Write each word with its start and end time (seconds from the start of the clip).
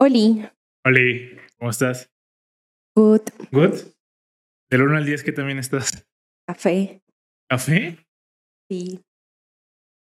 Oli. 0.00 0.48
Oli, 0.84 1.36
¿cómo 1.58 1.70
estás? 1.70 2.08
Good. 2.94 3.22
¿Good? 3.50 3.74
Del 4.70 4.82
1 4.82 4.96
al 4.96 5.04
10, 5.04 5.24
¿qué 5.24 5.32
también 5.32 5.58
estás? 5.58 6.06
Café. 6.46 7.02
¿Café? 7.48 8.06
Sí. 8.70 9.04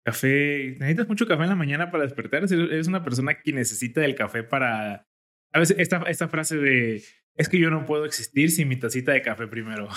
Café. 0.05 0.77
¿Necesitas 0.79 1.09
mucho 1.09 1.27
café 1.27 1.43
en 1.43 1.49
la 1.49 1.57
mañana 1.57 1.91
para 1.91 2.05
despertar? 2.05 2.45
¿Eres 2.45 2.87
una 2.87 3.03
persona 3.03 3.43
que 3.43 3.53
necesita 3.53 4.01
del 4.01 4.15
café 4.15 4.45
para. 4.45 5.09
A 5.53 5.59
veces, 5.59 5.77
esta, 5.81 5.99
esta 6.03 6.29
frase 6.29 6.59
de. 6.59 7.03
Es 7.35 7.49
que 7.49 7.59
yo 7.59 7.71
no 7.71 7.85
puedo 7.85 8.05
existir 8.05 8.53
sin 8.53 8.69
mi 8.69 8.77
tacita 8.77 9.13
de 9.13 9.23
café 9.23 9.49
primero. 9.49 9.89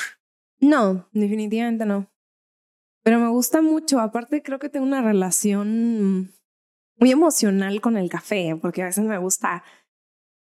No, 0.62 1.10
definitivamente 1.12 1.86
no. 1.86 2.12
Pero 3.04 3.20
me 3.20 3.28
gusta 3.28 3.62
mucho. 3.62 4.00
Aparte, 4.00 4.42
creo 4.42 4.58
que 4.58 4.70
tengo 4.70 4.86
una 4.86 5.02
relación 5.02 6.32
muy 6.98 7.12
emocional 7.12 7.82
con 7.82 7.98
el 7.98 8.10
café, 8.10 8.58
porque 8.62 8.82
a 8.82 8.86
veces 8.86 9.04
me 9.04 9.18
gusta 9.18 9.64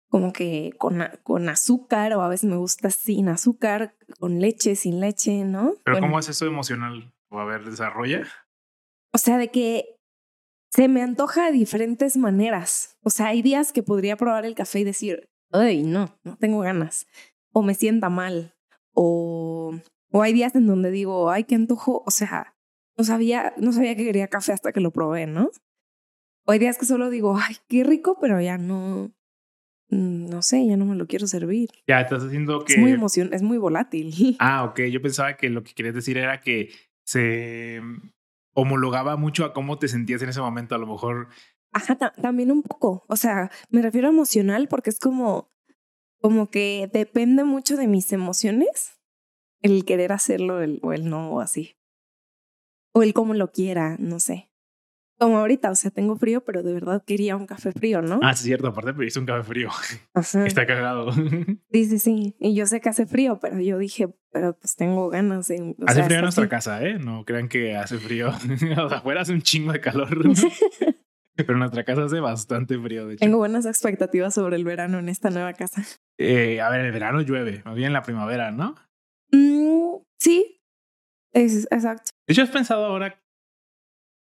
como 0.08 0.32
que 0.32 0.72
con, 0.78 1.02
con 1.22 1.48
azúcar 1.48 2.14
o 2.14 2.22
a 2.22 2.28
veces 2.28 2.48
me 2.48 2.56
gusta 2.56 2.90
sin 2.90 3.28
azúcar, 3.28 3.94
con 4.18 4.40
leche, 4.40 4.74
sin 4.74 5.00
leche, 5.00 5.44
¿no? 5.44 5.74
Pero 5.84 6.00
¿cómo 6.00 6.18
es 6.18 6.28
eso 6.28 6.46
emocional? 6.46 7.12
O 7.28 7.38
a 7.38 7.44
ver, 7.44 7.64
desarrolla. 7.64 8.26
O 9.12 9.18
sea, 9.18 9.36
de 9.36 9.48
que 9.48 9.96
se 10.70 10.88
me 10.88 11.02
antoja 11.02 11.46
de 11.46 11.52
diferentes 11.52 12.16
maneras. 12.16 12.96
O 13.02 13.10
sea, 13.10 13.28
hay 13.28 13.42
días 13.42 13.72
que 13.72 13.82
podría 13.82 14.16
probar 14.16 14.46
el 14.46 14.54
café 14.54 14.80
y 14.80 14.84
decir, 14.84 15.28
ay, 15.52 15.82
no, 15.82 16.18
no 16.24 16.36
tengo 16.36 16.60
ganas. 16.60 17.06
O 17.52 17.62
me 17.62 17.74
sienta 17.74 18.08
mal. 18.08 18.54
O, 18.94 19.74
o 20.10 20.22
hay 20.22 20.32
días 20.32 20.54
en 20.54 20.66
donde 20.66 20.90
digo, 20.90 21.30
ay, 21.30 21.44
qué 21.44 21.54
antojo. 21.54 22.02
O 22.06 22.10
sea, 22.10 22.54
no 22.96 23.04
sabía, 23.04 23.54
no 23.58 23.72
sabía 23.72 23.94
que 23.94 24.04
quería 24.04 24.28
café 24.28 24.52
hasta 24.52 24.72
que 24.72 24.80
lo 24.80 24.90
probé, 24.90 25.26
¿no? 25.26 25.50
O 26.48 26.52
hay 26.52 26.58
días 26.58 26.78
que 26.78 26.86
solo 26.86 27.10
digo, 27.10 27.36
ay, 27.38 27.56
qué 27.68 27.84
rico, 27.84 28.16
pero 28.18 28.40
ya 28.40 28.56
no, 28.56 29.12
no 29.90 30.40
sé, 30.40 30.66
ya 30.66 30.78
no 30.78 30.86
me 30.86 30.96
lo 30.96 31.06
quiero 31.06 31.26
servir. 31.26 31.68
Ya, 31.86 32.00
estás 32.00 32.24
haciendo 32.24 32.64
que... 32.64 32.72
Es 32.72 32.78
muy 32.78 32.92
emoción, 32.92 33.34
es 33.34 33.42
muy 33.42 33.58
volátil. 33.58 34.34
Ah, 34.40 34.64
ok, 34.64 34.80
yo 34.90 35.02
pensaba 35.02 35.36
que 35.36 35.50
lo 35.50 35.62
que 35.62 35.74
querías 35.74 35.94
decir 35.94 36.16
era 36.16 36.40
que 36.40 36.70
se 37.04 37.82
homologaba 38.54 39.16
mucho 39.16 39.44
a 39.44 39.52
cómo 39.52 39.78
te 39.78 39.88
sentías 39.88 40.22
en 40.22 40.30
ese 40.30 40.40
momento, 40.40 40.74
a 40.74 40.78
lo 40.78 40.86
mejor. 40.86 41.28
Ajá, 41.74 41.96
también 41.98 42.50
un 42.50 42.62
poco, 42.62 43.04
o 43.08 43.16
sea, 43.16 43.50
me 43.68 43.82
refiero 43.82 44.08
a 44.08 44.10
emocional 44.10 44.68
porque 44.68 44.88
es 44.88 44.98
como, 44.98 45.50
como 46.18 46.48
que 46.48 46.88
depende 46.90 47.44
mucho 47.44 47.76
de 47.76 47.88
mis 47.88 48.10
emociones 48.10 48.98
el 49.60 49.84
querer 49.84 50.12
hacerlo 50.12 50.62
el, 50.62 50.80
o 50.82 50.94
el 50.94 51.10
no 51.10 51.30
o 51.30 51.40
así. 51.42 51.76
O 52.94 53.02
el 53.02 53.12
cómo 53.12 53.34
lo 53.34 53.52
quiera, 53.52 53.96
no 53.98 54.18
sé. 54.18 54.47
Como 55.18 55.38
ahorita, 55.38 55.70
o 55.70 55.74
sea, 55.74 55.90
tengo 55.90 56.14
frío, 56.16 56.44
pero 56.44 56.62
de 56.62 56.72
verdad 56.72 57.02
quería 57.04 57.34
un 57.34 57.46
café 57.46 57.72
frío, 57.72 58.02
¿no? 58.02 58.20
Ah, 58.22 58.34
sí, 58.34 58.44
cierto, 58.44 58.68
aparte 58.68 58.94
pediste 58.94 59.18
un 59.18 59.26
café 59.26 59.42
frío. 59.42 59.70
Está 60.14 60.66
cagado. 60.66 61.10
Sí, 61.72 61.84
sí, 61.84 61.98
sí. 61.98 62.36
Y 62.38 62.54
yo 62.54 62.66
sé 62.66 62.80
que 62.80 62.88
hace 62.88 63.06
frío, 63.06 63.38
pero 63.40 63.60
yo 63.60 63.78
dije, 63.78 64.08
pero 64.32 64.56
pues 64.56 64.74
tengo 64.76 65.10
ganas 65.10 65.48
de. 65.48 65.74
Hace 65.86 66.02
frío 66.04 66.18
en 66.18 66.22
nuestra 66.24 66.48
casa, 66.48 66.82
¿eh? 66.82 66.98
No 66.98 67.24
crean 67.24 67.48
que 67.48 67.76
hace 67.76 67.98
frío. 67.98 68.30
o 68.84 68.88
sea, 68.88 68.98
afuera 68.98 69.22
hace 69.22 69.32
un 69.32 69.42
chingo 69.42 69.72
de 69.72 69.80
calor. 69.80 70.08
pero 71.36 71.52
en 71.52 71.58
nuestra 71.58 71.84
casa 71.84 72.04
hace 72.04 72.20
bastante 72.20 72.78
frío, 72.78 73.06
de 73.06 73.14
hecho. 73.14 73.20
Tengo 73.20 73.38
buenas 73.38 73.66
expectativas 73.66 74.34
sobre 74.34 74.56
el 74.56 74.64
verano 74.64 74.98
en 74.98 75.08
esta 75.08 75.30
nueva 75.30 75.52
casa. 75.52 75.82
Eh, 76.16 76.60
a 76.60 76.70
ver, 76.70 76.80
el 76.84 76.92
verano 76.92 77.20
llueve, 77.22 77.62
más 77.64 77.74
bien 77.74 77.92
la 77.92 78.02
primavera, 78.02 78.50
¿no? 78.50 78.76
Mm, 79.32 79.98
sí, 80.18 80.62
es, 81.32 81.66
exacto. 81.70 82.10
De 82.26 82.32
hecho, 82.32 82.42
¿has 82.42 82.50
pensado 82.50 82.86
ahora 82.86 83.20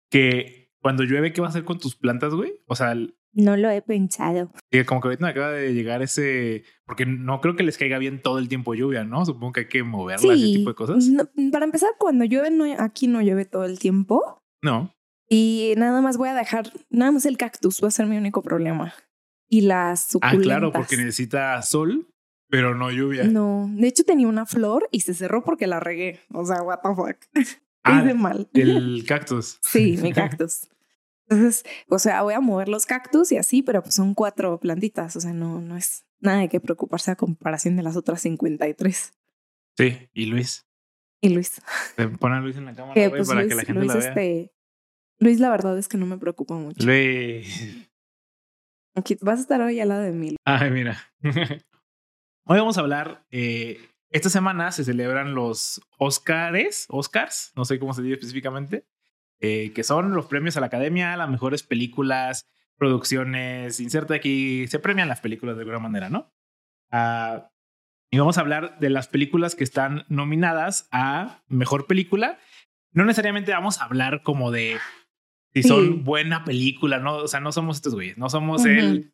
que 0.09 0.60
cuando 0.81 1.03
llueve, 1.03 1.31
¿qué 1.33 1.41
vas 1.41 1.49
a 1.49 1.51
hacer 1.51 1.63
con 1.63 1.79
tus 1.79 1.95
plantas, 1.95 2.33
güey? 2.33 2.53
O 2.67 2.75
sea, 2.75 2.95
no 3.33 3.55
lo 3.55 3.69
he 3.69 3.81
pensado. 3.81 4.51
Como 4.85 4.99
que 5.01 5.07
ahorita 5.07 5.25
me 5.25 5.31
acaba 5.31 5.51
de 5.51 5.73
llegar 5.73 6.01
ese. 6.01 6.63
Porque 6.85 7.05
no 7.05 7.39
creo 7.39 7.55
que 7.55 7.63
les 7.63 7.77
caiga 7.77 7.97
bien 7.97 8.21
todo 8.21 8.39
el 8.39 8.49
tiempo 8.49 8.73
lluvia, 8.73 9.03
¿no? 9.03 9.25
Supongo 9.25 9.53
que 9.53 9.59
hay 9.61 9.67
que 9.67 9.83
moverla, 9.83 10.33
ese 10.33 10.45
tipo 10.45 10.69
de 10.69 10.75
cosas. 10.75 11.09
para 11.51 11.65
empezar, 11.65 11.91
cuando 11.97 12.25
llueve, 12.25 12.51
no, 12.51 12.66
aquí 12.79 13.07
no 13.07 13.22
llueve 13.22 13.45
todo 13.45 13.66
el 13.66 13.79
tiempo. 13.79 14.41
No. 14.61 14.94
Y 15.29 15.73
nada 15.78 16.01
más 16.01 16.17
voy 16.17 16.29
a 16.29 16.35
dejar. 16.35 16.72
Nada 16.89 17.11
más 17.13 17.25
el 17.25 17.38
cactus 17.38 17.81
va 17.81 17.88
a 17.88 17.91
ser 17.91 18.06
mi 18.06 18.17
único 18.17 18.41
problema. 18.41 18.94
Y 19.47 19.61
las 19.61 20.11
suculentas. 20.11 20.39
Ah, 20.39 20.44
claro, 20.44 20.72
porque 20.73 20.97
necesita 20.97 21.61
sol, 21.61 22.07
pero 22.50 22.75
no 22.75 22.91
lluvia. 22.91 23.23
No. 23.23 23.69
De 23.73 23.88
hecho, 23.88 24.03
tenía 24.03 24.27
una 24.27 24.45
flor 24.45 24.89
y 24.91 25.01
se 25.01 25.13
cerró 25.13 25.44
porque 25.44 25.67
la 25.67 25.79
regué. 25.79 26.19
O 26.33 26.45
sea, 26.45 26.61
what 26.63 26.79
the 26.83 26.89
fuck. 26.95 27.17
Ah, 27.83 28.03
Hice 28.03 28.13
mal. 28.13 28.47
El 28.53 29.03
cactus. 29.07 29.57
Sí, 29.63 29.97
mi 30.03 30.13
cactus. 30.13 30.67
Entonces, 31.31 31.64
o 31.88 31.97
sea, 31.97 32.24
voy 32.24 32.34
a 32.34 32.42
mover 32.42 32.68
los 32.68 32.86
cactus 32.86 33.31
y 33.31 33.38
así, 33.38 33.64
pero 33.64 33.81
pues 33.81 33.96
son 33.96 34.14
cuatro 34.14 34.59
plantitas, 34.59 35.16
o 35.16 35.22
sea, 35.22 35.31
no, 35.31 35.62
no 35.62 35.78
es 35.78 36.06
nada 36.19 36.40
de 36.40 36.50
qué 36.50 36.59
preocuparse 36.59 37.09
a 37.09 37.16
comparación 37.16 37.78
de 37.78 37.84
las 37.84 37.96
otras 37.96 38.22
53. 38.22 39.14
Sí, 39.78 40.09
y 40.14 40.25
Luis. 40.25 40.68
Y 41.22 41.30
Luis. 41.30 41.62
Pon 42.19 42.34
a 42.34 42.42
Luis 42.42 42.58
en 42.58 42.66
la 42.66 42.75
cámara 42.75 42.96
que, 42.96 43.09
pues, 43.09 43.30
para 43.30 43.47
que 43.47 43.56
la 43.56 43.64
gente 43.64 43.80
Luis, 43.80 43.88
la 43.88 43.96
vea. 43.96 44.09
Este, 44.09 44.53
Luis, 45.19 45.40
la 45.40 45.50
verdad 45.50 45.78
es 45.78 45.88
que 45.88 45.97
no 45.97 46.06
me 46.06 46.18
preocupa 46.18 46.56
mucho. 46.56 46.86
Luis. 46.86 47.88
Aquí, 48.94 49.18
vas 49.22 49.40
a 49.40 49.42
estar 49.44 49.62
hoy 49.62 49.80
al 49.80 49.88
lado 49.88 50.02
de 50.02 50.12
mí. 50.12 50.36
Ay, 50.44 50.69
mira. 50.69 50.98
hoy 52.44 52.59
vamos 52.59 52.78
a 52.78 52.81
hablar. 52.81 53.25
Eh, 53.31 53.80
esta 54.09 54.30
semana 54.30 54.74
se 54.74 54.84
celebran 54.84 55.34
los 55.34 55.80
Oscars, 55.98 56.88
Oscars, 56.90 57.53
no 57.56 57.63
sé 57.63 57.80
cómo 57.80 57.94
se 57.94 58.02
dice 58.02 58.16
específicamente. 58.16 58.86
Eh, 59.41 59.72
que 59.74 59.84
son 59.84 60.13
los 60.13 60.28
premios 60.28 60.56
a 60.56 60.59
la 60.59 60.68
academia, 60.68 61.18
las 61.18 61.29
mejores 61.29 61.63
películas, 61.63 62.47
producciones, 62.78 63.79
inserta 63.79 64.13
aquí, 64.13 64.68
se 64.68 64.79
premian 64.79 65.07
las 65.07 65.19
películas 65.19 65.56
de 65.56 65.62
alguna 65.62 65.79
manera, 65.79 66.09
¿no? 66.09 66.31
Uh, 66.91 67.41
y 68.12 68.19
vamos 68.19 68.38
a 68.38 68.41
hablar 68.41 68.78
de 68.80 68.90
las 68.90 69.07
películas 69.07 69.56
que 69.56 69.63
están 69.63 70.06
nominadas 70.09 70.88
a 70.91 71.41
mejor 71.47 71.88
película. 71.88 72.38
No 72.91 73.06
necesariamente 73.06 73.51
vamos 73.51 73.80
a 73.80 73.85
hablar 73.85 74.22
como 74.22 74.51
de 74.51 74.78
si 75.53 75.63
son 75.63 76.03
buena 76.03 76.44
película, 76.44 77.00
¿no? 77.00 77.16
O 77.16 77.28
sea, 77.28 77.40
no 77.40 77.51
somos 77.51 77.78
estos 77.78 77.96
güeyes, 77.96 78.18
no 78.18 78.30
somos 78.30 78.66
el 78.66 79.13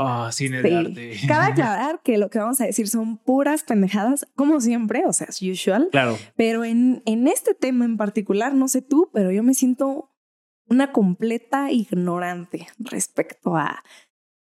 Ah, 0.00 0.30
cine 0.32 0.62
de 0.62 0.76
arte. 0.76 1.16
Cabe 1.26 1.44
aclarar 1.52 2.00
que 2.02 2.18
lo 2.18 2.30
que 2.30 2.38
vamos 2.38 2.60
a 2.60 2.64
decir 2.64 2.88
son 2.88 3.18
puras 3.18 3.62
pendejadas, 3.64 4.26
como 4.34 4.60
siempre, 4.60 5.04
o 5.06 5.12
sea, 5.12 5.26
es 5.28 5.42
usual. 5.42 5.88
Claro. 5.90 6.16
Pero 6.36 6.64
en, 6.64 7.02
en 7.06 7.28
este 7.28 7.54
tema 7.54 7.84
en 7.84 7.96
particular, 7.96 8.54
no 8.54 8.68
sé 8.68 8.82
tú, 8.82 9.10
pero 9.12 9.30
yo 9.30 9.42
me 9.42 9.54
siento 9.54 10.10
una 10.68 10.92
completa 10.92 11.70
ignorante 11.70 12.68
respecto 12.78 13.56
a 13.56 13.82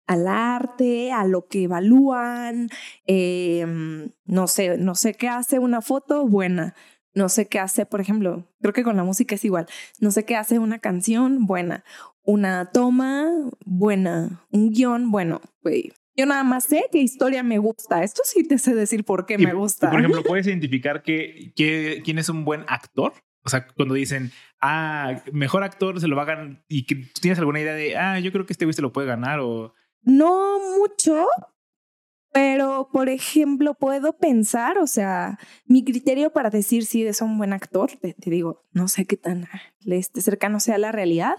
al 0.09 0.27
arte, 0.27 1.13
a 1.13 1.25
lo 1.27 1.47
que 1.49 1.65
evalúan, 1.65 2.71
em, 3.07 4.11
no 4.25 4.47
sé, 4.47 4.79
no 4.79 4.95
sé 4.95 5.13
qué 5.13 5.29
hace 5.29 5.59
una 5.59 5.83
foto 5.83 6.27
buena, 6.27 6.75
no 7.19 7.29
sé 7.29 7.49
qué 7.49 7.59
hace, 7.59 7.85
por 7.85 8.01
ejemplo, 8.01 8.47
creo 8.63 8.73
que 8.73 8.85
con 8.85 8.97
la 8.97 9.05
música 9.05 9.35
es 9.35 9.45
igual, 9.45 9.67
no 10.01 10.11
sé 10.11 10.25
qué 10.25 10.37
hace 10.37 10.59
una 10.59 10.79
canción 10.79 11.47
buena, 11.47 11.85
una 12.23 12.71
toma 12.73 13.27
buena, 13.67 14.47
un 14.51 14.71
guion 14.71 15.11
bueno. 15.11 15.41
Yo 16.17 16.27
nada 16.27 16.45
más 16.45 16.65
sé 16.65 16.87
qué 16.91 16.99
historia 16.99 17.43
me 17.43 17.59
gusta. 17.59 18.03
Esto 18.03 18.23
sí 18.25 18.47
te 18.47 18.59
sé 18.59 18.75
decir 18.75 19.05
por 19.05 19.27
qué 19.27 19.39
me 19.39 19.53
gusta. 19.53 19.91
por 19.91 20.01
ejemplo, 20.01 20.23
¿puedes 20.27 20.47
identificar 20.47 21.03
que, 21.03 21.53
quién 21.55 22.19
es 22.19 22.29
un 22.29 22.45
buen 22.45 22.65
actor? 22.69 23.13
O 23.45 23.49
sea, 23.49 23.67
cuando 23.67 23.95
dicen, 23.95 24.33
ah, 24.61 25.23
mejor 25.33 25.63
actor 25.63 26.01
se 26.01 26.09
lo 26.09 26.17
va 26.17 26.23
a 26.23 26.27
ganar 26.27 26.65
y 26.69 26.87
que 26.87 26.97
tienes 27.21 27.39
alguna 27.39 27.61
idea 27.61 27.75
de, 27.75 27.97
ah, 27.97 28.19
yo 28.19 28.33
creo 28.33 28.47
que 28.47 28.53
este 28.53 28.65
güey 28.65 28.75
se 28.75 28.83
lo 28.83 28.93
puede 28.93 29.07
ganar 29.07 29.41
o... 29.41 29.75
No 30.03 30.59
mucho, 30.79 31.27
pero, 32.33 32.91
por 32.93 33.09
ejemplo, 33.09 33.75
puedo 33.75 34.19
pensar, 34.19 34.79
o 34.79 34.87
sea, 34.87 35.39
mi 35.65 35.85
criterio 35.85 36.31
para 36.33 36.51
decir 36.51 36.85
si 36.85 37.07
es 37.07 37.23
un 37.23 37.39
buen 37.39 37.53
actor, 37.53 37.91
te, 38.01 38.15
digo, 38.31 38.65
no 38.73 38.89
sé 38.89 39.07
qué 39.07 39.17
tan 39.17 39.49
este, 39.87 40.21
cercano 40.21 40.61
sea 40.61 40.79
la 40.79 40.93
realidad, 40.93 41.37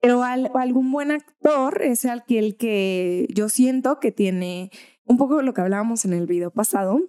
pero 0.00 0.22
algún 0.24 0.90
buen 0.90 1.10
actor 1.10 1.80
es 1.82 2.04
el 2.04 2.22
que, 2.24 2.38
el 2.38 2.56
que 2.56 3.28
yo 3.32 3.48
siento 3.48 4.00
que 4.00 4.12
tiene 4.12 4.70
un 5.04 5.16
poco 5.16 5.42
lo 5.42 5.54
que 5.54 5.60
hablábamos 5.60 6.04
en 6.04 6.12
el 6.12 6.26
video 6.26 6.50
pasado, 6.50 7.00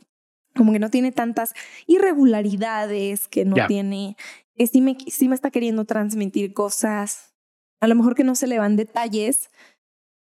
como 0.55 0.71
que 0.71 0.79
no 0.79 0.89
tiene 0.89 1.11
tantas 1.11 1.53
irregularidades, 1.87 3.27
que 3.27 3.45
no 3.45 3.55
tiene, 3.67 4.15
que 4.55 4.67
sí 4.67 4.81
me, 4.81 4.95
sí 5.07 5.27
me 5.27 5.35
está 5.35 5.51
queriendo 5.51 5.85
transmitir 5.85 6.53
cosas, 6.53 7.33
a 7.81 7.87
lo 7.87 7.95
mejor 7.95 8.15
que 8.15 8.23
no 8.23 8.35
se 8.35 8.47
le 8.47 8.59
van 8.59 8.77
detalles. 8.77 9.49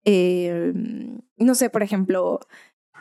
Eh, 0.05 0.73
no 1.38 1.55
sé, 1.55 1.69
por 1.69 1.83
ejemplo, 1.83 2.39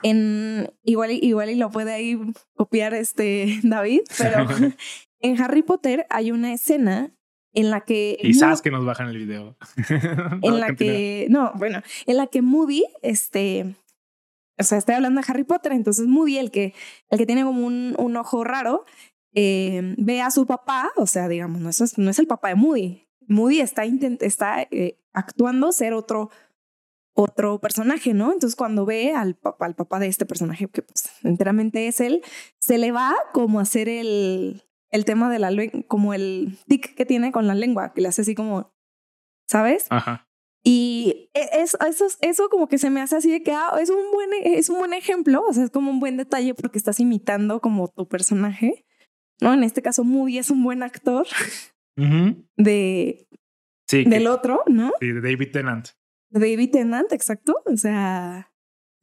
en 0.02 0.72
igual, 0.84 1.10
igual 1.12 1.50
y 1.50 1.54
lo 1.54 1.70
puede 1.70 1.92
ahí 1.92 2.18
copiar 2.54 2.94
este 2.94 3.60
David, 3.62 4.02
pero 4.18 4.46
en 5.20 5.40
Harry 5.40 5.62
Potter 5.62 6.06
hay 6.10 6.32
una 6.32 6.52
escena 6.52 7.14
en 7.54 7.70
la 7.70 7.82
que... 7.82 8.18
Quizás 8.20 8.62
que 8.62 8.70
nos 8.70 8.84
bajan 8.84 9.08
el 9.08 9.18
video. 9.18 9.56
en 10.42 10.60
la 10.60 10.74
que... 10.74 11.26
No, 11.28 11.52
bueno, 11.56 11.82
en 12.06 12.16
la 12.16 12.26
que 12.26 12.42
Moody, 12.42 12.84
este... 13.02 13.74
O 14.58 14.64
sea, 14.64 14.78
estoy 14.78 14.94
hablando 14.94 15.20
de 15.20 15.26
Harry 15.28 15.44
Potter, 15.44 15.72
entonces 15.72 16.06
Moody, 16.06 16.38
el 16.38 16.50
que, 16.50 16.74
el 17.10 17.18
que 17.18 17.26
tiene 17.26 17.42
como 17.42 17.66
un, 17.66 17.94
un 17.98 18.16
ojo 18.16 18.44
raro, 18.44 18.84
eh, 19.34 19.94
ve 19.98 20.20
a 20.20 20.30
su 20.30 20.46
papá, 20.46 20.90
o 20.96 21.06
sea, 21.06 21.26
digamos, 21.28 21.60
no 21.60 21.70
es, 21.70 21.98
no 21.98 22.10
es 22.10 22.18
el 22.18 22.26
papá 22.26 22.48
de 22.48 22.54
Moody. 22.54 23.08
Moody 23.28 23.60
está, 23.60 23.84
está 23.84 24.62
eh, 24.70 24.98
actuando 25.12 25.72
ser 25.72 25.94
otro, 25.94 26.30
otro 27.14 27.60
personaje, 27.60 28.14
¿no? 28.14 28.32
Entonces 28.32 28.56
cuando 28.56 28.86
ve 28.86 29.12
al 29.12 29.34
papá, 29.34 29.66
al 29.66 29.74
papá 29.74 29.98
de 29.98 30.06
este 30.06 30.26
personaje, 30.26 30.68
que 30.68 30.82
pues 30.82 31.10
enteramente 31.22 31.86
es 31.86 32.00
él, 32.00 32.22
se 32.58 32.78
le 32.78 32.92
va 32.92 33.14
como 33.32 33.58
a 33.58 33.62
hacer 33.62 33.88
el, 33.88 34.62
el 34.90 35.04
tema 35.04 35.30
de 35.30 35.38
la 35.38 35.50
lengua, 35.50 35.82
como 35.88 36.14
el 36.14 36.58
tic 36.66 36.94
que 36.94 37.06
tiene 37.06 37.32
con 37.32 37.46
la 37.46 37.54
lengua, 37.54 37.92
que 37.92 38.00
le 38.00 38.08
hace 38.08 38.22
así 38.22 38.34
como, 38.34 38.74
¿sabes? 39.46 39.86
Ajá. 39.90 40.28
Y 40.64 41.30
e, 41.34 41.48
eso, 41.60 41.76
eso, 41.86 42.06
eso 42.20 42.48
como 42.48 42.68
que 42.68 42.78
se 42.78 42.88
me 42.88 43.00
hace 43.00 43.16
así 43.16 43.30
de 43.30 43.42
que 43.42 43.52
ah, 43.52 43.76
es, 43.80 43.90
un 43.90 44.10
buen, 44.12 44.30
es 44.44 44.68
un 44.68 44.78
buen 44.78 44.92
ejemplo, 44.92 45.44
o 45.48 45.52
sea, 45.52 45.64
es 45.64 45.70
como 45.70 45.90
un 45.90 46.00
buen 46.00 46.16
detalle 46.16 46.54
porque 46.54 46.78
estás 46.78 47.00
imitando 47.00 47.60
como 47.60 47.88
tu 47.88 48.08
personaje, 48.08 48.86
¿no? 49.40 49.52
En 49.52 49.64
este 49.64 49.82
caso, 49.82 50.04
Moody 50.04 50.38
es 50.38 50.50
un 50.50 50.62
buen 50.62 50.82
actor 50.82 51.26
de, 52.56 53.28
sí, 53.88 54.04
del 54.04 54.26
otro, 54.28 54.62
¿no? 54.66 54.92
Sí, 55.00 55.08
de 55.08 55.20
David 55.20 55.50
Tennant. 55.52 55.88
David 56.32 56.70
Tennant, 56.70 57.12
exacto. 57.12 57.62
O 57.66 57.76
sea. 57.76 58.50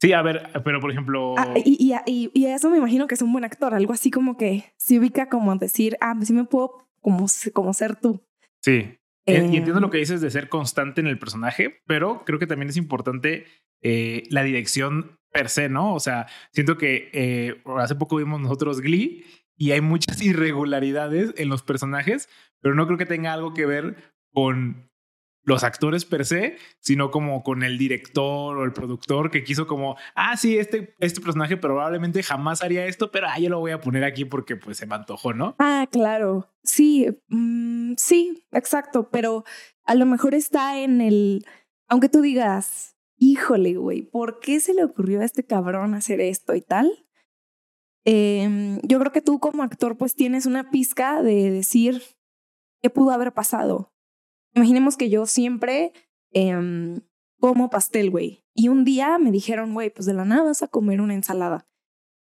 Sí, 0.00 0.12
a 0.12 0.22
ver, 0.22 0.50
pero 0.64 0.80
por 0.80 0.90
ejemplo. 0.90 1.34
Ah, 1.36 1.54
y, 1.56 1.76
y, 1.78 1.94
y, 2.06 2.30
y, 2.32 2.46
eso 2.46 2.70
me 2.70 2.78
imagino 2.78 3.06
que 3.06 3.14
es 3.14 3.22
un 3.22 3.32
buen 3.32 3.44
actor, 3.44 3.74
algo 3.74 3.92
así 3.92 4.10
como 4.10 4.36
que 4.36 4.72
se 4.76 4.98
ubica 4.98 5.28
como 5.28 5.54
decir, 5.56 5.96
ah, 6.00 6.14
sí 6.22 6.32
me 6.32 6.44
puedo 6.44 6.88
como, 7.00 7.26
como 7.52 7.74
ser 7.74 7.96
tú. 7.96 8.22
Sí. 8.62 8.98
y 9.26 9.34
entiendo 9.34 9.80
lo 9.80 9.88
eh, 9.88 9.90
que 9.90 9.98
dices 9.98 10.20
de 10.20 10.30
ser 10.30 10.48
constante 10.48 11.00
en 11.00 11.06
el 11.06 11.18
personaje, 11.18 11.82
pero 11.86 12.24
creo 12.24 12.38
que 12.38 12.46
también 12.46 12.70
es 12.70 12.76
importante 12.76 13.44
eh, 13.82 14.24
la 14.30 14.42
dirección 14.42 15.18
per 15.32 15.48
se, 15.48 15.68
¿no? 15.68 15.94
O 15.94 16.00
sea, 16.00 16.26
siento 16.52 16.76
que 16.76 17.10
eh, 17.12 17.62
hace 17.76 17.94
poco 17.94 18.16
vimos 18.16 18.40
nosotros 18.40 18.80
Glee 18.80 19.24
y 19.56 19.72
hay 19.72 19.80
muchas 19.80 20.20
irregularidades 20.22 21.34
en 21.36 21.48
los 21.48 21.62
personajes, 21.62 22.28
pero 22.60 22.74
no 22.74 22.86
creo 22.86 22.98
que 22.98 23.06
tenga 23.06 23.32
algo 23.32 23.54
que 23.54 23.66
ver 23.66 23.96
con 24.32 24.89
los 25.42 25.64
actores 25.64 26.04
per 26.04 26.24
se, 26.26 26.56
sino 26.80 27.10
como 27.10 27.42
con 27.42 27.62
el 27.62 27.78
director 27.78 28.58
o 28.58 28.64
el 28.64 28.72
productor 28.72 29.30
que 29.30 29.42
quiso 29.42 29.66
como, 29.66 29.96
ah, 30.14 30.36
sí, 30.36 30.58
este, 30.58 30.94
este 30.98 31.20
personaje 31.20 31.56
probablemente 31.56 32.22
jamás 32.22 32.62
haría 32.62 32.86
esto, 32.86 33.10
pero 33.10 33.26
ah, 33.28 33.38
yo 33.38 33.48
lo 33.48 33.58
voy 33.58 33.72
a 33.72 33.80
poner 33.80 34.04
aquí 34.04 34.24
porque 34.24 34.56
pues 34.56 34.76
se 34.76 34.86
me 34.86 34.94
antojó, 34.94 35.32
¿no? 35.32 35.56
Ah, 35.58 35.86
claro. 35.90 36.48
Sí, 36.62 37.08
mm, 37.28 37.94
sí, 37.96 38.46
exacto, 38.52 39.08
pero 39.10 39.44
a 39.84 39.94
lo 39.94 40.06
mejor 40.06 40.34
está 40.34 40.78
en 40.78 41.00
el, 41.00 41.46
aunque 41.88 42.08
tú 42.08 42.20
digas, 42.20 42.96
híjole, 43.16 43.74
güey, 43.74 44.02
¿por 44.02 44.40
qué 44.40 44.60
se 44.60 44.74
le 44.74 44.84
ocurrió 44.84 45.20
a 45.20 45.24
este 45.24 45.44
cabrón 45.44 45.94
hacer 45.94 46.20
esto 46.20 46.54
y 46.54 46.60
tal? 46.60 47.06
Em, 48.04 48.80
yo 48.82 48.98
creo 48.98 49.12
que 49.12 49.20
tú 49.20 49.40
como 49.40 49.62
actor 49.62 49.96
pues 49.96 50.14
tienes 50.14 50.46
una 50.46 50.70
pizca 50.70 51.22
de 51.22 51.50
decir 51.50 52.02
qué 52.82 52.88
pudo 52.88 53.10
haber 53.10 53.32
pasado 53.32 53.89
Imaginemos 54.54 54.96
que 54.96 55.10
yo 55.10 55.26
siempre 55.26 55.92
eh, 56.32 57.00
como 57.40 57.70
pastel, 57.70 58.10
güey. 58.10 58.44
Y 58.54 58.68
un 58.68 58.84
día 58.84 59.18
me 59.18 59.32
dijeron, 59.32 59.72
güey, 59.74 59.90
pues 59.90 60.06
de 60.06 60.14
la 60.14 60.24
nada 60.24 60.44
vas 60.44 60.62
a 60.62 60.68
comer 60.68 61.00
una 61.00 61.14
ensalada. 61.14 61.66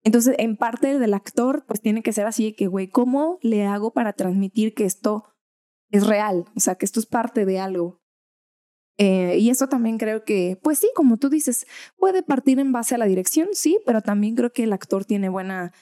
Entonces, 0.04 0.36
en 0.38 0.56
parte 0.56 0.98
del 0.98 1.13
actor, 1.13 1.66
pues 1.68 1.81
tiene 1.81 2.01
que 2.04 2.13
ser 2.13 2.25
así 2.25 2.54
que, 2.54 2.68
güey, 2.68 2.89
¿cómo 2.89 3.38
le 3.42 3.66
hago 3.66 3.92
para 3.92 4.13
transmitir 4.13 4.74
que 4.74 4.86
esto 4.86 5.25
es 5.89 6.07
real? 6.07 6.45
O 6.56 6.60
sea, 6.60 6.75
que 6.75 6.86
esto 6.86 7.00
es 7.00 7.06
parte 7.06 7.45
de 7.45 7.60
algo. 7.60 8.01
Eh, 8.98 9.38
y 9.39 9.50
eso 9.50 9.68
también 9.68 9.98
creo 9.98 10.24
que, 10.24 10.60
pues 10.62 10.80
sí, 10.80 10.89
como 10.94 11.18
tú 11.18 11.30
dices, 11.30 11.66
puede 11.98 12.21
partir 12.21 12.60
en 12.60 12.71
base 12.71 12.95
a 12.95 12.98
la 12.98 13.06
dirección, 13.06 13.50
sí, 13.54 13.80
pero 13.86 14.01
también 14.01 14.36
creo 14.36 14.51
que 14.51 14.63
el 14.63 14.74
actor 14.74 15.06
tiene 15.06 15.30
buena 15.30 15.74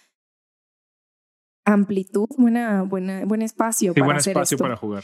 amplitud, 1.68 2.28
buena, 2.38 2.84
buena, 2.84 3.26
buen 3.26 3.42
espacio 3.42 3.94
para 3.94 4.06
buen 4.06 4.18
espacio 4.18 4.58
para 4.58 4.78
jugar. 4.78 5.04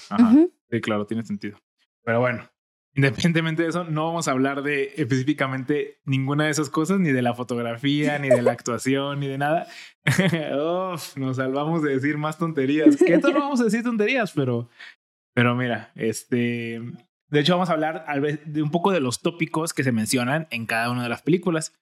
Sí, 0.70 0.82
claro, 0.82 1.06
tiene 1.06 1.24
sentido. 1.24 1.60
Pero 2.04 2.22
bueno, 2.22 2.50
independientemente 2.96 3.64
de 3.64 3.70
eso, 3.70 3.84
no 3.84 4.06
vamos 4.06 4.30
a 4.30 4.32
hablar 4.32 4.64
de 4.64 4.94
específicamente 4.96 6.00
ninguna 6.06 6.46
de 6.46 6.52
esas 6.52 6.70
cosas, 6.70 7.00
ni 7.00 7.12
de 7.12 7.22
la 7.22 7.34
fotografía, 7.34 8.18
ni 8.18 8.30
de 8.30 8.42
la 8.42 8.54
actuación, 8.54 9.20
ni 9.20 9.28
de 9.28 9.38
nada. 9.38 9.68
nos 11.18 11.36
salvamos 11.36 11.84
de 11.84 11.96
decir 11.96 12.18
más 12.18 12.38
tonterías. 12.38 12.96
Que 12.96 13.16
esto 13.16 13.32
no 13.32 13.40
vamos 13.40 13.60
a 13.60 13.66
decir 13.66 13.84
tonterías, 13.84 14.32
pero, 14.32 14.70
pero 15.34 15.56
mira, 15.56 15.92
este, 15.96 16.82
de 17.28 17.40
hecho 17.40 17.54
vamos 17.54 17.70
a 17.70 17.74
hablar 17.74 18.06
de 18.46 18.62
un 18.62 18.72
poco 18.72 18.92
de 18.92 19.02
los 19.02 19.22
tópicos 19.22 19.74
que 19.74 19.84
se 19.84 19.92
mencionan 19.92 20.48
en 20.50 20.66
cada 20.66 20.90
una 20.92 21.04
de 21.04 21.10
las 21.10 21.24
películas. 21.24 21.74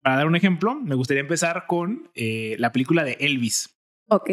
Para 0.00 0.14
dar 0.14 0.26
un 0.28 0.36
ejemplo, 0.36 0.76
me 0.76 0.94
gustaría 0.94 1.22
empezar 1.22 1.64
con 1.66 2.08
eh, 2.14 2.54
la 2.60 2.70
película 2.70 3.02
de 3.02 3.16
Elvis. 3.18 3.77
Ok. 4.08 4.30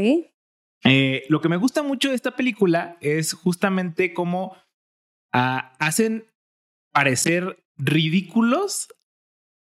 Eh, 0.83 1.23
lo 1.29 1.41
que 1.41 1.49
me 1.49 1.57
gusta 1.57 1.83
mucho 1.83 2.09
de 2.09 2.15
esta 2.15 2.35
película 2.35 2.97
es 3.01 3.33
justamente 3.33 4.13
cómo 4.13 4.55
ah, 5.33 5.73
hacen 5.79 6.25
parecer 6.91 7.63
ridículos 7.77 8.87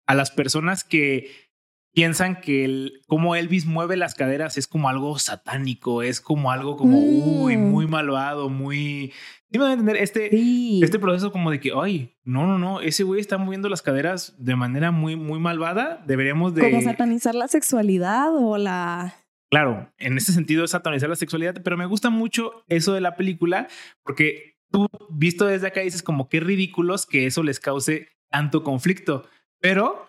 a 0.06 0.14
las 0.14 0.30
personas 0.30 0.84
que 0.84 1.30
piensan 1.92 2.40
que 2.40 2.64
el, 2.64 3.02
cómo 3.06 3.34
Elvis 3.34 3.66
mueve 3.66 3.96
las 3.96 4.14
caderas 4.14 4.56
es 4.56 4.66
como 4.66 4.88
algo 4.88 5.18
satánico, 5.18 6.02
es 6.02 6.20
como 6.20 6.52
algo 6.52 6.76
como 6.76 6.98
uy, 6.98 7.56
mm. 7.56 7.70
muy 7.70 7.86
malvado, 7.86 8.48
muy. 8.48 9.12
¿Sí 9.50 9.58
me 9.58 9.64
a 9.64 9.72
entender? 9.72 9.96
Este, 9.96 10.30
este 10.80 10.98
proceso 10.98 11.32
como 11.32 11.50
de 11.50 11.58
que, 11.58 11.72
ay, 11.74 12.14
no, 12.22 12.46
no, 12.46 12.58
no, 12.58 12.80
ese 12.80 13.02
güey 13.02 13.20
está 13.20 13.36
moviendo 13.36 13.68
las 13.68 13.82
caderas 13.82 14.34
de 14.38 14.54
manera 14.54 14.90
muy, 14.90 15.16
muy 15.16 15.40
malvada. 15.40 16.02
Deberíamos 16.06 16.54
de. 16.54 16.70
Como 16.70 16.82
satanizar 16.82 17.34
la 17.34 17.48
sexualidad 17.48 18.28
o 18.32 18.56
la. 18.58 19.16
Claro, 19.50 19.92
en 19.98 20.16
ese 20.18 20.32
sentido 20.32 20.64
es 20.64 20.72
satanizar 20.72 21.08
la 21.08 21.16
sexualidad, 21.16 21.62
pero 21.62 21.76
me 21.76 21.86
gusta 21.86 22.10
mucho 22.10 22.64
eso 22.68 22.92
de 22.92 23.00
la 23.00 23.16
película 23.16 23.68
porque 24.02 24.56
tú, 24.70 24.88
visto 25.10 25.46
desde 25.46 25.68
acá, 25.68 25.80
dices 25.80 26.02
como 26.02 26.28
qué 26.28 26.40
ridículos 26.40 27.06
que 27.06 27.26
eso 27.26 27.42
les 27.42 27.60
cause 27.60 28.08
tanto 28.30 28.62
conflicto. 28.62 29.26
Pero 29.60 30.06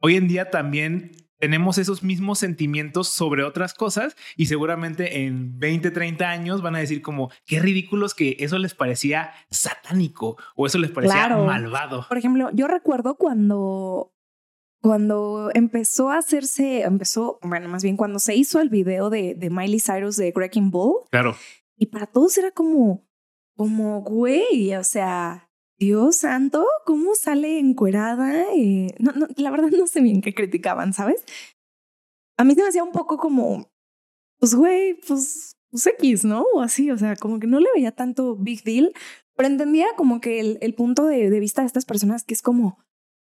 hoy 0.00 0.16
en 0.16 0.26
día 0.26 0.50
también 0.50 1.12
tenemos 1.38 1.78
esos 1.78 2.02
mismos 2.02 2.38
sentimientos 2.38 3.08
sobre 3.08 3.44
otras 3.44 3.74
cosas 3.74 4.16
y 4.36 4.46
seguramente 4.46 5.24
en 5.24 5.58
20, 5.58 5.90
30 5.90 6.28
años 6.28 6.62
van 6.62 6.74
a 6.74 6.80
decir 6.80 7.00
como 7.00 7.30
qué 7.46 7.60
ridículos 7.60 8.14
que 8.14 8.36
eso 8.40 8.58
les 8.58 8.74
parecía 8.74 9.32
satánico 9.50 10.36
o 10.56 10.66
eso 10.66 10.78
les 10.78 10.90
parecía 10.90 11.28
malvado. 11.36 12.06
Por 12.08 12.18
ejemplo, 12.18 12.50
yo 12.52 12.66
recuerdo 12.66 13.16
cuando 13.16 14.12
cuando 14.80 15.50
empezó 15.54 16.10
a 16.10 16.18
hacerse, 16.18 16.82
empezó, 16.82 17.38
bueno, 17.42 17.68
más 17.68 17.82
bien 17.82 17.96
cuando 17.96 18.18
se 18.18 18.34
hizo 18.34 18.60
el 18.60 18.68
video 18.68 19.10
de, 19.10 19.34
de 19.34 19.50
Miley 19.50 19.80
Cyrus 19.80 20.16
de 20.16 20.32
Wrecking 20.34 20.70
Ball. 20.70 21.04
Claro. 21.10 21.34
Y 21.76 21.86
para 21.86 22.06
todos 22.06 22.36
era 22.38 22.50
como, 22.50 23.06
como, 23.56 24.02
güey, 24.02 24.74
o 24.74 24.84
sea, 24.84 25.50
Dios 25.78 26.18
santo, 26.18 26.66
¿cómo 26.84 27.14
sale 27.14 27.58
encuerada? 27.58 28.44
Eh, 28.54 28.94
no, 28.98 29.12
no, 29.12 29.26
la 29.36 29.50
verdad 29.50 29.70
no 29.70 29.86
sé 29.86 30.00
bien 30.00 30.20
qué 30.20 30.34
criticaban, 30.34 30.92
¿sabes? 30.92 31.24
A 32.36 32.44
mí 32.44 32.54
se 32.54 32.62
me 32.62 32.68
hacía 32.68 32.84
un 32.84 32.92
poco 32.92 33.16
como, 33.16 33.70
pues, 34.38 34.54
güey, 34.54 34.94
pues, 35.06 35.56
pues 35.70 35.86
X, 35.86 36.24
¿no? 36.24 36.44
O 36.54 36.60
así, 36.60 36.90
o 36.90 36.98
sea, 36.98 37.16
como 37.16 37.40
que 37.40 37.46
no 37.46 37.60
le 37.60 37.68
veía 37.74 37.92
tanto 37.92 38.36
big 38.36 38.62
deal, 38.62 38.92
pero 39.36 39.48
entendía 39.48 39.86
como 39.96 40.20
que 40.20 40.40
el, 40.40 40.58
el 40.60 40.74
punto 40.74 41.06
de, 41.06 41.30
de 41.30 41.40
vista 41.40 41.62
de 41.62 41.66
estas 41.66 41.84
personas 41.84 42.24
que 42.24 42.34
es 42.34 42.42
como, 42.42 42.78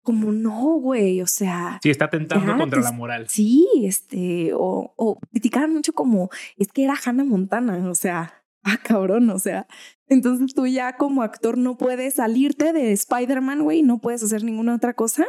como 0.02 0.32
no, 0.32 0.78
güey, 0.78 1.20
o 1.22 1.26
sea. 1.26 1.78
Sí, 1.82 1.90
está 1.90 2.08
tentando 2.08 2.56
contra 2.56 2.80
la 2.80 2.92
moral. 2.92 3.28
Sí, 3.28 3.66
este, 3.82 4.52
o, 4.54 4.92
o 4.96 5.18
criticaban 5.30 5.72
mucho 5.72 5.92
como, 5.92 6.30
es 6.56 6.68
que 6.68 6.84
era 6.84 6.94
Hannah 7.04 7.24
Montana, 7.24 7.88
o 7.88 7.94
sea, 7.94 8.42
ah, 8.62 8.78
cabrón, 8.82 9.30
o 9.30 9.38
sea. 9.38 9.66
Entonces 10.08 10.54
tú 10.54 10.66
ya 10.66 10.96
como 10.96 11.22
actor 11.22 11.56
no 11.56 11.76
puedes 11.76 12.14
salirte 12.14 12.72
de 12.72 12.92
Spider-Man, 12.92 13.62
güey, 13.62 13.82
no 13.82 13.98
puedes 13.98 14.22
hacer 14.22 14.44
ninguna 14.44 14.74
otra 14.74 14.94
cosa. 14.94 15.26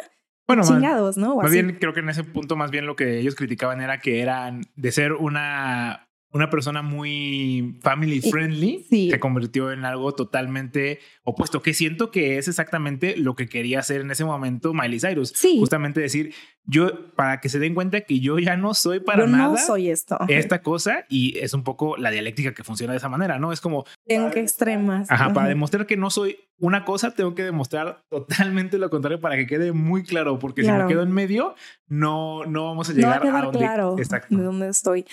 Bueno, 0.48 0.64
chingados, 0.64 1.18
¿no? 1.18 1.38
más 1.38 1.52
bien, 1.52 1.78
creo 1.80 1.94
que 1.94 2.02
en 2.02 2.10
ese 2.10 2.24
punto, 2.26 2.58
más 2.58 2.72
bien 2.72 2.86
lo 2.86 2.96
que 2.96 3.20
ellos 3.20 3.36
criticaban 3.36 3.80
era 3.80 4.00
que 4.00 4.22
eran 4.22 4.64
de 4.76 4.92
ser 4.92 5.14
una 5.14 6.10
una 6.34 6.50
persona 6.50 6.82
muy 6.82 7.78
family 7.82 8.22
friendly 8.22 8.86
se 8.90 9.20
convirtió 9.20 9.72
en 9.72 9.84
algo 9.86 10.14
totalmente 10.14 11.00
opuesto, 11.24 11.62
que 11.62 11.74
siento 11.74 12.10
que 12.10 12.38
es 12.38 12.48
exactamente 12.48 13.18
lo 13.18 13.36
que 13.36 13.48
quería 13.48 13.80
hacer 13.80 14.02
en 14.02 14.12
ese 14.12 14.24
momento 14.24 14.74
Miley 14.74 15.00
Cyrus. 15.00 15.34
Justamente 15.60 16.00
decir, 16.00 16.34
yo, 16.64 17.14
para 17.16 17.42
que 17.42 17.50
se 17.50 17.60
den 17.60 17.74
cuenta 17.74 18.02
que 18.02 18.20
yo 18.20 18.40
ya 18.40 18.56
no 18.56 18.74
soy 18.74 19.02
para 19.02 19.28
nada. 19.28 19.50
No 19.50 19.58
soy 19.58 19.90
esto. 19.90 20.18
Esta 20.30 20.62
cosa 20.62 21.06
y 21.10 21.38
es 21.40 21.54
un 21.54 21.64
poco 21.64 21.98
la 21.98 22.12
dialéctica 22.12 22.54
que 22.54 22.64
funciona 22.64 22.94
de 22.94 22.98
esa 22.98 23.10
manera, 23.10 23.38
¿no? 23.38 23.52
Es 23.52 23.60
como... 23.60 23.86
Tengo 24.06 24.32
que 24.32 24.40
extremas. 24.40 25.12
Ajá, 25.12 25.34
para 25.34 25.50
demostrar 25.50 25.86
que 25.86 25.98
no 25.98 26.10
soy 26.10 26.38
una 26.60 26.86
cosa, 26.86 27.12
tengo 27.12 27.36
que 27.36 27.44
demostrar 27.44 28.04
totalmente 28.10 28.78
lo 28.78 28.90
contrario 28.90 29.20
para 29.20 29.36
que 29.36 29.48
quede 29.48 29.74
muy 29.74 30.04
claro, 30.04 30.40
porque 30.40 30.64
si 30.64 30.72
me 30.72 30.88
quedo 30.88 31.02
en 31.02 31.12
medio, 31.12 31.56
no, 31.88 32.46
no 32.46 32.66
vamos 32.66 32.90
a 32.90 32.94
llegar 32.94 33.26
a, 33.26 33.42
donde, 33.42 33.60
claro 33.60 33.96
de 33.96 34.44
dónde 34.44 34.70
estoy. 34.70 35.06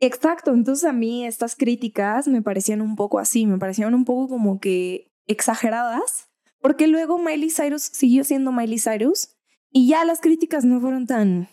Exacto, 0.00 0.52
entonces 0.52 0.84
a 0.84 0.92
mí 0.92 1.26
estas 1.26 1.56
críticas 1.56 2.28
me 2.28 2.42
parecían 2.42 2.82
un 2.82 2.96
poco 2.96 3.18
así, 3.18 3.46
me 3.46 3.58
parecían 3.58 3.94
un 3.94 4.04
poco 4.04 4.28
como 4.28 4.60
que 4.60 5.12
exageradas, 5.26 6.28
porque 6.60 6.86
luego 6.86 7.18
Miley 7.18 7.50
Cyrus 7.50 7.82
siguió 7.82 8.24
siendo 8.24 8.52
Miley 8.52 8.78
Cyrus 8.78 9.36
y 9.70 9.88
ya 9.88 10.04
las 10.04 10.20
críticas 10.20 10.64
no 10.64 10.80
fueron 10.80 11.06
tan... 11.06 11.48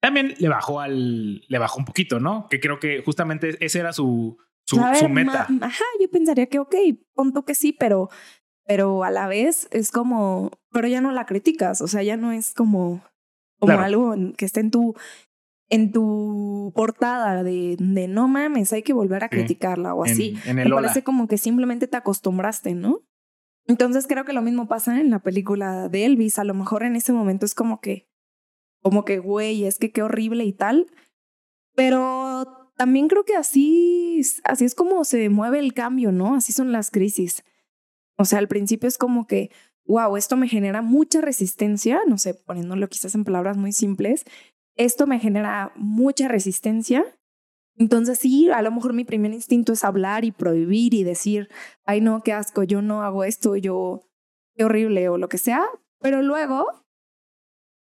También 0.00 0.34
le 0.38 0.48
bajó 0.48 0.80
al, 0.80 1.42
le 1.48 1.58
bajó 1.58 1.78
un 1.78 1.86
poquito, 1.86 2.20
¿no? 2.20 2.46
Que 2.50 2.60
creo 2.60 2.78
que 2.78 3.02
justamente 3.02 3.56
ese 3.64 3.78
era 3.78 3.92
su, 3.92 4.36
su, 4.66 4.76
su 4.98 5.08
meta. 5.08 5.46
ajá, 5.62 5.84
yo 6.00 6.10
pensaría 6.10 6.46
que 6.46 6.58
ok, 6.58 6.74
punto 7.14 7.44
que 7.44 7.54
sí, 7.54 7.72
pero 7.72 8.10
pero 8.66 9.04
a 9.04 9.10
la 9.10 9.28
vez 9.28 9.68
es 9.72 9.90
como, 9.90 10.50
pero 10.72 10.88
ya 10.88 11.00
no 11.00 11.12
la 11.12 11.26
criticas, 11.26 11.80
o 11.80 11.86
sea, 11.88 12.02
ya 12.02 12.16
no 12.16 12.32
es 12.32 12.54
como, 12.54 13.02
como 13.58 13.72
Claro. 13.72 13.82
algo 13.82 14.14
que 14.36 14.44
esté 14.46 14.60
en 14.60 14.70
tu, 14.70 14.94
en 15.70 15.92
tu 15.92 16.72
portada 16.74 17.42
de, 17.42 17.76
de 17.78 18.08
no 18.08 18.28
mames, 18.28 18.72
hay 18.72 18.82
que 18.82 18.92
volver 18.92 19.24
a 19.24 19.28
Sí. 19.28 19.36
criticarla 19.36 19.94
o 19.94 20.04
En- 20.04 20.12
así. 20.12 20.36
En, 20.46 20.56
Me 20.56 20.62
el 20.62 20.72
hola. 20.72 20.82
parece 20.88 21.02
como 21.04 21.26
que 21.26 21.38
simplemente 21.38 21.86
te 21.86 21.96
acostumbraste, 21.96 22.74
¿no? 22.74 23.00
Entonces 23.66 24.06
creo 24.06 24.24
que 24.24 24.34
lo 24.34 24.42
mismo 24.42 24.68
pasa 24.68 25.00
en 25.00 25.10
la 25.10 25.20
película 25.20 25.88
de 25.88 26.04
Elvis. 26.04 26.38
A 26.38 26.44
lo 26.44 26.52
mejor 26.54 26.82
en 26.82 26.96
ese 26.96 27.12
momento 27.14 27.46
es 27.46 27.54
como 27.54 27.80
que, 27.80 28.08
como 28.82 29.04
que, 29.06 29.18
güey, 29.18 29.64
es 29.64 29.78
que 29.78 29.90
qué 29.90 30.02
horrible 30.02 30.44
y 30.44 30.52
tal. 30.52 30.86
Pero 31.74 32.70
también 32.76 33.08
creo 33.08 33.24
que 33.24 33.34
así, 33.36 34.20
así 34.44 34.64
es 34.64 34.74
como 34.74 35.04
se 35.04 35.28
mueve 35.28 35.58
el 35.58 35.74
cambio, 35.74 36.12
¿no? 36.12 36.34
Así 36.34 36.52
son 36.52 36.72
las 36.72 36.90
crisis. 36.90 37.42
O 38.16 38.24
sea, 38.24 38.38
al 38.38 38.48
principio 38.48 38.88
es 38.88 38.98
como 38.98 39.26
que, 39.26 39.50
wow, 39.86 40.16
esto 40.16 40.36
me 40.36 40.48
genera 40.48 40.82
mucha 40.82 41.20
resistencia, 41.20 42.00
no 42.06 42.18
sé, 42.18 42.34
poniéndolo 42.34 42.88
quizás 42.88 43.14
en 43.14 43.24
palabras 43.24 43.56
muy 43.56 43.72
simples, 43.72 44.24
esto 44.76 45.06
me 45.06 45.18
genera 45.18 45.72
mucha 45.76 46.28
resistencia. 46.28 47.04
Entonces 47.76 48.18
sí, 48.18 48.50
a 48.50 48.62
lo 48.62 48.70
mejor 48.70 48.92
mi 48.92 49.04
primer 49.04 49.32
instinto 49.32 49.72
es 49.72 49.82
hablar 49.84 50.24
y 50.24 50.30
prohibir 50.32 50.94
y 50.94 51.02
decir, 51.02 51.48
ay 51.84 52.00
no, 52.00 52.22
qué 52.22 52.32
asco, 52.32 52.62
yo 52.62 52.82
no 52.82 53.02
hago 53.02 53.24
esto, 53.24 53.56
yo, 53.56 54.02
qué 54.56 54.64
horrible 54.64 55.08
o 55.08 55.18
lo 55.18 55.28
que 55.28 55.38
sea, 55.38 55.64
pero 56.00 56.22
luego 56.22 56.66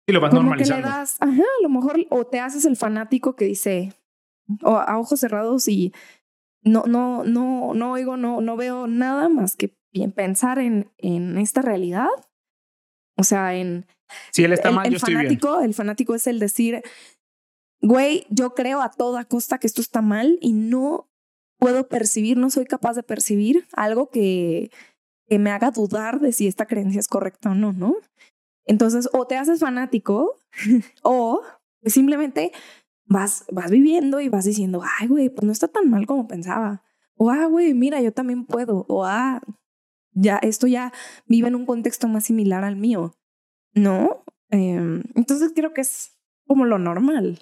Y 0.07 0.13
lo 0.13 0.21
vas 0.21 0.31
como 0.31 0.43
que 0.57 0.65
le 0.65 0.71
normalizando. 0.71 0.89
das, 0.89 1.17
ajá, 1.21 1.43
a 1.43 1.63
lo 1.63 1.69
mejor 1.71 1.97
o 2.11 2.27
te 2.27 2.41
haces 2.41 2.65
el 2.67 2.77
fanático 2.77 3.35
que 3.35 3.47
dice 3.47 3.95
o 4.63 4.77
a 4.77 4.99
ojos 4.99 5.21
cerrados 5.21 5.69
y 5.69 5.93
no, 6.63 6.85
no, 6.87 7.25
no, 7.25 7.73
no 7.75 7.93
oigo, 7.93 8.17
no, 8.19 8.41
no 8.43 8.57
veo 8.57 8.87
nada 8.87 9.29
más 9.31 9.57
que 9.57 9.75
pensar 10.15 10.59
en, 10.59 10.91
en 10.99 11.39
esta 11.39 11.63
realidad. 11.63 12.09
O 13.17 13.23
sea, 13.25 13.55
en 13.55 13.87
Si 14.33 14.45
él 14.45 14.53
está 14.53 14.69
el, 14.71 14.75
mal, 14.75 14.87
el 14.87 14.93
yo 14.93 14.97
estoy 14.97 15.15
bien. 15.15 15.27
fanático, 15.27 15.61
el 15.61 15.75
fanático 15.75 16.15
es 16.15 16.27
el 16.27 16.39
decir, 16.39 16.83
güey, 17.81 18.27
yo 18.31 18.55
creo 18.55 18.83
a 18.83 18.91
toda 18.91 19.25
costa 19.25 19.59
que 19.59 19.67
esto 19.67 19.81
está 19.81 20.03
mal 20.03 20.39
y 20.41 20.53
no 20.53 21.09
puedo 21.59 21.89
percibir, 21.89 22.37
no 22.37 22.51
soy 22.51 22.67
capaz 22.67 22.95
de 22.95 23.03
percibir 23.03 23.67
algo 23.73 24.11
que, 24.11 24.71
que 25.27 25.39
me 25.39 25.51
haga 25.51 25.71
dudar 25.71 26.21
de 26.21 26.33
si 26.33 26.47
esta 26.47 26.67
creencia 26.67 27.01
es 27.01 27.09
correcta 27.09 27.51
o 27.51 27.55
no, 27.55 27.73
¿no? 27.73 27.97
Entonces, 28.65 29.09
o 29.13 29.27
te 29.27 29.37
haces 29.37 29.61
fanático 29.61 30.37
o 31.03 31.43
pues, 31.81 31.95
simplemente 31.95 32.53
vas, 33.07 33.45
vas 33.51 33.71
viviendo 33.71 34.21
y 34.21 34.29
vas 34.29 34.45
diciendo, 34.45 34.83
ay, 34.99 35.09
güey, 35.09 35.31
pues 35.31 35.45
no 35.45 35.53
está 35.53 35.69
tan 35.69 35.91
mal 35.91 36.07
como 36.07 36.29
pensaba. 36.29 36.83
O, 37.17 37.31
ah, 37.31 37.47
güey, 37.47 37.75
mira, 37.75 38.01
yo 38.01 38.13
también 38.13 38.45
puedo. 38.45 38.87
O, 38.89 39.05
ah, 39.05 39.41
ya, 40.13 40.37
esto 40.37 40.67
ya 40.67 40.93
vive 41.27 41.49
en 41.49 41.55
un 41.55 41.67
contexto 41.67 42.09
más 42.09 42.25
similar 42.25 42.65
al 42.65 42.77
mío. 42.77 43.15
¿No? 43.79 44.25
Em, 44.51 45.03
entonces 45.15 45.53
creo 45.55 45.73
que 45.73 45.83
es 45.83 46.19
como 46.47 46.65
lo 46.65 46.79
normal. 46.79 47.41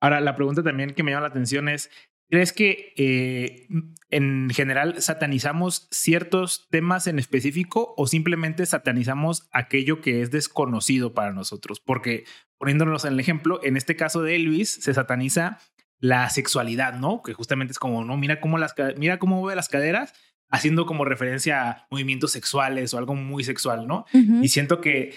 Ahora, 0.00 0.20
la 0.20 0.36
pregunta 0.36 0.62
también 0.62 0.94
que 0.94 1.02
me 1.02 1.10
llama 1.10 1.22
la 1.22 1.28
atención 1.28 1.68
es, 1.68 1.90
¿crees 2.28 2.52
que 2.52 2.92
eh, 2.96 3.68
en 4.08 4.50
general 4.50 5.00
satanizamos 5.00 5.88
ciertos 5.90 6.68
temas 6.70 7.06
en 7.06 7.18
específico 7.18 7.94
o 7.96 8.06
simplemente 8.06 8.66
satanizamos 8.66 9.48
aquello 9.52 10.00
que 10.00 10.22
es 10.22 10.30
desconocido 10.30 11.14
para 11.14 11.32
nosotros? 11.32 11.80
Porque 11.80 12.24
poniéndonos 12.58 13.04
en 13.04 13.14
el 13.14 13.20
ejemplo, 13.20 13.60
en 13.62 13.76
este 13.76 13.96
caso 13.96 14.22
de 14.22 14.36
Elvis, 14.36 14.70
se 14.70 14.94
sataniza 14.94 15.58
la 15.98 16.28
sexualidad, 16.30 16.94
¿no? 16.94 17.22
Que 17.22 17.34
justamente 17.34 17.72
es 17.72 17.78
como, 17.78 18.04
no, 18.04 18.16
mira 18.16 18.40
cómo 18.40 18.58
las, 18.58 18.74
mira 18.96 19.18
cómo 19.18 19.40
mueve 19.40 19.54
las 19.54 19.68
caderas, 19.68 20.14
haciendo 20.50 20.86
como 20.86 21.04
referencia 21.04 21.70
a 21.70 21.86
movimientos 21.90 22.32
sexuales 22.32 22.92
o 22.92 22.98
algo 22.98 23.14
muy 23.14 23.44
sexual, 23.44 23.86
¿no? 23.86 24.04
Y 24.12 24.48
siento 24.48 24.80
que 24.80 25.14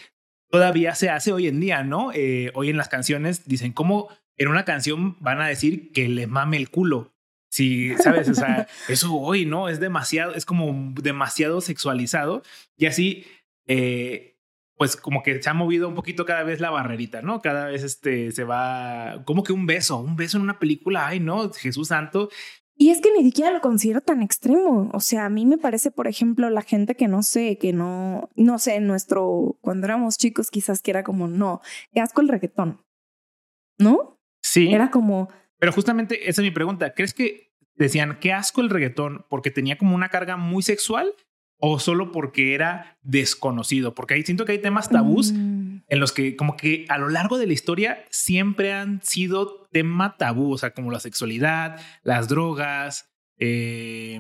todavía 0.54 0.94
se 0.94 1.10
hace 1.10 1.32
hoy 1.32 1.48
en 1.48 1.60
día, 1.60 1.84
¿no? 1.84 2.12
Eh, 2.14 2.52
hoy 2.54 2.70
en 2.70 2.78
las 2.78 2.88
canciones 2.88 3.48
dicen 3.48 3.74
cómo 3.74 4.10
en 4.38 4.50
una 4.50 4.66
canción 4.66 5.18
van 5.20 5.42
a 5.42 5.48
decir 5.48 5.92
que 5.92 6.08
le 6.08 6.28
mame 6.28 6.58
el 6.58 6.70
culo. 6.70 7.12
Sí, 7.50 7.98
sabes, 7.98 8.30
o 8.30 8.36
sea, 8.36 8.68
eso 8.88 9.16
hoy, 9.16 9.48
¿no? 9.48 9.68
Es 9.68 9.80
demasiado, 9.80 10.36
es 10.36 10.46
como 10.46 10.94
demasiado 11.02 11.60
sexualizado 11.60 12.44
y 12.78 12.86
así, 12.86 13.26
eh, 13.66 14.38
pues 14.78 14.96
como 14.96 15.24
que 15.24 15.42
se 15.42 15.50
ha 15.50 15.56
movido 15.56 15.88
un 15.88 15.96
poquito 15.96 16.24
cada 16.24 16.44
vez 16.44 16.60
la 16.60 16.70
barrerita, 16.70 17.24
¿no? 17.24 17.42
Cada 17.42 17.66
vez 17.66 17.82
este 17.82 18.32
se 18.32 18.44
va, 18.44 19.24
como 19.26 19.42
que 19.42 19.54
un 19.54 19.66
beso, 19.66 19.98
un 20.02 20.16
beso 20.16 20.38
en 20.38 20.44
una 20.44 20.60
película, 20.60 21.08
ay, 21.08 21.20
no, 21.20 21.52
Jesús 21.52 21.88
Santo, 21.88 22.30
Y 22.84 22.90
es 22.90 23.00
que 23.00 23.14
ni 23.18 23.24
siquiera 23.24 23.50
lo 23.50 23.62
considero 23.62 24.02
tan 24.02 24.22
extremo. 24.22 24.90
O 24.92 25.00
sea, 25.00 25.24
a 25.24 25.30
mí 25.30 25.46
me 25.46 25.58
parece, 25.58 25.90
por 25.90 26.06
ejemplo, 26.06 26.50
la 26.50 26.62
gente 26.62 26.96
que 26.96 27.08
no 27.08 27.24
sé, 27.24 27.58
que 27.58 27.72
no, 27.72 28.30
no 28.36 28.60
sé, 28.60 28.82
nuestro, 28.82 29.58
cuando 29.62 29.86
éramos 29.86 30.18
chicos 30.18 30.52
quizás 30.52 30.82
que 30.82 30.92
era 30.92 31.02
como, 31.02 31.30
no, 31.30 31.62
qué 31.94 32.02
asco 32.02 32.20
el 32.20 32.28
reggaetón. 32.28 32.82
¿No? 33.80 34.20
sí. 34.42 34.74
Era 34.74 34.92
como, 34.92 35.30
Pero 35.60 35.72
justamente 35.72 36.30
esa 36.30 36.42
es 36.42 36.46
mi 36.46 36.52
pregunta. 36.52 36.94
¿Crees 36.94 37.14
que 37.14 37.54
decían 37.76 38.18
qué 38.20 38.34
asco 38.34 38.60
el 38.60 38.70
reggaetón 38.70 39.26
porque 39.30 39.50
tenía 39.50 39.78
como 39.78 39.96
una 39.96 40.10
carga 40.10 40.36
muy 40.36 40.62
sexual 40.62 41.14
o 41.60 41.80
solo 41.80 42.12
porque 42.12 42.54
era 42.54 42.98
desconocido? 43.02 43.96
Porque 43.96 44.16
ahí 44.16 44.24
siento 44.24 44.44
que 44.44 44.52
hay 44.52 44.62
temas 44.62 44.90
tabús 44.90 45.32
mm, 45.32 45.63
en 45.94 46.00
los 46.00 46.12
que 46.12 46.36
como 46.36 46.58
que 46.58 46.88
a 46.90 46.98
lo 46.98 47.08
largo 47.08 47.38
de 47.38 47.46
la 47.46 47.54
historia 47.54 48.04
siempre 48.10 48.74
han 48.74 49.00
sido 49.04 49.68
tema 49.72 50.18
tabú, 50.18 50.52
o 50.52 50.58
sea, 50.58 50.74
como 50.74 50.90
la 50.90 51.00
sexualidad, 51.00 51.80
las 52.02 52.28
drogas, 52.28 53.14
eh, 53.38 54.20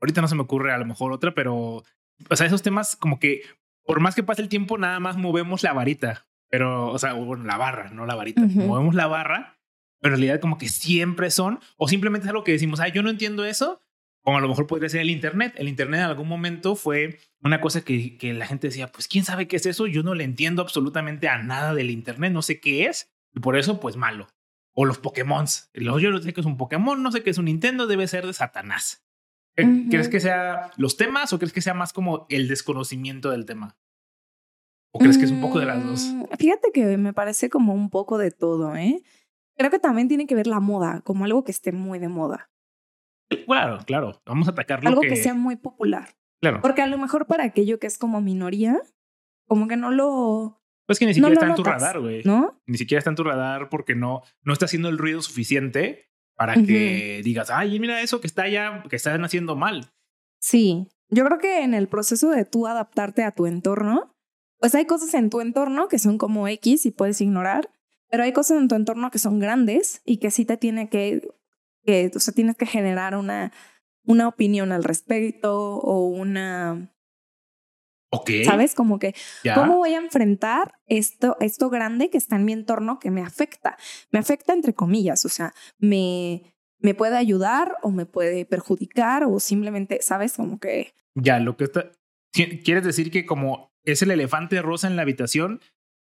ahorita 0.00 0.22
no 0.22 0.28
se 0.28 0.34
me 0.34 0.40
ocurre 0.40 0.72
a 0.72 0.78
lo 0.78 0.86
mejor 0.86 1.12
otra, 1.12 1.34
pero, 1.34 1.82
o 2.30 2.36
sea, 2.36 2.46
esos 2.46 2.62
temas 2.62 2.96
como 2.96 3.20
que 3.20 3.42
por 3.84 4.00
más 4.00 4.14
que 4.14 4.22
pase 4.22 4.40
el 4.40 4.48
tiempo, 4.48 4.78
nada 4.78 4.98
más 4.98 5.18
movemos 5.18 5.62
la 5.62 5.74
varita, 5.74 6.26
pero, 6.48 6.88
o 6.90 6.98
sea, 6.98 7.12
bueno, 7.12 7.44
la 7.44 7.58
barra, 7.58 7.90
no 7.90 8.06
la 8.06 8.14
varita, 8.14 8.40
movemos 8.40 8.94
la 8.94 9.06
barra, 9.06 9.58
pero 10.00 10.14
en 10.14 10.22
realidad 10.22 10.40
como 10.40 10.56
que 10.56 10.70
siempre 10.70 11.30
son, 11.30 11.60
o 11.76 11.86
simplemente 11.86 12.24
es 12.24 12.30
algo 12.30 12.44
que 12.44 12.52
decimos, 12.52 12.80
ay, 12.80 12.92
yo 12.92 13.02
no 13.02 13.10
entiendo 13.10 13.44
eso, 13.44 13.78
como 14.24 14.38
a 14.38 14.40
lo 14.40 14.48
mejor 14.48 14.66
podría 14.66 14.88
ser 14.88 15.02
el 15.02 15.10
Internet. 15.10 15.54
El 15.56 15.68
Internet 15.68 16.00
en 16.00 16.06
algún 16.06 16.26
momento 16.28 16.74
fue 16.74 17.20
una 17.42 17.60
cosa 17.60 17.84
que, 17.84 18.16
que 18.16 18.32
la 18.32 18.46
gente 18.46 18.66
decía, 18.68 18.90
pues 18.90 19.06
quién 19.06 19.24
sabe 19.24 19.46
qué 19.46 19.56
es 19.56 19.66
eso, 19.66 19.86
yo 19.86 20.02
no 20.02 20.14
le 20.14 20.24
entiendo 20.24 20.62
absolutamente 20.62 21.28
a 21.28 21.42
nada 21.42 21.74
del 21.74 21.90
Internet, 21.90 22.32
no 22.32 22.42
sé 22.42 22.58
qué 22.58 22.86
es, 22.86 23.12
y 23.34 23.40
por 23.40 23.56
eso 23.56 23.78
pues 23.80 23.96
malo. 23.96 24.26
O 24.72 24.86
los 24.86 24.98
Pokémon. 24.98 25.44
Yo 25.74 26.10
no 26.10 26.18
sé 26.20 26.32
qué 26.32 26.40
es 26.40 26.46
un 26.46 26.56
Pokémon, 26.56 27.00
no 27.00 27.12
sé 27.12 27.22
qué 27.22 27.30
es 27.30 27.38
un 27.38 27.44
Nintendo, 27.44 27.86
debe 27.86 28.08
ser 28.08 28.26
de 28.26 28.32
Satanás. 28.32 29.04
¿Qué- 29.54 29.62
Ujú. 29.64 29.88
¿Crees 29.90 30.08
que 30.08 30.18
sea 30.18 30.70
los 30.78 30.96
temas 30.96 31.32
o 31.32 31.38
crees 31.38 31.52
que 31.52 31.60
sea 31.60 31.74
más 31.74 31.92
como 31.92 32.26
el 32.28 32.48
desconocimiento 32.48 33.30
del 33.30 33.44
tema? 33.44 33.76
¿O 34.92 34.98
crees 35.00 35.18
que 35.18 35.24
es 35.24 35.30
un 35.32 35.40
poco 35.40 35.58
de 35.60 35.66
las 35.66 35.84
dos? 35.84 36.04
mm, 36.06 36.24
Fíjate 36.38 36.70
que 36.72 36.96
me 36.96 37.12
parece 37.12 37.50
como 37.50 37.74
un 37.74 37.90
poco 37.90 38.16
de 38.18 38.30
todo, 38.30 38.74
¿eh? 38.76 39.02
Creo 39.56 39.70
que 39.70 39.78
también 39.78 40.08
tiene 40.08 40.26
que 40.26 40.34
ver 40.34 40.46
la 40.46 40.60
moda, 40.60 41.00
como 41.02 41.24
algo 41.24 41.44
que 41.44 41.52
esté 41.52 41.70
muy 41.72 41.98
de 41.98 42.08
moda, 42.08 42.50
Claro, 43.46 43.78
claro. 43.86 44.22
Vamos 44.26 44.48
a 44.48 44.52
atacar 44.52 44.86
algo 44.86 45.00
que... 45.00 45.08
que 45.08 45.16
sea 45.16 45.34
muy 45.34 45.56
popular. 45.56 46.16
Claro. 46.40 46.60
Porque 46.60 46.82
a 46.82 46.86
lo 46.86 46.98
mejor 46.98 47.26
para 47.26 47.44
aquello 47.44 47.78
que 47.78 47.86
es 47.86 47.98
como 47.98 48.20
minoría, 48.20 48.80
como 49.46 49.68
que 49.68 49.76
no 49.76 49.90
lo, 49.90 50.62
Pues 50.86 50.98
que 50.98 51.06
ni 51.06 51.12
no 51.12 51.14
siquiera 51.14 51.28
lo 51.28 51.34
está 51.34 51.46
en 51.46 51.54
tu 51.54 51.64
radar, 51.64 52.00
güey. 52.00 52.22
¿no? 52.24 52.60
Ni 52.66 52.78
siquiera 52.78 52.98
está 52.98 53.10
en 53.10 53.16
tu 53.16 53.24
radar 53.24 53.68
porque 53.68 53.94
no, 53.94 54.22
no 54.42 54.52
está 54.52 54.66
haciendo 54.66 54.88
el 54.88 54.98
ruido 54.98 55.22
suficiente 55.22 56.10
para 56.36 56.54
que 56.54 57.20
digas, 57.22 57.50
ay, 57.50 57.78
mira 57.78 58.00
eso 58.02 58.20
que 58.20 58.26
está 58.26 58.42
allá, 58.42 58.82
que 58.90 58.96
están 58.96 59.24
haciendo 59.24 59.54
mal. 59.56 59.92
Sí, 60.40 60.88
yo 61.08 61.24
creo 61.24 61.38
que 61.38 61.62
en 61.62 61.74
el 61.74 61.88
proceso 61.88 62.30
de 62.30 62.44
tú 62.44 62.66
adaptarte 62.66 63.22
a 63.22 63.30
tu 63.30 63.46
entorno, 63.46 64.16
pues 64.58 64.74
hay 64.74 64.84
cosas 64.84 65.14
en 65.14 65.30
tu 65.30 65.40
entorno 65.40 65.88
que 65.88 65.98
son 65.98 66.18
como 66.18 66.48
X 66.48 66.86
y 66.86 66.90
puedes 66.90 67.20
ignorar, 67.20 67.70
pero 68.10 68.24
hay 68.24 68.32
cosas 68.32 68.60
en 68.60 68.68
tu 68.68 68.74
entorno 68.74 69.10
que 69.10 69.18
son 69.18 69.38
grandes 69.38 70.02
y 70.04 70.18
que 70.18 70.30
sí 70.30 70.44
te 70.44 70.56
tiene 70.56 70.88
que, 70.88 71.22
que 71.84 72.10
o 72.14 72.20
sea, 72.20 72.34
tienes 72.34 72.56
que 72.56 72.66
generar 72.66 73.16
una, 73.16 73.52
una 74.04 74.28
opinión 74.28 74.72
al 74.72 74.84
respecto 74.84 75.56
o 75.76 76.06
una, 76.08 76.90
Ok. 78.10 78.30
¿sabes? 78.44 78.74
Como 78.74 78.98
que. 78.98 79.14
¿cómo 79.54 79.78
voy 79.78 79.94
a 79.94 79.98
enfrentar 79.98 80.74
esto, 80.86 81.36
esto 81.40 81.68
grande 81.70 82.10
que 82.10 82.18
está 82.18 82.36
en 82.36 82.44
mi 82.44 82.52
entorno 82.52 82.98
que 83.00 83.10
me 83.10 83.22
afecta? 83.22 83.76
Me 84.12 84.18
afecta 84.20 84.52
entre 84.52 84.72
comillas, 84.74 85.24
o 85.24 85.28
sea, 85.28 85.52
me, 85.78 86.54
me 86.78 86.94
puede 86.94 87.16
ayudar 87.16 87.76
o 87.82 87.90
me 87.90 88.06
puede 88.06 88.44
perjudicar 88.46 89.24
o 89.24 89.40
simplemente, 89.40 89.98
¿sabes? 90.00 90.34
Como 90.34 90.58
que... 90.60 90.94
Ya, 91.16 91.40
lo 91.40 91.56
que 91.56 91.64
está. 91.64 91.90
Qui- 92.32 92.62
¿Quieres 92.64 92.84
decir 92.84 93.10
que 93.10 93.26
como 93.26 93.72
es 93.84 94.02
el 94.02 94.10
elefante 94.12 94.62
rosa 94.62 94.86
en 94.86 94.96
la 94.96 95.02
habitación, 95.02 95.60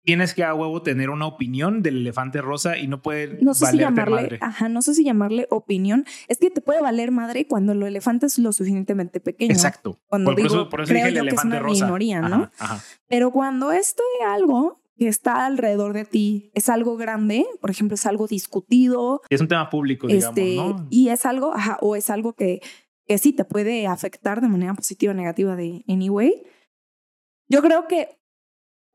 tienes 0.03 0.33
que 0.33 0.43
a 0.43 0.53
huevo 0.53 0.81
tener 0.81 1.09
una 1.09 1.25
opinión 1.27 1.81
del 1.83 1.97
elefante 1.97 2.41
rosa 2.41 2.77
y 2.77 2.87
no 2.87 3.01
puede 3.01 3.37
No 3.41 3.53
sé 3.53 3.67
si 3.67 3.77
llamarle, 3.77 4.21
madre? 4.21 4.37
ajá, 4.41 4.69
no 4.69 4.81
sé 4.81 4.93
si 4.95 5.03
llamarle 5.03 5.47
opinión. 5.49 6.05
Es 6.27 6.39
que 6.39 6.49
te 6.49 6.61
puede 6.61 6.81
valer 6.81 7.11
madre 7.11 7.47
cuando 7.47 7.73
el 7.73 7.83
elefante 7.83 8.25
es 8.25 8.37
lo 8.39 8.51
suficientemente 8.53 9.19
pequeño. 9.19 9.51
Exacto. 9.53 9.99
Cuando 10.07 10.29
por, 10.31 10.35
por 10.35 10.43
digo, 10.43 10.55
eso, 10.61 10.69
por 10.69 10.81
eso 10.81 10.89
creo 10.89 11.05
dije 11.05 11.09
el 11.09 11.15
yo 11.15 11.21
que 11.21 11.27
es 11.27 11.33
elefante 11.33 11.55
una 11.57 11.59
rosa. 11.59 11.85
minoría, 11.85 12.21
¿no? 12.21 12.35
Ajá, 12.35 12.51
ajá. 12.59 12.83
Pero 13.07 13.31
cuando 13.31 13.71
esto 13.71 14.03
es 14.19 14.27
algo 14.27 14.81
que 14.97 15.07
está 15.07 15.45
alrededor 15.45 15.93
de 15.93 16.05
ti, 16.05 16.51
es 16.53 16.69
algo 16.69 16.95
grande, 16.97 17.45
por 17.59 17.71
ejemplo, 17.71 17.95
es 17.95 18.05
algo 18.05 18.27
discutido, 18.27 19.21
Es 19.29 19.41
un 19.41 19.47
tema 19.47 19.69
público, 19.69 20.07
digamos, 20.07 20.37
este, 20.37 20.55
¿no? 20.57 20.87
y 20.91 21.09
es 21.09 21.25
algo, 21.25 21.53
ajá, 21.55 21.77
o 21.81 21.95
es 21.95 22.09
algo 22.11 22.33
que, 22.33 22.61
que 23.07 23.17
sí 23.17 23.33
te 23.33 23.43
puede 23.43 23.87
afectar 23.87 24.41
de 24.41 24.47
manera 24.47 24.73
positiva 24.75 25.11
o 25.11 25.15
negativa 25.15 25.55
de 25.55 25.83
anyway, 25.87 26.43
yo 27.49 27.61
creo 27.63 27.87
que 27.87 28.20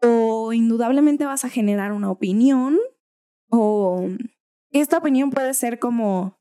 o 0.03 0.53
indudablemente 0.53 1.25
vas 1.25 1.45
a 1.45 1.51
generar 1.51 1.93
una 1.93 2.11
opinión 2.11 2.79
o 3.51 4.09
esta 4.71 4.99
opinión 4.99 5.31
puede 5.31 5.55
ser 5.55 5.79
como... 5.79 6.39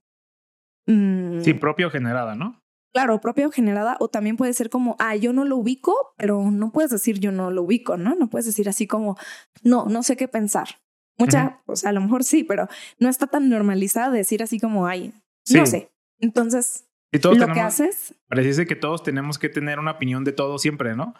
Mm, 0.87 1.41
sí, 1.41 1.53
propia 1.53 1.87
o 1.87 1.89
generada, 1.89 2.35
¿no? 2.35 2.61
Claro, 2.93 3.19
propia 3.19 3.47
o 3.47 3.51
generada, 3.51 3.97
o 3.99 4.07
también 4.07 4.37
puede 4.37 4.53
ser 4.53 4.69
como, 4.69 4.95
ah, 4.99 5.15
yo 5.15 5.33
no 5.33 5.43
lo 5.43 5.57
ubico, 5.57 6.13
pero 6.17 6.49
no 6.49 6.71
puedes 6.71 6.91
decir 6.91 7.19
yo 7.19 7.31
no 7.31 7.51
lo 7.51 7.63
ubico, 7.63 7.97
¿no? 7.97 8.15
No 8.15 8.29
puedes 8.29 8.45
decir 8.45 8.69
así 8.69 8.87
como, 8.87 9.17
no, 9.63 9.85
no 9.85 10.03
sé 10.03 10.15
qué 10.15 10.27
pensar. 10.27 10.81
Mucha, 11.17 11.61
o 11.65 11.75
sea, 11.75 11.89
a 11.89 11.93
lo 11.93 12.01
mejor 12.01 12.23
sí, 12.23 12.43
pero 12.43 12.67
no 12.99 13.09
está 13.09 13.27
tan 13.27 13.49
normalizada 13.49 14.11
decir 14.11 14.43
así 14.43 14.59
como, 14.59 14.85
ay, 14.87 15.13
no 15.49 15.65
sé. 15.65 15.91
Entonces, 16.19 16.87
lo 17.11 17.53
que 17.53 17.59
haces... 17.59 18.15
Parece 18.27 18.65
que 18.65 18.75
todos 18.75 19.03
tenemos 19.03 19.39
que 19.39 19.49
tener 19.49 19.79
una 19.79 19.91
opinión 19.91 20.23
de 20.23 20.31
todo 20.31 20.57
siempre, 20.57 20.95
¿no? 20.95 21.13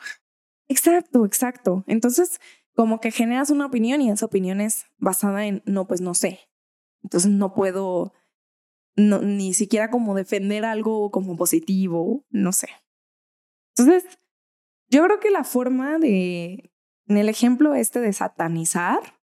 Exacto, 0.67 1.25
exacto. 1.25 1.84
Entonces, 1.88 2.39
como 2.75 3.00
que 3.00 3.12
generas 3.12 3.50
una 3.50 3.65
opinión 3.65 4.01
y 4.01 4.10
esa 4.10 4.25
opinión 4.25 4.62
es 4.62 4.86
basada 4.98 5.45
en, 5.45 5.63
no, 5.65 5.88
pues 5.88 6.01
no 6.01 6.13
sé. 6.13 6.39
Entonces 7.03 7.31
no 7.31 7.53
puedo 7.53 8.13
ni 8.98 9.53
siquiera 9.53 9.89
como 9.89 10.15
defender 10.15 10.65
algo 10.65 11.12
como 11.12 11.36
positivo, 11.36 12.25
no 12.29 12.51
sé. 12.51 12.69
Entonces, 13.75 14.05
yo 14.89 15.03
creo 15.03 15.19
que 15.19 15.31
la 15.31 15.43
forma 15.43 16.00
de, 16.00 16.72
en 17.07 17.17
el 17.17 17.29
ejemplo 17.29 17.75
este 17.75 18.00
de 18.00 18.13
satanizar, 18.13 19.19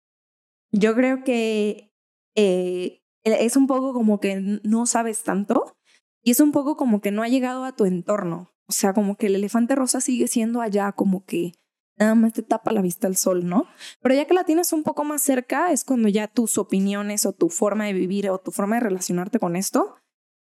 yo 0.72 0.94
creo 0.96 1.24
que 1.24 1.94
eh, 2.36 3.02
es 3.24 3.56
un 3.56 3.68
poco 3.68 3.94
como 3.94 4.20
que 4.20 4.60
no 4.64 4.86
sabes 4.86 5.24
tanto 5.24 5.78
y 6.24 6.32
es 6.32 6.40
un 6.40 6.52
poco 6.52 6.76
como 6.76 7.02
que 7.02 7.12
no 7.12 7.24
ha 7.24 7.28
llegado 7.28 7.64
a 7.64 7.76
tu 7.76 7.86
entorno. 7.86 8.52
O 8.72 8.74
sea, 8.74 8.94
como 8.94 9.18
que 9.18 9.28
el 9.28 9.36
elefante 9.36 9.76
rosa 9.76 10.00
sigue 10.00 10.28
siendo 10.28 10.62
allá, 10.62 10.94
como 10.94 11.26
que 11.26 11.52
nada 12.00 12.16
más 12.16 12.32
te 12.32 12.42
tapa 12.42 12.72
la 12.72 12.82
vista 12.82 13.06
al 13.06 13.18
sol, 13.18 13.46
¿no? 13.46 13.68
Pero 14.02 14.16
ya 14.16 14.24
que 14.24 14.34
la 14.34 14.46
tienes 14.46 14.72
un 14.72 14.84
poco 14.84 15.04
más 15.04 15.22
cerca, 15.22 15.74
es 15.74 15.84
cuando 15.84 16.08
ya 16.08 16.30
tus 16.30 16.58
opiniones 16.58 17.26
o 17.26 17.34
tu 17.34 17.50
forma 17.50 17.84
de 17.86 17.92
vivir 17.92 18.30
o 18.30 18.38
tu 18.38 18.52
forma 18.52 18.78
de 18.78 18.84
relacionarte 18.84 19.40
con 19.40 19.58
esto, 19.58 19.98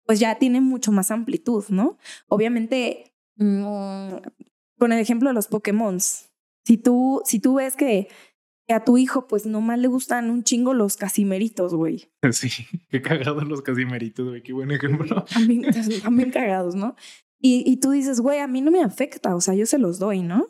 pues 0.06 0.20
ya 0.20 0.38
tiene 0.38 0.62
mucho 0.62 0.92
más 0.92 1.10
amplitud, 1.10 1.66
¿no? 1.70 1.98
Obviamente, 2.28 3.16
mm, 3.38 4.18
con 4.78 4.92
el 4.92 5.00
ejemplo 5.00 5.30
de 5.30 5.34
los 5.34 5.48
Pokémon, 5.48 6.00
si 6.00 6.78
tú, 6.78 7.24
si 7.26 7.40
tú 7.40 7.56
ves 7.56 7.76
que 7.76 8.10
a 8.70 8.84
tu 8.84 9.00
hijo, 9.00 9.28
pues 9.28 9.48
nomás 9.48 9.80
le 9.80 9.88
gustan 9.88 10.30
un 10.30 10.44
chingo 10.44 10.76
los 10.76 10.98
casimeritos, 10.98 11.74
güey. 11.74 12.12
Sí, 12.32 12.52
qué 12.92 13.02
cagados 13.02 13.44
los 13.48 13.64
casimeritos, 13.64 14.30
güey, 14.30 14.44
qué 14.44 14.54
buen 14.54 14.70
ejemplo. 14.70 15.26
También, 15.34 15.66
también 16.04 16.30
cagados, 16.30 16.76
¿no? 16.76 16.96
Y, 17.46 17.76
tú 17.78 17.92
dices, 17.92 18.22
güey, 18.22 18.40
a 18.40 18.48
mí 18.48 18.62
no 18.62 18.72
me 18.72 18.82
afecta, 18.82 19.36
o 19.36 19.42
sea, 19.42 19.54
yo 19.54 19.66
se 19.66 19.78
los 19.78 20.00
doy, 20.00 20.22
¿no? 20.22 20.48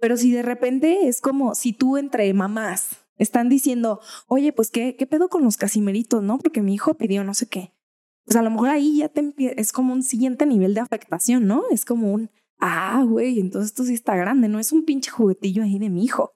Pero 0.00 0.16
si 0.16 0.32
de 0.32 0.40
repente 0.40 1.06
es 1.06 1.20
como 1.20 1.54
si 1.54 1.74
tú 1.74 1.98
entre 1.98 2.32
mamás 2.32 2.96
están 3.18 3.50
diciendo, 3.50 4.00
oye, 4.26 4.50
pues 4.50 4.70
qué, 4.70 4.96
qué 4.96 5.06
pedo 5.06 5.28
con 5.28 5.44
los 5.44 5.58
casimeritos, 5.58 6.22
¿no? 6.22 6.38
Porque 6.38 6.62
mi 6.62 6.72
hijo 6.72 6.94
pidió 6.94 7.24
no 7.24 7.34
sé 7.34 7.46
qué. 7.46 7.74
Pues 8.24 8.36
a 8.36 8.42
lo 8.42 8.50
mejor 8.50 8.70
ahí 8.70 8.96
ya 8.96 9.10
te 9.10 9.34
es 9.38 9.70
como 9.70 9.92
un 9.92 10.02
siguiente 10.02 10.46
nivel 10.46 10.72
de 10.72 10.80
afectación, 10.80 11.46
¿no? 11.46 11.64
Es 11.70 11.84
como 11.84 12.10
un, 12.10 12.30
ah, 12.58 13.04
güey, 13.06 13.38
entonces 13.38 13.72
esto 13.72 13.84
sí 13.84 13.92
está 13.92 14.16
grande, 14.16 14.48
no 14.48 14.58
es 14.58 14.72
un 14.72 14.86
pinche 14.86 15.10
juguetillo 15.10 15.62
ahí 15.62 15.78
de 15.78 15.90
mi 15.90 16.04
hijo. 16.04 16.32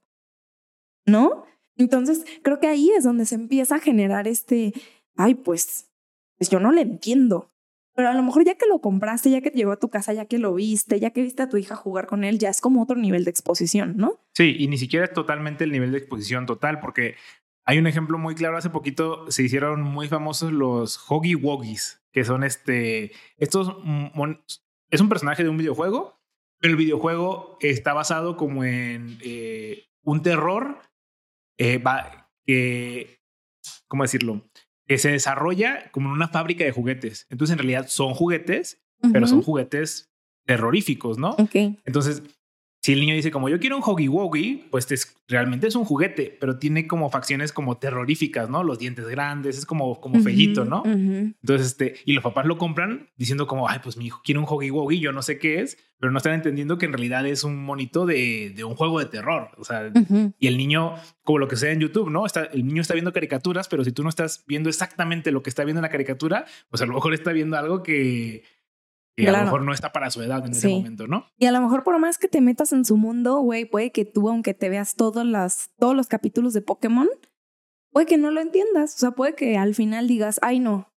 ¿No? 1.07 1.45
Entonces 1.77 2.27
creo 2.43 2.61
que 2.61 2.67
ahí 2.67 2.91
es 2.91 3.05
donde 3.05 3.25
se 3.25 3.37
empieza 3.37 3.77
a 3.77 3.81
generar 3.81 4.29
este, 4.29 4.75
ay, 5.17 5.35
pues, 5.35 5.91
pues 6.37 6.51
yo 6.51 6.61
no 6.61 6.73
le 6.73 6.83
entiendo. 6.83 7.54
Pero 7.95 8.09
a 8.09 8.15
lo 8.15 8.23
mejor 8.23 8.45
ya 8.45 8.57
que 8.57 8.67
lo 8.67 8.81
compraste, 8.81 9.31
ya 9.31 9.41
que 9.41 9.51
llegó 9.51 9.73
a 9.73 9.79
tu 9.79 9.89
casa, 9.89 10.13
ya 10.13 10.27
que 10.27 10.39
lo 10.39 10.55
viste, 10.55 10.99
ya 10.99 11.11
que 11.11 11.23
viste 11.23 11.43
a 11.43 11.49
tu 11.49 11.57
hija 11.57 11.77
jugar 11.77 12.07
con 12.07 12.25
él, 12.25 12.39
ya 12.39 12.49
es 12.49 12.61
como 12.61 12.83
otro 12.83 12.97
nivel 12.97 13.25
de 13.25 13.31
exposición, 13.31 13.97
¿no? 13.97 14.21
Sí, 14.35 14.57
y 14.59 14.67
ni 14.67 14.79
siquiera 14.79 15.07
es 15.07 15.13
totalmente 15.13 15.65
el 15.65 15.71
nivel 15.71 15.93
de 15.93 15.99
exposición 15.99 16.47
total, 16.47 16.81
porque 16.81 17.15
hay 17.65 17.79
un 17.79 17.87
ejemplo 17.87 18.19
muy 18.19 18.35
claro. 18.35 18.57
Hace 18.57 18.71
poquito 18.71 19.31
se 19.31 19.43
hicieron 19.43 19.83
muy 19.83 20.09
famosos 20.09 20.53
los 20.53 21.01
Hoggy 21.09 21.35
Woggies, 21.35 22.05
que 22.13 22.25
son 22.25 22.45
este. 22.45 23.13
Estos. 23.39 23.75
Es 24.91 25.01
un 25.01 25.09
personaje 25.09 25.43
de 25.43 25.49
un 25.49 25.57
videojuego, 25.57 26.21
pero 26.59 26.73
el 26.73 26.77
videojuego 26.77 27.57
está 27.61 27.95
basado 27.95 28.37
como 28.37 28.65
en 28.65 29.19
eh, 29.23 29.85
un 30.03 30.23
terror 30.23 30.79
eh, 31.59 31.83
que. 32.45 33.21
¿Cómo 33.89 34.03
decirlo? 34.03 34.43
Que 34.87 34.99
se 34.99 35.11
desarrolla 35.11 35.91
como 35.93 36.09
en 36.09 36.15
una 36.15 36.29
fábrica 36.29 36.65
de 36.65 36.73
juguetes. 36.73 37.27
Entonces, 37.31 37.53
en 37.53 37.59
realidad 37.59 37.87
son 37.89 38.15
juguetes, 38.15 38.83
pero 39.13 39.27
son 39.27 39.43
juguetes 39.43 40.11
terroríficos, 40.47 41.19
¿no? 41.19 41.31
Ok. 41.31 41.55
Entonces, 41.85 42.23
si 42.85 42.93
el 42.93 43.01
niño 43.01 43.15
dice 43.15 43.31
como 43.31 43.49
yo 43.49 43.59
quiero 43.59 43.79
un 43.79 43.83
Hoggy 43.83 44.09
Woggy, 44.09 44.67
pues 44.71 44.93
es, 44.93 45.17
realmente 45.27 45.67
es 45.67 45.75
un 45.75 45.87
juguete, 45.87 46.37
pero 46.39 46.59
tiene 46.59 46.87
como 46.87 47.09
facciones 47.09 47.51
como 47.51 47.79
terroríficas, 47.79 48.51
¿no? 48.51 48.63
Los 48.63 48.79
dientes 48.79 49.09
grandes, 49.09 49.57
es 49.57 49.65
como, 49.65 50.03
como 50.03 50.21
fellito, 50.21 50.67
¿no? 50.67 50.83
Entonces, 50.85 51.69
este, 51.69 51.95
y 52.05 52.13
los 52.13 52.23
papás 52.23 52.45
lo 52.45 52.59
compran 52.59 53.09
diciendo 53.17 53.47
como, 53.47 53.71
ay, 53.71 53.79
pues 53.83 53.97
mi 53.97 54.05
hijo 54.05 54.21
quiere 54.23 54.39
un 54.39 54.45
Hoggy 54.47 54.69
Woggy, 54.69 55.01
yo 55.01 55.13
no 55.13 55.23
sé 55.23 55.39
qué 55.39 55.63
es, 55.63 55.79
pero 55.99 56.13
no 56.13 56.19
están 56.19 56.35
entendiendo 56.35 56.77
que 56.77 56.85
en 56.85 56.93
realidad 56.93 57.27
es 57.27 57.43
un 57.43 57.65
monito 57.65 58.05
de, 58.05 58.53
de 58.55 58.65
un 58.65 58.75
juego 58.75 58.99
de 58.99 59.07
terror. 59.07 59.49
O 59.57 59.65
sea, 59.65 59.91
y 60.39 60.47
el 60.47 60.59
niño, 60.59 60.93
como 61.23 61.39
lo 61.39 61.49
que 61.49 61.57
sea 61.57 61.73
en 61.73 61.81
YouTube, 61.81 62.11
¿no? 62.11 62.27
Está, 62.27 62.45
el 62.45 62.67
niño 62.67 62.83
está 62.83 62.93
viendo 62.93 63.15
caricaturas, 63.15 63.67
pero 63.67 63.83
si 63.85 63.93
tú 63.93 64.03
no 64.03 64.11
estás 64.11 64.45
viendo 64.47 64.69
exactamente 64.69 65.33
lo 65.33 65.43
que 65.43 65.49
está 65.49 65.65
viendo 65.65 65.79
en 65.79 65.85
la 65.85 65.89
caricatura, 65.89 66.45
pues 66.69 66.83
a 66.83 66.85
lo 66.85 66.93
mejor 66.93 67.15
está 67.15 67.33
viendo 67.33 67.57
algo 67.57 67.83
que 67.83 68.45
y 69.17 69.27
a 69.27 69.33
lo 69.33 69.45
mejor 69.45 69.63
no 69.63 69.73
está 69.73 69.93
para 69.93 70.11
su 70.11 70.23
edad 70.23 70.45
en 70.45 70.53
ese 70.53 70.69
momento, 70.69 71.07
¿no? 71.07 71.27
Y 71.39 71.47
a 71.47 71.53
lo 71.53 71.61
mejor 71.61 71.85
por 71.85 71.99
más 71.99 72.19
que 72.19 72.29
te 72.29 72.41
metas 72.41 72.73
en 72.73 72.85
su 72.85 72.97
mundo, 72.97 73.39
güey, 73.41 73.65
puede 73.65 73.93
que 73.93 74.05
tú, 74.05 74.29
aunque 74.29 74.55
te 74.55 74.69
veas 74.69 74.97
todos, 74.97 75.25
las, 75.25 75.71
todos 75.79 75.95
los 75.95 76.09
capítulos 76.09 76.53
de 76.53 76.63
Pokémon, 76.63 77.09
puede 77.91 78.07
que 78.07 78.19
no 78.19 78.31
lo 78.31 78.41
entiendas. 78.41 78.97
O 78.97 78.99
sea, 78.99 79.11
puede 79.13 79.35
que 79.35 79.57
al 79.57 79.75
final 79.75 80.09
digas, 80.09 80.41
ay, 80.43 80.59
no, 80.59 80.93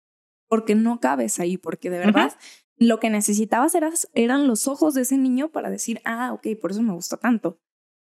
porque 0.48 0.74
no 0.74 1.00
cabes 1.00 1.38
ahí, 1.40 1.58
porque 1.58 1.90
de 1.90 1.98
verdad 1.98 2.32
lo 2.78 3.00
que 3.00 3.10
necesitabas 3.10 3.76
eran 4.14 4.46
los 4.46 4.68
ojos 4.68 4.94
de 4.94 5.02
ese 5.02 5.18
niño 5.18 5.48
para 5.50 5.70
decir, 5.70 6.00
ah, 6.04 6.32
ok, 6.32 6.46
por 6.60 6.70
eso 6.70 6.82
me 6.82 6.92
gusta 6.92 7.16
tanto. 7.16 7.58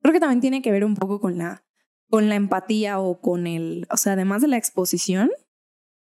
Creo 0.03 0.13
que 0.13 0.21
también 0.21 0.41
tiene 0.41 0.63
que 0.63 0.73
ver 0.73 0.85
un 0.85 0.95
poco 0.95 1.21
con 1.21 1.39
la, 1.39 1.65
con 2.09 2.29
la 2.29 2.35
empatía 2.35 2.99
o 2.99 3.21
con 3.21 3.47
el, 3.47 3.87
o 3.91 3.97
sea, 3.97 4.13
además 4.15 4.43
de 4.43 4.49
la 4.49 4.57
exposición, 4.57 5.31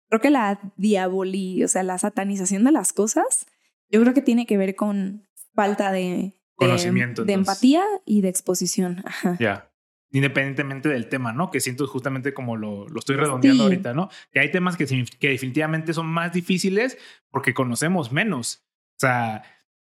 creo 0.09 0.21
que 0.21 0.29
la 0.29 0.59
diabolía, 0.77 1.65
o 1.65 1.67
sea, 1.67 1.83
la 1.83 1.97
satanización 1.97 2.63
de 2.63 2.71
las 2.71 2.91
cosas 2.93 3.45
yo 3.89 4.01
creo 4.01 4.13
que 4.13 4.21
tiene 4.21 4.45
que 4.45 4.57
ver 4.57 4.75
con 4.75 5.27
falta 5.53 5.91
de, 5.91 6.35
conocimiento, 6.55 7.25
de, 7.25 7.33
empatía 7.33 7.83
y 8.05 8.21
de 8.21 8.29
exposición. 8.29 9.03
Ya. 9.39 9.71
Independientemente 10.11 10.89
del 10.89 11.07
tema, 11.07 11.33
¿no? 11.33 11.51
Que 11.51 11.59
siento 11.59 11.85
justamente 11.85 12.33
como 12.33 12.57
lo, 12.57 12.87
lo 12.87 12.99
estoy 12.99 13.15
redondeando 13.15 13.63
ahorita, 13.63 13.93
¿no? 13.93 14.09
Que 14.31 14.39
hay 14.39 14.49
temas 14.49 14.75
que, 14.75 14.85
que 15.19 15.29
definitivamente 15.29 15.93
son 15.93 16.07
más 16.07 16.33
difíciles 16.33 16.97
porque 17.29 17.53
conocemos 17.53 18.11
menos. 18.11 18.65
O 18.95 18.99
sea, 19.01 19.43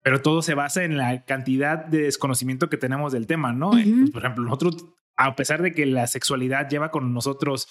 pero 0.05 0.23
todo 0.23 0.43
se 0.43 0.55
basa 0.55 0.85
en 0.85 0.99
la 0.99 1.25
cantidad 1.25 1.85
de 1.85 2.03
desconocimiento 2.03 2.69
que 2.69 2.77
tenemos 2.77 3.13
del 3.13 3.27
tema, 3.27 3.53
¿no? 3.53 3.71
Pues, 3.71 4.11
por 4.13 4.23
ejemplo, 4.23 4.45
nosotros, 4.45 4.85
a 5.17 5.35
pesar 5.35 5.63
de 5.63 5.73
que 5.73 5.87
la 5.87 6.07
sexualidad 6.07 6.69
lleva 6.69 6.91
con 6.91 7.13
nosotros 7.13 7.69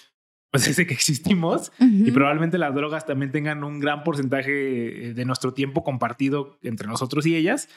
pues 0.54 0.66
desde 0.68 0.86
que 0.86 0.94
existimos 0.94 1.72
y 1.80 2.12
probablemente 2.12 2.58
las 2.58 2.72
drogas 2.76 3.06
también 3.06 3.32
tengan 3.32 3.64
un 3.64 3.80
gran 3.80 4.04
porcentaje 4.04 5.12
de 5.12 5.24
nuestro 5.24 5.52
tiempo 5.52 5.82
compartido 5.82 6.60
entre 6.62 6.86
nosotros 6.86 7.26
y 7.26 7.34
ellas. 7.34 7.68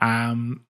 aún 0.00 0.66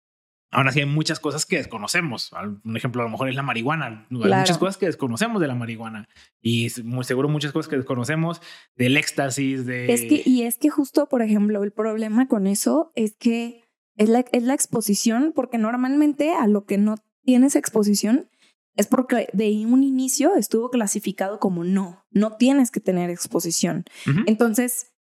así 0.53 0.81
hay 0.81 0.87
muchas 0.87 1.21
cosas 1.21 1.47
que 1.47 1.57
desconocemos. 1.57 2.33
Un 2.65 2.77
ejemplo 2.77 3.01
a 3.01 3.07
lo 3.07 3.11
mejor 3.11 3.31
es 3.31 3.35
la 3.35 3.43
marihuana. 3.43 4.07
Hay 4.11 4.41
muchas 4.41 4.59
cosas 4.59 4.77
que 4.77 4.85
desconocemos 4.85 5.41
de 5.41 5.49
la 5.49 5.55
marihuana 5.55 6.07
y 6.43 6.69
muy 6.85 7.05
seguro 7.05 7.31
muchas 7.31 7.53
cosas 7.53 7.71
que 7.71 7.77
desconocemos 7.77 8.43
del 8.77 8.99
éxtasis, 8.99 9.65
de... 9.65 9.91
Es 9.91 10.03
que, 10.03 10.23
y 10.23 10.43
es 10.43 10.59
que 10.59 10.69
justo, 10.69 11.09
por 11.09 11.23
ejemplo, 11.23 11.65
el 11.65 11.73
problema 11.73 12.29
con 12.29 12.47
eso 12.47 12.93
es 12.95 13.17
que 13.17 13.63
es 13.97 14.11
la, 14.11 14.23
es 14.33 14.43
la 14.43 14.53
exposición, 14.53 15.33
porque 15.35 15.57
normalmente 15.57 16.35
a 16.35 16.47
lo 16.47 16.67
que 16.67 16.77
no 16.77 16.97
tienes 17.23 17.57
exposición 17.57 18.29
es 18.77 18.87
porque 18.87 19.29
de 19.33 19.67
un 19.67 19.83
inicio 19.83 20.35
estuvo 20.35 20.71
clasificado 20.71 21.39
como 21.39 21.65
no, 21.65 22.05
no 22.11 22.37
tienes 22.37 22.71
que 22.71 22.81
tener 22.81 23.11
exposición. 23.11 23.85
Entonces, 24.27 24.93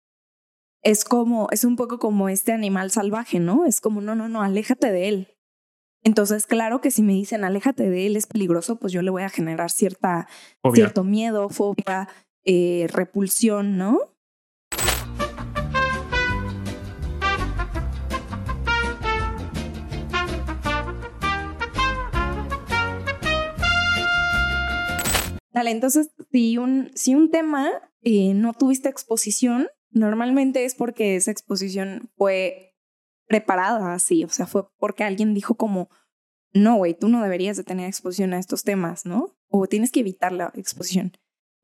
es 0.82 1.04
como, 1.04 1.48
es 1.50 1.64
un 1.64 1.76
poco 1.76 1.98
como 1.98 2.28
este 2.28 2.52
animal 2.52 2.90
salvaje, 2.90 3.40
¿no? 3.40 3.64
Es 3.66 3.80
como, 3.80 4.00
no, 4.00 4.14
no, 4.14 4.28
no, 4.28 4.42
aléjate 4.42 4.92
de 4.92 5.08
él. 5.08 5.28
Entonces, 6.04 6.46
claro 6.46 6.80
que 6.82 6.90
si 6.90 7.02
me 7.02 7.14
dicen 7.14 7.44
aléjate 7.44 7.88
de 7.88 8.06
él, 8.06 8.16
es 8.16 8.26
peligroso, 8.26 8.76
pues 8.76 8.92
yo 8.92 9.00
le 9.00 9.10
voy 9.10 9.22
a 9.22 9.30
generar 9.30 9.70
cierta, 9.70 10.28
cierto 10.74 11.02
miedo, 11.02 11.48
fobia, 11.48 12.08
eh, 12.44 12.86
repulsión, 12.92 13.78
¿no? 13.78 13.98
Dale, 25.54 25.70
entonces, 25.70 26.10
si 26.32 26.58
un, 26.58 26.90
si 26.94 27.14
un 27.14 27.30
tema 27.30 27.70
eh, 28.02 28.34
no 28.34 28.52
tuviste 28.52 28.88
exposición, 28.88 29.68
normalmente 29.92 30.64
es 30.64 30.74
porque 30.74 31.14
esa 31.14 31.30
exposición 31.30 32.10
fue 32.16 32.74
preparada 33.28 33.94
así, 33.94 34.24
o 34.24 34.28
sea, 34.28 34.46
fue 34.46 34.64
porque 34.78 35.04
alguien 35.04 35.32
dijo 35.32 35.54
como, 35.54 35.88
no, 36.52 36.76
güey, 36.76 36.94
tú 36.94 37.08
no 37.08 37.22
deberías 37.22 37.56
de 37.56 37.62
tener 37.62 37.86
exposición 37.86 38.34
a 38.34 38.40
estos 38.40 38.64
temas, 38.64 39.06
¿no? 39.06 39.36
O 39.48 39.68
tienes 39.68 39.92
que 39.92 40.00
evitar 40.00 40.32
la 40.32 40.52
exposición. 40.56 41.12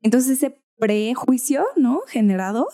Entonces 0.01 0.31
ese 0.37 0.63
prejuicio, 0.77 1.65
¿no? 1.75 1.99
Generado, 2.07 2.69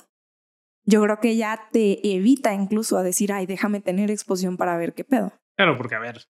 yo 0.85 1.01
creo 1.01 1.19
que 1.19 1.35
ya 1.35 1.67
te 1.71 2.15
evita 2.15 2.53
incluso 2.53 2.95
a 2.95 3.03
decir, 3.03 3.33
ay, 3.33 3.47
déjame 3.47 3.81
tener 3.81 4.11
exposición 4.11 4.55
para 4.55 4.77
ver 4.77 4.93
qué 4.93 5.03
pedo. 5.03 5.33
Claro, 5.57 5.77
porque 5.77 5.95
a 5.95 5.99
ver, 5.99 6.27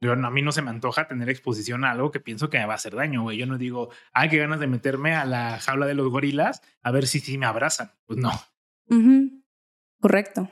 yo, 0.00 0.12
a 0.12 0.30
mí 0.30 0.42
no 0.42 0.52
se 0.52 0.62
me 0.62 0.70
antoja 0.70 1.08
tener 1.08 1.28
exposición 1.28 1.84
a 1.84 1.90
algo 1.90 2.10
que 2.10 2.20
pienso 2.20 2.50
que 2.50 2.58
me 2.58 2.66
va 2.66 2.74
a 2.74 2.76
hacer 2.76 2.94
daño, 2.94 3.22
güey. 3.22 3.36
Yo 3.36 3.46
no 3.46 3.58
digo, 3.58 3.90
ay, 4.12 4.28
qué 4.28 4.38
ganas 4.38 4.60
de 4.60 4.68
meterme 4.68 5.14
a 5.14 5.24
la 5.24 5.58
jaula 5.58 5.86
de 5.86 5.94
los 5.94 6.08
gorilas 6.08 6.62
a 6.82 6.92
ver 6.92 7.06
si 7.06 7.20
sí 7.20 7.36
me 7.36 7.46
abrazan. 7.46 7.92
Pues 8.06 8.18
no. 8.18 8.30
Correcto. 10.00 10.48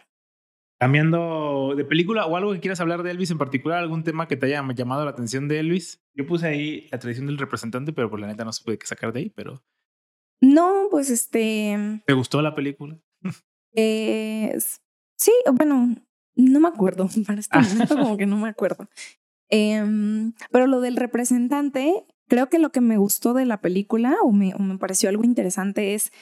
Cambiando 0.79 1.75
de 1.77 1.85
película 1.85 2.27
o 2.27 2.37
algo 2.37 2.53
que 2.53 2.61
quieras 2.61 2.81
hablar 2.81 3.03
de 3.03 3.13
Elvis 3.13 3.31
en 3.31 3.39
particular, 3.39 3.79
algún 3.79 4.03
tema 4.03 4.29
que 4.29 4.37
te 4.37 4.47
haya 4.47 4.63
llamado 4.75 5.05
la 5.05 5.13
atención 5.13 5.49
de 5.49 5.61
Elvis. 5.61 6.05
Yo 6.13 6.27
puse 6.27 6.49
ahí 6.49 6.89
la 6.91 6.99
tradición 6.99 7.27
del 7.27 7.39
representante, 7.39 7.93
pero 7.93 8.11
por 8.11 8.21
la 8.21 8.27
neta 8.27 8.45
no 8.45 8.53
se 8.53 8.65
puede 8.65 8.79
sacar 8.85 9.13
de 9.13 9.21
ahí, 9.21 9.31
pero. 9.31 9.65
No, 10.43 10.89
pues 10.91 11.09
este. 11.09 12.03
¿Te 12.05 12.13
gustó 12.13 12.43
la 12.43 12.55
película? 12.55 12.99
Eh, 13.79 14.57
sí, 15.19 15.33
bueno, 15.53 15.95
no 16.35 16.61
me 16.61 16.69
acuerdo. 16.69 17.11
Para 17.27 17.41
este 17.41 17.59
momento, 17.59 17.95
como 17.95 18.17
que 18.17 18.25
no 18.25 18.39
me 18.39 18.49
acuerdo. 18.49 18.89
Em, 19.49 20.33
pero 20.51 20.67
lo 20.67 20.81
del 20.81 20.97
representante, 20.97 22.05
creo 22.29 22.49
que 22.49 22.59
lo 22.59 22.71
que 22.71 22.81
me 22.81 22.97
gustó 22.97 23.35
de 23.35 23.47
la 23.47 23.61
película 23.61 24.17
o 24.23 24.33
me, 24.33 24.53
pareció 24.79 25.09
algo 25.09 25.25
interesante 25.25 25.95
es 25.95 26.13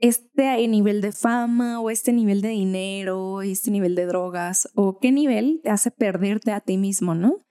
este 0.00 0.66
nivel 0.68 1.00
de 1.00 1.12
fama 1.12 1.80
o 1.80 1.90
este 1.90 2.12
nivel 2.12 2.40
de 2.40 2.48
dinero, 2.50 3.42
este 3.42 3.70
nivel 3.70 3.94
de 3.94 4.06
drogas 4.06 4.68
o 4.74 4.98
qué 4.98 5.10
nivel 5.12 5.60
te 5.62 5.70
hace 5.70 5.90
perderte 5.90 6.52
a 6.52 6.60
ti 6.60 6.76
mismo, 6.76 7.14
¿no? 7.14 7.44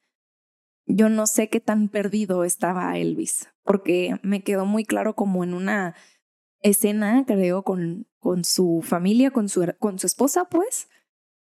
Yo 0.85 1.09
no 1.09 1.27
sé 1.27 1.49
qué 1.49 1.59
tan 1.59 1.89
perdido 1.89 2.45
estaba 2.45 2.97
Elvis, 2.97 3.49
porque 3.63 4.17
me 4.23 4.41
quedó 4.41 4.65
muy 4.65 4.85
claro 4.85 5.15
como 5.15 5.43
en 5.43 5.53
una 5.53 5.95
escena, 6.61 7.25
creo, 7.27 7.63
con, 7.63 8.07
con 8.19 8.45
su 8.45 8.81
familia, 8.83 9.31
con 9.31 9.49
su, 9.49 9.65
con 9.79 9.99
su 9.99 10.07
esposa, 10.07 10.45
pues, 10.45 10.87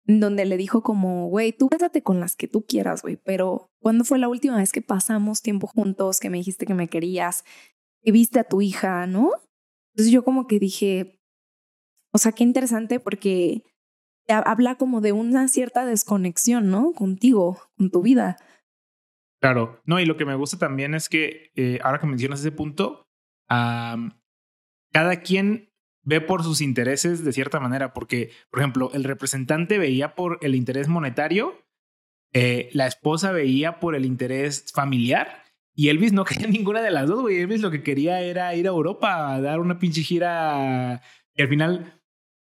donde 0.10 0.46
le 0.46 0.58
dijo 0.58 0.82
como, 0.82 1.28
güey, 1.28 1.54
tú 1.54 1.70
quédate 1.70 2.02
con 2.02 2.20
las 2.20 2.36
que 2.36 2.48
tú 2.48 2.66
quieras, 2.66 3.04
güey, 3.04 3.18
pero 3.18 3.70
¿cuándo 3.80 4.04
fue 4.04 4.18
la 4.18 4.28
última 4.28 4.58
vez 4.58 4.72
que 4.72 4.82
pasamos 4.82 5.44
tiempo 5.44 5.68
juntos, 5.68 6.20
que 6.20 6.32
me 6.32 6.38
dijiste 6.38 6.66
que 6.66 6.74
me 6.74 6.88
querías, 6.88 7.44
que 8.02 8.12
viste 8.12 8.40
a 8.40 8.44
tu 8.44 8.62
hija, 8.62 9.06
¿no? 9.06 9.32
Entonces 9.94 10.12
yo 10.12 10.24
como 10.24 10.48
que 10.48 10.58
dije, 10.58 11.22
o 12.12 12.18
sea, 12.18 12.32
qué 12.32 12.44
interesante 12.44 13.00
porque 13.00 13.64
habla 14.28 14.76
como 14.76 15.00
de 15.02 15.12
una 15.12 15.48
cierta 15.48 15.86
desconexión, 15.86 16.72
¿no? 16.72 16.94
Contigo, 16.94 17.60
con 17.78 17.92
tu 17.92 18.02
vida. 18.02 18.38
Claro, 19.42 19.80
no, 19.86 20.00
y 20.00 20.06
lo 20.06 20.18
que 20.18 20.26
me 20.26 20.36
gusta 20.36 20.58
también 20.58 20.96
es 20.96 21.08
que 21.08 21.52
eh, 21.56 21.80
ahora 21.84 22.00
que 22.00 22.08
mencionas 22.08 22.40
ese 22.40 22.52
punto, 22.52 23.08
cada 23.48 25.22
quien 25.24 25.69
ve 26.10 26.22
por 26.22 26.44
sus 26.44 26.60
intereses 26.60 27.24
de 27.24 27.32
cierta 27.32 27.60
manera, 27.60 27.94
porque, 27.94 28.32
por 28.50 28.60
ejemplo, 28.60 28.90
el 28.94 29.04
representante 29.04 29.78
veía 29.78 30.16
por 30.16 30.40
el 30.42 30.56
interés 30.56 30.88
monetario, 30.88 31.64
eh, 32.34 32.70
la 32.74 32.88
esposa 32.88 33.32
veía 33.32 33.80
por 33.80 33.94
el 33.94 34.06
interés 34.06 34.66
familiar. 34.74 35.44
Y 35.76 35.90
Elvis 35.90 36.12
no 36.12 36.26
quería 36.26 36.48
ninguna 36.48 36.82
de 36.82 36.90
las 36.90 37.08
dos, 37.08 37.22
güey. 37.22 37.40
Elvis 37.40 37.62
lo 37.62 37.70
que 37.70 37.84
quería 37.84 38.22
era 38.22 38.56
ir 38.56 38.66
a 38.66 38.72
Europa 38.72 39.34
a 39.34 39.40
dar 39.40 39.60
una 39.60 39.78
pinche 39.78 40.02
gira. 40.02 41.02
Y 41.36 41.44
al 41.44 41.48
final 41.48 41.99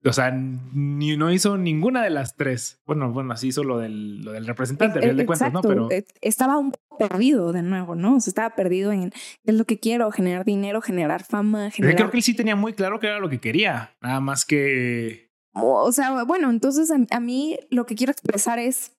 o 0.07 0.13
sea, 0.13 0.31
ni, 0.31 1.17
no 1.17 1.33
hizo 1.33 1.57
ninguna 1.57 2.03
de 2.03 2.11
las 2.11 2.37
tres. 2.37 2.83
Bueno, 2.87 3.11
bueno, 3.13 3.33
así 3.33 3.49
hizo 3.49 3.65
lo 3.65 3.79
del, 3.79 4.23
lo 4.23 4.33
del 4.33 4.47
representante, 4.47 4.99
a 4.99 5.13
de 5.13 5.27
cuentas, 5.27 5.53
¿no? 5.53 5.63
Pero 5.63 5.91
e, 5.91 6.05
estaba 6.21 6.59
un 6.59 6.73
poco 6.73 6.99
perdido 6.99 7.53
de 7.53 7.63
nuevo, 7.63 7.95
¿no? 7.95 8.17
O 8.17 8.21
sea, 8.21 8.31
estaba 8.31 8.55
perdido 8.55 8.93
en 8.93 9.11
qué 9.11 9.19
es 9.45 9.55
lo 9.55 9.65
que 9.65 9.81
quiero, 9.81 10.11
generar 10.13 10.45
dinero, 10.45 10.83
generar 10.83 11.25
fama, 11.25 11.71
generar... 11.71 11.97
Creo 11.97 12.11
que 12.11 12.19
él 12.19 12.23
sí 12.23 12.35
tenía 12.35 12.55
muy 12.55 12.75
claro 12.75 13.01
que 13.01 13.07
era 13.07 13.19
lo 13.19 13.31
que 13.31 13.41
quería, 13.41 13.97
nada 14.03 14.21
más 14.21 14.45
que... 14.45 15.33
O, 15.55 15.91
sea, 15.93 16.25
bueno, 16.25 16.51
entonces 16.51 16.91
a, 16.91 17.21
mí 17.21 17.59
lo 17.71 17.87
que 17.87 17.95
quiero 17.95 18.11
expresar 18.11 18.59
es, 18.59 18.97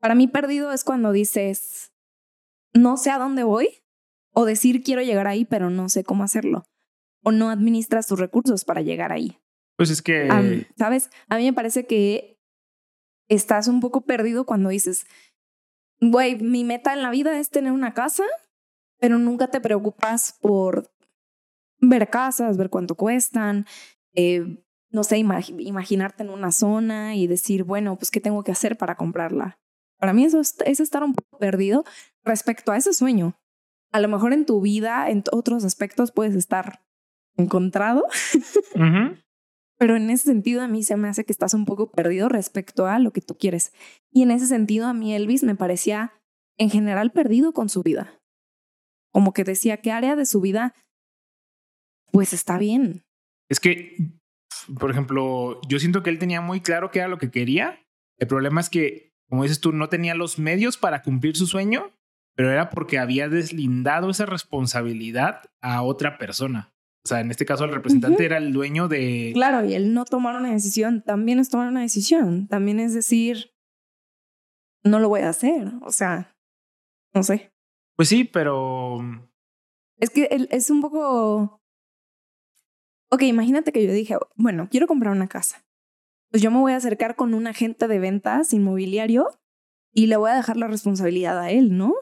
para 0.00 0.14
mí 0.14 0.28
perdido 0.28 0.72
es 0.72 0.84
cuando 0.84 1.10
dices, 1.12 1.92
no 2.72 2.96
sé 2.96 3.10
a 3.10 3.18
dónde 3.18 3.42
voy, 3.42 3.82
o 4.32 4.44
decir 4.44 4.82
quiero 4.82 5.02
llegar 5.02 5.26
ahí, 5.26 5.44
pero 5.44 5.70
no 5.70 5.88
sé 5.88 6.04
cómo 6.04 6.22
hacerlo, 6.22 6.64
o 7.24 7.32
no 7.32 7.50
administras 7.50 8.06
tus 8.06 8.18
recursos 8.18 8.64
para 8.64 8.80
llegar 8.80 9.10
ahí. 9.12 9.38
Pues 9.78 9.90
es 9.90 10.02
que... 10.02 10.66
¿Sabes? 10.76 11.08
A 11.28 11.38
mí 11.38 11.44
me 11.44 11.52
parece 11.52 11.86
que 11.86 12.36
estás 13.28 13.68
un 13.68 13.80
poco 13.80 14.00
perdido 14.00 14.44
cuando 14.44 14.70
dices, 14.70 15.06
güey, 16.00 16.36
mi 16.36 16.64
meta 16.64 16.92
en 16.92 17.02
la 17.02 17.10
vida 17.10 17.38
es 17.38 17.48
tener 17.48 17.70
una 17.70 17.94
casa, 17.94 18.24
pero 18.98 19.18
nunca 19.18 19.46
te 19.46 19.60
preocupas 19.60 20.36
por 20.40 20.90
ver 21.80 22.10
casas, 22.10 22.56
ver 22.56 22.70
cuánto 22.70 22.96
cuestan, 22.96 23.66
eh, 24.14 24.64
no 24.90 25.04
sé, 25.04 25.18
imaginarte 25.18 26.24
en 26.24 26.30
una 26.30 26.50
zona 26.50 27.14
y 27.14 27.28
decir, 27.28 27.62
bueno, 27.62 27.96
pues, 27.96 28.10
¿qué 28.10 28.20
tengo 28.20 28.42
que 28.42 28.50
hacer 28.50 28.76
para 28.76 28.96
comprarla? 28.96 29.60
Para 30.00 30.12
mí 30.12 30.24
eso 30.24 30.40
es, 30.40 30.56
estar 30.58 31.04
un 31.04 31.14
poco 31.14 31.38
perdido 31.38 31.84
respecto 32.24 32.72
a 32.72 32.76
ese 32.76 32.92
sueño. 32.92 33.38
A 33.92 34.00
lo 34.00 34.08
mejor 34.08 34.32
en 34.32 34.44
tu 34.44 34.60
vida, 34.60 35.08
en 35.08 35.22
otros 35.30 35.64
aspectos, 35.64 36.10
puedes 36.10 36.34
estar 36.34 36.82
encontrado, 37.36 38.04
Pero 39.78 39.96
en 39.96 40.10
ese 40.10 40.24
sentido 40.24 40.62
a 40.62 40.68
mí 40.68 40.82
se 40.82 40.96
me 40.96 41.08
hace 41.08 41.24
que 41.24 41.32
estás 41.32 41.54
un 41.54 41.64
poco 41.64 41.90
perdido 41.90 42.28
respecto 42.28 42.86
a 42.86 42.98
lo 42.98 43.12
que 43.12 43.20
tú 43.20 43.38
quieres. 43.38 43.72
Y 44.10 44.22
en 44.22 44.32
ese 44.32 44.46
sentido 44.46 44.86
a 44.86 44.92
mí 44.92 45.14
Elvis 45.14 45.44
me 45.44 45.54
parecía 45.54 46.12
en 46.58 46.70
general 46.70 47.12
perdido 47.12 47.52
con 47.52 47.68
su 47.68 47.82
vida. 47.82 48.20
Como 49.12 49.32
que 49.32 49.44
decía 49.44 49.78
qué 49.78 49.92
área 49.92 50.16
de 50.16 50.26
su 50.26 50.40
vida 50.40 50.74
pues 52.10 52.32
está 52.32 52.58
bien. 52.58 53.04
Es 53.48 53.60
que, 53.60 53.96
por 54.78 54.90
ejemplo, 54.90 55.60
yo 55.68 55.78
siento 55.78 56.02
que 56.02 56.10
él 56.10 56.18
tenía 56.18 56.40
muy 56.40 56.60
claro 56.60 56.90
qué 56.90 57.00
era 57.00 57.08
lo 57.08 57.18
que 57.18 57.30
quería. 57.30 57.80
El 58.18 58.26
problema 58.26 58.60
es 58.60 58.70
que, 58.70 59.12
como 59.28 59.42
dices 59.42 59.60
tú, 59.60 59.72
no 59.72 59.88
tenía 59.88 60.14
los 60.14 60.38
medios 60.38 60.76
para 60.76 61.02
cumplir 61.02 61.36
su 61.36 61.46
sueño, 61.46 61.92
pero 62.34 62.50
era 62.50 62.70
porque 62.70 62.98
había 62.98 63.28
deslindado 63.28 64.10
esa 64.10 64.26
responsabilidad 64.26 65.42
a 65.60 65.82
otra 65.82 66.18
persona. 66.18 66.72
O 67.08 67.14
sea, 67.16 67.20
en 67.20 67.30
este 67.30 67.46
caso 67.46 67.64
el 67.64 67.72
representante 67.72 68.22
era 68.26 68.36
el 68.36 68.52
dueño 68.52 68.86
de... 68.86 69.30
Claro, 69.32 69.64
y 69.64 69.72
el 69.72 69.94
no 69.94 70.04
tomar 70.04 70.36
una 70.36 70.52
decisión 70.52 71.02
también 71.02 71.38
es 71.38 71.48
tomar 71.48 71.68
una 71.68 71.80
decisión. 71.80 72.48
También 72.48 72.78
es 72.80 72.92
decir, 72.92 73.54
no 74.84 74.98
lo 74.98 75.08
voy 75.08 75.20
a 75.20 75.30
hacer. 75.30 75.72
O 75.80 75.90
sea, 75.90 76.36
no 77.14 77.22
sé. 77.22 77.50
Pues 77.96 78.10
sí, 78.10 78.24
pero... 78.24 78.98
Es 79.96 80.10
que 80.10 80.28
es 80.50 80.68
un 80.68 80.82
poco... 80.82 81.62
Ok, 83.10 83.22
imagínate 83.22 83.72
que 83.72 83.86
yo 83.86 83.90
dije, 83.90 84.18
bueno, 84.36 84.68
quiero 84.70 84.86
comprar 84.86 85.14
una 85.14 85.28
casa. 85.28 85.64
Pues 86.30 86.42
yo 86.42 86.50
me 86.50 86.58
voy 86.58 86.72
a 86.72 86.76
acercar 86.76 87.16
con 87.16 87.32
un 87.32 87.46
agente 87.46 87.88
de 87.88 87.98
ventas 88.00 88.52
inmobiliario 88.52 89.30
y 89.94 90.08
le 90.08 90.18
voy 90.18 90.30
a 90.30 90.36
dejar 90.36 90.58
la 90.58 90.66
responsabilidad 90.66 91.38
a 91.38 91.50
él, 91.52 91.74
¿no? 91.74 91.94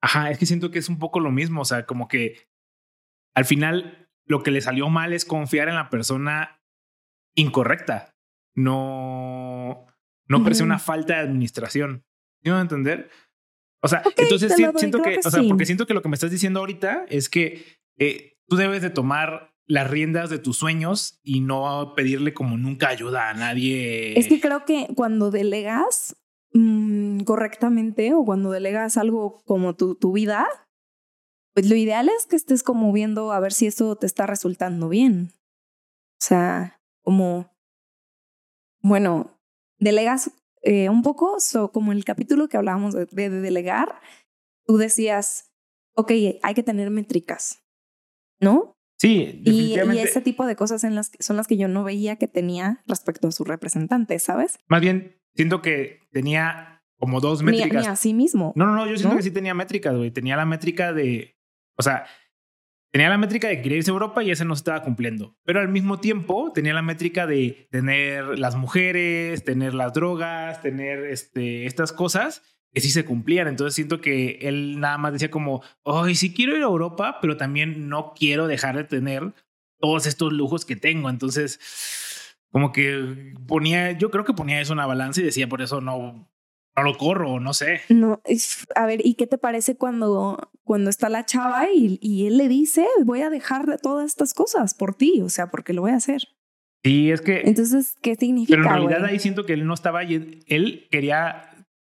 Ajá, 0.00 0.30
es 0.30 0.38
que 0.38 0.46
siento 0.46 0.70
que 0.70 0.78
es 0.78 0.88
un 0.88 0.98
poco 0.98 1.20
lo 1.20 1.30
mismo, 1.30 1.60
o 1.60 1.66
sea, 1.66 1.84
como 1.84 2.08
que 2.08 2.48
al 3.34 3.44
final 3.44 3.99
lo 4.30 4.44
que 4.44 4.52
le 4.52 4.60
salió 4.60 4.88
mal 4.88 5.12
es 5.12 5.24
confiar 5.24 5.68
en 5.68 5.74
la 5.74 5.90
persona 5.90 6.62
incorrecta. 7.34 8.14
No, 8.54 9.86
no 10.28 10.44
parece 10.44 10.62
una 10.62 10.78
falta 10.78 11.14
de 11.14 11.20
administración. 11.20 12.04
¿Sí 12.40 12.48
a 12.48 12.60
entender? 12.60 13.10
O 13.82 13.88
sea, 13.88 14.04
entonces 14.16 14.54
siento 14.54 15.02
que, 15.02 15.18
o 15.24 15.30
sea, 15.30 15.42
porque 15.48 15.66
siento 15.66 15.84
que 15.84 15.94
lo 15.94 16.02
que 16.02 16.08
me 16.08 16.14
estás 16.14 16.30
diciendo 16.30 16.60
ahorita 16.60 17.06
es 17.08 17.28
que 17.28 17.64
eh, 17.98 18.36
tú 18.46 18.54
debes 18.54 18.82
de 18.82 18.90
tomar 18.90 19.52
las 19.66 19.90
riendas 19.90 20.30
de 20.30 20.38
tus 20.38 20.58
sueños 20.58 21.18
y 21.24 21.40
no 21.40 21.94
pedirle 21.96 22.32
como 22.32 22.56
nunca 22.56 22.88
ayuda 22.88 23.30
a 23.30 23.34
nadie. 23.34 24.16
Es 24.16 24.28
que 24.28 24.40
creo 24.40 24.64
que 24.64 24.86
cuando 24.94 25.32
delegas 25.32 26.14
mm, 26.52 27.22
correctamente 27.22 28.14
o 28.14 28.24
cuando 28.24 28.52
delegas 28.52 28.96
algo 28.96 29.42
como 29.44 29.74
tu, 29.74 29.96
tu 29.96 30.12
vida, 30.12 30.46
pues 31.60 31.68
lo 31.68 31.76
ideal 31.76 32.08
es 32.08 32.24
que 32.24 32.36
estés 32.36 32.62
como 32.62 32.90
viendo 32.90 33.32
a 33.32 33.40
ver 33.40 33.52
si 33.52 33.66
eso 33.66 33.94
te 33.94 34.06
está 34.06 34.26
resultando 34.26 34.88
bien. 34.88 35.34
O 36.18 36.24
sea, 36.24 36.80
como, 37.02 37.54
bueno, 38.80 39.38
delegas 39.78 40.30
eh, 40.62 40.88
un 40.88 41.02
poco, 41.02 41.36
como 41.70 41.92
el 41.92 42.02
capítulo 42.06 42.48
que 42.48 42.56
hablábamos 42.56 42.94
de, 42.94 43.28
delegar, 43.28 44.00
tú 44.64 44.78
decías, 44.78 45.52
ok, 45.96 46.12
hay 46.42 46.54
que 46.54 46.62
tener 46.62 46.88
métricas, 46.88 47.62
¿no? 48.40 48.78
Sí, 48.98 49.42
definitivamente. 49.42 50.02
Y, 50.02 50.06
ese 50.06 50.22
tipo 50.22 50.46
de 50.46 50.56
cosas 50.56 50.82
en 50.84 50.94
las, 50.94 51.10
son 51.18 51.36
las 51.36 51.46
que 51.46 51.58
yo 51.58 51.68
no 51.68 51.84
veía 51.84 52.16
que 52.16 52.26
tenía 52.26 52.82
respecto 52.86 53.28
a 53.28 53.32
su 53.32 53.44
representante, 53.44 54.18
¿sabes? 54.18 54.58
Más 54.66 54.80
bien, 54.80 55.20
siento 55.34 55.60
que 55.60 56.00
tenía 56.10 56.82
como 56.96 57.20
dos 57.20 57.42
métricas. 57.42 57.82
Ni, 57.82 57.86
a 57.86 57.96
sí 57.96 58.14
mismo. 58.14 58.54
No, 58.56 58.64
no, 58.64 58.76
no, 58.76 58.86
yo 58.86 58.96
siento 58.96 59.18
que 59.18 59.22
sí 59.22 59.30
tenía 59.30 59.52
métricas, 59.52 59.94
güey. 59.94 60.10
Tenía 60.10 60.36
la 60.36 60.46
métrica 60.46 60.94
de 60.94 61.36
o 61.80 61.82
sea, 61.82 62.04
tenía 62.92 63.08
la 63.08 63.16
métrica 63.16 63.48
de 63.48 63.62
querer 63.62 63.78
irse 63.78 63.90
a 63.90 63.94
Europa 63.94 64.22
y 64.22 64.30
esa 64.30 64.44
no 64.44 64.54
se 64.54 64.60
estaba 64.60 64.82
cumpliendo. 64.82 65.34
Pero 65.44 65.60
al 65.60 65.68
mismo 65.68 65.98
tiempo 65.98 66.52
tenía 66.52 66.74
la 66.74 66.82
métrica 66.82 67.26
de 67.26 67.68
tener 67.70 68.38
las 68.38 68.54
mujeres, 68.54 69.44
tener 69.44 69.72
las 69.72 69.94
drogas, 69.94 70.60
tener 70.60 71.06
este, 71.06 71.64
estas 71.64 71.92
cosas 71.92 72.42
que 72.72 72.82
sí 72.82 72.90
se 72.90 73.06
cumplían. 73.06 73.48
Entonces 73.48 73.74
siento 73.74 74.02
que 74.02 74.38
él 74.42 74.78
nada 74.78 74.98
más 74.98 75.14
decía 75.14 75.30
como, 75.30 75.62
hoy 75.82 76.14
sí 76.14 76.34
quiero 76.34 76.54
ir 76.54 76.62
a 76.62 76.66
Europa, 76.66 77.18
pero 77.22 77.38
también 77.38 77.88
no 77.88 78.12
quiero 78.14 78.46
dejar 78.46 78.76
de 78.76 78.84
tener 78.84 79.32
todos 79.78 80.06
estos 80.06 80.34
lujos 80.34 80.66
que 80.66 80.76
tengo. 80.76 81.08
Entonces, 81.08 82.36
como 82.50 82.72
que 82.72 83.32
ponía, 83.48 83.92
yo 83.92 84.10
creo 84.10 84.24
que 84.24 84.34
ponía 84.34 84.60
eso 84.60 84.74
en 84.74 84.80
una 84.80 84.86
balanza 84.86 85.22
y 85.22 85.24
decía, 85.24 85.48
por 85.48 85.62
eso 85.62 85.80
no, 85.80 86.30
no 86.76 86.82
lo 86.82 86.96
corro, 86.96 87.40
no 87.40 87.52
sé. 87.52 87.80
No, 87.88 88.20
a 88.74 88.86
ver, 88.86 89.04
¿y 89.04 89.14
qué 89.14 89.26
te 89.26 89.38
parece 89.38 89.76
cuando, 89.76 90.50
cuando 90.64 90.90
está 90.90 91.08
la 91.08 91.26
chava 91.26 91.70
y, 91.72 91.98
y 92.00 92.26
él 92.26 92.36
le 92.36 92.48
dice, 92.48 92.86
voy 93.04 93.22
a 93.22 93.30
dejar 93.30 93.78
todas 93.82 94.06
estas 94.06 94.34
cosas 94.34 94.74
por 94.74 94.94
ti? 94.94 95.20
O 95.22 95.28
sea, 95.28 95.50
porque 95.50 95.72
lo 95.72 95.82
voy 95.82 95.90
a 95.90 95.96
hacer. 95.96 96.28
Sí, 96.82 97.10
es 97.10 97.20
que... 97.20 97.42
Entonces, 97.44 97.96
¿qué 98.00 98.14
significa? 98.14 98.56
Pero 98.56 98.68
en 98.68 98.70
realidad 98.70 99.04
ahí 99.04 99.18
siento 99.18 99.44
que 99.44 99.52
él 99.52 99.66
no 99.66 99.74
estaba, 99.74 100.02
él 100.02 100.88
quería 100.90 101.50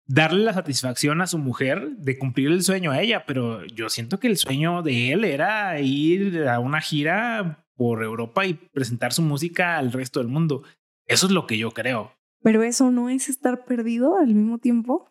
darle 0.07 0.43
la 0.43 0.53
satisfacción 0.53 1.21
a 1.21 1.27
su 1.27 1.38
mujer 1.38 1.91
de 1.97 2.17
cumplir 2.17 2.47
el 2.47 2.63
sueño 2.63 2.91
a 2.91 3.01
ella, 3.01 3.25
pero 3.25 3.65
yo 3.67 3.89
siento 3.89 4.19
que 4.19 4.27
el 4.27 4.38
sueño 4.38 4.81
de 4.81 5.13
él 5.13 5.23
era 5.23 5.79
ir 5.79 6.47
a 6.47 6.60
una 6.60 6.81
gira 6.81 7.65
por 7.75 8.03
Europa 8.03 8.45
y 8.45 8.53
presentar 8.53 9.13
su 9.13 9.21
música 9.21 9.77
al 9.77 9.91
resto 9.91 10.19
del 10.19 10.27
mundo. 10.27 10.63
Eso 11.07 11.27
es 11.27 11.31
lo 11.31 11.47
que 11.47 11.57
yo 11.57 11.71
creo. 11.71 12.13
Pero 12.41 12.63
eso 12.63 12.91
no 12.91 13.10
es 13.10 13.30
estar 13.30 13.65
perdido 13.65 14.17
al 14.17 14.34
mismo 14.34 14.58
tiempo. 14.58 15.10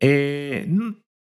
Eh, 0.00 0.66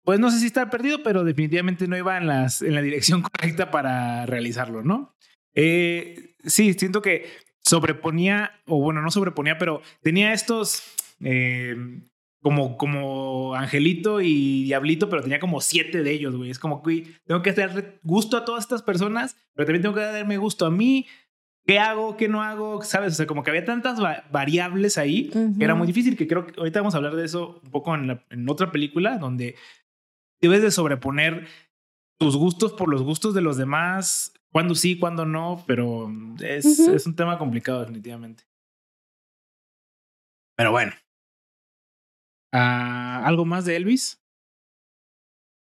pues 0.04 0.19
no 0.19 0.32
sé 0.32 0.39
si 0.39 0.45
estar 0.45 0.69
perdido, 0.69 1.04
pero 1.04 1.24
definitivamente 1.24 1.88
no 1.88 1.98
iba 1.98 2.17
en, 2.17 2.28
las, 2.28 2.62
en 2.62 2.76
la 2.76 2.82
dirección 2.82 3.21
correcta 3.24 3.71
para 3.71 4.26
realizarlo, 4.26 4.84
¿no? 4.84 5.15
Eh, 5.54 6.36
sí, 6.43 6.74
siento 6.74 7.02
que 7.02 7.26
sobreponía, 7.63 8.52
o 8.67 8.80
bueno, 8.80 9.02
no 9.02 9.10
sobreponía, 9.10 9.58
pero 9.58 9.82
tenía 10.02 10.34
estos 10.34 10.84
eh, 11.21 11.76
como, 12.41 12.78
como 12.78 13.56
Angelito 13.56 14.21
y 14.21 14.65
Diablito, 14.65 15.10
pero 15.10 15.24
tenía 15.24 15.39
como 15.39 15.62
siete 15.62 16.04
de 16.04 16.12
ellos, 16.12 16.36
güey. 16.36 16.52
Es 16.52 16.60
como 16.60 16.84
que 16.84 17.04
tengo 17.26 17.41
que 17.41 17.50
hacer 17.50 18.00
gusto 18.04 18.38
a 18.38 18.45
todas 18.45 18.63
estas 18.63 18.84
personas, 18.84 19.36
pero 19.56 19.65
también 19.65 19.82
tengo 19.82 19.95
que 19.95 20.02
darme 20.02 20.38
gusto 20.38 20.67
a 20.67 20.71
mí. 20.71 21.08
¿Qué 21.65 21.80
hago? 21.80 22.15
¿Qué 22.15 22.28
no 22.28 22.43
hago? 22.43 22.82
¿Sabes? 22.84 23.13
O 23.13 23.15
sea, 23.15 23.28
como 23.28 23.43
que 23.43 23.49
había 23.49 23.65
tantas 23.65 23.99
variables 24.32 24.97
ahí 24.97 25.30
que 25.30 25.63
era 25.63 25.75
muy 25.75 25.88
difícil, 25.88 26.15
que 26.15 26.28
creo 26.28 26.45
que 26.45 26.60
ahorita 26.60 26.80
vamos 26.80 26.93
a 26.93 26.97
hablar 26.97 27.15
de 27.15 27.25
eso 27.25 27.60
un 27.63 27.71
poco 27.71 27.95
en, 27.95 28.21
en 28.30 28.49
otra 28.49 28.71
película, 28.71 29.17
donde 29.17 29.56
debes 30.41 30.62
de 30.62 30.71
sobreponer 30.71 31.47
tus 32.19 32.38
gustos 32.38 32.73
por 32.73 32.89
los 32.89 33.01
gustos 33.01 33.34
de 33.34 33.41
los 33.41 33.58
demás, 33.58 34.34
cuando 34.51 34.75
sí, 34.75 34.99
cuando 34.99 35.25
no, 35.25 35.63
pero 35.65 36.12
es, 36.39 36.80
es 36.80 37.06
un 37.08 37.15
tema 37.15 37.38
complicado 37.38 37.80
definitivamente. 37.82 38.43
Pero 40.56 40.71
bueno, 40.71 40.93
¿Algo 42.56 43.45
más 43.45 43.65
de 43.65 43.75
Elvis? 43.75 44.23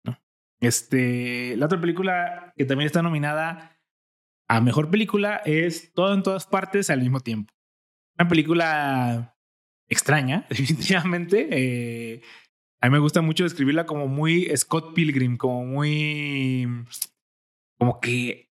No. 0.04 0.18
Este, 0.60 1.56
la 1.58 1.68
otra 1.68 1.80
película 1.80 2.54
que 2.58 2.66
también 2.66 2.88
está 2.88 3.02
nominada 3.02 3.75
a 4.48 4.62
mejor 4.62 4.90
película 4.90 5.38
es 5.46 5.94
Todo 5.94 6.14
en 6.14 6.24
todas 6.24 6.46
partes 6.46 6.90
al 6.90 7.02
mismo 7.02 7.20
tiempo. 7.20 7.54
Una 8.18 8.28
película 8.28 9.38
extraña, 9.88 10.46
definitivamente. 10.50 11.48
Eh, 11.52 12.22
a 12.82 12.88
mí 12.88 12.94
me 12.94 13.00
gusta 13.00 13.22
mucho 13.22 13.44
describirla 13.44 13.86
como 13.86 14.08
muy 14.08 14.46
Scott 14.56 14.94
Pilgrim, 14.94 15.38
como 15.38 15.66
muy. 15.66 16.68
como 17.78 18.00
que. 18.00 18.52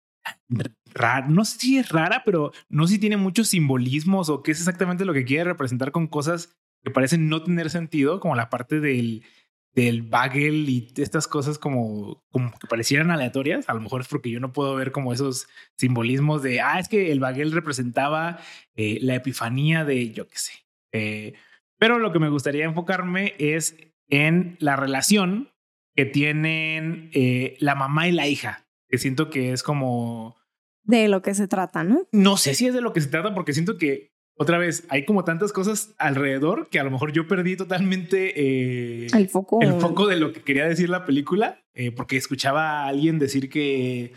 Rara, 0.92 1.26
no 1.29 1.44
sé 1.44 1.59
si 1.59 1.79
es 1.79 1.88
rara, 1.88 2.22
pero 2.24 2.53
no 2.68 2.87
sé 2.87 2.94
si 2.94 3.00
tiene 3.00 3.16
muchos 3.16 3.48
simbolismos 3.48 4.29
o 4.29 4.42
qué 4.42 4.53
es 4.53 4.59
exactamente 4.59 5.05
lo 5.05 5.14
que 5.14 5.24
quiere 5.24 5.44
representar 5.44 5.92
con 5.92 6.09
cosas 6.09 6.57
que 6.83 6.90
parecen 6.90 7.29
no 7.29 7.42
tener 7.42 7.70
sentido, 7.70 8.20
como 8.20 8.37
la 8.37 8.50
parte 8.50 8.81
del, 8.81 9.24
del 9.72 10.02
bagel 10.02 10.68
y 10.68 10.92
estas 10.96 11.28
cosas 11.28 11.59
como, 11.59 12.24
como 12.30 12.50
que 12.59 12.66
parecieran 12.66 13.11
aleatorias. 13.11 13.68
A 13.68 13.74
lo 13.74 13.80
mejor 13.80 14.00
es 14.00 14.09
porque 14.09 14.30
yo 14.30 14.40
no 14.40 14.52
puedo 14.52 14.74
ver 14.74 14.92
como 14.92 15.12
esos 15.12 15.48
simbolismos 15.76 16.42
de, 16.42 16.61
ah, 16.61 16.78
es 16.78 16.88
que 16.88 17.12
el 17.12 17.20
bagel 17.20 17.52
representaba 17.52 18.40
eh, 18.74 18.98
la 19.02 19.14
epifanía 19.14 19.85
de, 19.85 20.11
yo 20.11 20.26
qué 20.28 20.38
sé. 20.38 20.52
Eh, 20.92 21.35
pero 21.78 21.98
lo 21.98 22.12
que 22.12 22.18
me 22.18 22.28
gustaría 22.28 22.64
enfocarme 22.64 23.35
es 23.38 23.76
en 24.09 24.56
la 24.59 24.76
relación 24.76 25.50
que 25.94 26.04
tienen 26.04 27.11
eh, 27.14 27.56
la 27.61 27.74
mamá 27.74 28.09
y 28.09 28.12
la 28.12 28.26
hija, 28.26 28.66
que 28.88 28.98
siento 28.98 29.30
que 29.30 29.52
es 29.52 29.62
como... 29.62 30.37
De 30.83 31.09
lo 31.09 31.22
que 31.22 31.35
se 31.35 31.46
trata, 31.46 31.85
¿no? 31.85 32.09
No 32.11 32.37
sé 32.37 32.54
si 32.54 32.66
es 32.66 32.74
de 32.74 32.80
lo 32.80 32.92
que 32.92 33.00
se 33.00 33.09
trata 33.09 33.35
porque 33.35 33.52
siento 33.52 33.78
que 33.78 34.12
otra 34.40 34.57
vez, 34.57 34.87
hay 34.88 35.05
como 35.05 35.22
tantas 35.22 35.53
cosas 35.53 35.94
alrededor 35.98 36.70
que 36.70 36.81
a 36.81 36.83
lo 36.83 36.90
mejor 36.90 37.12
yo 37.12 37.29
perdí 37.29 37.59
totalmente 37.59 39.03
eh, 39.05 39.07
el, 39.12 39.29
foco. 39.29 39.61
el 39.61 39.74
foco 39.74 40.07
de 40.07 40.16
lo 40.16 40.33
que 40.33 40.40
quería 40.40 40.66
decir 40.66 40.88
la 40.88 41.05
película, 41.05 41.62
eh, 41.74 41.92
porque 41.92 42.16
escuchaba 42.16 42.81
a 42.81 42.87
alguien 42.87 43.18
decir 43.18 43.50
que 43.50 44.14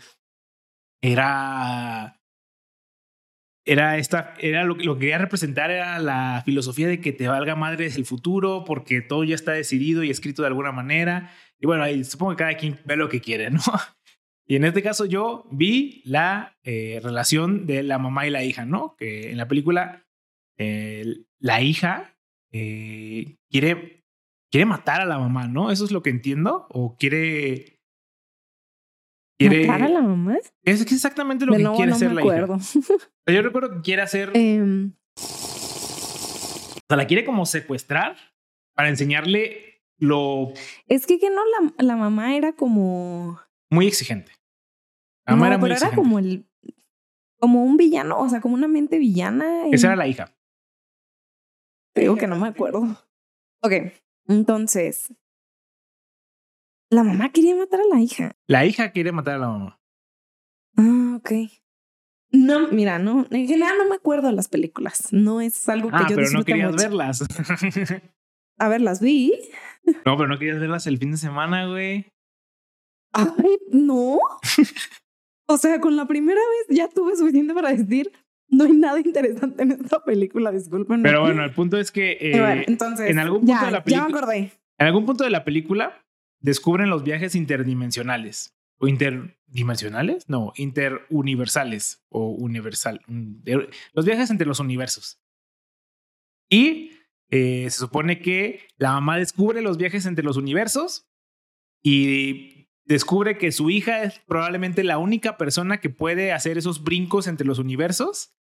era 1.02 2.22
era 3.66 3.98
esta, 3.98 4.32
era 4.38 4.64
lo, 4.64 4.76
lo, 4.76 4.94
que 4.94 5.00
quería 5.00 5.18
representar 5.18 5.70
era 5.70 5.98
la 5.98 6.40
filosofía 6.46 6.88
de 6.88 7.02
que 7.02 7.12
te 7.12 7.28
valga 7.28 7.54
madre 7.54 7.86
el 7.86 8.06
futuro 8.06 8.64
porque 8.64 9.02
todo 9.02 9.24
ya 9.24 9.34
está 9.34 9.52
decidido 9.52 10.04
y 10.04 10.10
escrito 10.10 10.40
de 10.40 10.48
alguna 10.48 10.72
manera. 10.72 11.32
Y 11.60 11.66
bueno, 11.66 11.82
ahí 11.82 12.02
supongo 12.02 12.32
que 12.32 12.38
cada 12.38 12.54
quien 12.54 12.80
ve 12.86 12.96
lo 12.96 13.10
que 13.10 13.20
quiere, 13.20 13.50
¿no? 13.50 13.60
Y 14.46 14.56
en 14.56 14.64
este 14.64 14.82
caso 14.82 15.06
yo 15.06 15.46
vi 15.50 16.02
la 16.04 16.58
eh, 16.64 17.00
relación 17.02 17.66
de 17.66 17.82
la 17.82 17.98
mamá 17.98 18.26
y 18.26 18.30
la 18.30 18.44
hija, 18.44 18.66
¿no? 18.66 18.94
Que 18.98 19.30
en 19.30 19.38
la 19.38 19.48
película 19.48 20.03
la 20.56 21.60
hija 21.60 22.14
eh, 22.56 23.36
quiere, 23.50 24.04
quiere 24.52 24.64
matar 24.64 25.00
a 25.00 25.06
la 25.06 25.18
mamá, 25.18 25.48
¿no? 25.48 25.72
Eso 25.72 25.84
es 25.84 25.90
lo 25.90 26.02
que 26.02 26.10
entiendo. 26.10 26.68
O 26.70 26.96
quiere. 26.96 27.80
quiere 29.36 29.66
¿Matar 29.66 29.82
a 29.82 29.88
la 29.88 30.02
mamá? 30.02 30.36
Es, 30.62 30.80
exactamente 30.80 31.46
lo 31.46 31.52
que 31.56 31.64
quiere 31.76 31.92
hacer 31.92 32.12
la 32.12 32.24
hija. 32.24 32.58
Yo 33.26 33.42
recuerdo 33.42 33.74
que 33.74 33.80
quiere 33.80 34.02
hacer. 34.02 34.30
Em. 34.34 34.92
O 35.16 36.86
sea, 36.86 36.96
la 36.96 37.08
quiere 37.08 37.24
como 37.24 37.44
secuestrar 37.44 38.16
para 38.76 38.88
enseñarle 38.88 39.82
lo. 39.98 40.52
Es 40.86 41.06
que 41.06 41.18
que 41.18 41.30
no, 41.30 41.42
la, 41.44 41.72
la 41.78 41.96
mamá 41.96 42.36
era 42.36 42.52
como. 42.52 43.40
Muy 43.68 43.88
exigente. 43.88 44.30
La 45.26 45.34
mamá 45.34 45.48
era 45.48 45.58
muy 45.58 45.70
pero 45.70 45.86
era 45.86 45.96
como 45.96 46.20
el. 46.20 46.46
Como 47.40 47.64
un 47.64 47.76
villano, 47.76 48.20
o 48.20 48.28
sea, 48.28 48.40
como 48.40 48.54
una 48.54 48.68
mente 48.68 48.98
villana. 48.98 49.66
Esa 49.72 49.88
era 49.88 49.96
la 49.96 50.06
hija. 50.06 50.33
Digo 51.94 52.16
que 52.16 52.26
no 52.26 52.36
me 52.36 52.48
acuerdo. 52.48 52.82
Ok, 53.62 53.72
entonces. 54.26 55.14
La 56.90 57.02
mamá 57.02 57.30
quería 57.30 57.56
matar 57.56 57.80
a 57.80 57.94
la 57.94 58.00
hija. 58.00 58.36
La 58.46 58.66
hija 58.66 58.92
quiere 58.92 59.12
matar 59.12 59.36
a 59.36 59.38
la 59.38 59.48
mamá. 59.48 59.80
Ah, 60.76 61.16
ok. 61.16 61.32
No, 62.30 62.68
mira, 62.68 62.98
no, 62.98 63.26
en 63.30 63.46
general 63.46 63.78
no 63.78 63.88
me 63.88 63.94
acuerdo 63.94 64.28
de 64.28 64.34
las 64.34 64.48
películas. 64.48 65.12
No 65.12 65.40
es 65.40 65.68
algo 65.68 65.90
que 65.90 65.96
ah, 65.96 66.06
yo 66.08 66.16
pero 66.16 66.30
no 66.30 66.44
querías 66.44 66.74
verlas. 66.74 67.24
a 68.58 68.68
ver, 68.68 68.80
las 68.80 69.00
vi. 69.00 69.32
No, 70.04 70.16
pero 70.16 70.26
no 70.26 70.38
querías 70.38 70.58
verlas 70.58 70.86
el 70.88 70.98
fin 70.98 71.12
de 71.12 71.16
semana, 71.16 71.66
güey. 71.66 72.06
Ay, 73.12 73.58
no. 73.70 74.18
o 75.46 75.56
sea, 75.58 75.80
con 75.80 75.94
la 75.94 76.06
primera 76.06 76.40
vez 76.40 76.76
ya 76.76 76.88
tuve 76.88 77.16
suficiente 77.16 77.54
para 77.54 77.72
decir, 77.72 78.10
no 78.48 78.64
hay 78.64 78.72
nada 78.72 79.00
interesante 79.00 79.62
en 79.62 79.72
esta 79.72 80.04
película, 80.04 80.52
disculpen. 80.52 81.02
Pero 81.02 81.22
bueno, 81.22 81.44
el 81.44 81.52
punto 81.52 81.78
es 81.78 81.90
que 81.90 82.12
eh, 82.20 82.64
entonces, 82.66 83.10
en 83.10 83.18
algún 83.18 83.40
punto 83.40 83.64
de 83.64 83.70
la 83.70 83.84
película. 83.84 84.06
Ya 84.06 84.12
me 84.12 84.18
acordé. 84.18 84.52
En 84.78 84.86
algún 84.86 85.06
punto 85.06 85.24
de 85.24 85.30
la 85.30 85.44
película 85.44 86.04
descubren 86.40 86.90
los 86.90 87.02
viajes 87.04 87.34
interdimensionales. 87.34 88.54
¿O 88.78 88.88
interdimensionales? 88.88 90.28
No, 90.28 90.52
interuniversales 90.56 92.04
o 92.08 92.30
universal. 92.30 93.00
Los 93.92 94.04
viajes 94.04 94.30
entre 94.30 94.46
los 94.46 94.58
universos. 94.58 95.20
Y 96.50 96.90
eh, 97.30 97.68
se 97.70 97.78
supone 97.78 98.20
que 98.20 98.66
la 98.76 98.92
mamá 98.92 99.16
descubre 99.16 99.62
los 99.62 99.78
viajes 99.78 100.06
entre 100.06 100.24
los 100.24 100.36
universos 100.36 101.08
y 101.82 102.63
descubre 102.84 103.38
que 103.38 103.52
su 103.52 103.70
hija 103.70 104.02
es 104.02 104.18
probablemente 104.26 104.84
la 104.84 104.98
única 104.98 105.36
persona 105.36 105.80
que 105.80 105.90
puede 105.90 106.32
hacer 106.32 106.58
esos 106.58 106.82
brincos 106.82 107.26
entre 107.26 107.46
los 107.46 107.58
universos 107.58 108.34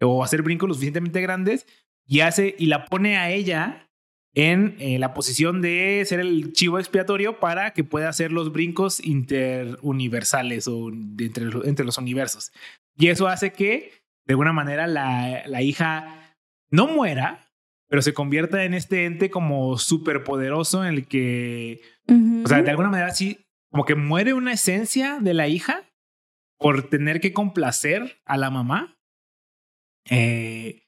o 0.00 0.24
hacer 0.24 0.42
brincos 0.42 0.68
lo 0.68 0.74
suficientemente 0.74 1.20
grandes 1.20 1.66
y 2.06 2.20
hace 2.20 2.54
y 2.58 2.66
la 2.66 2.86
pone 2.86 3.16
a 3.16 3.30
ella 3.30 3.90
en 4.34 4.74
eh, 4.80 4.98
la 4.98 5.14
posición 5.14 5.62
de 5.62 6.02
ser 6.06 6.18
el 6.18 6.52
chivo 6.52 6.78
expiatorio 6.78 7.38
para 7.38 7.72
que 7.72 7.84
pueda 7.84 8.08
hacer 8.08 8.32
los 8.32 8.52
brincos 8.52 8.98
interuniversales 9.04 10.66
o 10.66 10.90
entre, 10.90 11.46
entre 11.64 11.86
los 11.86 11.98
universos. 11.98 12.50
Y 12.96 13.08
eso 13.08 13.28
hace 13.28 13.52
que, 13.52 13.92
de 14.26 14.32
alguna 14.32 14.52
manera, 14.52 14.88
la, 14.88 15.44
la 15.46 15.62
hija 15.62 16.36
no 16.68 16.88
muera, 16.88 17.52
pero 17.88 18.02
se 18.02 18.12
convierta 18.12 18.64
en 18.64 18.74
este 18.74 19.04
ente 19.04 19.30
como 19.30 19.78
súper 19.78 20.24
poderoso 20.24 20.84
en 20.84 20.94
el 20.94 21.06
que, 21.06 21.80
o 22.44 22.48
sea, 22.48 22.62
de 22.62 22.70
alguna 22.70 22.90
manera 22.90 23.10
sí, 23.10 23.43
como 23.74 23.84
que 23.86 23.96
muere 23.96 24.34
una 24.34 24.52
esencia 24.52 25.18
de 25.20 25.34
la 25.34 25.48
hija, 25.48 25.82
por 26.60 26.88
tener 26.88 27.20
que 27.20 27.32
complacer 27.32 28.22
a 28.24 28.36
la 28.36 28.48
mamá. 28.48 29.00
Eh, 30.08 30.84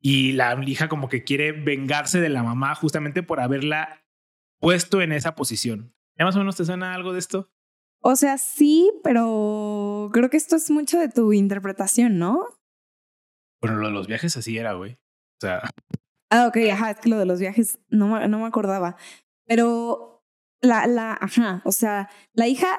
y 0.00 0.34
la 0.34 0.56
hija 0.64 0.88
como 0.88 1.08
que 1.08 1.24
quiere 1.24 1.50
vengarse 1.50 2.20
de 2.20 2.28
la 2.28 2.44
mamá 2.44 2.76
justamente 2.76 3.24
por 3.24 3.40
haberla 3.40 4.04
puesto 4.60 5.02
en 5.02 5.10
esa 5.10 5.34
posición. 5.34 5.96
¿Ya 6.16 6.26
más 6.26 6.36
o 6.36 6.38
menos 6.38 6.54
te 6.54 6.64
suena 6.64 6.94
algo 6.94 7.12
de 7.12 7.18
esto? 7.18 7.50
O 8.04 8.14
sea, 8.14 8.38
sí, 8.38 8.88
pero 9.02 10.08
creo 10.12 10.30
que 10.30 10.36
esto 10.36 10.54
es 10.54 10.70
mucho 10.70 11.00
de 11.00 11.08
tu 11.08 11.32
interpretación, 11.32 12.20
¿no? 12.20 12.46
Bueno, 13.60 13.78
lo 13.78 13.88
de 13.88 13.94
los 13.94 14.06
viajes 14.06 14.36
así 14.36 14.56
era, 14.58 14.74
güey. 14.74 14.92
O 14.92 15.40
sea. 15.40 15.68
Ah, 16.30 16.46
ok, 16.46 16.56
ajá, 16.70 16.92
es 16.92 17.00
que 17.00 17.08
lo 17.08 17.18
de 17.18 17.26
los 17.26 17.40
viajes 17.40 17.80
no, 17.88 18.28
no 18.28 18.38
me 18.38 18.46
acordaba. 18.46 18.96
Pero 19.44 20.17
la, 20.60 20.86
la, 20.86 21.16
ajá, 21.20 21.62
o 21.64 21.72
sea, 21.72 22.08
la 22.34 22.48
hija, 22.48 22.78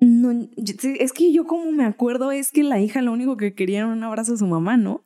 no, 0.00 0.48
es 0.56 1.12
que 1.12 1.32
yo 1.32 1.46
como 1.46 1.70
me 1.72 1.84
acuerdo 1.84 2.32
es 2.32 2.50
que 2.50 2.62
la 2.62 2.80
hija 2.80 3.02
lo 3.02 3.12
único 3.12 3.36
que 3.36 3.54
quería 3.54 3.78
era 3.80 3.86
un 3.86 4.02
abrazo 4.02 4.32
de 4.32 4.38
su 4.38 4.46
mamá, 4.46 4.76
¿no? 4.76 5.02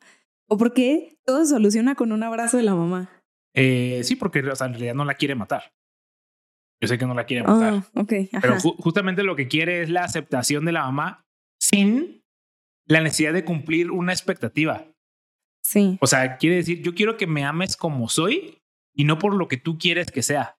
¿O 0.47 0.57
por 0.57 0.73
qué 0.73 1.17
todo 1.25 1.45
se 1.45 1.51
soluciona 1.51 1.95
con 1.95 2.11
un 2.11 2.23
abrazo 2.23 2.57
de 2.57 2.63
la 2.63 2.75
mamá? 2.75 3.09
Eh, 3.53 4.01
sí, 4.03 4.15
porque 4.15 4.39
o 4.39 4.55
sea, 4.55 4.67
en 4.67 4.73
realidad 4.73 4.95
no 4.95 5.05
la 5.05 5.13
quiere 5.13 5.35
matar. 5.35 5.73
Yo 6.81 6.87
sé 6.87 6.97
que 6.97 7.05
no 7.05 7.13
la 7.13 7.25
quiere 7.25 7.43
matar. 7.43 7.83
Oh, 7.93 8.01
okay, 8.01 8.29
pero 8.41 8.57
justamente 8.59 9.23
lo 9.23 9.35
que 9.35 9.47
quiere 9.47 9.81
es 9.81 9.89
la 9.89 10.03
aceptación 10.03 10.65
de 10.65 10.71
la 10.71 10.85
mamá 10.85 11.25
sin 11.59 12.23
la 12.85 13.01
necesidad 13.01 13.33
de 13.33 13.45
cumplir 13.45 13.91
una 13.91 14.13
expectativa. 14.13 14.85
Sí. 15.61 15.97
O 16.01 16.07
sea, 16.07 16.37
quiere 16.37 16.55
decir, 16.55 16.81
yo 16.81 16.95
quiero 16.95 17.17
que 17.17 17.27
me 17.27 17.43
ames 17.43 17.75
como 17.75 18.09
soy 18.09 18.59
y 18.95 19.03
no 19.03 19.19
por 19.19 19.35
lo 19.35 19.47
que 19.47 19.57
tú 19.57 19.77
quieres 19.77 20.09
que 20.09 20.23
sea. 20.23 20.58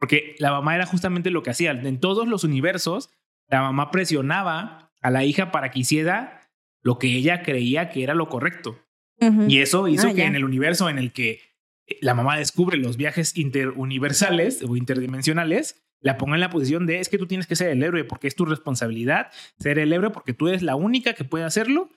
Porque 0.00 0.34
la 0.38 0.50
mamá 0.50 0.74
era 0.74 0.86
justamente 0.86 1.30
lo 1.30 1.42
que 1.42 1.50
hacía. 1.50 1.70
En 1.70 2.00
todos 2.00 2.26
los 2.26 2.42
universos, 2.42 3.10
la 3.48 3.60
mamá 3.60 3.90
presionaba 3.90 4.92
a 5.00 5.10
la 5.10 5.24
hija 5.24 5.52
para 5.52 5.70
que 5.70 5.80
hiciera 5.80 6.50
lo 6.82 6.98
que 6.98 7.14
ella 7.14 7.42
creía 7.42 7.90
que 7.90 8.02
era 8.02 8.14
lo 8.14 8.28
correcto. 8.28 8.78
Y 9.48 9.58
eso 9.58 9.86
hizo 9.86 10.08
ah, 10.08 10.14
que 10.14 10.24
en 10.24 10.34
el 10.34 10.44
universo 10.44 10.88
en 10.88 10.98
el 10.98 11.12
que 11.12 11.40
la 12.00 12.14
mamá 12.14 12.38
descubre 12.38 12.78
los 12.78 12.96
viajes 12.96 13.36
interuniversales 13.36 14.62
o 14.62 14.76
interdimensionales, 14.76 15.82
la 16.00 16.16
ponga 16.16 16.36
en 16.36 16.40
la 16.40 16.48
posición 16.48 16.86
de 16.86 17.00
es 17.00 17.10
que 17.10 17.18
tú 17.18 17.26
tienes 17.26 17.46
que 17.46 17.54
ser 17.54 17.68
el 17.68 17.82
héroe 17.82 18.04
porque 18.04 18.28
es 18.28 18.34
tu 18.34 18.46
responsabilidad 18.46 19.30
ser 19.58 19.78
el 19.78 19.92
héroe 19.92 20.08
porque 20.08 20.32
tú 20.32 20.48
eres 20.48 20.62
la 20.62 20.74
única 20.74 21.12
que 21.12 21.24
puede 21.24 21.44
hacerlo. 21.44 21.90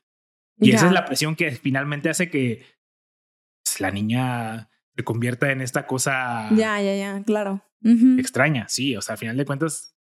Y 0.59 0.71
esa 0.71 0.87
es 0.87 0.91
la 0.91 1.05
presión 1.05 1.35
que 1.37 1.51
finalmente 1.51 2.09
hace 2.09 2.29
que 2.29 2.65
pues, 3.63 3.79
la 3.79 3.91
niña 3.91 4.69
se 4.95 5.03
convierta 5.03 5.51
en 5.51 5.61
esta 5.61 5.87
cosa. 5.87 6.49
Ya, 6.51 6.81
ya, 6.81 6.95
ya, 6.95 7.23
claro. 7.23 7.63
Extraña, 8.17 8.67
sí. 8.69 8.95
O 8.95 9.01
sea, 9.01 9.13
al 9.13 9.19
final 9.19 9.37
de 9.37 9.45
cuentas, 9.45 9.95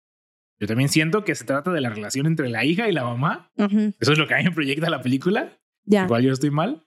yo 0.58 0.66
también 0.66 0.88
siento 0.88 1.24
que 1.24 1.34
se 1.34 1.44
trata 1.44 1.72
de 1.72 1.80
la 1.80 1.90
relación 1.90 2.26
entre 2.26 2.48
la 2.48 2.64
hija 2.64 2.88
y 2.88 2.92
la 2.92 3.04
mamá. 3.04 3.50
Eso 3.98 4.12
es 4.12 4.18
lo 4.18 4.26
que 4.26 4.34
a 4.34 4.38
mí 4.38 4.44
me 4.44 4.52
proyecta 4.52 4.90
la 4.90 5.02
película. 5.02 5.58
Ya. 5.84 6.04
Igual 6.04 6.22
yo 6.22 6.32
estoy 6.32 6.50
mal. 6.50 6.86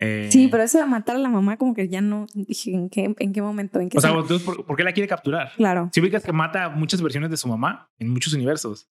Sí, 0.00 0.44
eh, 0.44 0.48
pero 0.50 0.62
eso 0.62 0.78
de 0.78 0.86
matar 0.86 1.16
a 1.16 1.18
la 1.18 1.28
mamá, 1.28 1.58
como 1.58 1.74
que 1.74 1.86
ya 1.86 2.00
no 2.00 2.24
dije 2.32 2.72
en 2.72 2.88
qué, 2.88 3.14
en 3.18 3.32
qué 3.34 3.42
momento. 3.42 3.80
En 3.80 3.90
qué 3.90 3.98
o 3.98 4.00
sea, 4.00 4.12
entonces, 4.12 4.42
¿por, 4.42 4.74
qué 4.74 4.82
la 4.82 4.94
quiere 4.94 5.06
capturar? 5.06 5.52
Claro. 5.56 5.90
Si 5.92 6.00
ubicas 6.00 6.24
que 6.24 6.32
mata 6.32 6.70
muchas 6.70 7.02
versiones 7.02 7.30
de 7.30 7.36
su 7.36 7.48
mamá 7.48 7.90
en 7.98 8.08
muchos 8.08 8.32
universos. 8.32 8.88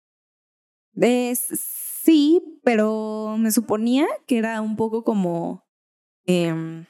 sí, 0.92 2.42
pero 2.64 3.36
me 3.38 3.52
suponía 3.52 4.06
que 4.26 4.38
era 4.38 4.60
un 4.60 4.74
poco 4.74 5.04
como. 5.04 5.64
Em, 6.24 6.86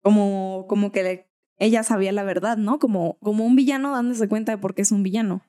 como, 0.00 0.66
como 0.68 0.92
que 0.92 1.26
ella 1.58 1.82
sabía 1.82 2.12
la 2.12 2.24
verdad, 2.24 2.56
¿no? 2.56 2.78
Como, 2.78 3.18
como 3.20 3.44
un 3.44 3.56
villano 3.56 3.92
dándose 3.92 4.28
cuenta 4.28 4.52
de 4.52 4.58
por 4.58 4.74
qué 4.74 4.82
es 4.82 4.92
un 4.92 5.02
villano. 5.02 5.42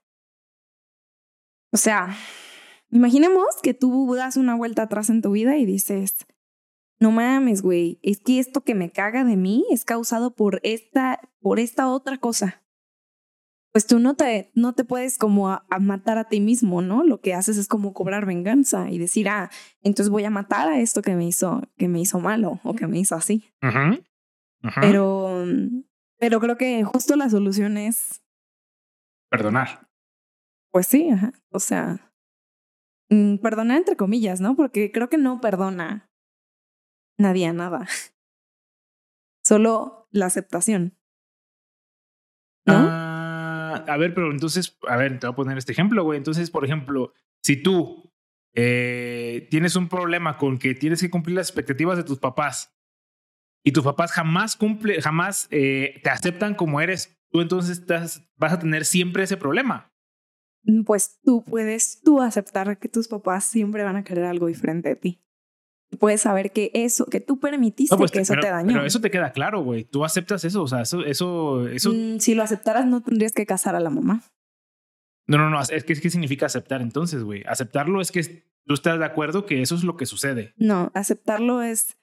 O 1.72 1.78
sea, 1.78 2.16
imaginemos 2.90 3.46
que 3.62 3.74
tú 3.74 4.14
das 4.16 4.38
una 4.38 4.56
vuelta 4.56 4.84
atrás 4.84 5.10
en 5.10 5.22
tu 5.22 5.32
vida 5.32 5.58
y 5.58 5.66
dices 5.66 6.26
no 7.00 7.12
mames, 7.12 7.62
güey, 7.62 8.00
es 8.02 8.20
que 8.22 8.40
esto 8.40 8.62
que 8.62 8.76
me 8.76 8.92
caga 8.92 9.24
de 9.24 9.38
mí 9.38 9.66
es 9.70 9.86
causado 9.86 10.34
por 10.34 10.60
esta, 10.64 11.20
por 11.40 11.60
esta 11.60 11.90
otra 11.90 12.18
cosa. 12.18 12.64
Pues 13.72 13.86
tú 13.86 14.00
no 14.00 14.16
te, 14.16 14.52
no 14.56 14.74
te 14.74 14.84
puedes 14.84 15.20
como 15.20 15.50
a, 15.50 15.66
matar 15.80 16.18
a 16.18 16.28
ti 16.28 16.40
mismo, 16.42 16.82
¿no? 16.82 17.04
Lo 17.04 17.22
que 17.22 17.36
haces 17.36 17.58
es 17.58 17.68
como 17.68 17.94
cobrar 17.94 18.26
venganza 18.26 18.90
y 18.90 18.98
decir, 18.98 19.30
ah, 19.30 19.52
entonces 19.84 20.10
voy 20.10 20.24
a 20.24 20.32
matar 20.32 20.68
a 20.68 20.80
esto 20.80 21.04
que 21.04 21.16
me 21.16 21.28
hizo, 21.28 21.62
que 21.78 21.88
me 21.88 22.00
hizo 22.00 22.20
malo 22.20 22.60
o 22.64 22.74
que 22.74 22.88
me 22.88 22.98
hizo 22.98 23.16
así. 23.16 23.44
Pero, 24.82 25.46
pero 26.20 26.40
creo 26.40 26.58
que 26.58 26.84
justo 26.84 27.16
la 27.16 27.30
solución 27.30 27.78
es 27.78 28.24
perdonar. 29.30 29.88
Pues 30.72 30.88
sí, 30.88 31.10
ajá. 31.10 31.34
O 31.50 31.60
sea, 31.60 32.12
mm, 33.10 33.38
perdonar 33.38 33.78
entre 33.78 33.96
comillas, 33.96 34.42
¿no? 34.42 34.56
Porque 34.56 34.92
creo 34.92 35.10
que 35.10 35.18
no 35.18 35.42
perdona 35.42 36.12
nadie 37.18 37.48
a 37.48 37.54
nada. 37.54 37.88
Solo 39.44 40.08
la 40.12 40.26
aceptación. 40.26 40.98
¿No? 42.66 42.74
Ah, 42.76 43.86
a 43.88 43.98
ver, 43.98 44.14
pero 44.14 44.30
entonces, 44.32 44.78
a 44.88 44.98
ver, 44.98 45.20
te 45.20 45.28
voy 45.28 45.34
a 45.34 45.36
poner 45.36 45.58
este 45.58 45.72
ejemplo, 45.72 46.04
güey. 46.04 46.18
Entonces, 46.18 46.52
por 46.52 46.66
ejemplo, 46.66 47.14
si 47.42 47.62
tú 47.62 48.12
eh, 48.54 49.48
tienes 49.50 49.76
un 49.76 49.88
problema 49.88 50.38
con 50.38 50.58
que 50.58 50.76
tienes 50.76 51.00
que 51.00 51.10
cumplir 51.10 51.38
las 51.38 51.48
expectativas 51.48 51.96
de 51.96 52.04
tus 52.04 52.20
papás 52.20 52.77
y 53.68 53.72
tus 53.72 53.84
papás 53.84 54.12
jamás 54.12 54.56
cumple, 54.56 55.02
jamás 55.02 55.48
eh, 55.52 56.00
te 56.04 56.10
aceptan 56.10 56.56
como 56.56 56.82
eres, 56.82 57.18
tú 57.32 57.42
entonces 57.42 57.80
estás, 57.80 58.24
vas 58.38 58.54
a 58.54 58.60
tener 58.60 58.86
siempre 58.86 59.24
ese 59.24 59.38
problema. 59.38 59.92
Mm, 60.64 60.84
pues 60.84 61.20
tú 61.24 61.44
puedes 61.44 62.02
tú 62.02 62.22
aceptar 62.22 62.78
que 62.78 62.90
tus 62.90 63.08
papás 63.08 63.46
siempre 63.46 63.84
van 63.84 63.96
a 63.96 64.04
querer 64.04 64.26
algo 64.26 64.48
diferente 64.48 64.90
de 64.90 64.96
ti 64.96 65.22
puedes 66.00 66.22
saber 66.22 66.52
que 66.52 66.72
eso, 66.74 67.06
que 67.06 67.20
tú 67.20 67.40
permitiste 67.40 67.96
pues, 67.96 68.12
que 68.12 68.20
eso 68.20 68.34
te 68.40 68.48
dañó. 68.48 68.68
Pero 68.68 68.86
eso 68.86 69.00
te 69.00 69.12
queda 69.12 69.32
claro, 69.32 69.64
güey. 69.64 69.84
Tú 69.84 70.04
aceptas 70.04 70.44
eso, 70.46 70.64
o 70.64 70.68
sea, 70.68 70.82
eso, 70.82 71.06
eso, 71.06 71.68
eso. 71.68 71.92
Mm, 71.94 72.20
si 72.20 72.36
lo 72.36 72.44
aceptaras, 72.44 72.86
no 72.86 73.02
tendrías 73.02 73.34
que 73.34 73.46
casar 73.46 73.76
a 73.76 73.80
la 73.80 73.90
mamá. 73.90 74.24
No, 75.28 75.38
no, 75.38 75.50
no. 75.50 75.62
Es 75.62 75.84
que, 75.84 75.96
¿qué 75.96 76.10
significa 76.10 76.46
aceptar 76.46 76.82
entonces, 76.82 77.24
güey? 77.24 77.44
Aceptarlo 77.48 78.02
es 78.02 78.12
que 78.12 78.46
tú 78.66 78.74
estás 78.74 79.00
de 79.00 79.06
acuerdo 79.06 79.46
que 79.46 79.62
eso 79.62 79.76
es 79.76 79.84
lo 79.84 79.98
que 79.98 80.06
sucede. 80.06 80.54
No, 80.58 80.92
aceptarlo 80.94 81.62
es 81.62 81.98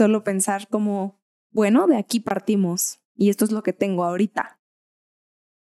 solo 0.00 0.24
pensar 0.24 0.66
como, 0.68 1.20
bueno, 1.50 1.86
de 1.86 1.98
aquí 1.98 2.20
partimos 2.20 3.02
y 3.14 3.28
esto 3.28 3.44
es 3.44 3.52
lo 3.52 3.62
que 3.62 3.74
tengo 3.74 4.02
ahorita. 4.02 4.58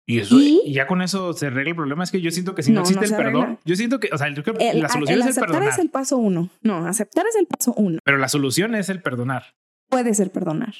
Y, 0.07 0.19
eso, 0.19 0.39
¿Y? 0.39 0.71
ya 0.71 0.87
con 0.87 1.01
eso 1.01 1.33
se 1.33 1.47
arregla 1.47 1.71
el 1.71 1.75
problema. 1.75 2.05
Es 2.05 2.11
que 2.11 2.21
yo 2.21 2.31
siento 2.31 2.55
que 2.55 2.63
si 2.63 2.71
no, 2.71 2.79
existe 2.79 3.07
el 3.07 3.15
perdón, 3.15 3.59
yo 3.65 3.75
siento 3.75 3.99
que, 3.99 4.09
o 4.13 4.17
sea, 4.17 4.29
la 4.29 4.87
solución 4.87 5.19
es 5.19 5.35
el 5.35 5.35
perdonar. 5.35 5.67
es 5.67 5.79
el 5.79 5.89
paso 5.89 6.17
uno. 6.17 6.49
No, 6.61 6.87
aceptar 6.87 7.25
es 7.27 7.35
el 7.35 7.45
paso 7.45 7.73
uno. 7.75 7.99
Pero 8.05 8.17
la 8.17 8.29
solución 8.29 8.73
es 8.73 8.87
el 8.87 9.01
perdonar. 9.01 9.57
Puede 9.89 10.13
ser 10.13 10.31
perdonar, 10.31 10.75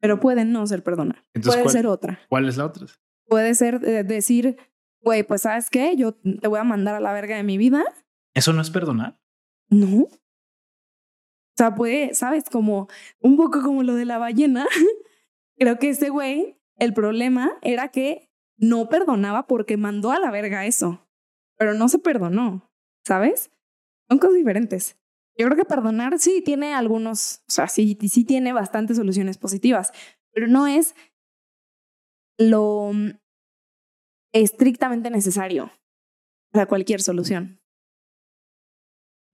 pero 0.00 0.20
puede 0.20 0.46
no 0.46 0.66
ser 0.66 0.82
perdonar. 0.82 1.22
puede 1.34 1.68
ser 1.68 1.86
otra. 1.86 2.20
¿Cuál 2.30 2.48
es 2.48 2.56
la 2.56 2.64
otra? 2.64 2.86
Puede 3.26 3.54
ser 3.54 3.82
eh, 3.84 4.04
decir, 4.04 4.56
güey, 5.02 5.22
pues 5.22 5.42
sabes 5.42 5.68
qué, 5.68 5.96
yo 5.96 6.14
te 6.14 6.48
voy 6.48 6.58
a 6.58 6.64
mandar 6.64 6.94
a 6.94 7.00
la 7.00 7.12
verga 7.12 7.36
de 7.36 7.42
mi 7.42 7.58
vida. 7.58 7.84
¿Eso 8.32 8.54
no 8.54 8.62
es 8.62 8.70
perdonar? 8.70 9.20
No. 9.68 10.08
Sea, 11.60 11.74
puede, 11.74 12.14
sabes, 12.14 12.44
como 12.50 12.88
un 13.20 13.36
poco 13.36 13.60
como 13.60 13.82
lo 13.82 13.94
de 13.94 14.06
la 14.06 14.16
ballena. 14.16 14.66
Creo 15.58 15.78
que 15.78 15.90
ese 15.90 16.08
güey, 16.08 16.58
el 16.76 16.94
problema 16.94 17.52
era 17.60 17.88
que 17.88 18.30
no 18.56 18.88
perdonaba 18.88 19.46
porque 19.46 19.76
mandó 19.76 20.10
a 20.10 20.18
la 20.18 20.30
verga 20.30 20.64
eso, 20.64 21.06
pero 21.58 21.74
no 21.74 21.90
se 21.90 21.98
perdonó, 21.98 22.72
¿sabes? 23.06 23.50
Son 24.08 24.18
cosas 24.18 24.36
diferentes. 24.36 24.96
Yo 25.36 25.44
creo 25.48 25.56
que 25.58 25.66
perdonar 25.66 26.18
sí 26.18 26.40
tiene 26.42 26.72
algunos, 26.72 27.42
o 27.46 27.52
sea, 27.52 27.68
sí, 27.68 27.98
sí 28.08 28.24
tiene 28.24 28.54
bastantes 28.54 28.96
soluciones 28.96 29.36
positivas, 29.36 29.92
pero 30.32 30.46
no 30.46 30.66
es 30.66 30.94
lo 32.38 32.92
estrictamente 34.32 35.10
necesario 35.10 35.70
para 36.52 36.64
cualquier 36.64 37.02
solución. 37.02 37.59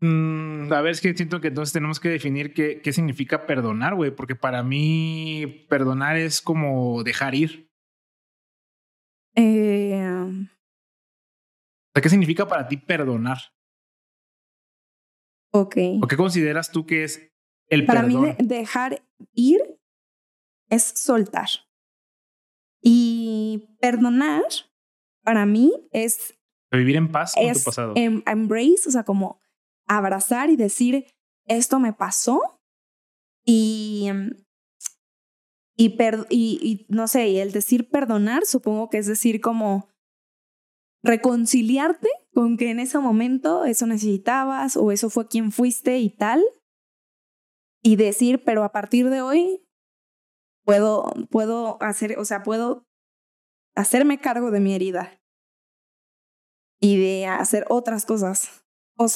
Mm, 0.00 0.72
a 0.72 0.80
ver, 0.82 0.92
es 0.92 1.00
que 1.00 1.14
siento 1.14 1.40
que 1.40 1.48
entonces 1.48 1.72
tenemos 1.72 2.00
que 2.00 2.11
definir 2.11 2.52
qué, 2.52 2.80
qué 2.82 2.92
significa 2.92 3.46
perdonar, 3.46 3.94
güey, 3.94 4.11
porque 4.11 4.37
para 4.37 4.62
mí 4.62 5.66
perdonar 5.68 6.16
es 6.16 6.42
como 6.42 7.03
dejar 7.03 7.34
ir. 7.34 7.70
Eh, 9.34 10.47
¿Qué 11.94 12.09
significa 12.09 12.47
para 12.47 12.68
ti 12.68 12.76
perdonar? 12.76 13.38
Ok. 15.53 15.76
¿O 16.03 16.07
qué 16.07 16.16
consideras 16.16 16.70
tú 16.70 16.86
que 16.86 17.05
es 17.05 17.32
el 17.68 17.86
perdón? 17.86 18.12
Para 18.12 18.34
mí 18.34 18.36
dejar 18.38 19.03
ir 19.32 19.61
es 20.68 20.82
soltar. 20.82 21.49
Y 22.82 23.76
perdonar 23.80 24.44
para 25.22 25.47
mí 25.47 25.72
es... 25.90 26.34
Vivir 26.70 26.97
en 26.97 27.11
paz 27.11 27.34
con 27.34 27.53
tu 27.53 27.64
pasado. 27.64 27.92
Em, 27.97 28.22
embrace, 28.26 28.88
o 28.88 28.90
sea, 28.90 29.05
como 29.05 29.40
abrazar 29.87 30.51
y 30.51 30.57
decir, 30.57 31.07
esto 31.47 31.78
me 31.78 31.93
pasó 31.93 32.61
y 33.45 34.11
y, 35.76 35.95
y, 36.30 36.87
no 36.89 37.07
sé, 37.07 37.28
y 37.28 37.39
el 37.39 37.53
decir 37.53 37.91
perdonar, 37.91 38.47
supongo 38.47 38.89
que 38.89 38.99
es 38.99 39.07
decir 39.07 39.41
como 39.41 39.91
reconciliarte 41.03 42.09
con 42.32 42.57
que 42.57 42.70
en 42.70 42.80
ese 42.80 42.99
momento 42.99 43.64
eso 43.64 43.87
necesitabas 43.87 44.76
o 44.76 44.91
eso 44.91 45.11
fue 45.11 45.28
quien 45.28 45.53
fuiste 45.53 45.99
y 45.99 46.11
tal. 46.11 46.43
Y 47.82 47.97
decir, 47.97 48.43
pero 48.45 48.64
a 48.64 48.72
partir 48.72 49.11
de 49.11 49.20
hoy 49.20 49.64
puedo, 50.64 51.12
puedo 51.30 51.80
hacer, 51.80 52.18
o 52.18 52.24
sea, 52.24 52.43
puedo 52.43 52.84
hacerme 53.76 54.18
cargo 54.18 54.51
de 54.51 54.61
mi 54.61 54.74
herida 54.74 55.20
y 56.80 56.99
de 56.99 57.26
hacer 57.26 57.64
otras 57.68 58.07
cosas. 58.07 58.65
O, 58.97 59.09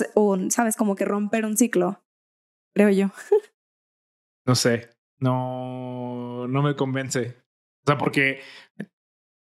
sabes, 0.51 0.77
como 0.77 0.95
que 0.95 1.05
romper 1.05 1.45
un 1.45 1.57
ciclo, 1.57 2.03
creo 2.75 2.91
yo. 2.91 3.11
No 4.47 4.55
sé, 4.55 4.91
no, 5.19 6.49
no 6.49 6.63
me 6.63 6.75
convence. 6.75 7.37
O 7.83 7.87
sea, 7.87 7.99
porque 7.99 8.41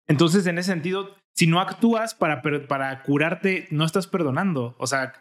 entonces 0.06 0.46
en 0.46 0.58
ese 0.58 0.70
sentido, 0.70 1.16
si 1.34 1.46
no 1.46 1.60
actúas 1.60 2.14
para, 2.14 2.42
para 2.42 3.02
curarte, 3.02 3.66
no 3.70 3.84
estás 3.84 4.06
perdonando. 4.06 4.76
O 4.78 4.86
sea, 4.86 5.14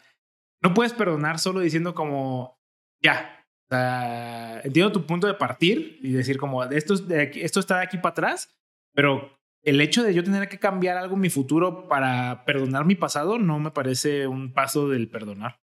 no 0.62 0.74
puedes 0.74 0.92
perdonar 0.92 1.38
solo 1.38 1.60
diciendo 1.60 1.94
como, 1.94 2.60
ya, 3.02 3.44
o 3.70 3.74
sea, 3.74 4.60
entiendo 4.62 4.92
tu 4.92 5.06
punto 5.06 5.26
de 5.26 5.34
partir 5.34 5.98
y 6.02 6.12
decir 6.12 6.38
como, 6.38 6.62
esto, 6.64 6.94
esto 6.94 7.60
está 7.60 7.78
de 7.78 7.82
aquí 7.82 7.96
para 7.96 8.12
atrás, 8.12 8.54
pero 8.94 9.38
el 9.62 9.80
hecho 9.80 10.02
de 10.02 10.12
yo 10.12 10.24
tener 10.24 10.48
que 10.48 10.58
cambiar 10.58 10.96
algo 10.96 11.14
en 11.14 11.20
mi 11.20 11.30
futuro 11.30 11.88
para 11.88 12.44
perdonar 12.44 12.84
mi 12.84 12.96
pasado 12.96 13.38
no 13.38 13.58
me 13.58 13.70
parece 13.70 14.26
un 14.26 14.52
paso 14.52 14.88
del 14.88 15.08
perdonar. 15.08 15.60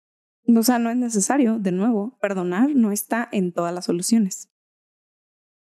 O 0.48 0.64
sea, 0.64 0.80
no 0.80 0.90
es 0.90 0.98
necesario, 0.98 1.60
de 1.60 1.72
nuevo, 1.72 2.18
perdonar 2.20 2.70
no 2.76 2.92
está 2.92 3.30
en 3.32 3.54
todas 3.54 3.74
las 3.74 3.86
soluciones. 3.86 4.50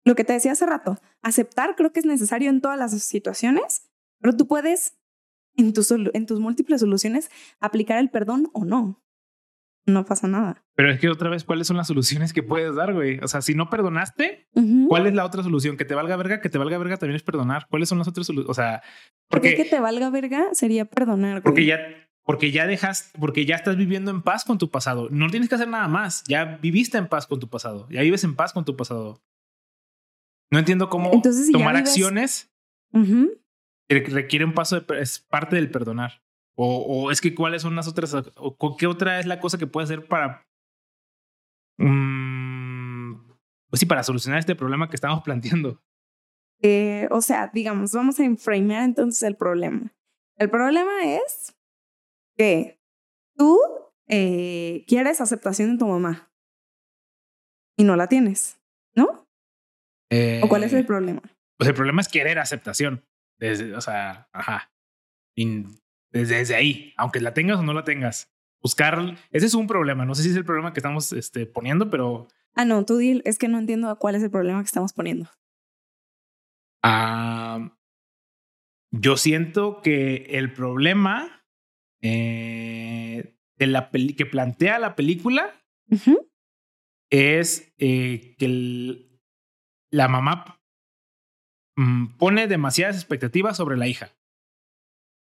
Lo 0.04 0.16
que 0.16 0.24
te 0.24 0.34
decía 0.34 0.54
hace 0.54 0.66
rato, 0.66 0.98
aceptar 1.22 1.76
creo 1.76 1.92
que 1.92 2.00
es 2.00 2.06
necesario 2.06 2.50
en 2.50 2.62
todas 2.62 2.78
las 2.78 2.92
situaciones, 3.04 3.90
pero 4.20 4.36
tú 4.36 4.48
puedes 4.48 4.98
en 5.56 5.74
en 6.14 6.26
tus 6.26 6.40
múltiples 6.40 6.82
soluciones 6.82 7.30
aplicar 7.60 7.98
el 7.98 8.10
perdón 8.10 8.50
o 8.54 8.66
no. 8.66 9.04
No 9.86 10.06
pasa 10.06 10.28
nada. 10.28 10.65
Pero 10.76 10.92
es 10.92 11.00
que 11.00 11.08
otra 11.08 11.30
vez, 11.30 11.46
¿cuáles 11.46 11.68
son 11.68 11.78
las 11.78 11.88
soluciones 11.88 12.34
que 12.34 12.44
puedes 12.44 12.76
dar, 12.76 12.94
güey? 12.94 13.20
O 13.20 13.28
sea, 13.30 13.42
si 13.42 13.56
no 13.56 13.70
perdonaste, 13.70 14.50
¿cuál 14.90 15.08
es 15.08 15.14
la 15.14 15.24
otra 15.24 15.42
solución? 15.42 15.78
Que 15.78 15.86
te 15.86 15.96
valga 15.96 16.18
verga, 16.18 16.42
que 16.42 16.50
te 16.50 16.58
valga 16.58 16.78
verga 16.78 16.98
también 16.98 17.16
es 17.16 17.24
perdonar. 17.24 17.68
¿Cuáles 17.70 17.88
son 17.88 17.98
las 17.98 18.08
otras 18.10 18.28
soluciones? 18.28 18.50
O 18.50 18.54
sea, 18.54 18.84
porque... 19.30 19.56
que 19.56 19.64
te 19.64 19.80
valga 19.80 20.10
verga 20.10 20.48
sería 20.52 20.84
perdonar. 20.84 21.42
Porque 21.44 21.66
ya, 21.66 21.80
porque 22.24 22.52
ya 22.52 22.68
dejas, 22.68 23.12
porque 23.18 23.46
ya 23.46 23.56
estás 23.56 23.78
viviendo 23.78 24.12
en 24.12 24.22
paz 24.22 24.44
con 24.44 24.58
tu 24.58 24.70
pasado. 24.70 25.08
No 25.12 25.30
tienes 25.30 25.48
que 25.48 25.56
hacer 25.56 25.70
nada 25.70 25.88
más. 25.88 26.26
Ya 26.28 26.58
viviste 26.62 26.98
en 26.98 27.08
paz 27.08 27.26
con 27.26 27.40
tu 27.40 27.50
pasado. 27.50 27.88
Ya 27.90 28.02
vives 28.02 28.26
en 28.26 28.36
paz 28.36 28.52
con 28.52 28.66
tu 28.66 28.76
pasado. 28.76 29.24
No 30.52 30.60
entiendo 30.60 30.90
cómo 30.90 31.22
tomar 31.54 31.78
acciones 31.78 32.52
requiere 33.88 34.46
un 34.46 34.54
paso 34.54 34.80
de, 34.80 35.02
es 35.02 35.20
parte 35.20 35.56
del 35.56 35.72
perdonar. 35.72 36.22
O, 36.58 37.12
es 37.12 37.20
que 37.20 37.36
cuáles 37.36 37.62
son 37.62 37.76
las 37.76 37.88
otras, 37.88 38.16
o 38.38 38.78
qué 38.78 38.88
otra 38.88 39.20
es 39.20 39.26
la 39.26 39.42
cosa 39.42 39.58
que 39.58 39.68
puede 39.68 39.84
hacer 39.84 40.08
para, 40.08 40.48
mm, 41.78 43.14
pues 43.70 43.80
sí, 43.80 43.86
para 43.86 44.04
solucionar 44.04 44.40
este 44.40 44.56
problema 44.56 44.90
que 44.90 44.96
estamos 44.96 45.22
planteando. 45.24 45.82
Eh, 46.62 47.08
o 47.12 47.22
sea, 47.22 47.52
digamos, 47.54 47.92
vamos 47.92 48.20
a 48.20 48.26
enframear 48.26 48.84
entonces 48.84 49.24
el 49.24 49.36
problema. 49.36 49.94
El 50.38 50.50
problema 50.50 51.04
es 51.04 51.56
que 52.38 52.80
tú 53.36 53.60
eh, 54.08 54.84
quieres 54.88 55.22
aceptación 55.22 55.72
de 55.72 55.78
tu 55.78 55.88
mamá 55.88 56.32
y 57.78 57.84
no 57.84 57.96
la 57.96 58.08
tienes, 58.08 58.60
¿no? 58.96 59.28
¿O 60.42 60.48
cuál 60.48 60.64
es 60.64 60.74
el 60.74 60.80
eh, 60.80 60.86
problema? 60.86 61.22
Pues 61.58 61.68
el 61.68 61.76
problema 61.76 62.02
es 62.02 62.08
querer 62.08 62.40
aceptación. 62.40 63.06
Desde, 63.38 63.76
o 63.76 63.82
sea, 63.82 64.30
ajá. 64.32 64.72
desde, 66.12 66.56
ahí, 66.56 66.94
aunque 66.96 67.20
la 67.20 67.34
tengas 67.34 67.60
o 67.60 67.64
no 67.64 67.74
la 67.74 67.84
tengas. 67.84 68.34
Buscar, 68.66 69.16
ese 69.30 69.46
es 69.46 69.54
un 69.54 69.68
problema. 69.68 70.06
No 70.06 70.16
sé 70.16 70.24
si 70.24 70.30
es 70.30 70.36
el 70.36 70.44
problema 70.44 70.74
que 70.74 70.80
estamos 70.80 71.14
este, 71.14 71.46
poniendo, 71.46 71.92
pero. 71.92 72.28
Ah, 72.56 72.66
no, 72.66 72.84
tú 72.84 72.98
di, 72.98 73.22
es 73.24 73.38
que 73.38 73.48
no 73.48 73.60
entiendo 73.60 73.96
cuál 74.00 74.16
es 74.16 74.24
el 74.24 74.32
problema 74.32 74.60
que 74.62 74.66
estamos 74.66 74.92
poniendo. 74.92 75.30
Ah, 76.82 77.78
yo 78.90 79.18
siento 79.18 79.84
que 79.84 80.26
el 80.32 80.52
problema 80.52 81.46
eh, 82.02 83.36
de 83.58 83.68
la 83.68 83.92
que 83.92 84.26
plantea 84.26 84.80
la 84.80 84.96
película 84.96 85.54
es 87.12 87.72
eh, 87.78 88.36
que 88.40 89.20
la 89.92 90.08
mamá 90.08 90.60
mm, 91.76 92.18
pone 92.18 92.48
demasiadas 92.48 92.96
expectativas 92.96 93.58
sobre 93.58 93.78
la 93.78 93.88
hija. 93.88 94.10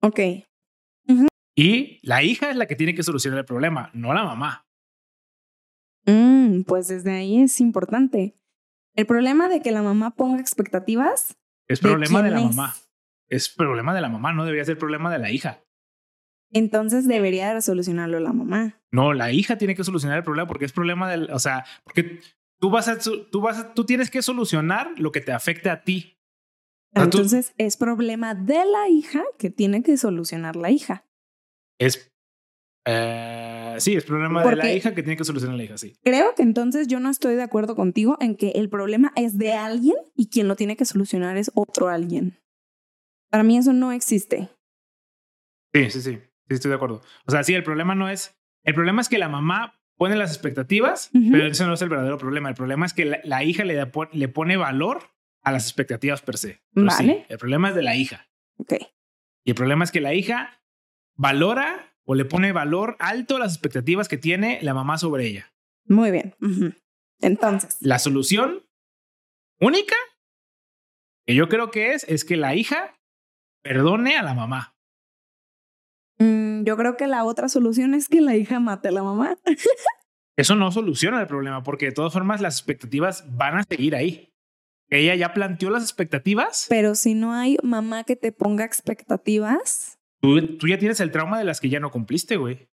Ok. 0.02 0.20
Y 1.56 2.00
la 2.02 2.22
hija 2.22 2.50
es 2.50 2.56
la 2.56 2.66
que 2.66 2.76
tiene 2.76 2.94
que 2.94 3.02
solucionar 3.02 3.38
el 3.38 3.44
problema, 3.44 3.90
no 3.94 4.12
la 4.12 4.24
mamá. 4.24 4.66
Mm, 6.06 6.62
pues 6.62 6.88
desde 6.88 7.12
ahí 7.12 7.40
es 7.40 7.60
importante. 7.60 8.36
El 8.94 9.06
problema 9.06 9.48
de 9.48 9.60
que 9.60 9.72
la 9.72 9.82
mamá 9.82 10.14
ponga 10.14 10.40
expectativas. 10.40 11.36
Es 11.68 11.80
problema 11.80 12.22
de, 12.22 12.30
la 12.30 12.40
mamá. 12.40 12.74
Es 13.28 13.48
problema 13.48 13.94
de 13.94 14.00
la 14.00 14.08
mamá, 14.08 14.32
no 14.32 14.44
debería 14.44 14.64
ser 14.64 14.78
problema 14.78 15.12
de 15.12 15.18
la 15.18 15.30
hija. 15.30 15.64
Entonces 16.50 17.08
debería 17.08 17.52
de 17.52 17.62
solucionarlo 17.62 18.20
la 18.20 18.32
mamá. 18.32 18.80
No, 18.92 19.12
la 19.12 19.32
hija 19.32 19.58
tiene 19.58 19.74
que 19.74 19.82
solucionar 19.82 20.18
el 20.18 20.24
problema 20.24 20.46
porque 20.46 20.64
es 20.64 20.72
problema 20.72 21.10
del, 21.10 21.30
o 21.30 21.38
sea, 21.38 21.64
porque 21.82 22.20
tú 22.60 22.70
vas 22.70 22.86
a, 22.86 22.98
tú 22.98 23.40
vas 23.40 23.74
tú 23.74 23.84
tienes 23.84 24.10
que 24.10 24.22
solucionar 24.22 24.92
lo 24.98 25.10
que 25.10 25.20
te 25.20 25.32
afecte 25.32 25.70
a 25.70 25.82
ti. 25.82 26.20
Entonces 26.92 27.54
es 27.58 27.76
problema 27.76 28.36
de 28.36 28.64
la 28.64 28.88
hija 28.88 29.24
que 29.36 29.50
tiene 29.50 29.82
que 29.82 29.96
solucionar 29.96 30.54
la 30.54 30.70
hija. 30.70 31.04
Es 31.78 32.14
eh, 32.86 33.76
sí, 33.78 33.94
es 33.94 34.04
problema 34.04 34.44
de 34.44 34.56
la 34.56 34.72
hija 34.72 34.94
que 34.94 35.02
tiene 35.02 35.16
que 35.16 35.24
solucionar 35.24 35.56
la 35.56 35.64
hija, 35.64 35.78
sí. 35.78 35.96
Creo 36.02 36.34
que 36.34 36.42
entonces 36.42 36.86
yo 36.86 37.00
no 37.00 37.10
estoy 37.10 37.34
de 37.34 37.42
acuerdo 37.42 37.74
contigo 37.74 38.18
en 38.20 38.36
que 38.36 38.50
el 38.50 38.68
problema 38.68 39.12
es 39.16 39.38
de 39.38 39.52
alguien 39.52 39.96
y 40.14 40.28
quien 40.28 40.48
lo 40.48 40.56
tiene 40.56 40.76
que 40.76 40.84
solucionar 40.84 41.36
es 41.36 41.50
otro 41.54 41.88
alguien. 41.88 42.38
Para 43.30 43.42
mí 43.42 43.56
eso 43.56 43.72
no 43.72 43.90
existe. 43.92 44.50
Sí, 45.72 45.90
sí, 45.90 46.02
sí, 46.02 46.12
sí, 46.12 46.54
estoy 46.54 46.68
de 46.68 46.76
acuerdo. 46.76 47.00
O 47.26 47.30
sea, 47.30 47.42
sí, 47.42 47.54
el 47.54 47.64
problema 47.64 47.94
no 47.94 48.08
es, 48.08 48.36
el 48.64 48.74
problema 48.74 49.00
es 49.00 49.08
que 49.08 49.18
la 49.18 49.28
mamá 49.28 49.80
pone 49.96 50.16
las 50.16 50.30
expectativas, 50.30 51.10
pero 51.12 51.46
eso 51.46 51.66
no 51.66 51.74
es 51.74 51.82
el 51.82 51.88
verdadero 51.88 52.18
problema. 52.18 52.50
El 52.50 52.54
problema 52.54 52.84
es 52.84 52.92
que 52.92 53.20
la, 53.24 53.44
hija 53.44 53.64
le, 53.64 53.90
le 54.12 54.28
pone 54.28 54.56
valor 54.56 55.10
a 55.42 55.52
las 55.52 55.64
expectativas 55.64 56.20
per 56.20 56.36
se. 56.36 56.60
vale. 56.72 57.26
el 57.28 57.38
problema 57.38 57.70
es 57.70 57.74
de 57.74 57.82
la 57.82 57.96
hija. 57.96 58.28
Ok. 58.58 58.74
Y 59.44 59.50
el 59.50 59.56
problema 59.56 59.84
es 59.84 59.90
que 59.90 60.00
la 60.00 60.14
hija 60.14 60.63
valora 61.16 61.94
o 62.04 62.14
le 62.14 62.24
pone 62.24 62.52
valor 62.52 62.96
alto 62.98 63.36
a 63.36 63.38
las 63.38 63.52
expectativas 63.52 64.08
que 64.08 64.18
tiene 64.18 64.58
la 64.62 64.74
mamá 64.74 64.98
sobre 64.98 65.26
ella. 65.26 65.52
Muy 65.86 66.10
bien. 66.10 66.34
Entonces. 67.20 67.76
La 67.80 67.98
solución 67.98 68.66
única 69.60 69.96
que 71.26 71.34
yo 71.34 71.48
creo 71.48 71.70
que 71.70 71.92
es, 71.92 72.04
es 72.04 72.24
que 72.24 72.36
la 72.36 72.54
hija 72.54 72.98
perdone 73.62 74.16
a 74.16 74.22
la 74.22 74.34
mamá. 74.34 74.76
Mm, 76.18 76.64
yo 76.64 76.76
creo 76.76 76.96
que 76.96 77.06
la 77.06 77.24
otra 77.24 77.48
solución 77.48 77.94
es 77.94 78.08
que 78.08 78.20
la 78.20 78.36
hija 78.36 78.60
mate 78.60 78.88
a 78.88 78.92
la 78.92 79.02
mamá. 79.02 79.38
Eso 80.36 80.56
no 80.56 80.72
soluciona 80.72 81.20
el 81.20 81.26
problema 81.26 81.62
porque 81.62 81.86
de 81.86 81.92
todas 81.92 82.12
formas 82.12 82.40
las 82.40 82.58
expectativas 82.58 83.24
van 83.36 83.58
a 83.58 83.62
seguir 83.62 83.94
ahí. 83.94 84.32
Ella 84.90 85.14
ya 85.14 85.32
planteó 85.32 85.70
las 85.70 85.82
expectativas. 85.82 86.66
Pero 86.68 86.94
si 86.94 87.14
no 87.14 87.32
hay 87.32 87.56
mamá 87.62 88.04
que 88.04 88.16
te 88.16 88.32
ponga 88.32 88.64
expectativas. 88.64 89.98
Tú, 90.58 90.66
ya 90.66 90.78
tienes 90.78 91.00
el 91.00 91.10
trauma 91.10 91.38
de 91.38 91.44
las 91.44 91.60
que 91.60 91.68
ya 91.68 91.80
no 91.80 91.90
cumpliste, 91.90 92.36
güey. 92.36 92.68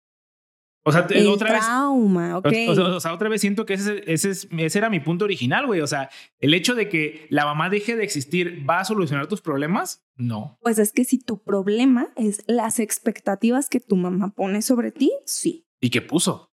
O 0.84 0.92
sea, 0.92 1.06
el 1.10 1.26
otra 1.26 1.58
trauma, 1.58 2.40
vez. 2.40 2.68
Ok. 2.68 2.78
O, 2.78 3.00
sea, 3.00 3.12
otra 3.12 3.28
vez 3.28 3.40
siento 3.40 3.66
que 3.66 3.74
ese, 3.74 4.02
ese, 4.06 4.30
ese 4.30 4.78
era 4.78 4.88
mi 4.88 5.00
punto 5.00 5.24
original, 5.24 5.66
güey. 5.66 5.80
O 5.80 5.86
sea, 5.86 6.08
el 6.38 6.54
hecho 6.54 6.74
de 6.74 6.88
que 6.88 7.26
la 7.30 7.44
mamá 7.44 7.68
deje 7.68 7.96
de 7.96 8.04
existir 8.04 8.64
va 8.68 8.80
a 8.80 8.84
solucionar 8.84 9.26
tus 9.26 9.42
problemas, 9.42 10.06
no. 10.16 10.58
Pues 10.62 10.78
es 10.78 10.92
que 10.92 11.04
si 11.04 11.18
tu 11.18 11.42
problema 11.42 12.08
es 12.16 12.42
las 12.46 12.80
expectativas 12.80 13.68
que 13.68 13.80
tu 13.80 13.96
mamá 13.96 14.32
pone 14.34 14.62
sobre 14.62 14.92
ti, 14.92 15.12
sí. 15.26 15.66
¿Y 15.80 15.90
que 15.90 16.00
puso? 16.00 16.52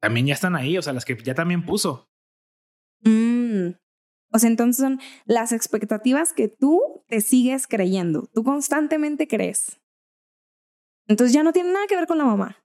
También 0.00 0.26
ya 0.26 0.34
están 0.34 0.56
ahí, 0.56 0.76
o 0.76 0.82
sea, 0.82 0.92
las 0.92 1.04
que 1.04 1.16
ya 1.22 1.34
también 1.34 1.64
puso. 1.64 2.10
Mm. 3.02 3.74
O 4.32 4.38
sea, 4.38 4.50
entonces 4.50 4.82
son 4.82 5.00
las 5.26 5.52
expectativas 5.52 6.32
que 6.32 6.48
tú 6.48 7.04
te 7.06 7.20
sigues 7.20 7.68
creyendo, 7.68 8.28
tú 8.34 8.42
constantemente 8.42 9.28
crees. 9.28 9.80
Entonces 11.06 11.34
ya 11.34 11.42
no 11.42 11.52
tiene 11.52 11.72
nada 11.72 11.86
que 11.86 11.96
ver 11.96 12.06
con 12.06 12.18
la 12.18 12.24
mamá. 12.24 12.56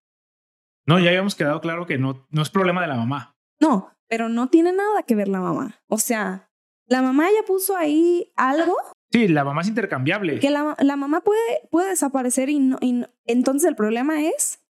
No, 0.86 1.00
ya 1.00 1.10
habíamos 1.10 1.36
quedado 1.36 1.62
claro 1.62 1.86
que 1.86 1.98
no, 1.98 2.28
no 2.30 2.42
es 2.42 2.50
problema 2.50 2.82
de 2.82 2.88
la 2.88 2.96
mamá. 2.96 3.36
No, 3.60 3.92
pero 4.08 4.30
no 4.30 4.50
tiene 4.50 4.72
nada 4.72 5.04
que 5.04 5.16
ver 5.16 5.28
la 5.28 5.40
mamá. 5.40 5.80
O 5.88 5.98
sea, 5.98 6.50
la 6.88 7.02
mamá 7.02 7.28
ya 7.28 7.46
puso 7.46 7.76
ahí 7.78 8.32
algo. 8.36 8.76
Sí, 9.12 9.28
la 9.28 9.44
mamá 9.44 9.62
es 9.62 9.68
intercambiable. 9.68 10.40
Que 10.40 10.50
la, 10.50 10.76
la 10.80 10.96
mamá 10.96 11.22
puede, 11.22 11.68
puede 11.70 11.90
desaparecer 11.90 12.50
y, 12.50 12.60
no, 12.60 12.78
y 12.82 13.06
entonces 13.26 13.68
el 13.70 13.76
problema 13.76 14.22
es, 14.24 14.64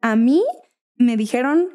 a 0.00 0.16
mí 0.16 0.44
me 0.96 1.16
dijeron, 1.16 1.68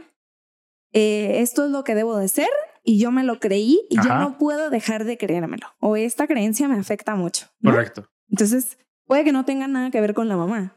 eh, 0.93 1.41
esto 1.41 1.65
es 1.65 1.71
lo 1.71 1.83
que 1.83 1.95
debo 1.95 2.17
de 2.17 2.27
ser 2.27 2.49
y 2.83 2.99
yo 2.99 3.11
me 3.11 3.23
lo 3.23 3.39
creí 3.39 3.81
y 3.89 3.97
yo 3.97 4.15
no 4.15 4.37
puedo 4.37 4.69
dejar 4.69 5.03
de 5.05 5.17
creérmelo. 5.17 5.67
O 5.79 5.95
esta 5.95 6.27
creencia 6.27 6.67
me 6.67 6.77
afecta 6.77 7.15
mucho. 7.15 7.47
Correcto. 7.63 8.09
Entonces, 8.29 8.77
puede 9.05 9.23
que 9.23 9.31
no 9.31 9.45
tenga 9.45 9.67
nada 9.67 9.91
que 9.91 10.01
ver 10.01 10.13
con 10.13 10.27
la 10.29 10.37
mamá. 10.37 10.76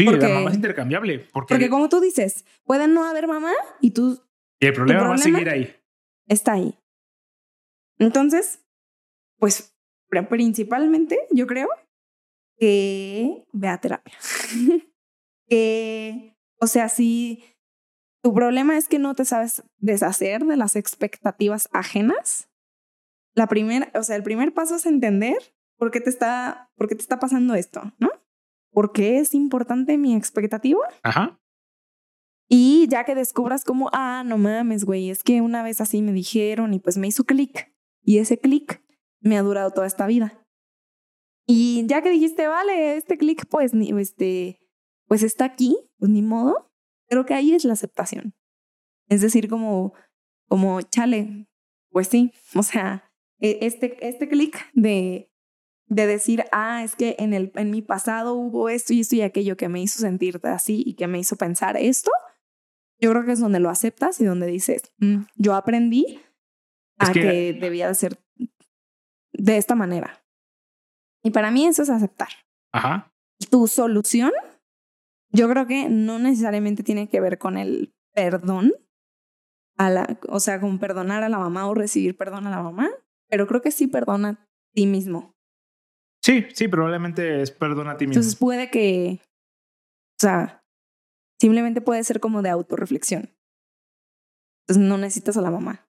Sí, 0.00 0.04
Porque- 0.06 0.26
la 0.28 0.34
mamá 0.34 0.50
es 0.50 0.56
intercambiable. 0.56 1.18
Porque, 1.32 1.54
Porque 1.54 1.70
como 1.70 1.88
tú 1.88 2.00
dices, 2.00 2.44
puede 2.64 2.88
no 2.88 3.04
haber 3.04 3.26
mamá 3.28 3.52
y 3.80 3.90
tú 3.92 4.22
y 4.60 4.66
el 4.66 4.72
problema, 4.74 5.00
va 5.00 5.06
a 5.06 5.14
problema? 5.16 5.38
seguir 5.38 5.48
ahí. 5.50 5.76
está 6.26 6.52
ahí. 6.52 6.78
Entonces, 7.98 8.60
pues 9.38 9.74
pri- 10.08 10.26
principalmente 10.26 11.18
yo 11.30 11.46
creo 11.46 11.68
que 12.58 13.44
ve 13.52 13.68
a 13.68 13.80
terapia. 13.80 14.14
que, 15.48 16.36
o 16.60 16.66
sea, 16.66 16.88
si 16.88 17.44
tu 18.22 18.34
problema 18.34 18.76
es 18.76 18.88
que 18.88 18.98
no 18.98 19.14
te 19.14 19.24
sabes 19.24 19.62
deshacer 19.78 20.44
de 20.44 20.56
las 20.56 20.76
expectativas 20.76 21.68
ajenas, 21.72 22.48
la 23.34 23.46
primera, 23.46 23.90
o 23.94 24.02
sea, 24.02 24.16
el 24.16 24.22
primer 24.22 24.52
paso 24.52 24.76
es 24.76 24.86
entender 24.86 25.36
por 25.76 25.90
qué 25.90 26.00
te 26.00 26.10
está, 26.10 26.70
por 26.76 26.88
qué 26.88 26.94
te 26.94 27.02
está 27.02 27.18
pasando 27.18 27.54
esto, 27.54 27.92
¿no? 27.98 28.10
¿Por 28.80 28.92
qué 28.92 29.18
es 29.18 29.34
importante 29.34 29.98
mi 29.98 30.16
expectativa? 30.16 30.80
Ajá. 31.02 31.38
Y 32.48 32.88
ya 32.88 33.04
que 33.04 33.14
descubras 33.14 33.62
como, 33.62 33.90
ah, 33.92 34.22
no 34.24 34.38
mames, 34.38 34.86
güey, 34.86 35.10
es 35.10 35.22
que 35.22 35.42
una 35.42 35.62
vez 35.62 35.82
así 35.82 36.00
me 36.00 36.14
dijeron 36.14 36.72
y 36.72 36.78
pues 36.78 36.96
me 36.96 37.06
hizo 37.06 37.24
clic. 37.24 37.74
Y 38.02 38.20
ese 38.20 38.38
clic 38.38 38.82
me 39.20 39.36
ha 39.36 39.42
durado 39.42 39.70
toda 39.72 39.86
esta 39.86 40.06
vida. 40.06 40.42
Y 41.46 41.84
ya 41.88 42.00
que 42.00 42.08
dijiste, 42.08 42.46
vale, 42.46 42.96
este 42.96 43.18
clic 43.18 43.44
pues, 43.50 43.74
ni, 43.74 43.90
este, 44.00 44.58
pues 45.06 45.22
está 45.22 45.44
aquí, 45.44 45.76
pues 45.98 46.10
ni 46.10 46.22
modo. 46.22 46.72
Creo 47.06 47.26
que 47.26 47.34
ahí 47.34 47.52
es 47.52 47.66
la 47.66 47.74
aceptación. 47.74 48.32
Es 49.10 49.20
decir, 49.20 49.50
como, 49.50 49.92
como, 50.48 50.80
chale, 50.80 51.50
pues 51.90 52.08
sí, 52.08 52.32
o 52.54 52.62
sea, 52.62 53.12
e- 53.40 53.58
este, 53.60 54.08
este 54.08 54.26
clic 54.26 54.56
de, 54.72 55.29
de 55.90 56.06
decir, 56.06 56.44
ah, 56.52 56.82
es 56.84 56.94
que 56.96 57.16
en, 57.18 57.34
el, 57.34 57.52
en 57.56 57.70
mi 57.70 57.82
pasado 57.82 58.34
hubo 58.34 58.68
esto 58.68 58.92
y 58.94 59.00
esto 59.00 59.16
y 59.16 59.22
aquello 59.22 59.56
que 59.56 59.68
me 59.68 59.82
hizo 59.82 59.98
sentirte 59.98 60.48
así 60.48 60.82
y 60.86 60.94
que 60.94 61.06
me 61.08 61.18
hizo 61.18 61.36
pensar 61.36 61.76
esto, 61.76 62.10
yo 63.00 63.10
creo 63.10 63.24
que 63.24 63.32
es 63.32 63.40
donde 63.40 63.60
lo 63.60 63.68
aceptas 63.70 64.20
y 64.20 64.24
donde 64.24 64.46
dices, 64.46 64.92
"Mm, 64.98 65.24
yo 65.36 65.54
aprendí 65.54 66.20
a 66.98 67.12
que- 67.12 67.20
que... 67.20 67.52
debía 67.60 67.88
de 67.88 67.94
ser 67.96 68.18
de 69.32 69.56
esta 69.56 69.74
manera. 69.74 70.22
Y 71.22 71.30
para 71.30 71.50
mí 71.50 71.66
eso 71.66 71.82
es 71.82 71.90
aceptar. 71.90 72.28
Ajá. 72.72 73.12
Tu 73.50 73.66
solución, 73.66 74.32
yo 75.32 75.48
creo 75.48 75.66
que 75.66 75.88
no 75.88 76.18
necesariamente 76.18 76.82
tiene 76.82 77.08
que 77.08 77.20
ver 77.20 77.38
con 77.38 77.58
el 77.58 77.92
perdón, 78.14 78.72
a 79.76 79.88
la, 79.90 80.18
o 80.28 80.40
sea, 80.40 80.60
con 80.60 80.78
perdonar 80.78 81.22
a 81.22 81.28
la 81.28 81.38
mamá 81.38 81.66
o 81.68 81.74
recibir 81.74 82.16
perdón 82.16 82.46
a 82.46 82.50
la 82.50 82.62
mamá, 82.62 82.88
pero 83.28 83.46
creo 83.46 83.62
que 83.62 83.70
sí 83.70 83.86
perdona 83.86 84.28
a 84.28 84.48
ti 84.74 84.86
mismo. 84.86 85.34
Sí, 86.22 86.46
sí, 86.52 86.68
probablemente 86.68 87.42
es 87.42 87.50
perdona 87.50 87.92
a 87.92 87.96
ti 87.96 88.06
mismo. 88.06 88.20
Entonces 88.20 88.38
puede 88.38 88.70
que, 88.70 89.20
o 89.22 90.20
sea, 90.20 90.64
simplemente 91.40 91.80
puede 91.80 92.04
ser 92.04 92.20
como 92.20 92.42
de 92.42 92.50
autorreflexión. 92.50 93.34
Entonces 94.62 94.88
no 94.88 94.98
necesitas 94.98 95.36
a 95.36 95.40
la 95.40 95.50
mamá. 95.50 95.88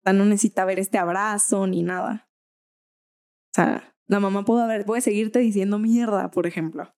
O 0.00 0.02
sea, 0.04 0.12
no 0.12 0.24
necesita 0.24 0.64
ver 0.64 0.78
este 0.78 0.98
abrazo 0.98 1.66
ni 1.66 1.82
nada. 1.82 2.30
O 3.50 3.54
sea, 3.54 3.94
la 4.06 4.20
mamá 4.20 4.44
puede, 4.44 4.62
haber, 4.62 4.84
puede 4.84 5.00
seguirte 5.00 5.40
diciendo 5.40 5.78
mierda, 5.78 6.30
por 6.30 6.46
ejemplo. 6.46 6.94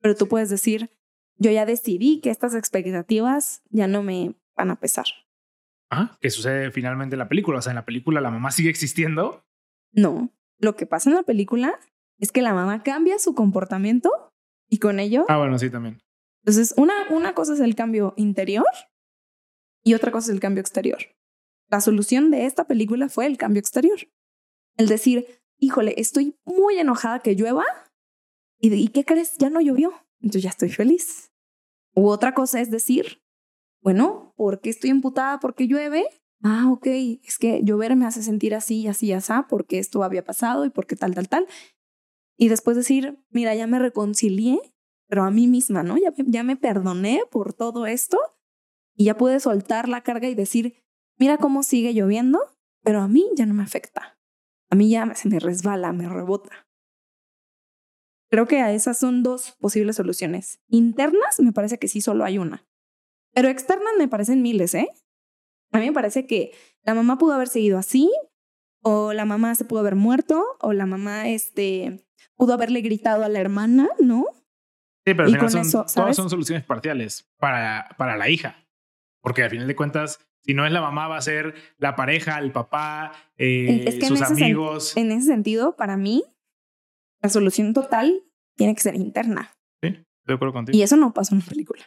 Pero 0.00 0.16
tú 0.16 0.26
puedes 0.26 0.50
decir, 0.50 0.90
yo 1.36 1.50
ya 1.50 1.64
decidí 1.64 2.20
que 2.20 2.30
estas 2.30 2.54
expectativas 2.54 3.62
ya 3.70 3.86
no 3.86 4.02
me 4.02 4.34
van 4.56 4.70
a 4.70 4.80
pesar. 4.80 5.06
Ajá. 5.90 6.18
Que 6.20 6.30
sucede 6.30 6.70
finalmente 6.72 7.14
en 7.14 7.20
la 7.20 7.28
película. 7.28 7.58
O 7.58 7.62
sea, 7.62 7.70
en 7.70 7.76
la 7.76 7.84
película 7.84 8.20
la 8.20 8.30
mamá 8.30 8.50
sigue 8.50 8.70
existiendo. 8.70 9.44
No, 9.92 10.32
lo 10.58 10.76
que 10.76 10.86
pasa 10.86 11.10
en 11.10 11.16
la 11.16 11.22
película 11.22 11.78
es 12.20 12.32
que 12.32 12.42
la 12.42 12.54
mamá 12.54 12.82
cambia 12.82 13.18
su 13.18 13.34
comportamiento 13.34 14.10
y 14.68 14.78
con 14.78 15.00
ello 15.00 15.24
Ah, 15.28 15.38
bueno, 15.38 15.58
sí, 15.58 15.70
también. 15.70 16.00
Entonces, 16.42 16.74
una, 16.76 16.94
una 17.10 17.34
cosa 17.34 17.54
es 17.54 17.60
el 17.60 17.74
cambio 17.74 18.14
interior 18.16 18.66
y 19.82 19.94
otra 19.94 20.12
cosa 20.12 20.30
es 20.30 20.34
el 20.34 20.40
cambio 20.40 20.60
exterior. 20.60 20.98
La 21.68 21.80
solución 21.80 22.30
de 22.30 22.46
esta 22.46 22.66
película 22.66 23.08
fue 23.08 23.26
el 23.26 23.36
cambio 23.36 23.60
exterior. 23.60 23.98
El 24.76 24.88
decir, 24.88 25.26
híjole, 25.58 25.94
estoy 25.98 26.36
muy 26.44 26.78
enojada 26.78 27.20
que 27.20 27.34
llueva 27.34 27.64
y, 28.58 28.72
¿y 28.74 28.88
qué 28.88 29.04
crees? 29.04 29.36
Ya 29.38 29.50
no 29.50 29.60
llovió. 29.60 29.92
Entonces 30.20 30.42
ya 30.42 30.50
estoy 30.50 30.70
feliz. 30.70 31.30
U 31.94 32.08
otra 32.08 32.34
cosa 32.34 32.60
es 32.60 32.70
decir, 32.70 33.22
bueno, 33.82 34.34
¿por 34.36 34.60
qué 34.60 34.70
estoy 34.70 34.90
emputada 34.90 35.40
porque 35.40 35.66
llueve? 35.66 36.06
Ah, 36.42 36.70
ok, 36.70 36.86
es 37.22 37.38
que 37.38 37.62
llover 37.62 37.96
me 37.96 38.06
hace 38.06 38.22
sentir 38.22 38.54
así, 38.54 38.86
así, 38.86 39.12
así, 39.12 39.32
porque 39.48 39.78
esto 39.78 40.02
había 40.02 40.24
pasado 40.24 40.64
y 40.64 40.70
porque 40.70 40.96
tal, 40.96 41.14
tal, 41.14 41.28
tal. 41.28 41.46
Y 42.40 42.48
después 42.48 42.76
decir, 42.76 43.22
mira, 43.30 43.54
ya 43.54 43.66
me 43.66 43.78
reconcilié 43.78 44.60
pero 45.10 45.24
a 45.24 45.30
mí 45.32 45.48
misma, 45.48 45.82
¿no? 45.82 45.98
Ya, 45.98 46.14
ya 46.16 46.44
me 46.44 46.56
perdoné 46.56 47.24
por 47.32 47.52
todo 47.52 47.86
esto 47.86 48.16
y 48.94 49.06
ya 49.06 49.16
pude 49.16 49.40
soltar 49.40 49.88
la 49.88 50.02
carga 50.04 50.28
y 50.28 50.36
decir, 50.36 50.84
mira 51.18 51.36
cómo 51.36 51.64
sigue 51.64 51.92
lloviendo, 51.92 52.38
pero 52.84 53.00
a 53.00 53.08
mí 53.08 53.26
ya 53.34 53.44
no 53.44 53.52
me 53.52 53.64
afecta. 53.64 54.20
A 54.70 54.76
mí 54.76 54.88
ya 54.88 55.12
se 55.16 55.28
me 55.28 55.40
resbala, 55.40 55.92
me 55.92 56.08
rebota. 56.08 56.68
Creo 58.30 58.46
que 58.46 58.60
a 58.60 58.72
esas 58.72 59.00
son 59.00 59.24
dos 59.24 59.56
posibles 59.58 59.96
soluciones. 59.96 60.60
Internas, 60.68 61.40
me 61.40 61.52
parece 61.52 61.80
que 61.80 61.88
sí 61.88 62.00
solo 62.00 62.24
hay 62.24 62.38
una. 62.38 62.64
Pero 63.34 63.48
externas 63.48 63.94
me 63.98 64.06
parecen 64.06 64.42
miles, 64.42 64.74
¿eh? 64.74 64.92
A 65.72 65.80
mí 65.80 65.86
me 65.86 65.92
parece 65.92 66.28
que 66.28 66.52
la 66.84 66.94
mamá 66.94 67.18
pudo 67.18 67.32
haber 67.32 67.48
seguido 67.48 67.78
así, 67.78 68.08
o 68.82 69.12
la 69.12 69.24
mamá 69.24 69.56
se 69.56 69.64
pudo 69.64 69.80
haber 69.80 69.96
muerto, 69.96 70.44
o 70.60 70.72
la 70.72 70.86
mamá 70.86 71.28
este, 71.28 72.06
pudo 72.36 72.54
haberle 72.54 72.80
gritado 72.80 73.24
a 73.24 73.28
la 73.28 73.40
hermana, 73.40 73.88
¿no? 73.98 74.24
Sí, 75.06 75.14
pero 75.14 75.24
al 75.24 75.30
final 75.30 75.50
son, 75.50 75.60
eso, 75.62 75.86
todas 75.94 76.16
son 76.16 76.28
soluciones 76.28 76.64
parciales 76.64 77.28
para, 77.38 77.94
para 77.96 78.16
la 78.16 78.28
hija. 78.28 78.66
Porque 79.22 79.42
al 79.42 79.50
final 79.50 79.66
de 79.66 79.76
cuentas, 79.76 80.18
si 80.42 80.54
no 80.54 80.66
es 80.66 80.72
la 80.72 80.80
mamá, 80.80 81.08
va 81.08 81.16
a 81.16 81.22
ser 81.22 81.54
la 81.78 81.96
pareja, 81.96 82.38
el 82.38 82.52
papá, 82.52 83.12
eh, 83.36 83.84
Es 83.86 83.96
que 83.96 84.06
sus 84.06 84.22
amigos. 84.22 84.96
En 84.96 85.12
ese 85.12 85.26
sentido, 85.26 85.76
para 85.76 85.96
mí, 85.96 86.24
la 87.22 87.28
solución 87.28 87.72
total 87.72 88.22
tiene 88.56 88.74
que 88.74 88.80
ser 88.80 88.94
interna. 88.94 89.56
Sí, 89.82 89.88
estoy 89.88 90.04
de 90.26 90.34
acuerdo 90.34 90.52
contigo. 90.52 90.76
Y 90.78 90.82
eso 90.82 90.96
no 90.96 91.12
pasó 91.12 91.34
en 91.34 91.40
la 91.40 91.46
película. 91.46 91.82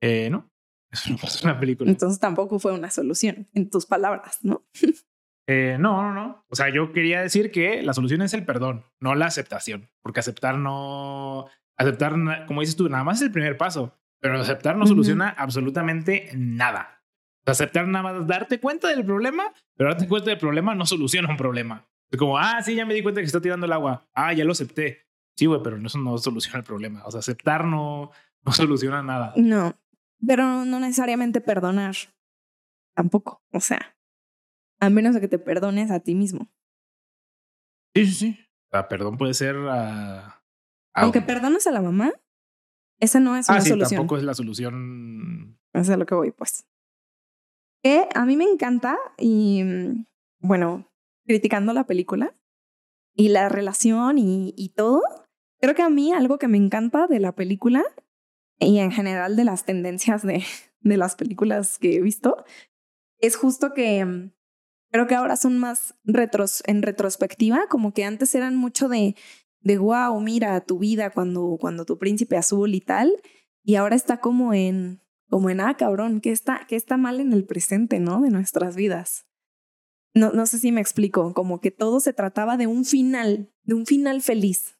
Eh, 0.00 0.28
no, 0.30 0.50
eso 0.90 1.10
no 1.10 1.18
pasa 1.18 1.40
en 1.42 1.54
la 1.54 1.60
película. 1.60 1.90
Entonces 1.90 2.20
tampoco 2.20 2.58
fue 2.58 2.72
una 2.72 2.90
solución, 2.90 3.48
en 3.54 3.70
tus 3.70 3.86
palabras, 3.86 4.38
¿no? 4.42 4.64
Eh, 5.48 5.76
no, 5.78 6.02
no, 6.02 6.12
no. 6.12 6.44
O 6.48 6.56
sea, 6.56 6.68
yo 6.70 6.92
quería 6.92 7.20
decir 7.20 7.50
que 7.50 7.82
la 7.82 7.92
solución 7.92 8.22
es 8.22 8.34
el 8.34 8.44
perdón, 8.44 8.84
no 9.00 9.14
la 9.14 9.26
aceptación. 9.26 9.88
Porque 10.02 10.20
aceptar 10.20 10.56
no. 10.58 11.46
Aceptar, 11.76 12.46
como 12.46 12.60
dices 12.62 12.76
tú, 12.76 12.88
nada 12.88 13.04
más 13.04 13.18
es 13.18 13.26
el 13.26 13.32
primer 13.32 13.56
paso. 13.56 13.94
Pero 14.20 14.40
aceptar 14.40 14.76
no 14.76 14.82
Ujú. 14.84 14.88
soluciona 14.94 15.28
absolutamente 15.28 16.30
nada. 16.34 17.02
Aceptar 17.44 17.86
nada 17.86 18.02
más 18.02 18.26
darte 18.26 18.58
cuenta 18.58 18.88
del 18.88 19.04
problema, 19.04 19.52
pero 19.76 19.90
darte 19.90 20.08
cuenta 20.08 20.30
del 20.30 20.38
problema 20.38 20.74
no 20.74 20.84
soluciona 20.84 21.28
un 21.28 21.36
problema. 21.36 21.86
Es 22.10 22.18
como, 22.18 22.38
ah, 22.38 22.60
sí, 22.62 22.74
ya 22.74 22.84
me 22.86 22.94
di 22.94 23.02
cuenta 23.02 23.20
que 23.20 23.26
está 23.26 23.40
tirando 23.40 23.66
el 23.66 23.72
agua. 23.72 24.08
Ah, 24.14 24.32
ya 24.32 24.44
lo 24.44 24.52
acepté. 24.52 25.06
Sí, 25.36 25.46
güey, 25.46 25.60
pero 25.62 25.76
eso 25.76 25.98
no 25.98 26.16
soluciona 26.18 26.58
el 26.58 26.64
problema. 26.64 27.04
O 27.04 27.10
sea, 27.10 27.20
aceptar 27.20 27.64
no, 27.64 28.10
no 28.44 28.52
soluciona 28.52 29.02
nada. 29.02 29.32
No, 29.36 29.76
pero 30.26 30.64
no 30.64 30.80
necesariamente 30.80 31.40
perdonar. 31.40 31.94
Tampoco. 32.94 33.42
O 33.52 33.60
sea, 33.60 33.95
a 34.80 34.90
menos 34.90 35.14
de 35.14 35.20
que 35.20 35.28
te 35.28 35.38
perdones 35.38 35.90
a 35.90 36.00
ti 36.00 36.14
mismo. 36.14 36.48
Sí, 37.94 38.06
sí, 38.06 38.12
sí. 38.12 38.38
O 38.66 38.70
sea, 38.72 38.88
perdón 38.88 39.16
puede 39.16 39.34
ser. 39.34 39.56
ah, 39.68 40.42
Aunque 40.94 41.18
algo. 41.20 41.26
perdones 41.26 41.66
a 41.66 41.72
la 41.72 41.80
mamá, 41.82 42.12
esa 43.00 43.20
no 43.20 43.36
es 43.36 43.48
Ah, 43.48 43.54
una 43.54 43.60
sí, 43.62 43.68
solución. 43.70 43.98
tampoco 44.00 44.16
es 44.18 44.24
la 44.24 44.34
solución. 44.34 45.58
Es 45.72 45.88
a 45.90 45.96
lo 45.96 46.06
que 46.06 46.14
voy, 46.14 46.30
pues. 46.32 46.66
Que 47.82 48.08
a 48.14 48.24
mí 48.26 48.36
me 48.36 48.44
encanta 48.44 48.98
y, 49.18 49.62
mm, 49.62 50.06
bueno, 50.40 50.90
criticando 51.26 51.72
la 51.72 51.84
película 51.86 52.34
y 53.14 53.28
la 53.28 53.48
relación 53.48 54.18
y, 54.18 54.54
y 54.56 54.70
todo, 54.70 55.02
creo 55.60 55.74
que 55.74 55.82
a 55.82 55.90
mí 55.90 56.12
algo 56.12 56.38
que 56.38 56.48
me 56.48 56.58
encanta 56.58 57.06
de 57.06 57.20
la 57.20 57.34
película 57.34 57.82
y 58.58 58.78
en 58.78 58.90
general 58.90 59.36
de 59.36 59.44
las 59.44 59.64
tendencias 59.64 60.22
de, 60.22 60.42
de 60.80 60.96
las 60.96 61.16
películas 61.16 61.78
que 61.78 61.96
he 61.96 62.00
visto 62.02 62.44
es 63.20 63.36
justo 63.36 63.72
que 63.72 64.04
mm, 64.04 64.32
creo 64.90 65.06
que 65.06 65.14
ahora 65.14 65.36
son 65.36 65.58
más 65.58 65.94
retros, 66.04 66.62
en 66.66 66.82
retrospectiva, 66.82 67.66
como 67.68 67.92
que 67.92 68.04
antes 68.04 68.34
eran 68.34 68.56
mucho 68.56 68.88
de, 68.88 69.16
de 69.60 69.78
wow, 69.78 70.20
mira 70.20 70.60
tu 70.60 70.78
vida 70.78 71.10
cuando, 71.10 71.56
cuando 71.60 71.84
tu 71.84 71.98
príncipe 71.98 72.36
azul 72.36 72.74
y 72.74 72.80
tal, 72.80 73.12
y 73.62 73.74
ahora 73.74 73.96
está 73.96 74.20
como 74.20 74.54
en, 74.54 75.02
como 75.28 75.50
en, 75.50 75.60
ah, 75.60 75.76
cabrón, 75.76 76.20
¿qué 76.20 76.30
está, 76.30 76.66
qué 76.68 76.76
está 76.76 76.96
mal 76.96 77.20
en 77.20 77.32
el 77.32 77.44
presente, 77.44 77.98
¿no? 77.98 78.20
De 78.20 78.30
nuestras 78.30 78.76
vidas. 78.76 79.26
No, 80.14 80.32
no 80.32 80.46
sé 80.46 80.58
si 80.58 80.72
me 80.72 80.80
explico, 80.80 81.34
como 81.34 81.60
que 81.60 81.70
todo 81.70 82.00
se 82.00 82.12
trataba 82.12 82.56
de 82.56 82.66
un 82.66 82.84
final, 82.84 83.52
de 83.64 83.74
un 83.74 83.86
final 83.86 84.22
feliz. 84.22 84.78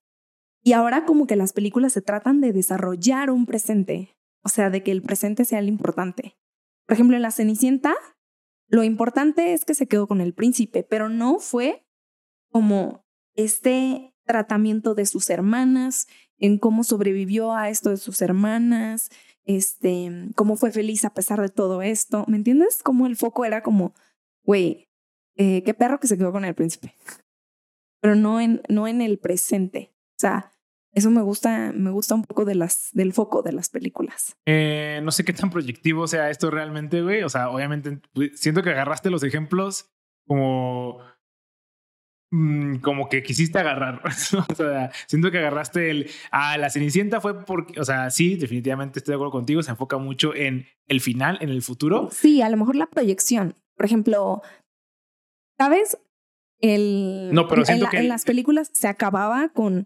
Y 0.63 0.73
ahora 0.73 1.05
como 1.05 1.27
que 1.27 1.37
las 1.37 1.53
películas 1.53 1.93
se 1.93 2.03
tratan 2.03 2.41
de 2.41 2.53
desarrollar 2.53 3.31
un 3.31 3.45
presente, 3.47 4.17
o 4.43 4.49
sea, 4.49 4.71
de 4.71 4.83
que 4.83 4.93
el 4.93 5.03
presente 5.03 5.45
sea 5.45 5.61
lo 5.61 5.69
importante. 5.69 6.39
Por 6.87 6.95
ejemplo, 6.95 7.17
en 7.17 7.23
La 7.23 7.33
Cenicienta, 7.33 7.95
lo 8.69 8.83
importante 8.83 9.53
es 9.53 9.65
que 9.65 9.75
se 9.75 9.87
quedó 9.87 10.07
con 10.07 10.21
el 10.21 10.35
príncipe, 10.35 10.83
pero 10.83 11.09
no 11.09 11.39
fue 11.39 11.87
como 12.51 13.05
este 13.35 14.15
tratamiento 14.25 14.95
de 14.95 15.07
sus 15.07 15.31
hermanas 15.31 16.09
en 16.39 16.59
cómo 16.59 16.85
sobrevivió 16.85 17.55
a 17.55 17.71
esto 17.71 17.91
de 17.91 17.97
sus 17.97 18.21
hermanas, 18.23 19.11
este, 19.45 20.11
cómo 20.35 20.57
fue 20.57 20.73
feliz 20.73 21.05
a 21.05 21.15
pesar 21.15 21.41
de 21.41 21.49
todo 21.49 21.83
esto. 21.83 22.25
¿Me 22.27 22.37
entiendes? 22.37 22.83
Como 22.83 23.07
el 23.07 23.17
foco 23.17 23.45
era 23.45 23.63
como, 23.63 23.95
güey, 24.43 24.89
eh, 25.37 25.63
qué 25.63 25.75
perro 25.75 26.01
que 26.01 26.09
se 26.09 26.19
quedó 26.19 26.33
con 26.33 26.45
el 26.45 26.55
príncipe. 26.55 26.95
Pero 28.01 28.17
no 28.17 28.41
en, 28.41 28.63
no 28.69 28.89
en 28.89 29.01
el 29.01 29.19
presente. 29.19 29.93
O 30.17 30.19
sea, 30.19 30.53
eso 30.97 31.11
me 31.11 31.21
gusta, 31.21 31.73
me 31.75 31.91
gusta 31.91 32.15
un 32.15 32.25
poco 32.25 32.47
de 32.47 32.55
las, 32.55 32.89
del 32.93 33.13
foco 33.13 33.43
de 33.43 33.53
las 33.53 33.69
películas. 33.69 34.35
Eh, 34.47 35.01
no 35.03 35.11
sé 35.11 35.27
qué 35.27 35.35
tan 35.35 35.51
proyectivo 35.51 36.09
sea 36.09 36.31
esto 36.31 36.51
realmente, 36.51 37.03
güey. 37.03 37.23
O 37.23 37.29
sea, 37.29 37.51
obviamente 37.51 38.01
siento 38.33 38.63
que 38.63 38.71
agarraste 38.71 39.11
los 39.11 39.23
ejemplos 39.23 39.91
como 40.27 41.01
mm, 42.31 42.77
como 42.77 43.11
que 43.11 43.23
quisiste 43.23 43.59
agarrar. 43.59 44.01
o 44.49 44.55
sea, 44.55 44.91
siento 45.07 45.31
que 45.31 45.37
agarraste 45.37 45.91
el. 45.91 46.11
Ah, 46.31 46.57
la 46.57 46.71
Cenicienta 46.71 47.21
fue 47.21 47.45
porque. 47.45 47.79
O 47.79 47.85
sea, 47.85 48.09
sí, 48.09 48.37
definitivamente 48.37 49.01
estoy 49.01 49.13
de 49.13 49.17
acuerdo 49.17 49.33
contigo. 49.33 49.63
Se 49.63 49.73
enfoca 49.73 49.99
mucho 49.99 50.35
en 50.35 50.65
el 50.89 51.03
final, 51.03 51.37
en 51.43 51.51
el 51.51 51.61
futuro. 51.61 52.09
Sí, 52.11 52.41
a 52.41 52.49
lo 52.49 52.57
mejor 52.57 52.75
la 52.75 52.87
proyección. 52.87 53.55
Por 53.77 53.85
ejemplo, 53.85 54.41
¿sabes? 55.59 55.99
El, 56.59 57.29
no, 57.35 57.49
pero 57.49 57.67
siento 57.67 57.85
en, 57.85 57.91
que 57.91 57.99
en 57.99 58.09
las 58.09 58.25
películas 58.25 58.71
se 58.73 58.89
acababa 58.89 59.51
con 59.51 59.85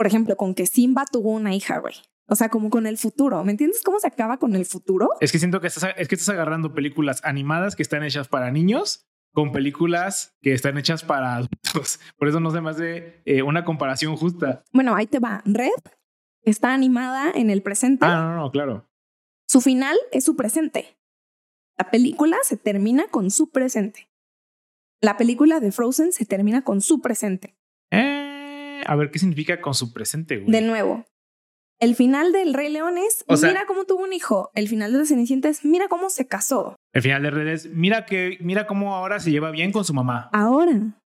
por 0.00 0.06
ejemplo, 0.06 0.34
con 0.34 0.54
que 0.54 0.64
Simba 0.64 1.04
tuvo 1.04 1.30
una 1.30 1.54
hija, 1.54 1.78
güey. 1.78 1.92
O 2.26 2.34
sea, 2.34 2.48
como 2.48 2.70
con 2.70 2.86
el 2.86 2.96
futuro. 2.96 3.44
¿Me 3.44 3.50
entiendes 3.50 3.82
cómo 3.84 4.00
se 4.00 4.06
acaba 4.06 4.38
con 4.38 4.56
el 4.56 4.64
futuro? 4.64 5.10
Es 5.20 5.30
que 5.30 5.38
siento 5.38 5.60
que 5.60 5.66
estás, 5.66 5.92
es 5.94 6.08
que 6.08 6.14
estás 6.14 6.30
agarrando 6.30 6.72
películas 6.72 7.20
animadas 7.22 7.76
que 7.76 7.82
están 7.82 8.02
hechas 8.02 8.26
para 8.26 8.50
niños 8.50 9.06
con 9.34 9.52
películas 9.52 10.38
que 10.40 10.54
están 10.54 10.78
hechas 10.78 11.04
para 11.04 11.34
adultos. 11.34 12.00
Por 12.16 12.28
eso 12.28 12.40
no 12.40 12.50
se 12.50 12.62
me 12.62 12.70
hace 12.70 13.20
eh, 13.26 13.42
una 13.42 13.66
comparación 13.66 14.16
justa. 14.16 14.64
Bueno, 14.72 14.94
ahí 14.94 15.06
te 15.06 15.18
va. 15.18 15.42
Red 15.44 15.68
está 16.44 16.72
animada 16.72 17.30
en 17.34 17.50
el 17.50 17.60
presente. 17.60 18.06
Ah, 18.06 18.22
no, 18.22 18.36
no, 18.36 18.50
claro. 18.50 18.88
Su 19.46 19.60
final 19.60 19.98
es 20.12 20.24
su 20.24 20.34
presente. 20.34 20.96
La 21.76 21.90
película 21.90 22.38
se 22.42 22.56
termina 22.56 23.08
con 23.08 23.30
su 23.30 23.50
presente. 23.50 24.08
La 25.02 25.18
película 25.18 25.60
de 25.60 25.72
Frozen 25.72 26.12
se 26.12 26.24
termina 26.24 26.62
con 26.62 26.80
su 26.80 27.02
presente. 27.02 27.54
Eh 27.90 28.19
a 28.86 28.96
ver 28.96 29.10
qué 29.10 29.18
significa 29.18 29.60
con 29.60 29.74
su 29.74 29.92
presente, 29.92 30.38
güey. 30.38 30.50
De 30.50 30.60
nuevo, 30.60 31.04
el 31.80 31.96
final 31.96 32.32
del 32.32 32.52
Rey 32.52 32.70
León 32.70 32.98
es 32.98 33.24
mira 33.26 33.64
cómo 33.66 33.84
tuvo 33.84 34.04
un 34.04 34.12
hijo. 34.12 34.50
El 34.54 34.68
final 34.68 34.92
de 34.92 34.98
la 34.98 35.04
Cenicienta 35.06 35.48
es 35.48 35.64
mira 35.64 35.88
cómo 35.88 36.10
se 36.10 36.26
casó. 36.26 36.76
El 36.92 37.02
final 37.02 37.22
de 37.22 37.30
Red 37.30 37.48
es 37.48 37.70
mira 37.70 38.04
que 38.04 38.36
mira 38.40 38.66
cómo 38.66 38.94
ahora 38.94 39.18
se 39.18 39.30
lleva 39.30 39.50
bien 39.50 39.72
con 39.72 39.84
su 39.84 39.94
mamá. 39.94 40.28
Ahora, 40.32 41.00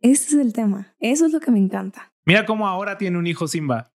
ese 0.00 0.28
es 0.28 0.34
el 0.34 0.52
tema. 0.52 0.94
Eso 1.00 1.26
es 1.26 1.32
lo 1.32 1.40
que 1.40 1.50
me 1.50 1.58
encanta. 1.58 2.12
Mira 2.24 2.46
cómo 2.46 2.68
ahora 2.68 2.96
tiene 2.96 3.18
un 3.18 3.26
hijo 3.26 3.48
Simba. 3.48 3.90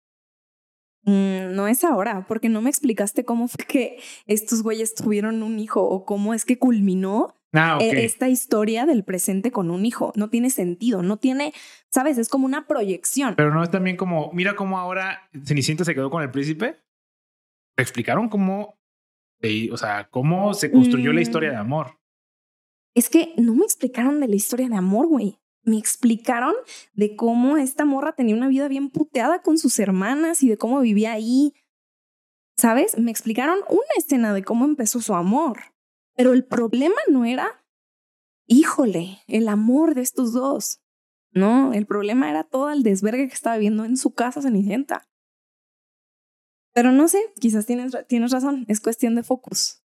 Mm, 1.03 1.53
no 1.55 1.67
es 1.67 1.83
ahora, 1.83 2.25
porque 2.27 2.49
no 2.49 2.61
me 2.61 2.69
explicaste 2.69 3.23
cómo 3.23 3.47
fue 3.47 3.63
que 3.65 3.99
estos 4.25 4.63
güeyes 4.63 4.95
tuvieron 4.95 5.43
un 5.43 5.59
hijo 5.59 5.83
o 5.83 6.03
cómo 6.03 6.33
es 6.33 6.45
que 6.45 6.57
culminó 6.57 7.34
Ah, 7.55 7.77
e, 7.79 8.05
esta 8.05 8.29
historia 8.29 8.85
del 8.85 9.03
presente 9.03 9.51
con 9.51 9.71
un 9.71 9.85
hijo. 9.85 10.11
No 10.15 10.29
tiene 10.29 10.49
sentido, 10.49 11.01
no 11.03 11.17
tiene, 11.17 11.53
sabes, 11.89 12.17
es 12.17 12.29
como 12.29 12.45
una 12.45 12.67
proyección. 12.67 13.35
Pero 13.35 13.53
no 13.53 13.63
es 13.63 13.71
también 13.71 13.97
como, 13.97 14.31
mira 14.33 14.55
cómo 14.55 14.77
ahora 14.77 15.29
Cenicienta 15.43 15.85
se 15.85 15.93
quedó 15.95 16.09
con 16.09 16.23
el 16.23 16.31
príncipe. 16.31 16.81
¿Te 17.75 17.83
explicaron 17.83 18.29
cómo, 18.29 18.79
o 19.71 19.77
sea, 19.77 20.07
cómo 20.09 20.53
se 20.53 20.71
construyó 20.71 21.13
la 21.13 21.21
historia 21.21 21.51
de 21.51 21.57
mm. 21.57 21.61
amor? 21.61 21.99
Es 22.95 23.09
que 23.09 23.33
no 23.37 23.53
me 23.53 23.65
explicaron 23.65 24.19
de 24.21 24.27
la 24.27 24.35
historia 24.35 24.69
de 24.69 24.75
amor, 24.75 25.07
güey. 25.07 25.39
Me 25.63 25.77
explicaron 25.77 26.53
de 26.93 27.15
cómo 27.15 27.57
esta 27.57 27.85
morra 27.85 28.13
tenía 28.13 28.35
una 28.35 28.47
vida 28.47 28.67
bien 28.67 28.89
puteada 28.89 29.41
con 29.41 29.57
sus 29.57 29.79
hermanas 29.79 30.43
y 30.43 30.47
de 30.47 30.57
cómo 30.57 30.79
vivía 30.79 31.11
ahí. 31.11 31.53
¿Sabes? 32.55 32.97
Me 32.97 33.11
explicaron 33.11 33.57
una 33.67 33.81
escena 33.97 34.33
de 34.33 34.43
cómo 34.43 34.63
empezó 34.63 35.01
su 35.01 35.13
amor. 35.13 35.74
Pero 36.15 36.33
el 36.33 36.45
problema 36.45 36.95
no 37.09 37.25
era, 37.25 37.63
híjole, 38.47 39.19
el 39.27 39.47
amor 39.47 39.95
de 39.95 40.01
estos 40.01 40.33
dos. 40.33 40.81
No, 41.31 41.73
el 41.73 41.85
problema 41.85 42.29
era 42.29 42.45
todo 42.45 42.71
el 42.71 42.83
desvergue 42.83 43.27
que 43.27 43.33
estaba 43.33 43.57
viendo 43.57 43.83
en 43.83 43.97
su 43.97 44.13
casa 44.13 44.41
Cenicienta. 44.41 45.09
Pero 46.73 46.91
no 46.91 47.07
sé, 47.07 47.19
quizás 47.39 47.65
tienes, 47.65 47.93
tienes 48.07 48.31
razón, 48.31 48.65
es 48.69 48.79
cuestión 48.79 49.15
de 49.15 49.23
focus. 49.23 49.83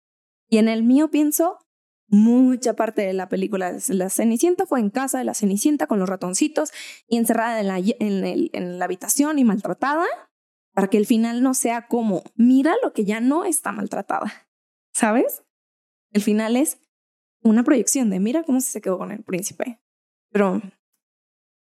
Y 0.48 0.58
en 0.58 0.68
el 0.68 0.84
mío 0.84 1.10
pienso, 1.10 1.58
mucha 2.08 2.76
parte 2.76 3.04
de 3.04 3.14
la 3.14 3.30
película 3.30 3.76
la 3.88 4.10
Cenicienta 4.10 4.66
fue 4.66 4.80
en 4.80 4.90
casa 4.90 5.20
de 5.20 5.24
la 5.24 5.34
Cenicienta 5.34 5.88
con 5.88 6.00
los 6.00 6.10
ratoncitos 6.10 6.72
y 7.08 7.18
encerrada 7.18 7.60
en 7.60 7.68
la, 7.68 7.80
en 7.80 8.80
la 8.80 8.86
habitación 8.86 9.40
y 9.40 9.44
maltratada, 9.44 10.06
para 10.74 10.88
que 10.88 10.98
el 10.98 11.06
final 11.06 11.42
no 11.42 11.54
sea 11.54 11.88
como, 11.88 12.24
mira 12.36 12.76
lo 12.84 12.94
que 12.94 13.06
ya 13.06 13.22
no 13.22 13.46
está 13.46 13.72
maltratada. 13.72 14.48
¿Sabes? 14.94 15.44
El 16.12 16.22
final 16.22 16.56
es 16.56 16.80
una 17.42 17.64
proyección 17.64 18.10
de 18.10 18.20
mira 18.20 18.44
cómo 18.44 18.62
se 18.62 18.82
quedó 18.82 18.98
con 18.98 19.12
el 19.12 19.24
príncipe. 19.24 19.80
Pero, 20.32 20.62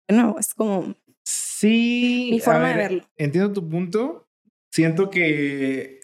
de 0.07 0.15
nuevo, 0.15 0.39
es 0.39 0.53
como... 0.53 0.95
Sí. 1.23 2.29
Mi 2.31 2.39
forma 2.39 2.69
de 2.69 2.75
verlo. 2.75 3.09
Entiendo 3.15 3.53
tu 3.53 3.67
punto. 3.67 4.29
Siento 4.71 5.09
que... 5.09 6.01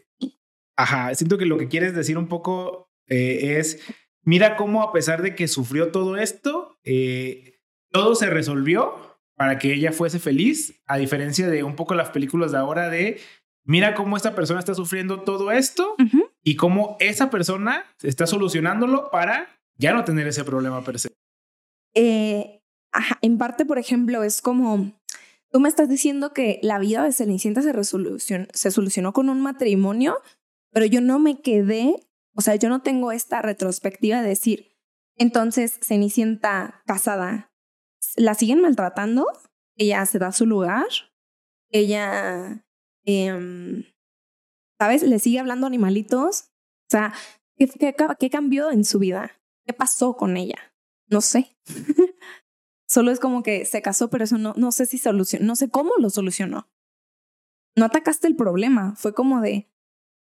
Ajá, 0.77 1.13
siento 1.15 1.37
que 1.37 1.45
lo 1.45 1.57
que 1.57 1.67
quieres 1.67 1.93
decir 1.93 2.17
un 2.17 2.27
poco 2.27 2.89
eh, 3.07 3.57
es, 3.59 3.81
mira 4.23 4.55
cómo 4.55 4.81
a 4.81 4.93
pesar 4.93 5.21
de 5.21 5.35
que 5.35 5.49
sufrió 5.49 5.91
todo 5.91 6.15
esto, 6.15 6.77
eh, 6.83 7.59
todo 7.91 8.15
se 8.15 8.29
resolvió 8.29 8.95
para 9.35 9.57
que 9.57 9.73
ella 9.73 9.91
fuese 9.91 10.19
feliz, 10.19 10.81
a 10.85 10.97
diferencia 10.97 11.49
de 11.49 11.63
un 11.63 11.75
poco 11.75 11.95
las 11.95 12.11
películas 12.11 12.51
de 12.51 12.57
ahora 12.59 12.89
de, 12.89 13.19
mira 13.63 13.93
cómo 13.93 14.15
esta 14.15 14.35
persona 14.35 14.59
está 14.59 14.73
sufriendo 14.73 15.21
todo 15.21 15.51
esto 15.51 15.95
y 16.43 16.55
cómo 16.55 16.97
esa 16.99 17.29
persona 17.29 17.85
está 18.01 18.27
solucionándolo 18.27 19.09
para 19.11 19.59
ya 19.77 19.93
no 19.93 20.03
tener 20.03 20.27
ese 20.27 20.43
problema 20.43 20.83
per 20.83 20.99
se. 20.99 21.09
Eh, 21.93 22.61
en 23.21 23.37
parte, 23.37 23.65
por 23.65 23.77
ejemplo, 23.77 24.23
es 24.23 24.41
como, 24.41 24.91
tú 25.51 25.59
me 25.59 25.69
estás 25.69 25.89
diciendo 25.89 26.33
que 26.33 26.59
la 26.63 26.79
vida 26.79 27.03
de 27.03 27.13
Cenicienta 27.13 27.61
se, 27.61 28.47
se 28.53 28.71
solucionó 28.71 29.13
con 29.13 29.29
un 29.29 29.41
matrimonio, 29.41 30.17
pero 30.71 30.85
yo 30.85 31.01
no 31.01 31.19
me 31.19 31.41
quedé, 31.41 31.95
o 32.35 32.41
sea, 32.41 32.55
yo 32.55 32.69
no 32.69 32.81
tengo 32.81 33.11
esta 33.11 33.41
retrospectiva 33.41 34.21
de 34.21 34.29
decir, 34.29 34.75
entonces 35.15 35.79
Cenicienta 35.81 36.81
casada, 36.85 37.51
¿la 38.15 38.33
siguen 38.33 38.61
maltratando? 38.61 39.27
Ella 39.75 40.05
se 40.05 40.19
da 40.19 40.31
su 40.31 40.45
lugar, 40.45 40.87
ella 41.71 42.65
eh, 43.05 43.83
¿sabes? 44.79 45.03
Le 45.03 45.19
sigue 45.19 45.39
hablando 45.39 45.67
animalitos. 45.67 46.45
O 46.87 46.89
sea, 46.89 47.13
¿qué, 47.57 47.67
qué, 48.19 48.29
cambió 48.29 48.71
en 48.71 48.85
su 48.85 48.97
vida? 48.97 49.31
¿Qué 49.65 49.73
pasó 49.73 50.15
con 50.15 50.37
ella? 50.37 50.73
No 51.07 51.21
sé. 51.21 51.57
Solo 52.87 53.11
es 53.11 53.19
como 53.19 53.43
que 53.43 53.65
se 53.65 53.81
casó, 53.83 54.09
pero 54.09 54.23
eso 54.23 54.37
no, 54.37 54.53
no 54.57 54.71
sé 54.71 54.87
si 54.87 54.97
solucionó, 54.97 55.45
no 55.45 55.55
sé 55.55 55.69
cómo 55.69 55.91
lo 55.99 56.09
solucionó. 56.09 56.67
No 57.75 57.85
atacaste 57.85 58.27
el 58.27 58.35
problema, 58.35 58.95
fue 58.95 59.13
como 59.13 59.41
de, 59.41 59.69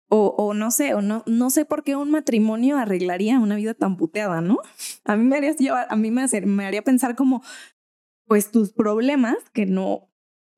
o, 0.07 0.53
no 0.53 0.71
sé, 0.71 0.93
o 0.93 1.01
no, 1.01 1.23
no 1.25 1.49
sé 1.49 1.65
por 1.65 1.83
qué 1.83 1.95
un 1.95 2.11
matrimonio 2.11 2.77
arreglaría 2.77 3.39
una 3.39 3.55
vida 3.55 3.73
tan 3.73 3.97
puteada, 3.97 4.41
¿no? 4.41 4.59
A 5.03 5.17
mí 5.17 5.25
me 5.25 5.35
haría 5.35 5.55
llevar, 5.55 5.87
a 5.89 5.95
mí 5.95 6.11
me, 6.11 6.25
me 6.45 6.65
haría 6.65 6.83
pensar 6.83 7.15
como, 7.15 7.43
pues 8.25 8.51
tus 8.51 8.71
problemas 8.71 9.35
que 9.51 9.65
no 9.65 10.09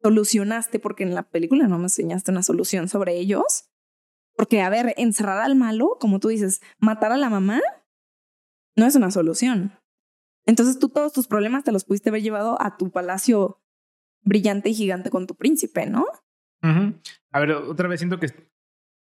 solucionaste, 0.04 0.78
porque 0.78 1.04
en 1.04 1.16
la 1.16 1.24
película 1.24 1.68
no 1.68 1.78
me 1.78 1.86
enseñaste 1.86 2.32
una 2.32 2.44
solución 2.44 2.88
sobre 2.88 3.18
ellos, 3.18 3.70
porque, 4.36 4.62
a 4.62 4.70
ver, 4.70 4.94
encerrar 4.98 5.40
al 5.40 5.56
malo, 5.56 5.98
como 6.00 6.20
tú 6.20 6.28
dices, 6.28 6.62
matar 6.80 7.12
a 7.12 7.18
la 7.18 7.30
mamá, 7.30 7.62
no 8.76 8.86
es 8.86 8.96
una 8.96 9.12
solución. 9.12 9.74
Entonces 10.46 10.80
tú 10.80 10.90
todos 10.90 11.14
tus 11.14 11.28
problemas 11.28 11.64
te 11.64 11.72
los 11.72 11.86
pudiste 11.86 12.10
haber 12.10 12.22
llevado 12.22 12.62
a 12.62 12.78
tu 12.78 12.92
palacio 12.92 13.62
brillante 14.22 14.70
y 14.70 14.74
gigante 14.74 15.10
con 15.10 15.28
tu 15.28 15.36
príncipe, 15.36 15.86
¿no? 15.86 16.06
A 17.32 17.40
ver, 17.40 17.52
otra 17.52 17.88
vez 17.88 18.00
siento 18.00 18.20
que, 18.20 18.28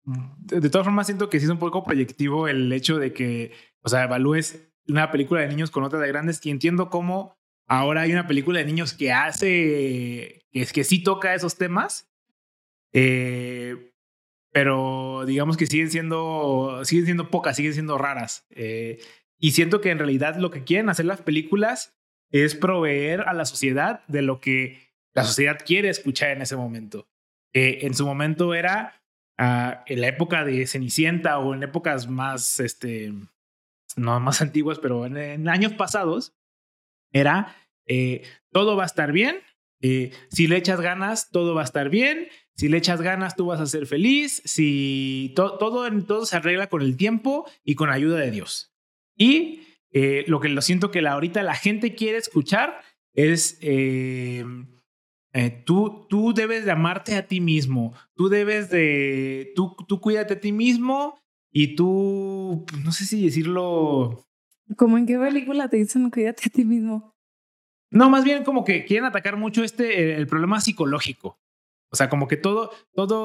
de 0.03 0.69
todas 0.69 0.85
formas, 0.85 1.05
siento 1.05 1.29
que 1.29 1.39
sí 1.39 1.45
es 1.45 1.51
un 1.51 1.59
poco 1.59 1.83
proyectivo 1.83 2.47
el 2.47 2.73
hecho 2.73 2.97
de 2.97 3.13
que, 3.13 3.51
o 3.81 3.89
sea, 3.89 4.03
evalúes 4.03 4.67
una 4.87 5.11
película 5.11 5.41
de 5.41 5.47
niños 5.47 5.69
con 5.69 5.83
otra 5.83 5.99
de 5.99 6.07
grandes 6.07 6.43
y 6.43 6.49
entiendo 6.49 6.89
cómo 6.89 7.37
ahora 7.67 8.01
hay 8.01 8.11
una 8.11 8.27
película 8.27 8.59
de 8.59 8.65
niños 8.65 8.93
que 8.93 9.13
hace, 9.13 9.47
que, 10.51 10.61
es 10.61 10.73
que 10.73 10.83
sí 10.83 11.03
toca 11.03 11.35
esos 11.35 11.57
temas, 11.57 12.11
eh, 12.93 13.90
pero 14.51 15.23
digamos 15.25 15.57
que 15.57 15.65
siguen 15.65 15.89
siendo, 15.89 16.81
siguen 16.83 17.05
siendo 17.05 17.29
pocas, 17.29 17.55
siguen 17.55 17.73
siendo 17.73 17.97
raras. 17.97 18.45
Eh, 18.49 18.99
y 19.37 19.51
siento 19.51 19.81
que 19.81 19.91
en 19.91 19.97
realidad 19.97 20.35
lo 20.35 20.51
que 20.51 20.63
quieren 20.63 20.89
hacer 20.89 21.05
las 21.05 21.21
películas 21.21 21.97
es 22.31 22.55
proveer 22.55 23.21
a 23.21 23.33
la 23.33 23.45
sociedad 23.45 24.05
de 24.07 24.21
lo 24.21 24.39
que 24.39 24.91
la 25.13 25.23
sociedad 25.23 25.57
quiere 25.65 25.89
escuchar 25.89 26.31
en 26.31 26.41
ese 26.41 26.55
momento. 26.55 27.07
en 27.53 27.93
su 27.93 28.05
momento 28.05 28.53
era 28.53 29.03
ah, 29.37 29.83
en 29.87 29.99
la 29.99 30.07
época 30.07 30.45
de 30.45 30.65
Cenicienta 30.67 31.39
o 31.39 31.53
en 31.53 31.63
épocas 31.63 32.07
más, 32.07 32.59
este, 32.59 33.11
no 33.95 34.19
más 34.19 34.41
antiguas, 34.41 34.79
pero 34.79 35.05
en, 35.05 35.49
años 35.49 35.73
pasados, 35.73 36.33
era 37.11 37.55
eh, 37.85 38.23
todo 38.51 38.77
va 38.77 38.83
a 38.83 38.85
estar 38.85 39.11
bien, 39.11 39.41
eh, 39.81 40.11
si 40.29 40.47
le 40.47 40.57
echas 40.57 40.79
ganas, 40.79 41.29
todo 41.31 41.55
va 41.55 41.61
a 41.61 41.65
estar 41.65 41.89
bien. 41.89 42.29
Si 42.55 42.67
le 42.67 42.77
echas 42.77 43.01
ganas, 43.01 43.35
tú 43.35 43.47
vas 43.47 43.59
a 43.59 43.65
ser 43.65 43.87
feliz. 43.87 44.41
Si 44.45 45.33
todo, 45.35 45.57
todo 45.57 46.25
se 46.25 46.35
arregla 46.35 46.67
con 46.67 46.81
el 46.81 46.97
tiempo 46.97 47.49
y 47.63 47.75
con 47.75 47.89
ayuda 47.89 48.19
de 48.19 48.31
Dios. 48.31 48.73
Y 49.15 49.61
eh, 49.91 50.23
lo 50.27 50.39
que 50.39 50.49
lo 50.49 50.61
siento 50.61 50.91
que 50.91 51.01
la, 51.01 51.13
ahorita 51.13 51.43
la 51.43 51.55
gente 51.55 51.95
quiere 51.95 52.17
escuchar 52.17 52.81
es 53.13 53.57
eh, 53.61 54.43
tú, 55.65 56.07
tú 56.09 56.33
debes 56.33 56.65
de 56.65 56.71
amarte 56.71 57.15
a 57.15 57.27
ti 57.27 57.41
mismo. 57.41 57.93
Tú 58.15 58.29
debes 58.29 58.69
de, 58.69 59.51
tú, 59.55 59.75
tú 59.87 59.99
cuídate 59.99 60.35
a 60.35 60.39
ti 60.39 60.51
mismo 60.51 61.19
y 61.51 61.75
tú, 61.75 62.65
no 62.83 62.91
sé 62.91 63.05
si 63.05 63.25
decirlo. 63.25 64.25
¿Cómo 64.77 64.97
en 64.97 65.05
qué 65.05 65.17
película 65.17 65.67
te 65.67 65.77
dicen 65.77 66.09
cuídate 66.09 66.43
a 66.47 66.49
ti 66.49 66.63
mismo? 66.63 67.13
No, 67.89 68.09
más 68.09 68.23
bien 68.23 68.43
como 68.43 68.63
que 68.63 68.85
quieren 68.85 69.05
atacar 69.05 69.35
mucho 69.35 69.63
este, 69.63 70.15
el 70.15 70.27
problema 70.27 70.61
psicológico. 70.61 71.37
O 71.91 71.97
sea, 71.97 72.07
como 72.07 72.29
que 72.29 72.37
todo, 72.37 72.71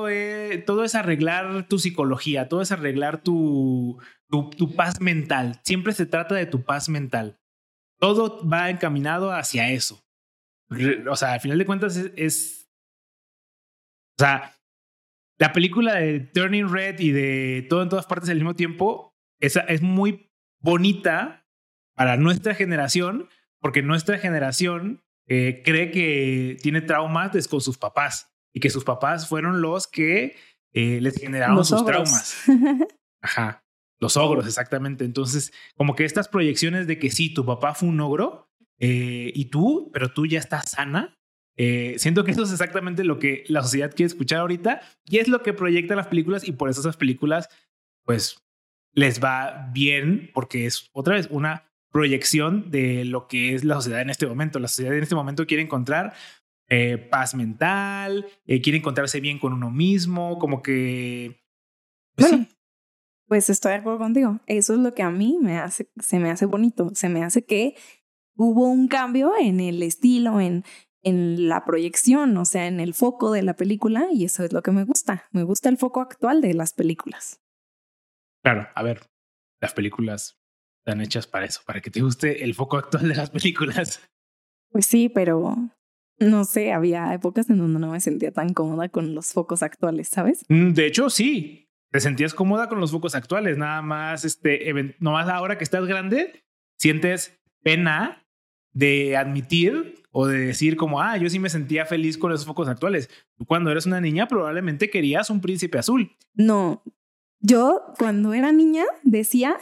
es, 0.08 0.64
todo 0.64 0.82
es 0.82 0.96
arreglar 0.96 1.68
tu 1.68 1.78
psicología, 1.78 2.48
todo 2.48 2.62
es 2.62 2.72
arreglar 2.72 3.22
tu, 3.22 4.00
tu, 4.28 4.74
paz 4.74 5.00
mental. 5.00 5.60
Siempre 5.62 5.92
se 5.92 6.04
trata 6.04 6.34
de 6.34 6.46
tu 6.46 6.64
paz 6.64 6.88
mental. 6.88 7.38
Todo 8.00 8.46
va 8.46 8.68
encaminado 8.68 9.30
hacia 9.32 9.70
eso. 9.70 10.04
O 11.08 11.14
sea, 11.14 11.34
al 11.34 11.40
final 11.40 11.58
de 11.58 11.66
cuentas 11.66 11.96
es, 11.96 12.12
es 12.16 12.68
o 14.18 14.24
sea, 14.24 14.52
la 15.38 15.52
película 15.52 15.94
de 15.94 16.18
Turning 16.18 16.68
Red 16.68 16.98
y 16.98 17.12
de 17.12 17.66
todo 17.68 17.84
en 17.84 17.88
todas 17.88 18.06
partes 18.06 18.30
al 18.30 18.36
mismo 18.36 18.56
tiempo 18.56 19.14
es, 19.38 19.56
es 19.68 19.80
muy 19.80 20.32
bonita 20.60 21.46
para 21.94 22.16
nuestra 22.16 22.52
generación 22.54 23.28
porque 23.60 23.82
nuestra 23.82 24.18
generación 24.18 25.04
eh, 25.28 25.62
cree 25.64 25.92
que 25.92 26.56
tiene 26.62 26.80
traumas 26.80 27.46
con 27.46 27.60
sus 27.60 27.78
papás 27.78 28.35
y 28.56 28.60
que 28.60 28.70
sus 28.70 28.84
papás 28.84 29.28
fueron 29.28 29.60
los 29.60 29.86
que 29.86 30.34
eh, 30.72 30.98
les 31.02 31.20
generaron 31.20 31.62
sus 31.62 31.84
traumas. 31.84 32.42
Ajá, 33.20 33.62
los 34.00 34.16
ogros, 34.16 34.46
exactamente. 34.46 35.04
Entonces, 35.04 35.52
como 35.74 35.94
que 35.94 36.06
estas 36.06 36.26
proyecciones 36.26 36.86
de 36.86 36.98
que 36.98 37.10
sí, 37.10 37.34
tu 37.34 37.44
papá 37.44 37.74
fue 37.74 37.90
un 37.90 38.00
ogro 38.00 38.48
eh, 38.78 39.30
y 39.34 39.50
tú, 39.50 39.90
pero 39.92 40.10
tú 40.10 40.24
ya 40.24 40.38
estás 40.38 40.70
sana. 40.70 41.18
siento 41.98 42.24
que 42.24 42.30
eso 42.30 42.44
es 42.44 42.52
exactamente 42.52 43.04
lo 43.04 43.18
que 43.18 43.44
la 43.48 43.62
sociedad 43.62 43.92
quiere 43.94 44.06
escuchar 44.06 44.38
ahorita 44.38 44.80
y 45.04 45.18
es 45.18 45.28
lo 45.28 45.42
que 45.42 45.52
proyectan 45.52 45.98
las 45.98 46.06
películas 46.06 46.48
y 46.48 46.52
por 46.52 46.70
eso 46.70 46.80
esas 46.80 46.96
películas, 46.96 47.50
pues, 48.06 48.42
les 48.94 49.22
va 49.22 49.68
bien 49.74 50.30
porque 50.32 50.64
es 50.64 50.88
otra 50.94 51.16
vez 51.16 51.28
una 51.30 51.66
proyección 51.90 52.70
de 52.70 53.04
lo 53.04 53.28
que 53.28 53.54
es 53.54 53.64
la 53.64 53.74
sociedad 53.74 54.00
en 54.00 54.08
este 54.08 54.26
momento. 54.26 54.58
La 54.58 54.68
sociedad 54.68 54.94
en 54.94 55.02
este 55.02 55.14
momento 55.14 55.46
quiere 55.46 55.62
encontrar 55.62 56.14
eh, 56.68 56.98
paz 56.98 57.34
mental, 57.34 58.26
eh, 58.44 58.60
quiere 58.60 58.78
encontrarse 58.78 59.20
bien 59.20 59.38
con 59.38 59.52
uno 59.52 59.70
mismo, 59.70 60.38
como 60.38 60.62
que... 60.62 61.40
Pues, 62.14 62.30
sí. 62.30 62.48
pues 63.26 63.50
estoy 63.50 63.72
de 63.72 63.78
acuerdo 63.78 63.98
contigo. 63.98 64.40
Eso 64.46 64.74
es 64.74 64.80
lo 64.80 64.94
que 64.94 65.02
a 65.02 65.10
mí 65.10 65.38
me 65.40 65.58
hace, 65.58 65.90
se 65.98 66.18
me 66.18 66.30
hace 66.30 66.46
bonito. 66.46 66.90
Se 66.94 67.08
me 67.08 67.22
hace 67.22 67.44
que 67.44 67.76
hubo 68.36 68.68
un 68.68 68.88
cambio 68.88 69.32
en 69.38 69.60
el 69.60 69.82
estilo, 69.82 70.40
en, 70.40 70.64
en 71.02 71.48
la 71.48 71.64
proyección, 71.64 72.36
o 72.36 72.44
sea, 72.44 72.66
en 72.66 72.80
el 72.80 72.94
foco 72.94 73.32
de 73.32 73.42
la 73.42 73.54
película, 73.54 74.08
y 74.12 74.24
eso 74.24 74.44
es 74.44 74.52
lo 74.52 74.62
que 74.62 74.72
me 74.72 74.84
gusta. 74.84 75.28
Me 75.30 75.42
gusta 75.42 75.68
el 75.68 75.76
foco 75.76 76.00
actual 76.00 76.40
de 76.40 76.54
las 76.54 76.72
películas. 76.72 77.40
Claro, 78.42 78.68
a 78.74 78.82
ver, 78.82 79.02
las 79.60 79.72
películas 79.74 80.38
están 80.84 81.00
hechas 81.00 81.26
para 81.26 81.46
eso, 81.46 81.62
para 81.66 81.80
que 81.80 81.90
te 81.90 82.00
guste 82.00 82.44
el 82.44 82.54
foco 82.54 82.76
actual 82.76 83.08
de 83.08 83.16
las 83.16 83.30
películas. 83.30 84.00
Pues 84.70 84.86
sí, 84.86 85.08
pero 85.08 85.70
no 86.18 86.44
sé, 86.44 86.72
había 86.72 87.12
épocas 87.14 87.48
en 87.50 87.58
donde 87.58 87.78
no 87.78 87.90
me 87.90 88.00
sentía 88.00 88.32
tan 88.32 88.52
cómoda 88.52 88.88
con 88.88 89.14
los 89.14 89.32
focos 89.32 89.62
actuales, 89.62 90.08
¿sabes? 90.08 90.44
Mm, 90.48 90.72
de 90.72 90.86
hecho, 90.86 91.10
sí. 91.10 91.62
Te 91.90 92.00
sentías 92.00 92.34
cómoda 92.34 92.68
con 92.68 92.80
los 92.80 92.90
focos 92.90 93.14
actuales, 93.14 93.56
nada 93.56 93.80
más, 93.80 94.24
este, 94.24 94.72
nomás 94.98 95.28
ahora 95.28 95.56
que 95.56 95.64
estás 95.64 95.86
grande, 95.86 96.44
sientes 96.76 97.40
pena 97.62 98.26
de 98.72 99.16
admitir 99.16 99.94
o 100.10 100.26
de 100.26 100.38
decir 100.38 100.76
como, 100.76 101.00
ah, 101.00 101.16
yo 101.16 101.30
sí 101.30 101.38
me 101.38 101.48
sentía 101.48 101.86
feliz 101.86 102.18
con 102.18 102.32
esos 102.32 102.44
focos 102.44 102.68
actuales. 102.68 103.08
Tú 103.36 103.46
cuando 103.46 103.70
eras 103.70 103.86
una 103.86 104.00
niña 104.00 104.26
probablemente 104.26 104.90
querías 104.90 105.30
un 105.30 105.40
príncipe 105.40 105.78
azul. 105.78 106.16
No, 106.34 106.82
yo 107.40 107.82
cuando 107.98 108.34
era 108.34 108.52
niña 108.52 108.84
decía, 109.02 109.56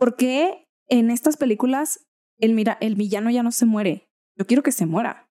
¿Por 0.00 0.16
qué 0.16 0.66
en 0.88 1.10
estas 1.10 1.36
películas 1.36 2.08
el, 2.38 2.54
mira, 2.54 2.78
el 2.80 2.94
villano 2.94 3.28
ya 3.28 3.42
no 3.42 3.52
se 3.52 3.66
muere? 3.66 4.08
Yo 4.34 4.46
quiero 4.46 4.62
que 4.62 4.72
se 4.72 4.86
muera. 4.86 5.29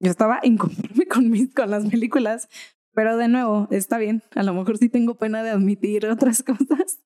Yo 0.00 0.10
estaba 0.10 0.40
inconforme 0.42 1.06
con, 1.06 1.30
mis, 1.30 1.52
con 1.54 1.70
las 1.70 1.86
películas, 1.86 2.48
pero 2.94 3.16
de 3.16 3.28
nuevo, 3.28 3.68
está 3.70 3.98
bien. 3.98 4.22
A 4.34 4.42
lo 4.42 4.54
mejor 4.54 4.78
sí 4.78 4.88
tengo 4.88 5.16
pena 5.16 5.42
de 5.42 5.50
admitir 5.50 6.06
otras 6.06 6.42
cosas. 6.44 7.00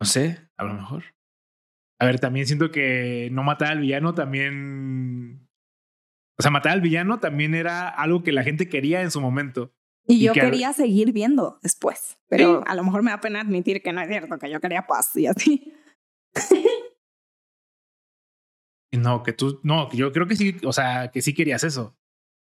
No 0.00 0.06
sé, 0.06 0.38
a 0.56 0.64
lo 0.64 0.74
mejor. 0.74 1.04
A 2.00 2.06
ver, 2.06 2.18
también 2.18 2.46
siento 2.46 2.70
que 2.70 3.28
no 3.32 3.42
matar 3.42 3.72
al 3.72 3.80
villano 3.80 4.14
también... 4.14 5.48
O 6.38 6.42
sea, 6.42 6.50
matar 6.50 6.72
al 6.72 6.80
villano 6.80 7.20
también 7.20 7.54
era 7.54 7.88
algo 7.88 8.22
que 8.24 8.32
la 8.32 8.42
gente 8.42 8.68
quería 8.68 9.02
en 9.02 9.10
su 9.10 9.20
momento. 9.20 9.72
Y, 10.06 10.20
yo 10.20 10.32
quería 10.32 10.72
seguir 10.72 11.12
viendo 11.12 11.60
después, 11.62 12.18
pero 12.26 12.64
a 12.66 12.74
lo 12.74 12.82
mejor 12.82 13.04
me 13.04 13.12
da 13.12 13.20
pena 13.20 13.40
admitir 13.40 13.82
que 13.82 13.92
no 13.92 14.00
es 14.00 14.08
cierto, 14.08 14.36
que 14.38 14.50
yo 14.50 14.60
quería 14.60 14.86
paz 14.86 15.14
y 15.14 15.26
así. 15.26 15.72
no, 18.92 19.22
que 19.22 19.32
tú, 19.32 19.60
no, 19.62 19.88
yo 19.92 20.10
creo 20.10 20.26
que 20.26 20.34
sí, 20.34 20.56
o 20.64 20.72
sea, 20.72 21.12
que 21.12 21.22
sí 21.22 21.34
querías 21.34 21.62
eso. 21.62 21.96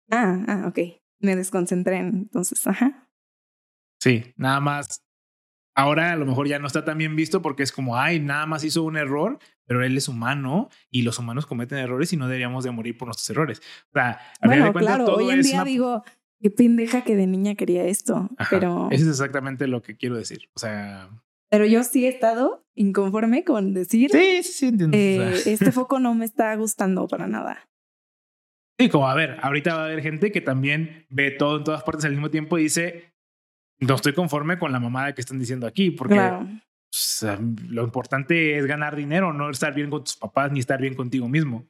Ah, 0.09 0.43
ah, 0.47 0.65
ok. 0.67 0.79
Me 1.19 1.35
desconcentré 1.35 1.97
entonces, 1.97 2.65
ajá. 2.67 3.09
Sí, 3.99 4.33
nada 4.35 4.59
más. 4.59 5.03
Ahora 5.75 6.11
a 6.11 6.15
lo 6.15 6.25
mejor 6.25 6.47
ya 6.47 6.57
no 6.57 6.67
está 6.67 6.85
tan 6.85 6.97
bien 6.97 7.15
visto 7.15 7.41
porque 7.41 7.63
es 7.63 7.71
como, 7.71 7.97
ay, 7.97 8.19
nada 8.19 8.45
más 8.47 8.63
hizo 8.63 8.83
un 8.83 8.97
error, 8.97 9.37
pero 9.65 9.83
él 9.83 9.95
es 9.95 10.07
humano 10.07 10.69
y 10.89 11.03
los 11.03 11.19
humanos 11.19 11.45
cometen 11.45 11.77
errores 11.77 12.11
y 12.13 12.17
no 12.17 12.27
deberíamos 12.27 12.63
de 12.63 12.71
morir 12.71 12.97
por 12.97 13.07
nuestros 13.07 13.29
errores. 13.29 13.61
O 13.89 13.93
sea, 13.93 14.19
bueno, 14.43 14.73
claro, 14.73 15.05
hoy 15.15 15.29
en 15.29 15.41
día 15.41 15.63
digo, 15.63 16.03
Qué 16.39 16.51
pendeja 16.51 17.03
que 17.03 17.15
de 17.15 17.25
niña 17.25 17.55
quería 17.55 17.85
esto, 17.85 18.29
pero... 18.51 18.89
Eso 18.91 19.05
es 19.05 19.09
exactamente 19.09 19.67
lo 19.67 19.81
que 19.81 19.97
quiero 19.97 20.15
decir. 20.15 20.49
O 20.53 20.59
sea... 20.59 21.09
Pero 21.49 21.65
yo 21.65 21.83
sí 21.83 22.05
he 22.05 22.09
estado 22.09 22.65
inconforme 22.75 23.43
con 23.43 23.73
decir... 23.73 24.11
Sí, 24.11 24.43
sí, 24.43 24.67
entiendo. 24.67 24.95
Eh, 24.95 25.33
este 25.45 25.71
foco 25.71 25.99
no 25.99 26.13
me 26.13 26.25
está 26.25 26.55
gustando 26.55 27.07
para 27.07 27.25
nada. 27.25 27.67
Sí, 28.79 28.89
como 28.89 29.07
a 29.07 29.15
ver, 29.15 29.37
ahorita 29.41 29.75
va 29.75 29.81
a 29.81 29.85
haber 29.85 30.01
gente 30.01 30.31
que 30.31 30.41
también 30.41 31.05
ve 31.09 31.31
todo 31.31 31.57
en 31.57 31.63
todas 31.63 31.83
partes 31.83 32.05
al 32.05 32.11
mismo 32.11 32.29
tiempo 32.29 32.57
y 32.59 32.63
dice, 32.63 33.13
no 33.79 33.95
estoy 33.95 34.13
conforme 34.13 34.59
con 34.59 34.71
la 34.71 34.79
mamada 34.79 35.13
que 35.13 35.21
están 35.21 35.39
diciendo 35.39 35.65
aquí, 35.65 35.91
porque 35.91 36.15
lo 37.69 37.83
importante 37.83 38.57
es 38.57 38.65
ganar 38.65 38.95
dinero, 38.95 39.33
no 39.33 39.49
estar 39.49 39.73
bien 39.73 39.89
con 39.89 40.03
tus 40.03 40.15
papás 40.15 40.51
ni 40.51 40.59
estar 40.59 40.79
bien 40.79 40.95
contigo 40.95 41.27
mismo. 41.27 41.67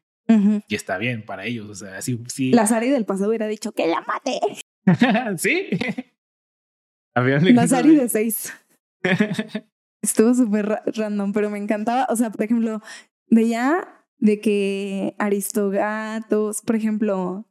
Y 0.67 0.75
está 0.75 0.97
bien 0.97 1.25
para 1.25 1.45
ellos. 1.45 1.69
O 1.69 1.75
sea, 1.75 2.01
sí, 2.01 2.21
sí. 2.27 2.51
La 2.51 2.67
Sari 2.67 2.89
del 2.89 3.05
pasado 3.05 3.29
hubiera 3.29 3.47
dicho 3.47 3.71
que 3.71 3.87
la 3.87 4.01
mate. 4.01 4.39
sí. 5.37 5.69
La 7.15 7.67
Sari 7.67 7.95
de 7.95 8.09
seis. 8.09 8.53
Estuvo 10.01 10.33
súper 10.33 10.81
random, 10.85 11.31
pero 11.31 11.49
me 11.49 11.57
encantaba. 11.57 12.07
O 12.09 12.15
sea, 12.17 12.29
por 12.29 12.43
ejemplo, 12.43 12.81
veía 13.29 13.96
de 14.19 14.39
que 14.39 15.15
Aristogatos, 15.19 16.61
por 16.61 16.75
ejemplo, 16.75 17.47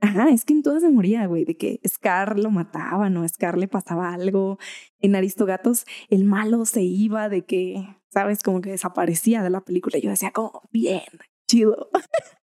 Ajá, 0.00 0.30
es 0.30 0.44
que 0.44 0.52
en 0.52 0.62
todas 0.62 0.82
se 0.82 0.90
moría, 0.90 1.26
güey, 1.26 1.44
de 1.44 1.56
que 1.56 1.80
Scar 1.86 2.38
lo 2.38 2.50
mataba, 2.50 3.10
¿no? 3.10 3.28
Scar 3.28 3.58
le 3.58 3.66
pasaba 3.66 4.14
algo. 4.14 4.58
En 5.00 5.16
Aristogatos 5.16 5.86
el 6.08 6.24
malo 6.24 6.64
se 6.66 6.82
iba, 6.82 7.28
de 7.28 7.44
que, 7.44 7.84
¿sabes? 8.10 8.42
Como 8.44 8.60
que 8.60 8.70
desaparecía 8.70 9.42
de 9.42 9.50
la 9.50 9.60
película. 9.60 9.98
Yo 9.98 10.10
decía, 10.10 10.30
como, 10.30 10.68
bien, 10.70 11.02
chido. 11.48 11.90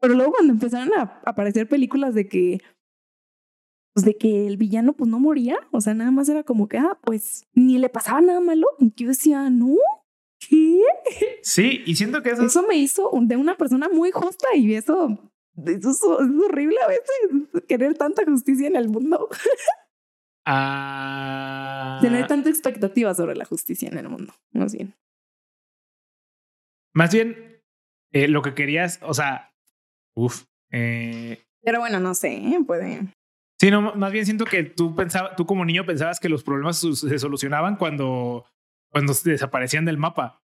Pero 0.00 0.14
luego 0.14 0.32
cuando 0.32 0.52
empezaron 0.52 0.92
a 0.94 1.20
aparecer 1.24 1.68
películas 1.68 2.14
de 2.14 2.28
que, 2.28 2.58
pues 3.94 4.04
de 4.04 4.16
que 4.16 4.46
el 4.46 4.56
villano 4.56 4.92
pues 4.92 5.08
no 5.08 5.20
moría, 5.20 5.58
o 5.72 5.80
sea, 5.80 5.94
nada 5.94 6.10
más 6.10 6.28
era 6.28 6.42
como 6.42 6.68
que, 6.68 6.78
ah, 6.78 6.98
pues 7.02 7.46
ni 7.54 7.78
le 7.78 7.88
pasaba 7.88 8.20
nada 8.20 8.40
malo. 8.40 8.66
Yo 8.96 9.08
decía, 9.08 9.48
no, 9.48 9.76
¿qué? 10.40 10.80
Sí, 11.42 11.82
y 11.86 11.94
siento 11.94 12.22
que 12.22 12.30
eso... 12.30 12.44
Eso 12.44 12.66
me 12.66 12.76
hizo 12.76 13.10
de 13.22 13.36
una 13.36 13.56
persona 13.56 13.88
muy 13.88 14.10
justa 14.10 14.48
y 14.54 14.74
eso, 14.74 15.18
eso 15.64 16.20
es, 16.20 16.28
horrible 16.44 16.76
a 16.84 16.88
veces, 16.88 17.64
querer 17.68 17.94
tanta 17.94 18.24
justicia 18.24 18.66
en 18.66 18.76
el 18.76 18.88
mundo. 18.88 19.28
Ah... 20.44 21.98
Tener 22.00 22.26
tanta 22.26 22.48
expectativa 22.48 23.14
sobre 23.14 23.36
la 23.36 23.44
justicia 23.44 23.88
en 23.88 23.98
el 23.98 24.08
mundo, 24.08 24.32
más 24.52 24.74
bien. 24.74 24.94
Más 26.94 27.12
bien, 27.12 27.62
eh, 28.12 28.28
lo 28.28 28.42
que 28.42 28.54
querías, 28.54 29.00
o 29.02 29.12
sea, 29.12 29.52
uff. 30.14 30.44
Eh, 30.72 31.42
Pero 31.62 31.80
bueno, 31.80 32.00
no 32.00 32.14
sé, 32.14 32.34
¿eh? 32.36 32.58
puede. 32.66 33.06
Sí, 33.60 33.70
no, 33.70 33.94
más 33.94 34.12
bien 34.12 34.24
siento 34.24 34.44
que 34.44 34.64
tú 34.64 34.94
pensabas, 34.94 35.36
tú 35.36 35.46
como 35.46 35.64
niño 35.64 35.84
pensabas 35.86 36.20
que 36.20 36.28
los 36.28 36.42
problemas 36.42 36.78
se 36.78 37.18
solucionaban 37.18 37.76
cuando, 37.76 38.46
cuando 38.90 39.14
desaparecían 39.24 39.84
del 39.84 39.98
mapa. 39.98 40.42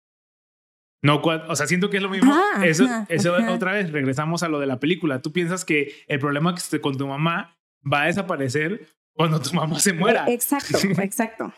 No, 1.02 1.16
o 1.16 1.56
sea, 1.56 1.66
siento 1.66 1.90
que 1.90 1.96
es 1.96 2.02
lo 2.02 2.08
mismo. 2.08 2.32
Eso, 2.62 2.86
eso 3.08 3.34
otra 3.50 3.72
vez, 3.72 3.90
regresamos 3.90 4.44
a 4.44 4.48
lo 4.48 4.60
de 4.60 4.66
la 4.66 4.78
película. 4.78 5.20
Tú 5.20 5.32
piensas 5.32 5.64
que 5.64 5.92
el 6.06 6.20
problema 6.20 6.54
que 6.54 6.60
esté 6.60 6.80
con 6.80 6.96
tu 6.96 7.08
mamá 7.08 7.58
va 7.90 8.02
a 8.02 8.06
desaparecer 8.06 8.86
cuando 9.12 9.40
tu 9.40 9.52
mamá 9.52 9.80
se 9.80 9.92
muera. 9.92 10.30
Exacto, 10.30 10.78
exacto. 11.02 11.52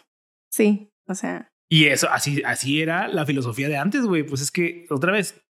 Sí, 0.51 0.91
o 1.07 1.15
sea, 1.15 1.53
Y 1.69 1.87
eso, 1.87 2.09
así, 2.11 2.43
así 2.45 2.81
era 2.81 3.07
la 3.09 3.27
filosofía 3.27 3.69
de 3.69 3.77
antes, 3.77 4.07
güey. 4.07 4.23
Pues 4.23 4.41
es 4.41 4.51
que, 4.51 4.87
otra 4.89 5.13
vez, 5.13 5.45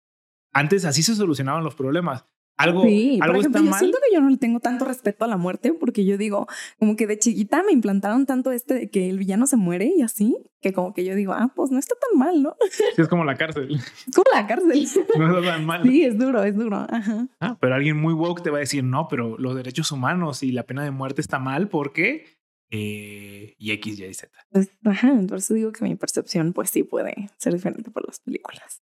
antes 0.54 0.86
así 0.86 1.04
se 1.04 1.16
solucionaban 1.16 1.64
los 1.64 1.76
problemas. 1.76 2.26
Algo, 2.64 2.84
sí. 2.84 3.18
Por 3.20 3.28
algo 3.28 3.40
ejemplo, 3.40 3.60
está 3.60 3.66
yo 3.66 3.72
mal. 3.72 3.80
siento 3.80 3.98
que 4.08 4.16
yo 4.16 4.22
no 4.22 4.30
le 4.30 4.38
tengo 4.38 4.60
tanto 4.60 4.86
respeto 4.86 5.26
a 5.26 5.28
la 5.28 5.38
muerte 5.38 5.74
porque 5.74 6.06
yo 6.06 6.18
digo, 6.18 6.48
como 6.80 6.96
que 6.96 7.08
de 7.08 7.18
chiquita 7.20 7.64
me 7.64 7.72
implantaron 7.72 8.26
tanto 8.26 8.52
este 8.52 8.74
de 8.74 8.90
que 8.90 9.10
el 9.10 9.18
villano 9.18 9.48
se 9.48 9.58
muere 9.58 9.92
y 9.96 10.02
así, 10.02 10.38
que 10.62 10.74
como 10.74 10.94
que 10.94 11.04
yo 11.06 11.16
digo, 11.16 11.34
ah, 11.34 11.52
pues 11.56 11.72
no 11.72 11.80
está 11.80 11.96
tan 11.96 12.20
mal, 12.20 12.42
¿no? 12.44 12.56
Sí, 12.72 12.84
es 13.02 13.08
como 13.08 13.24
la 13.26 13.36
cárcel. 13.36 13.70
Es 14.08 14.16
como 14.16 14.32
la 14.34 14.48
cárcel. 14.48 14.88
No 15.18 15.38
está 15.40 15.52
tan 15.54 15.66
mal. 15.66 15.84
Sí, 15.84 16.04
es 16.04 16.18
duro, 16.18 16.44
es 16.44 16.56
duro. 16.56 16.86
Ajá. 16.90 17.28
Ah, 17.40 17.58
pero 17.60 17.76
alguien 17.76 17.98
muy 17.98 18.14
woke 18.14 18.42
te 18.44 18.50
va 18.50 18.58
a 18.58 18.62
decir, 18.62 18.84
no, 18.84 19.08
pero 19.08 19.38
los 19.38 19.56
derechos 19.56 19.92
humanos 19.92 20.44
y 20.44 20.52
la 20.52 20.64
pena 20.64 20.84
de 20.84 20.92
muerte 20.92 21.22
está 21.22 21.40
mal 21.40 21.68
porque... 21.70 22.26
eh, 22.70 23.56
y 23.58 23.72
X, 23.72 24.00
Y, 24.00 24.14
Z. 24.14 24.32
Pues, 24.52 24.70
ajá, 24.86 25.14
por 25.28 25.38
eso 25.40 25.54
digo 25.54 25.72
que 25.72 25.84
mi 25.84 25.96
percepción, 25.96 26.54
pues 26.54 26.70
sí 26.70 26.84
puede 26.84 27.30
ser 27.38 27.54
diferente 27.54 27.92
por 27.92 28.06
las 28.08 28.20
películas. 28.20 28.82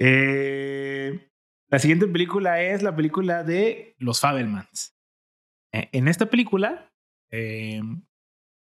Eh, 0.00 1.27
la 1.68 1.78
siguiente 1.78 2.06
película 2.06 2.62
es 2.62 2.82
la 2.82 2.94
película 2.96 3.42
de 3.44 3.94
Los 3.98 4.20
Fabelmans. 4.20 4.94
Eh, 5.72 5.88
en 5.92 6.08
esta 6.08 6.26
película, 6.30 6.90
eh, 7.30 7.82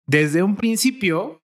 desde 0.06 0.44
un 0.44 0.56
principio, 0.56 1.44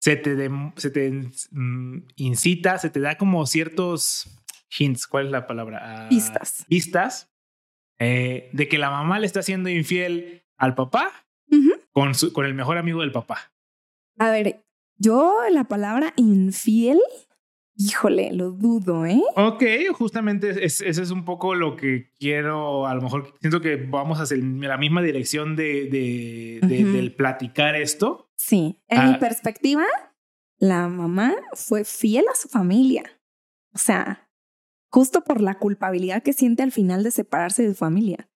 se 0.00 0.16
te, 0.16 0.34
dem- 0.36 0.72
se 0.76 0.90
te 0.90 1.10
mm, 1.50 2.06
incita, 2.16 2.78
se 2.78 2.90
te 2.90 3.00
da 3.00 3.16
como 3.18 3.46
ciertos 3.46 4.28
hints, 4.78 5.06
¿cuál 5.06 5.26
es 5.26 5.32
la 5.32 5.46
palabra? 5.46 6.04
Ah, 6.04 6.08
Pistas. 6.08 6.64
Pistas 6.68 7.30
eh, 7.98 8.48
de 8.52 8.68
que 8.68 8.78
la 8.78 8.90
mamá 8.90 9.18
le 9.18 9.26
está 9.26 9.42
siendo 9.42 9.68
infiel 9.68 10.44
al 10.56 10.74
papá 10.74 11.12
con, 11.92 12.14
su- 12.14 12.32
con 12.32 12.46
el 12.46 12.54
mejor 12.54 12.78
amigo 12.78 13.00
del 13.02 13.12
papá. 13.12 13.52
A 14.18 14.30
ver, 14.30 14.64
yo 14.96 15.36
la 15.50 15.64
palabra 15.64 16.12
infiel, 16.16 16.98
híjole, 17.80 18.32
lo 18.32 18.50
dudo, 18.50 19.06
¿eh? 19.06 19.22
Ok, 19.36 19.62
justamente 19.94 20.64
es, 20.64 20.80
ese 20.80 21.02
es 21.02 21.10
un 21.10 21.24
poco 21.24 21.54
lo 21.54 21.76
que 21.76 22.10
quiero, 22.18 22.86
a 22.86 22.94
lo 22.94 23.02
mejor 23.02 23.34
siento 23.40 23.60
que 23.60 23.76
vamos 23.76 24.18
hacia 24.18 24.36
la 24.36 24.76
misma 24.76 25.02
dirección 25.02 25.56
de, 25.56 25.88
de- 25.90 26.60
de- 26.66 26.84
Ujú. 26.84 26.92
del 26.92 27.14
platicar 27.14 27.74
esto. 27.76 28.28
Sí, 28.36 28.80
en 28.88 28.98
Ah. 29.00 29.06
mi 29.12 29.18
perspectiva, 29.18 29.84
la 30.58 30.88
mamá 30.88 31.34
fue 31.54 31.84
fiel 31.84 32.24
a 32.30 32.34
su 32.36 32.48
familia. 32.48 33.04
O 33.74 33.78
sea, 33.78 34.28
justo 34.90 35.22
por 35.22 35.40
la 35.40 35.58
culpabilidad 35.58 36.22
que 36.22 36.32
siente 36.32 36.62
al 36.62 36.72
final 36.72 37.02
de 37.02 37.10
separarse 37.12 37.62
de 37.62 37.70
su 37.70 37.76
familia. 37.76 38.28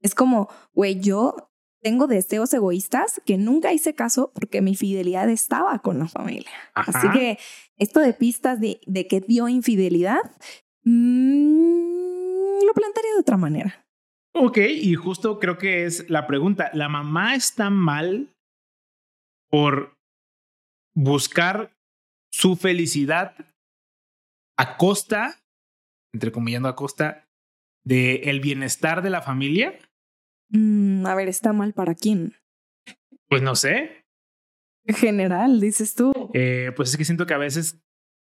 Es 0.00 0.14
como, 0.14 0.48
güey, 0.72 1.00
yo 1.00 1.45
tengo 1.82 2.06
deseos 2.06 2.52
egoístas 2.52 3.20
que 3.24 3.36
nunca 3.38 3.72
hice 3.72 3.94
caso 3.94 4.32
porque 4.34 4.62
mi 4.62 4.74
fidelidad 4.74 5.28
estaba 5.28 5.78
con 5.80 5.98
la 5.98 6.08
familia. 6.08 6.50
Así 6.74 7.08
que 7.12 7.38
esto 7.76 8.00
de 8.00 8.12
pistas 8.12 8.60
de, 8.60 8.80
de 8.86 9.06
que 9.06 9.20
dio 9.20 9.48
infidelidad, 9.48 10.22
mm, 10.84 12.64
lo 12.64 12.72
plantearía 12.74 13.12
de 13.14 13.20
otra 13.20 13.36
manera. 13.36 13.86
Ok, 14.34 14.58
y 14.58 14.94
justo 14.94 15.38
creo 15.38 15.56
que 15.56 15.86
es 15.86 16.10
la 16.10 16.26
pregunta, 16.26 16.70
¿la 16.74 16.88
mamá 16.88 17.34
está 17.34 17.70
mal 17.70 18.34
por 19.48 19.96
buscar 20.94 21.72
su 22.30 22.56
felicidad 22.56 23.34
a 24.58 24.76
costa, 24.76 25.40
entre 26.12 26.32
comillando 26.32 26.68
a 26.68 26.76
costa, 26.76 27.26
de 27.84 28.16
el 28.24 28.40
bienestar 28.40 29.02
de 29.02 29.10
la 29.10 29.22
familia? 29.22 29.78
Mm, 30.50 31.06
a 31.06 31.14
ver, 31.14 31.28
¿está 31.28 31.52
mal 31.52 31.72
para 31.72 31.94
quién? 31.94 32.34
Pues 33.28 33.42
no 33.42 33.54
sé, 33.56 34.04
En 34.84 34.94
general, 34.94 35.60
dices 35.60 35.94
tú. 35.94 36.12
Eh, 36.32 36.72
pues 36.76 36.90
es 36.90 36.96
que 36.96 37.04
siento 37.04 37.26
que 37.26 37.34
a 37.34 37.38
veces 37.38 37.80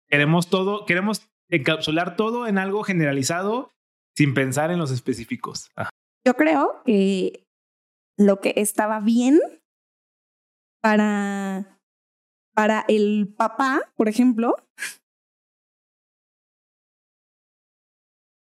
queremos 0.07 0.49
todo, 0.49 0.85
queremos 0.85 1.27
encapsular 1.49 2.15
todo 2.15 2.45
en 2.47 2.57
algo 2.59 2.83
generalizado 2.83 3.71
sin 4.15 4.33
pensar 4.35 4.69
en 4.69 4.77
los 4.77 4.91
específicos. 4.91 5.71
Yo 6.25 6.35
creo 6.35 6.83
que 6.85 7.47
lo 8.17 8.39
que 8.39 8.53
estaba 8.57 8.99
bien 8.99 9.39
para, 10.81 11.79
para 12.53 12.85
el 12.87 13.33
papá, 13.35 13.81
por 13.95 14.07
ejemplo. 14.07 14.55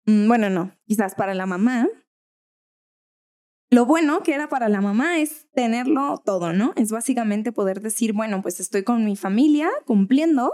Mm, 0.05 0.27
Bueno, 0.27 0.49
no, 0.49 0.75
quizás 0.85 1.15
para 1.15 1.33
la 1.33 1.45
mamá. 1.45 1.87
Lo 3.75 3.85
bueno 3.85 4.23
que 4.23 4.33
era 4.33 4.47
para 4.47 4.69
la 4.69 4.79
mamá 4.79 5.19
es 5.19 5.47
tenerlo 5.51 6.21
todo, 6.23 6.53
¿no? 6.53 6.71
Es 6.77 6.91
básicamente 6.91 7.51
poder 7.51 7.81
decir, 7.81 8.13
bueno, 8.13 8.41
pues 8.41 8.61
estoy 8.61 8.83
con 8.83 9.03
mi 9.03 9.17
familia 9.17 9.69
cumpliendo, 9.85 10.53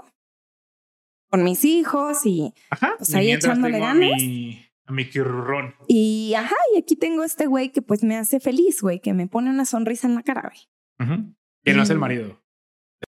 con 1.29 1.43
mis 1.43 1.63
hijos 1.63 2.25
y 2.25 2.55
Ajá. 2.71 2.95
Pues 2.97 3.13
ahí 3.13 3.31
echándole 3.31 3.77
ganas. 3.77 4.13
A 4.13 4.15
mi, 4.15 4.65
a 4.87 4.91
mi. 4.91 5.07
Y 5.87 6.33
ajá, 6.33 6.55
y 6.73 6.79
aquí 6.79 6.95
tengo 6.95 7.23
este 7.23 7.45
güey 7.45 7.71
que 7.71 7.83
pues 7.83 8.03
me 8.03 8.17
hace 8.17 8.39
feliz, 8.39 8.81
güey, 8.81 8.99
que 8.99 9.13
me 9.13 9.27
pone 9.27 9.51
una 9.51 9.65
sonrisa 9.65 10.07
en 10.07 10.15
la 10.15 10.23
cara, 10.23 10.51
güey. 10.51 11.35
Que 11.63 11.75
no 11.75 11.83
es 11.83 11.91
el 11.91 11.99
marido. 11.99 12.41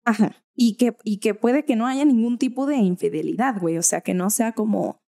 Ajá. 0.06 0.42
Y 0.56 0.78
que, 0.78 0.96
y 1.04 1.18
que 1.20 1.34
puede 1.34 1.66
que 1.66 1.76
no 1.76 1.86
haya 1.86 2.06
ningún 2.06 2.38
tipo 2.38 2.66
de 2.66 2.78
infidelidad, 2.78 3.60
güey. 3.60 3.78
O 3.78 3.84
sea, 3.84 4.00
que 4.00 4.14
no 4.14 4.30
sea 4.30 4.54
como, 4.54 5.02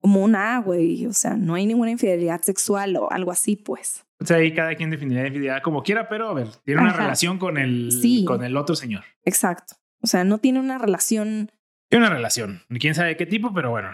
como 0.00 0.22
una, 0.22 0.58
güey. 0.60 1.06
O 1.06 1.12
sea, 1.12 1.34
no 1.34 1.54
hay 1.54 1.66
ninguna 1.66 1.90
infidelidad 1.90 2.40
sexual 2.42 2.96
o 2.96 3.10
algo 3.10 3.30
así, 3.30 3.56
pues. 3.56 4.04
O 4.20 4.26
sea, 4.26 4.36
ahí 4.38 4.52
cada 4.52 4.74
quien 4.74 4.90
definirá 4.90 5.26
infidelidad 5.26 5.62
como 5.62 5.82
quiera, 5.82 6.08
pero 6.08 6.28
a 6.28 6.34
ver, 6.34 6.48
tiene 6.64 6.80
una 6.82 6.90
Ajá. 6.90 7.02
relación 7.04 7.38
con 7.38 7.56
el, 7.58 7.90
Sí. 7.92 8.24
con 8.24 8.44
el 8.44 8.56
otro 8.56 8.74
señor. 8.76 9.04
Exacto. 9.24 9.74
O 10.02 10.06
sea, 10.06 10.24
no 10.24 10.38
tiene 10.38 10.60
una 10.60 10.78
relación. 10.78 11.50
Tiene 11.88 12.06
una 12.06 12.14
relación. 12.14 12.62
Quién 12.78 12.94
sabe 12.94 13.16
qué 13.16 13.26
tipo, 13.26 13.52
pero 13.54 13.70
bueno. 13.70 13.90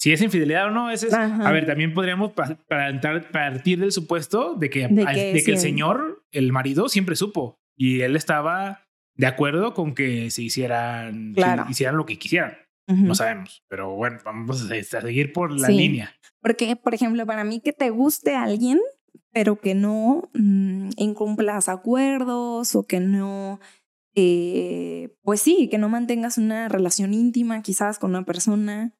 Si 0.00 0.12
es 0.12 0.22
infidelidad 0.22 0.66
o 0.66 0.70
no, 0.70 0.90
ese 0.90 1.08
es. 1.08 1.14
Ajá. 1.14 1.48
A 1.48 1.50
ver, 1.50 1.66
también 1.66 1.92
podríamos 1.92 2.32
partir 2.32 3.80
del 3.80 3.90
supuesto 3.92 4.54
de 4.54 4.70
que, 4.70 4.86
De 4.88 5.02
al- 5.02 5.14
que 5.14 5.32
de 5.34 5.42
que 5.44 5.50
el 5.52 5.58
señor, 5.58 6.24
el 6.30 6.52
marido, 6.52 6.88
siempre 6.88 7.16
supo. 7.16 7.58
Y 7.76 8.00
él 8.02 8.16
estaba 8.16 8.86
de 9.16 9.26
acuerdo 9.26 9.74
con 9.74 9.94
que 9.94 10.30
se 10.30 10.42
hicieran, 10.42 11.32
Claro. 11.34 11.64
se 11.66 11.72
hicieran 11.72 11.96
lo 11.96 12.06
que 12.06 12.18
quisieran. 12.18 12.56
No 12.88 13.14
sabemos. 13.14 13.62
Pero 13.68 13.94
bueno, 13.94 14.18
vamos 14.24 14.62
a, 14.70 14.74
a 14.74 14.82
seguir 15.02 15.32
por 15.32 15.52
la 15.52 15.68
Sí. 15.68 15.74
línea. 15.74 16.10
Porque, 16.40 16.74
por 16.74 16.94
ejemplo, 16.94 17.26
para 17.26 17.44
mí 17.44 17.60
que 17.60 17.72
te 17.72 17.90
guste 17.90 18.34
alguien, 18.34 18.80
pero 19.32 19.60
que 19.60 19.74
no 19.74 20.30
mm, 20.34 20.90
incumplas 20.96 21.68
acuerdos 21.68 22.74
o 22.74 22.84
que 22.84 22.98
no, 23.00 23.60
eh, 24.14 25.14
pues 25.22 25.42
sí, 25.42 25.68
que 25.68 25.76
no 25.78 25.88
mantengas 25.88 26.38
una 26.38 26.68
relación 26.68 27.12
íntima 27.12 27.62
quizás 27.62 27.98
con 27.98 28.10
una 28.10 28.24
persona. 28.24 28.94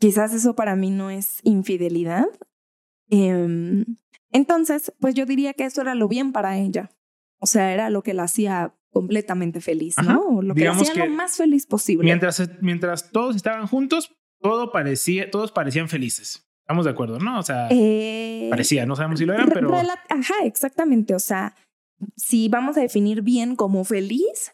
Quizás 0.00 0.32
eso 0.32 0.54
para 0.54 0.74
mí 0.76 0.90
no 0.90 1.10
es 1.10 1.40
infidelidad. 1.42 2.26
Em, 3.10 3.84
entonces, 4.30 4.92
pues 5.00 5.14
yo 5.14 5.26
diría 5.26 5.52
que 5.54 5.64
eso 5.64 5.80
era 5.82 5.94
lo 5.94 6.08
bien 6.08 6.32
para 6.32 6.56
ella. 6.58 6.90
O 7.40 7.46
sea, 7.46 7.72
era 7.72 7.90
lo 7.90 8.02
que 8.02 8.14
la 8.14 8.24
hacía 8.24 8.74
completamente 8.90 9.60
feliz, 9.60 9.98
Ajá. 9.98 10.12
¿no? 10.14 10.20
O 10.20 10.42
lo 10.42 10.54
que 10.54 10.60
Digamos 10.60 10.82
hacía 10.88 11.04
que 11.04 11.08
lo 11.08 11.14
más 11.14 11.36
feliz 11.36 11.66
posible. 11.66 12.04
Mientras, 12.04 12.42
mientras 12.60 13.10
todos 13.10 13.36
estaban 13.36 13.66
juntos, 13.66 14.14
todo 14.40 14.72
parecía, 14.72 15.30
todos 15.30 15.52
parecían 15.52 15.88
felices. 15.88 16.44
Estamos 16.62 16.84
de 16.84 16.90
acuerdo, 16.90 17.18
¿no? 17.18 17.38
O 17.38 17.42
sea, 17.42 17.68
Eh, 17.70 18.48
parecía, 18.50 18.84
no 18.86 18.94
sabemos 18.94 19.18
si 19.18 19.24
lo 19.24 19.32
eran, 19.32 19.48
pero 19.52 19.70
Ajá, 19.74 20.34
exactamente. 20.44 21.14
O 21.14 21.18
sea, 21.18 21.54
si 22.16 22.48
vamos 22.48 22.76
a 22.76 22.80
definir 22.80 23.22
bien 23.22 23.56
como 23.56 23.84
feliz 23.84 24.52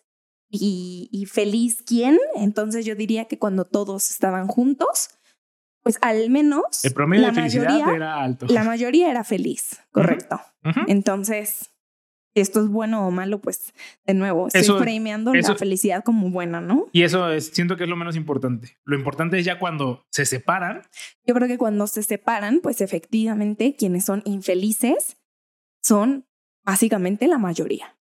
y, 0.48 1.08
y 1.10 1.26
feliz 1.26 1.82
quién, 1.84 2.18
entonces 2.36 2.84
yo 2.84 2.94
diría 2.94 3.24
que 3.24 3.38
cuando 3.38 3.64
todos 3.64 4.10
estaban 4.10 4.46
juntos, 4.46 5.10
pues 5.82 5.98
al 6.02 6.30
menos 6.30 6.84
el 6.84 6.94
promedio 6.94 7.22
la 7.22 7.28
de 7.28 7.34
felicidad 7.34 7.64
mayoría, 7.64 7.94
era 7.96 8.22
alto. 8.22 8.46
la 8.48 8.64
mayoría 8.64 9.10
era 9.10 9.24
feliz, 9.24 9.80
correcto. 9.90 10.40
Ujú. 10.64 10.80
Entonces, 10.86 11.58
si 11.58 11.73
esto 12.34 12.60
es 12.60 12.68
bueno 12.68 13.06
o 13.06 13.10
malo, 13.10 13.40
pues 13.40 13.72
de 14.06 14.14
nuevo, 14.14 14.46
estoy 14.48 14.62
Eso- 14.62 14.78
eso- 15.36 15.52
la 15.52 15.58
felicidad 15.58 16.02
como 16.04 16.30
buena, 16.30 16.60
¿no? 16.60 16.86
Y 16.92 17.02
eso 17.02 17.30
es, 17.30 17.46
siento 17.48 17.76
que 17.76 17.84
es 17.84 17.88
lo 17.90 17.96
menos 17.96 18.16
importante. 18.16 18.76
Lo 18.84 18.96
importante 18.96 19.38
es 19.38 19.44
ya 19.44 19.58
cuando 19.58 20.04
se 20.10 20.26
separan, 20.26 20.82
Yo 21.26 21.34
creo 21.34 21.48
que 21.48 21.58
cuando 21.58 21.86
se 21.86 22.02
separan, 22.02 22.60
pues 22.62 22.80
efectivamente 22.80 23.76
quienes 23.78 24.04
son 24.04 24.22
infelices 24.24 25.16
son 25.82 26.26
básicamente 26.64 27.26
la 27.28 27.38
mayoría, 27.38 27.96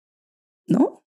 ¿no? 0.67 0.99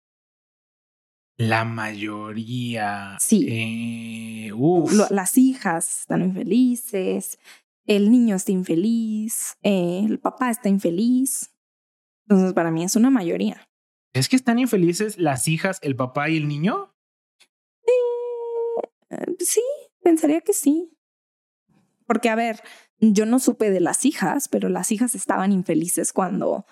la 1.37 1.65
mayoría. 1.65 3.17
Sí. 3.19 3.45
Eh, 3.49 4.51
uf. 4.53 4.93
Las 5.09 5.37
hijas 5.37 6.01
están 6.01 6.21
infelices, 6.21 7.39
el 7.85 8.11
niño 8.11 8.35
está 8.35 8.51
infeliz, 8.51 9.57
eh, 9.63 10.03
el 10.07 10.19
papá 10.19 10.51
está 10.51 10.69
infeliz. 10.69 11.52
Entonces, 12.27 12.53
para 12.53 12.71
mí 12.71 12.83
es 12.83 12.95
una 12.95 13.09
mayoría. 13.09 13.67
¿Es 14.13 14.29
que 14.29 14.35
están 14.35 14.59
infelices 14.59 15.17
las 15.17 15.47
hijas, 15.47 15.79
el 15.81 15.95
papá 15.95 16.29
y 16.29 16.37
el 16.37 16.47
niño? 16.47 16.93
Eh, 19.09 19.35
sí, 19.39 19.61
pensaría 20.03 20.41
que 20.41 20.53
sí. 20.53 20.91
Porque, 22.05 22.29
a 22.29 22.35
ver, 22.35 22.61
yo 22.99 23.25
no 23.25 23.39
supe 23.39 23.71
de 23.71 23.79
las 23.79 24.05
hijas, 24.05 24.47
pero 24.47 24.69
las 24.69 24.91
hijas 24.91 25.15
estaban 25.15 25.51
infelices 25.51 26.13
cuando, 26.13 26.65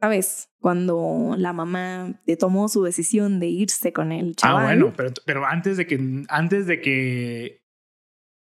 ¿sabes? 0.00 0.50
Cuando 0.60 1.34
la 1.36 1.52
mamá 1.52 2.20
tomó 2.38 2.68
su 2.68 2.82
decisión 2.82 3.38
de 3.38 3.48
irse 3.48 3.92
con 3.92 4.12
el 4.12 4.34
chaval. 4.34 4.62
Ah, 4.62 4.66
bueno, 4.66 4.92
pero, 4.96 5.12
pero 5.26 5.46
antes 5.46 5.76
de 5.76 5.86
que, 5.86 6.24
antes 6.28 6.66
de 6.66 6.80
que 6.80 7.62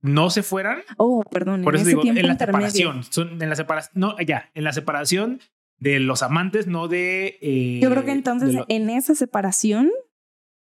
no 0.03 0.30
se 0.30 0.42
fueran. 0.42 0.82
Oh, 0.99 1.22
perdón. 1.30 1.62
Por 1.62 1.74
eso 1.74 1.86
digo, 1.86 2.03
en 2.05 2.26
la 2.26 2.38
separación. 2.38 3.01
en 3.16 3.49
la 3.49 3.57
separación. 3.57 3.92
No, 3.94 4.20
ya, 4.20 4.51
en 4.55 4.64
la 4.64 4.72
separación 4.72 5.40
de 5.79 6.01
los 6.01 6.22
amantes, 6.22 6.66
no 6.66 6.89
de. 6.89 7.39
Eh, 7.41 7.81
Yo 7.83 7.91
creo 7.91 8.05
que 8.05 8.12
entonces 8.12 8.57
en 8.68 8.91
esa 8.91 9.14
separación 9.14 9.91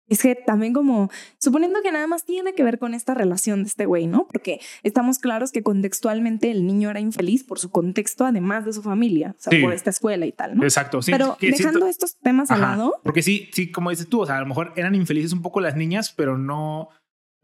es 0.08 0.22
que 0.22 0.36
también 0.36 0.74
como, 0.74 1.10
suponiendo 1.39 1.82
que 1.82 1.91
nada 1.91 2.08
más 2.08 2.26
tiene 2.26 2.54
que 2.54 2.64
ver 2.64 2.78
con 2.78 2.93
esta 2.93 3.14
relación 3.14 3.64
de 3.64 3.70
este 3.70 3.86
güey, 3.86 4.06
¿no? 4.08 4.28
Porque 4.28 4.60
estamos 4.84 5.18
claros 5.18 5.51
que 5.51 5.64
contextualmente 5.64 6.51
el 6.51 6.68
niño 6.68 6.89
era 6.89 6.99
infeliz 6.99 7.43
por 7.43 7.60
su 7.60 7.72
contexto, 7.72 8.26
además 8.26 8.66
de 8.66 8.74
su 8.74 8.82
familia, 8.84 9.36
o 9.38 9.41
sea, 9.41 9.60
por 9.62 9.74
esta 9.74 9.89
escuela 9.89 10.26
y 10.26 10.32
tal, 10.32 10.58
¿no? 10.58 10.64
Exacto, 10.64 11.01
sí. 11.01 11.12
Pero 11.12 11.38
dejando 11.39 11.88
estos 11.88 12.18
temas 12.18 12.51
al 12.51 12.62
lado. 12.62 12.95
Porque 13.04 13.22
sí, 13.22 13.49
sí, 13.54 13.72
como 13.72 13.91
dices 13.91 14.08
tú, 14.08 14.22
o 14.22 14.26
sea, 14.26 14.38
a 14.38 14.41
lo 14.41 14.45
mejor 14.45 14.74
eran 14.76 14.93
infelices 14.93 15.32
un 15.34 15.41
poco 15.41 15.62
las 15.62 15.76
niñas, 15.76 16.14
pero 16.16 16.38
no... 16.38 16.89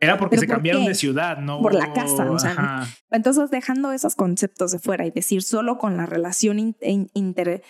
Era 0.02 0.18
porque 0.18 0.38
se 0.38 0.48
cambiaron 0.48 0.86
de 0.86 0.96
ciudad, 0.96 1.38
¿no? 1.40 1.62
Por 1.62 1.74
la 1.74 1.92
casa, 1.92 2.30
o 2.32 2.40
sea. 2.40 2.88
Entonces, 3.12 3.52
dejando 3.52 3.92
esos 3.92 4.16
conceptos 4.16 4.72
de 4.72 4.80
fuera 4.80 5.06
y 5.06 5.12
decir 5.12 5.44
solo 5.44 5.78
con 5.78 5.98
la 5.98 6.06
relación 6.06 6.60
inter, 6.60 7.64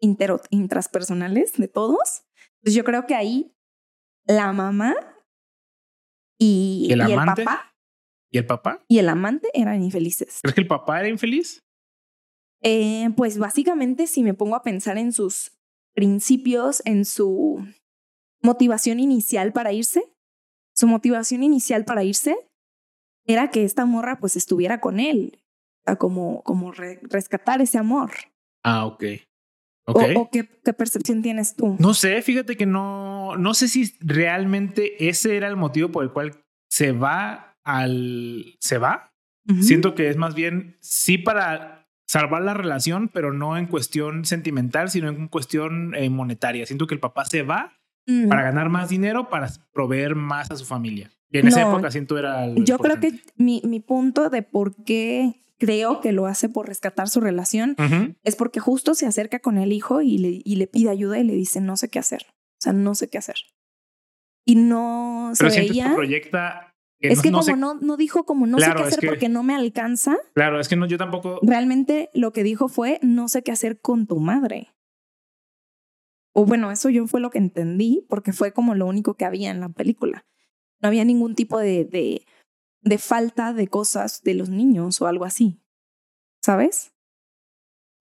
inter, 0.00 0.40
intraspersonales 0.50 1.52
de 1.52 1.68
todos, 1.68 2.24
pues 2.62 2.74
yo 2.74 2.82
creo 2.84 3.06
que 3.06 3.14
ahí 3.14 3.54
la 4.26 4.52
mamá 4.52 4.94
y, 6.36 6.88
el, 6.90 7.00
papá. 7.14 7.74
¿Y 8.30 8.38
el 8.38 8.46
papá? 8.46 8.84
Y 8.88 8.98
el 8.98 9.08
amante 9.08 9.48
eran 9.54 9.82
infelices. 9.82 10.40
¿Crees 10.42 10.54
que 10.54 10.60
el 10.60 10.68
papá 10.68 11.00
era 11.00 11.08
infeliz? 11.08 11.64
Eh, 12.62 13.10
pues 13.16 13.38
básicamente 13.38 14.06
si 14.06 14.22
me 14.22 14.34
pongo 14.34 14.56
a 14.56 14.62
pensar 14.62 14.98
en 14.98 15.12
sus 15.12 15.52
principios, 15.94 16.82
en 16.84 17.04
su 17.04 17.64
motivación 18.42 19.00
inicial 19.00 19.52
para 19.52 19.72
irse, 19.72 20.02
su 20.78 20.86
motivación 20.86 21.42
inicial 21.42 21.84
para 21.84 22.04
irse 22.04 22.36
era 23.26 23.50
que 23.50 23.64
esta 23.64 23.84
morra 23.84 24.20
pues 24.20 24.36
estuviera 24.36 24.80
con 24.80 25.00
él, 25.00 25.42
como, 25.98 26.44
como 26.44 26.70
rescatar 26.70 27.60
ese 27.60 27.78
amor. 27.78 28.12
Ah, 28.62 28.86
ok. 28.86 29.04
¿O, 29.86 30.30
qué, 30.30 30.44
percepción 30.44 31.20
tienes 31.20 31.56
tú? 31.56 31.76
No 31.80 31.94
sé, 31.94 32.22
fíjate 32.22 32.56
que 32.56 32.66
no, 32.66 33.36
no 33.36 33.54
sé 33.54 33.66
si 33.66 33.92
realmente 33.98 35.08
ese 35.08 35.36
era 35.36 35.48
el 35.48 35.56
motivo 35.56 35.88
por 35.88 36.04
el 36.04 36.12
cual 36.12 36.44
se 36.70 36.92
va 36.92 37.56
al... 37.64 38.56
¿Se 38.60 38.78
va? 38.78 39.12
Siento 39.60 39.94
que 39.94 40.10
es 40.10 40.16
más 40.16 40.34
bien 40.34 40.76
sí 40.80 41.18
para 41.18 41.88
salvar 42.06 42.42
la 42.42 42.54
relación, 42.54 43.08
pero 43.08 43.32
no 43.32 43.56
en 43.56 43.66
cuestión 43.66 44.26
sentimental, 44.26 44.90
sino 44.90 45.08
en 45.08 45.26
cuestión 45.26 45.94
eh, 45.94 46.08
monetaria. 46.08 46.66
Siento 46.66 46.86
que 46.86 46.94
el 46.94 47.00
papá 47.00 47.24
se 47.24 47.42
va 47.42 47.77
mm. 48.08 48.28
para 48.28 48.42
ganar 48.42 48.68
más 48.68 48.88
dinero, 48.88 49.28
para 49.28 49.48
proveer 49.72 50.16
más 50.16 50.50
a 50.50 50.56
su 50.56 50.64
familia. 50.64 51.12
Y 51.30 51.38
en 51.38 51.48
esa 51.48 51.62
época 51.62 51.90
siento 51.90 52.18
era... 52.18 52.48
Yo 52.56 52.78
creo 52.78 52.98
que 52.98 53.20
mi, 53.36 53.62
mi 53.64 53.78
punto 53.78 54.30
de 54.30 54.42
por 54.42 54.74
qué 54.84 55.44
creo 55.58 56.00
que 56.00 56.12
lo 56.12 56.26
hace 56.26 56.48
por 56.48 56.66
rescatar 56.66 57.08
su 57.08 57.20
relación, 57.20 57.76
es 58.24 58.36
porque 58.36 58.60
justo 58.60 58.94
se 58.94 59.06
acerca 59.06 59.40
con 59.40 59.58
el 59.58 59.72
hijo 59.72 60.00
y 60.00 60.18
le, 60.18 60.40
y 60.44 60.56
le 60.56 60.66
pide 60.66 60.90
ayuda 60.90 61.18
y 61.18 61.24
le 61.24 61.34
dice, 61.34 61.60
no 61.60 61.76
sé 61.76 61.88
qué 61.88 61.98
hacer. 61.98 62.26
O 62.30 62.60
sea, 62.60 62.72
no 62.72 62.94
sé 62.94 63.08
qué 63.08 63.18
hacer. 63.18 63.36
Y 64.44 64.54
no 64.54 65.32
se 65.34 65.48
veía... 65.48 65.94
proyecta 65.94 66.68
es 67.00 67.22
que 67.22 67.30
como 67.30 67.56
no, 67.56 67.74
no 67.74 67.96
dijo 67.96 68.24
como 68.24 68.46
no 68.46 68.58
sé 68.58 68.72
qué 68.76 68.82
hacer 68.82 69.06
porque 69.06 69.28
no 69.28 69.42
me 69.42 69.54
alcanza. 69.54 70.16
Claro, 70.34 70.58
es 70.58 70.68
que 70.68 70.76
no, 70.76 70.86
yo 70.86 70.98
tampoco. 70.98 71.38
Realmente 71.42 72.10
lo 72.12 72.32
que 72.32 72.42
dijo 72.42 72.68
fue 72.68 72.98
no 73.02 73.28
sé 73.28 73.42
qué 73.42 73.52
hacer 73.52 73.80
con 73.80 74.06
tu 74.06 74.18
madre. 74.18 74.68
O 76.38 76.46
bueno, 76.46 76.70
eso 76.70 76.88
yo 76.88 77.06
fue 77.06 77.20
lo 77.20 77.30
que 77.30 77.38
entendí 77.38 78.06
porque 78.08 78.32
fue 78.32 78.52
como 78.52 78.74
lo 78.74 78.86
único 78.86 79.14
que 79.14 79.24
había 79.24 79.50
en 79.50 79.60
la 79.60 79.68
película. 79.68 80.24
No 80.80 80.88
había 80.88 81.04
ningún 81.04 81.34
tipo 81.34 81.58
de, 81.58 81.84
de 81.84 82.24
de 82.82 82.98
falta 82.98 83.52
de 83.52 83.68
cosas 83.68 84.22
de 84.22 84.34
los 84.34 84.48
niños 84.48 85.00
o 85.00 85.06
algo 85.06 85.24
así. 85.24 85.60
¿Sabes? 86.42 86.92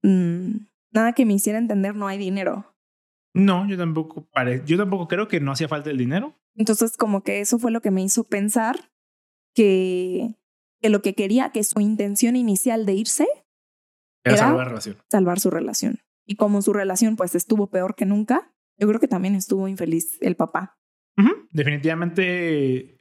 Mm, 0.04 0.68
nada 0.92 1.14
que 1.14 1.26
me 1.26 1.34
hiciera 1.34 1.58
entender 1.58 1.96
no 1.96 2.08
hay 2.08 2.18
dinero. 2.18 2.76
No, 3.34 3.68
yo 3.68 3.78
tampoco 3.78 4.28
pare 4.32 4.64
yo 4.66 4.78
tampoco 4.78 5.08
creo 5.08 5.28
que 5.28 5.40
no 5.40 5.52
hacía 5.52 5.68
falta 5.68 5.90
el 5.90 5.98
dinero. 5.98 6.36
Entonces, 6.56 6.98
como 6.98 7.22
que 7.22 7.42
eso 7.42 7.60
fue 7.60 7.72
lo 7.72 7.82
que 7.82 7.92
me 7.92 8.04
hizo 8.04 8.24
pensar 8.24 8.92
que, 9.54 10.36
que 10.82 10.90
lo 10.90 11.02
que 11.02 11.14
quería, 11.14 11.52
que 11.52 11.64
su 11.64 11.80
intención 11.80 12.36
inicial 12.36 12.86
de 12.86 12.94
irse 12.94 13.28
era, 14.24 14.38
salvar 14.38 14.58
la 14.58 14.66
relación. 14.66 14.98
Salvar 15.10 15.40
su 15.40 15.50
relación. 15.52 16.00
Y 16.28 16.36
como 16.36 16.62
su 16.62 16.74
relación 16.74 17.16
pues 17.16 17.34
estuvo 17.34 17.72
peor 17.72 17.96
que 17.96 18.06
nunca, 18.06 18.54
yo 18.78 18.88
creo 18.88 19.00
que 19.00 19.08
también 19.08 19.34
estuvo 19.34 19.68
infeliz 19.68 20.18
el 20.22 20.36
papá. 20.36 20.78
Definitivamente 21.52 22.98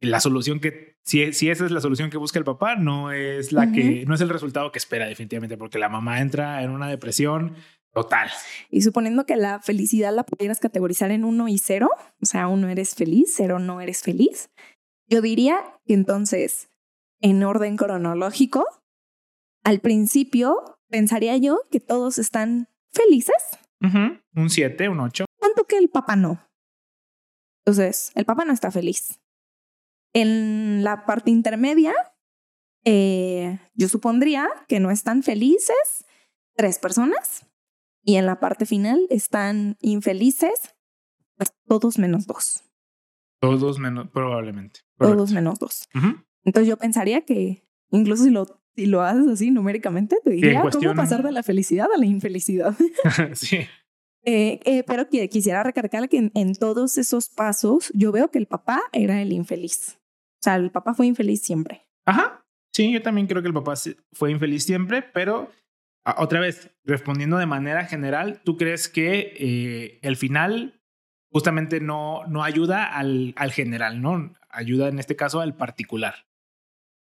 la 0.00 0.18
solución 0.20 0.60
que, 0.60 0.96
si, 1.04 1.32
si 1.32 1.50
esa 1.50 1.66
es 1.66 1.70
la 1.70 1.80
solución 1.80 2.10
que 2.10 2.16
busca 2.16 2.38
el 2.38 2.44
papá, 2.44 2.74
no 2.76 3.12
es 3.12 3.52
la 3.52 3.70
que, 3.70 4.04
no 4.06 4.14
es 4.14 4.20
el 4.20 4.30
resultado 4.30 4.72
que 4.72 4.78
espera 4.78 5.06
definitivamente, 5.06 5.58
porque 5.58 5.78
la 5.78 5.88
mamá 5.88 6.20
entra 6.20 6.62
en 6.62 6.70
una 6.70 6.88
depresión 6.88 7.54
total. 7.92 8.30
Y 8.70 8.82
suponiendo 8.82 9.26
que 9.26 9.36
la 9.36 9.60
felicidad 9.60 10.14
la 10.14 10.24
pudieras 10.24 10.58
categorizar 10.58 11.10
en 11.10 11.24
uno 11.24 11.48
y 11.48 11.58
cero, 11.58 11.90
o 12.20 12.26
sea, 12.26 12.48
uno 12.48 12.68
eres 12.68 12.94
feliz, 12.94 13.34
cero 13.36 13.58
no 13.58 13.80
eres 13.80 14.02
feliz, 14.02 14.50
yo 15.06 15.20
diría 15.20 15.60
que 15.84 15.94
entonces, 15.94 16.70
en 17.20 17.42
orden 17.42 17.76
cronológico, 17.76 18.64
al 19.64 19.80
principio 19.80 20.78
pensaría 20.88 21.36
yo 21.36 21.60
que 21.70 21.80
todos 21.80 22.18
están 22.18 22.68
felices. 22.92 23.58
Un 24.34 24.50
7, 24.50 24.88
un 24.88 25.00
8. 25.00 25.24
¿Cuánto 25.38 25.64
que 25.64 25.78
el 25.78 25.88
papá 25.88 26.16
no? 26.16 26.46
Entonces, 27.64 28.12
el 28.14 28.24
papá 28.24 28.44
no 28.44 28.52
está 28.52 28.70
feliz. 28.70 29.20
En 30.12 30.82
la 30.82 31.06
parte 31.06 31.30
intermedia, 31.30 31.94
eh, 32.84 33.58
yo 33.74 33.88
supondría 33.88 34.48
que 34.68 34.80
no 34.80 34.90
están 34.90 35.22
felices 35.22 36.04
tres 36.56 36.78
personas 36.78 37.46
y 38.02 38.16
en 38.16 38.26
la 38.26 38.40
parte 38.40 38.66
final 38.66 39.06
están 39.10 39.76
infelices 39.80 40.74
pues, 41.36 41.52
todos 41.66 41.98
menos 41.98 42.26
dos. 42.26 42.64
Todos 43.40 43.78
menos, 43.78 44.10
probablemente. 44.10 44.80
Todos 44.98 45.32
menos 45.32 45.58
dos. 45.58 45.88
Entonces 46.44 46.68
yo 46.68 46.76
pensaría 46.76 47.24
que 47.24 47.66
incluso 47.90 48.24
si 48.24 48.30
lo, 48.30 48.59
si 48.76 48.86
lo 48.86 49.02
haces 49.02 49.26
así 49.28 49.50
numéricamente, 49.50 50.16
te 50.24 50.30
diría 50.30 50.62
cómo 50.70 50.94
pasar 50.94 51.22
de 51.22 51.32
la 51.32 51.42
felicidad 51.42 51.88
a 51.94 51.98
la 51.98 52.06
infelicidad. 52.06 52.74
sí. 53.34 53.58
Eh, 54.22 54.60
eh, 54.64 54.84
pero 54.86 55.08
quisiera 55.08 55.62
recargar 55.62 56.08
que 56.08 56.30
en, 56.34 56.54
todos 56.54 56.98
esos 56.98 57.30
pasos 57.30 57.90
yo 57.94 58.12
veo 58.12 58.30
que 58.30 58.38
el 58.38 58.46
papá 58.46 58.82
era 58.92 59.22
el 59.22 59.32
infeliz. 59.32 59.98
O 60.40 60.42
sea, 60.42 60.56
el 60.56 60.70
papá 60.70 60.94
fue 60.94 61.06
infeliz 61.06 61.42
siempre. 61.42 61.86
Ajá. 62.06 62.44
Sí, 62.72 62.92
yo 62.92 63.02
también 63.02 63.26
creo 63.26 63.42
que 63.42 63.48
el 63.48 63.54
papá 63.54 63.74
fue 64.12 64.30
infeliz 64.30 64.64
siempre, 64.64 65.02
pero 65.02 65.50
otra 66.16 66.40
vez, 66.40 66.70
respondiendo 66.84 67.36
de 67.36 67.46
manera 67.46 67.84
general, 67.84 68.40
¿tú 68.44 68.56
crees 68.56 68.88
que 68.88 69.34
eh, 69.36 69.98
el 70.02 70.16
final 70.16 70.80
justamente 71.30 71.80
no, 71.80 72.26
no 72.26 72.42
ayuda 72.42 72.84
al, 72.84 73.34
al 73.36 73.52
general, 73.52 74.00
¿no? 74.00 74.32
Ayuda 74.48 74.88
en 74.88 74.98
este 74.98 75.16
caso 75.16 75.40
al 75.40 75.56
particular. 75.56 76.26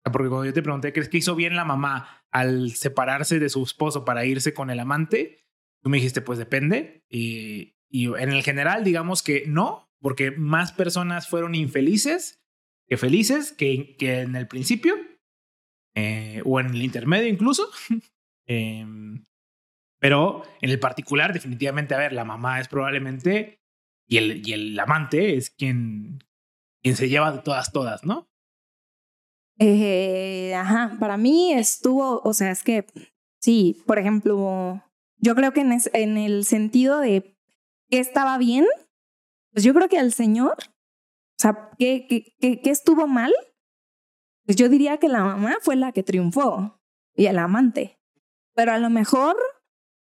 Porque 0.04 0.28
cuando 0.28 0.46
yo 0.46 0.52
te 0.52 0.62
pregunté, 0.62 0.92
¿crees 0.92 1.08
que 1.08 1.18
hizo 1.18 1.34
bien 1.34 1.56
la 1.56 1.64
mamá 1.64 2.24
al 2.30 2.72
separarse 2.72 3.38
de 3.38 3.48
su 3.48 3.62
esposo 3.62 4.04
para 4.04 4.24
irse 4.24 4.54
con 4.54 4.70
el 4.70 4.80
amante? 4.80 5.44
Tú 5.82 5.90
me 5.90 5.98
dijiste, 5.98 6.20
pues 6.20 6.38
depende. 6.38 7.04
Y, 7.08 7.76
en 7.92 8.30
el 8.30 8.42
general, 8.42 8.84
digamos 8.84 9.22
que 9.22 9.44
no, 9.46 9.90
porque 10.00 10.30
más 10.30 10.72
personas 10.72 11.28
fueron 11.28 11.54
infelices 11.54 12.40
que 12.86 12.96
felices 12.96 13.52
que, 13.52 13.96
que 13.96 14.20
en 14.20 14.36
el 14.36 14.48
principio 14.48 14.94
eh, 15.94 16.40
o 16.44 16.60
en 16.60 16.68
el 16.68 16.82
intermedio 16.82 17.28
incluso. 17.28 17.68
Em, 18.46 19.24
pero 20.00 20.42
en 20.60 20.70
el 20.70 20.80
particular, 20.80 21.32
definitivamente, 21.32 21.94
a 21.94 21.98
ver, 21.98 22.12
la 22.12 22.24
mamá 22.24 22.58
es 22.58 22.66
probablemente 22.66 23.62
y 24.08 24.16
el, 24.16 24.42
y 24.44 24.54
el 24.54 24.80
amante 24.80 25.36
es 25.36 25.50
quien, 25.50 26.24
quien 26.82 26.96
se 26.96 27.08
lleva 27.08 27.30
de 27.30 27.38
todas, 27.40 27.70
todas, 27.70 28.04
¿no? 28.04 28.29
Eh, 29.60 30.54
ajá, 30.56 30.96
para 30.98 31.16
mí 31.16 31.52
estuvo, 31.52 32.20
o 32.24 32.34
sea, 32.34 32.50
es 32.50 32.64
que 32.64 32.86
sí, 33.40 33.80
por 33.86 33.98
ejemplo, 33.98 34.82
yo 35.18 35.34
creo 35.36 35.52
que 35.52 35.60
en, 35.60 35.78
en 35.92 36.16
el 36.16 36.44
sentido 36.44 36.98
de 36.98 37.36
que 37.88 38.00
estaba 38.00 38.36
bien, 38.38 38.66
pues 39.52 39.64
yo 39.64 39.72
creo 39.74 39.88
que 39.88 39.98
al 39.98 40.12
señor 40.12 40.56
o 41.40 41.42
sea, 41.42 41.70
¿qué, 41.78 42.06
qué, 42.06 42.60
qué, 42.60 42.70
estuvo 42.70 43.06
mal? 43.06 43.32
Pues 44.44 44.58
yo 44.58 44.68
diría 44.68 44.98
que 44.98 45.08
la 45.08 45.24
mamá 45.24 45.56
fue 45.62 45.74
la 45.74 45.90
que 45.90 46.02
triunfó 46.02 46.78
y 47.14 47.24
el 47.26 47.38
amante. 47.38 47.98
Pero 48.54 48.72
a 48.72 48.78
lo 48.78 48.90
mejor 48.90 49.36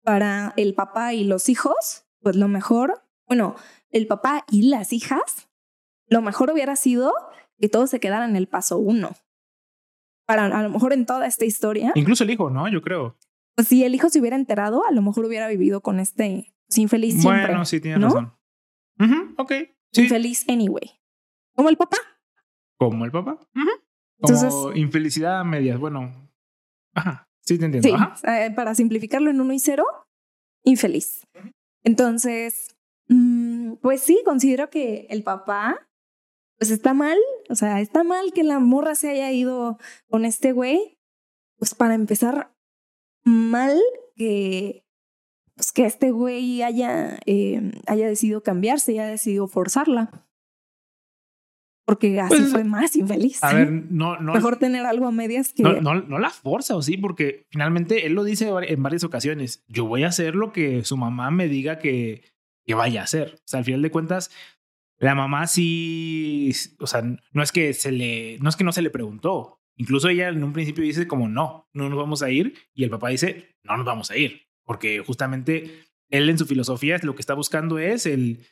para 0.04 0.54
el 0.56 0.76
papá 0.76 1.12
y 1.12 1.24
los 1.24 1.48
hijos, 1.48 2.06
pues 2.20 2.36
lo 2.36 2.46
mejor, 2.46 3.02
bueno, 3.26 3.56
el 3.90 4.06
papá 4.06 4.44
y 4.48 4.68
las 4.68 4.92
hijas, 4.92 5.48
lo 6.06 6.22
mejor 6.22 6.52
hubiera 6.52 6.76
sido 6.76 7.12
que 7.58 7.68
todo 7.68 7.88
se 7.88 7.98
quedara 7.98 8.26
en 8.26 8.36
el 8.36 8.46
paso 8.46 8.78
uno. 8.78 9.16
Para 10.26 10.46
a 10.46 10.62
lo 10.62 10.70
mejor 10.70 10.92
en 10.92 11.04
toda 11.06 11.26
esta 11.26 11.44
historia, 11.44 11.92
Incluso 11.94 12.24
el 12.24 12.30
hijo, 12.30 12.50
¿no? 12.50 12.68
Yo 12.68 12.80
creo. 12.82 13.16
pues 13.54 13.68
si 13.68 13.84
el 13.84 13.94
hijo 13.94 14.08
se 14.08 14.20
hubiera 14.20 14.36
enterado, 14.36 14.84
a 14.86 14.90
lo 14.92 15.02
mejor 15.02 15.24
hubiera 15.26 15.46
vivido 15.48 15.80
con 15.82 16.00
este 16.00 16.54
pues, 16.66 16.78
infeliz 16.78 17.20
siempre. 17.20 17.46
Bueno, 17.46 17.64
sí, 17.64 17.80
tienes 17.80 18.00
¿no? 18.00 18.06
razón. 18.08 18.32
Ujú, 18.98 19.34
ok. 19.36 19.52
Sí. 19.92 20.02
Infeliz 20.02 20.44
anyway. 20.48 20.90
Como 21.54 21.68
el 21.68 21.76
papá. 21.76 21.98
Como 22.78 23.04
el 23.04 23.10
papá. 23.12 23.38
Ujú. 23.54 23.68
Entonces- 24.20 24.52
Como 24.52 24.72
infelicidad 24.74 25.40
a 25.40 25.44
medias. 25.44 25.78
Bueno. 25.78 26.12
Ajá. 26.94 27.28
Sí, 27.42 27.58
te 27.58 27.66
entiendo. 27.66 27.88
Sí, 27.88 27.94
Ajá. 27.94 28.44
eh, 28.46 28.50
para 28.52 28.74
simplificarlo 28.74 29.30
en 29.30 29.40
uno 29.40 29.52
y 29.52 29.58
cero, 29.58 29.84
infeliz. 30.62 31.26
Entonces, 31.82 32.74
mm, 33.08 33.74
pues 33.82 34.00
sí, 34.00 34.22
considero 34.24 34.70
que 34.70 35.06
el 35.10 35.22
papá, 35.22 35.86
pues 36.58 36.70
está 36.70 36.94
mal, 36.94 37.18
o 37.48 37.54
sea, 37.54 37.80
está 37.80 38.04
mal 38.04 38.32
que 38.32 38.44
la 38.44 38.58
morra 38.58 38.94
se 38.94 39.10
haya 39.10 39.30
ido 39.32 39.78
con 40.08 40.24
este 40.24 40.52
güey, 40.52 40.98
pues 41.56 41.74
para 41.74 41.94
empezar, 41.94 42.54
mal 43.24 43.78
que, 44.16 44.84
pues 45.54 45.72
que 45.72 45.86
este 45.86 46.10
güey 46.10 46.62
haya, 46.62 47.18
eh, 47.26 47.72
haya 47.86 48.06
decidido 48.06 48.42
cambiarse 48.42 48.92
y 48.92 48.98
haya 48.98 49.10
decidido 49.10 49.48
forzarla. 49.48 50.26
Porque 51.86 52.18
así 52.18 52.36
Pues, 52.36 52.50
fue 52.50 52.64
más 52.64 52.96
infeliz. 52.96 53.44
A 53.44 53.52
ver, 53.52 53.70
no, 53.90 54.18
no. 54.18 54.32
Mejor 54.32 54.56
tener 54.56 54.86
algo 54.86 55.06
a 55.06 55.10
medias 55.12 55.52
que... 55.52 55.62
No, 55.62 55.80
no, 55.80 55.94
no 55.94 56.18
la 56.18 56.30
forza, 56.30 56.76
¿o 56.76 56.82
sí? 56.82 56.96
Porque 56.96 57.46
finalmente 57.50 58.06
él 58.06 58.14
lo 58.14 58.24
dice 58.24 58.48
en 58.48 58.82
varias 58.82 59.04
ocasiones. 59.04 59.64
Yo 59.68 59.84
voy 59.84 60.04
a 60.04 60.08
hacer 60.08 60.34
lo 60.34 60.52
que 60.52 60.82
su 60.84 60.96
mamá 60.96 61.30
me 61.30 61.46
diga 61.46 61.78
que, 61.78 62.24
que 62.64 62.74
vaya 62.74 63.02
a 63.02 63.04
hacer. 63.04 63.34
O 63.36 63.42
sea, 63.44 63.58
al 63.58 63.64
final 63.66 63.82
de 63.82 63.90
cuentas, 63.90 64.30
la 65.04 65.14
mamá 65.14 65.46
sí, 65.46 66.52
o 66.78 66.86
sea, 66.86 67.02
no 67.32 67.42
es 67.42 67.52
que 67.52 67.72
se 67.74 67.92
le, 67.92 68.38
no 68.40 68.48
es 68.48 68.56
que 68.56 68.64
no 68.64 68.72
se 68.72 68.82
le 68.82 68.90
preguntó. 68.90 69.60
Incluso 69.76 70.08
ella 70.08 70.28
en 70.28 70.42
un 70.44 70.52
principio 70.52 70.84
dice 70.84 71.08
como 71.08 71.28
no, 71.28 71.68
no 71.72 71.88
nos 71.88 71.98
vamos 71.98 72.22
a 72.22 72.30
ir. 72.30 72.54
Y 72.74 72.84
el 72.84 72.90
papá 72.90 73.08
dice, 73.08 73.56
no 73.64 73.76
nos 73.76 73.86
vamos 73.86 74.10
a 74.10 74.16
ir. 74.16 74.42
Porque 74.64 75.00
justamente 75.00 75.84
él 76.10 76.28
en 76.30 76.38
su 76.38 76.46
filosofía 76.46 76.98
lo 77.02 77.14
que 77.14 77.22
está 77.22 77.34
buscando 77.34 77.78
es 77.78 78.06
el, 78.06 78.46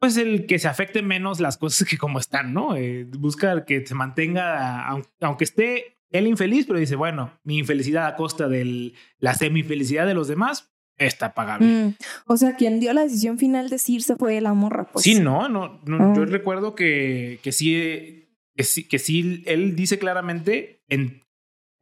pues 0.00 0.16
el 0.16 0.46
que 0.46 0.58
se 0.58 0.68
afecte 0.68 1.00
menos 1.02 1.38
las 1.38 1.58
cosas 1.58 1.86
que 1.88 1.96
como 1.96 2.18
están, 2.18 2.52
¿no? 2.52 2.76
Eh, 2.76 3.04
busca 3.04 3.64
que 3.64 3.86
se 3.86 3.94
mantenga, 3.94 4.88
aun- 4.90 5.06
aunque 5.20 5.44
esté 5.44 5.98
él 6.10 6.26
infeliz, 6.26 6.66
pero 6.66 6.78
dice, 6.78 6.96
bueno, 6.96 7.38
mi 7.44 7.58
infelicidad 7.58 8.06
a 8.06 8.16
costa 8.16 8.48
de 8.48 8.92
la 9.18 9.34
semifelicidad 9.34 10.06
de 10.06 10.14
los 10.14 10.28
demás 10.28 10.71
está 10.98 11.34
pagable. 11.34 11.66
Mm, 11.66 11.94
O 12.26 12.36
sea, 12.36 12.56
quien 12.56 12.78
dio 12.80 12.92
la 12.92 13.02
decisión 13.02 13.38
final 13.38 13.68
de 13.68 13.80
irse 13.88 14.16
fue 14.16 14.40
la 14.40 14.54
morra, 14.54 14.84
pues. 14.92 15.02
sí, 15.04 15.18
no, 15.20 15.48
no, 15.48 15.80
no 15.84 16.10
Ah. 16.10 16.12
yo 16.16 16.24
recuerdo 16.24 16.74
que, 16.74 17.40
que 17.42 17.52
sí, 17.52 18.28
que 18.54 18.64
sí, 18.64 18.86
que 18.88 18.98
sí, 18.98 19.42
él 19.46 19.74
dice 19.76 19.98
claramente 19.98 20.82
en 20.88 21.22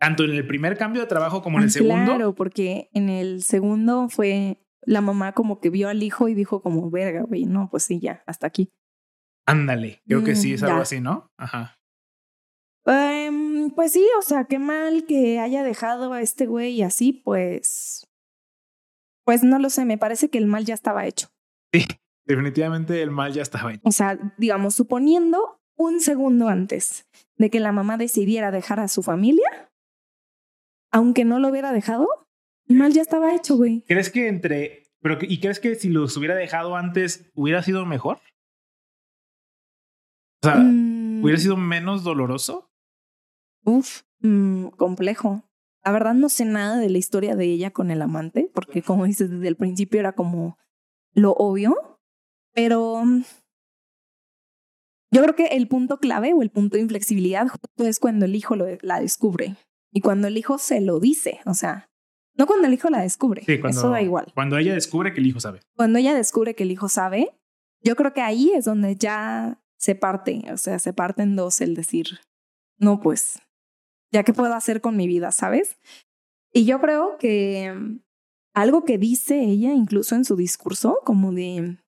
tanto 0.00 0.24
en 0.24 0.30
el 0.30 0.46
primer 0.46 0.78
cambio 0.78 1.02
de 1.02 1.08
trabajo 1.08 1.42
como 1.42 1.58
en 1.58 1.62
Ah, 1.62 1.66
el 1.66 1.70
segundo. 1.72 2.04
Claro, 2.16 2.34
porque 2.34 2.88
en 2.94 3.08
el 3.10 3.42
segundo 3.42 4.08
fue 4.08 4.56
la 4.86 5.02
mamá 5.02 5.32
como 5.32 5.60
que 5.60 5.68
vio 5.68 5.88
al 5.90 6.02
hijo 6.02 6.28
y 6.28 6.34
dijo 6.34 6.62
como, 6.62 6.90
verga, 6.90 7.22
güey, 7.22 7.44
no, 7.44 7.68
pues 7.70 7.82
sí, 7.82 8.00
ya, 8.00 8.22
hasta 8.26 8.46
aquí. 8.46 8.70
Ándale, 9.46 10.00
creo 10.06 10.24
que 10.24 10.34
sí 10.36 10.52
Mm, 10.52 10.54
es 10.54 10.62
algo 10.62 10.76
ya. 10.76 10.82
así, 10.82 11.00
¿no? 11.00 11.26
Ajá. 11.36 11.76
Em, 12.86 13.70
pues 13.70 13.92
sí, 13.92 14.06
o 14.18 14.22
sea, 14.22 14.44
qué 14.44 14.58
mal 14.58 15.04
que 15.06 15.38
haya 15.38 15.62
dejado 15.62 16.12
a 16.12 16.22
este 16.22 16.46
güey 16.46 16.80
así, 16.82 17.12
pues... 17.12 18.06
Pues 19.30 19.44
no 19.44 19.60
lo 19.60 19.70
sé, 19.70 19.84
me 19.84 19.96
parece 19.96 20.28
que 20.28 20.38
el 20.38 20.48
mal 20.48 20.64
ya 20.64 20.74
estaba 20.74 21.06
hecho. 21.06 21.28
Definitivamente 22.26 23.00
el 23.00 23.12
mal 23.12 23.32
ya 23.32 23.42
estaba 23.42 23.72
hecho. 23.72 23.80
O 23.84 23.92
sea, 23.92 24.18
digamos, 24.38 24.74
suponiendo 24.74 25.60
un 25.76 26.00
segundo 26.00 26.48
antes 26.48 27.06
de 27.36 27.48
que 27.48 27.60
la 27.60 27.70
mamá 27.70 27.96
decidiera 27.96 28.50
dejar 28.50 28.80
a 28.80 28.88
su 28.88 29.04
familia, 29.04 29.70
aunque 30.90 31.24
no 31.24 31.38
lo 31.38 31.46
hubiera 31.46 31.70
dejado, 31.72 32.08
el 32.66 32.74
mal 32.74 32.92
ya 32.92 33.02
estaba 33.02 33.32
hecho, 33.32 33.54
güey. 33.54 33.84
¿Crees 33.86 34.10
que 34.10 34.26
entre... 34.26 34.88
Pero, 35.00 35.16
¿Y 35.22 35.38
crees 35.38 35.60
que 35.60 35.76
si 35.76 35.90
los 35.90 36.16
hubiera 36.16 36.34
dejado 36.34 36.74
antes 36.74 37.30
hubiera 37.36 37.62
sido 37.62 37.86
mejor? 37.86 38.18
O 40.42 40.48
sea, 40.48 40.56
Mm, 40.56 41.22
¿hubiera 41.22 41.38
sido 41.38 41.56
menos 41.56 42.02
doloroso? 42.02 42.68
Uf, 43.62 44.02
mm, 44.22 44.70
complejo. 44.70 45.44
La 45.84 45.92
verdad 45.92 46.14
no 46.14 46.28
sé 46.28 46.44
nada 46.44 46.78
de 46.78 46.90
la 46.90 46.98
historia 46.98 47.36
de 47.36 47.46
ella 47.46 47.70
con 47.70 47.90
el 47.90 48.02
amante, 48.02 48.50
porque 48.54 48.82
como 48.82 49.04
dices, 49.06 49.30
desde 49.30 49.48
el 49.48 49.56
principio 49.56 50.00
era 50.00 50.12
como 50.12 50.58
lo 51.14 51.32
obvio, 51.32 51.98
pero 52.52 53.02
mm, 53.04 53.22
yo 55.12 55.22
creo 55.22 55.34
que 55.34 55.46
el 55.46 55.66
punto 55.68 55.98
clave 55.98 56.32
o 56.34 56.42
el 56.42 56.50
punto 56.50 56.76
de 56.76 56.82
inflexibilidad 56.82 57.48
justo 57.48 57.84
es 57.86 57.98
cuando 57.98 58.26
el 58.26 58.36
hijo 58.36 58.56
lo- 58.56 58.66
la 58.82 59.00
descubre 59.00 59.56
y 59.92 60.00
cuando 60.00 60.28
el 60.28 60.36
hijo 60.36 60.58
se 60.58 60.80
lo 60.80 61.00
dice, 61.00 61.40
o 61.46 61.54
sea, 61.54 61.90
no 62.36 62.46
cuando 62.46 62.68
el 62.68 62.74
hijo 62.74 62.88
la 62.90 63.00
descubre, 63.00 63.42
Sí, 63.44 63.58
cuando, 63.58 63.78
eso 63.80 63.90
da 63.90 64.00
igual. 64.02 64.30
Cuando 64.34 64.56
ella 64.56 64.72
descubre 64.74 65.12
que 65.12 65.20
el 65.20 65.26
hijo 65.26 65.40
sabe. 65.40 65.60
Cuando 65.76 65.98
ella 65.98 66.14
descubre 66.14 66.54
que 66.54 66.62
el 66.62 66.70
hijo 66.70 66.88
sabe, 66.88 67.36
yo 67.82 67.96
creo 67.96 68.12
que 68.12 68.20
ahí 68.22 68.52
es 68.54 68.64
donde 68.66 68.94
ya 68.96 69.60
se 69.78 69.94
parte, 69.94 70.42
o 70.52 70.56
sea, 70.56 70.78
se 70.78 70.92
parte 70.92 71.22
en 71.22 71.34
dos 71.36 71.60
el 71.60 71.74
decir, 71.74 72.06
no, 72.78 73.00
pues, 73.00 73.40
ya 74.12 74.22
qué 74.24 74.32
puedo 74.32 74.54
hacer 74.54 74.80
con 74.80 74.96
mi 74.96 75.06
vida, 75.06 75.32
¿sabes? 75.32 75.78
Y 76.52 76.64
yo 76.64 76.80
creo 76.80 77.16
que 77.18 77.72
mm, 77.72 78.00
algo 78.54 78.84
que 78.84 78.98
dice 78.98 79.40
ella, 79.40 79.72
incluso 79.72 80.14
en 80.16 80.24
su 80.24 80.36
discurso, 80.36 80.98
como 81.04 81.32
de, 81.32 81.78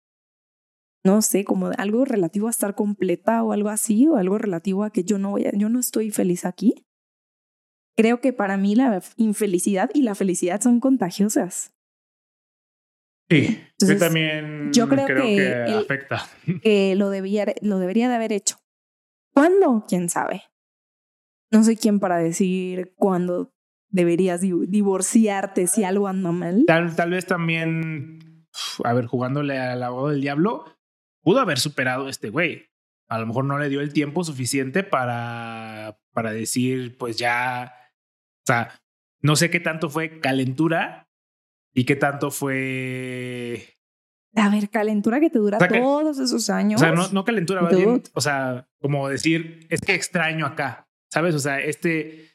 no 1.05 1.23
sé, 1.23 1.45
como 1.45 1.70
de 1.70 1.77
algo 1.79 2.05
relativo 2.05 2.47
a 2.47 2.51
estar 2.51 2.75
completa 2.75 3.43
o 3.43 3.53
algo 3.53 3.68
así, 3.68 4.07
o 4.07 4.16
algo 4.16 4.39
relativo 4.39 4.85
a 4.85 4.91
que 4.91 5.03
yo 5.05 5.18
no 5.18 5.31
voy 5.31 5.47
a, 5.47 5.53
yo 5.53 5.68
no 5.68 5.81
estoy 5.81 6.11
feliz 6.11 6.45
aquí. 6.45 6.87
Creo 7.97 8.20
que 8.20 8.33
para 8.33 8.57
mí 8.57 8.75
la 8.75 9.03
infelicidad 9.16 9.91
y 9.93 10.03
la 10.03 10.14
felicidad 10.14 10.61
son 10.61 10.81
contagiosas. 10.81 11.75
Sí, 13.29 13.59
yo 13.81 13.99
también 13.99 14.70
yo 14.73 14.89
creo 14.89 15.07
que 15.07 15.53
el- 15.64 15.79
afecta. 15.79 16.23
que 16.62 16.95
lo, 16.95 17.11
debía, 17.11 17.47
lo 17.62 17.79
debería 17.79 18.09
de 18.09 18.14
haber 18.14 18.33
hecho. 18.33 18.57
¿Cuándo? 19.35 19.85
¿Quién 19.89 20.09
sabe? 20.09 20.43
No 21.53 21.62
soy 21.64 21.76
quién 21.76 22.00
para 22.00 22.16
decir 22.18 22.94
cuándo 22.96 23.53
deberías 23.90 24.40
di- 24.40 24.66
divorciarte 24.68 25.66
si 25.66 25.84
algo 25.84 26.09
anda 26.09 26.32
mal. 26.32 26.64
Tal, 26.66 26.96
tal 26.96 27.11
vez 27.11 27.26
también, 27.26 28.46
a 28.84 28.92
ver, 28.94 29.07
jugándole 29.07 29.59
al 29.59 29.82
abogado 29.82 30.09
del 30.09 30.22
diablo, 30.22 30.64
pudo 31.22 31.40
haber 31.40 31.59
superado 31.59 32.09
este 32.09 32.30
güey. 32.30 32.70
A 33.09 33.18
lo 33.18 33.26
mejor 33.26 33.44
no 33.44 33.59
le 33.59 33.68
dio 33.68 33.82
el 33.82 33.92
tiempo 33.92 34.24
suficiente 34.24 34.82
para, 34.82 35.98
para 36.12 36.32
decir, 36.32 36.96
pues 36.96 37.18
ya, 37.18 37.74
o 38.38 38.46
sea, 38.46 38.70
no 39.20 39.36
sé 39.36 39.50
qué 39.50 39.61
tanto 39.61 39.90
fue 39.90 40.20
calentura 40.20 41.11
y 41.74 41.84
qué 41.84 41.94
tanto 41.96 42.30
fue 42.30 43.76
A 44.34 44.48
ver, 44.48 44.70
calentura 44.70 45.20
que 45.20 45.28
te 45.28 45.38
dura 45.38 45.59
O 45.59 45.61
sea 45.61 45.68
que- 45.68 45.78
todos 45.80 46.18
esos 46.18 46.48
años. 46.48 46.80
O 46.80 46.84
sea, 46.84 46.92
no, 46.94 47.09
no 47.12 47.24
calentura, 47.24 47.61
más 47.61 47.76
bien, 47.76 48.03
o 48.14 48.20
sea, 48.22 48.66
como 48.80 49.08
decir, 49.11 49.66
es 49.68 49.83
que 49.83 49.95
extraño 49.95 50.46
acá, 50.46 50.88
¿sabes? 51.13 51.34
O 51.34 51.39
sea, 51.39 51.61
este, 51.61 52.30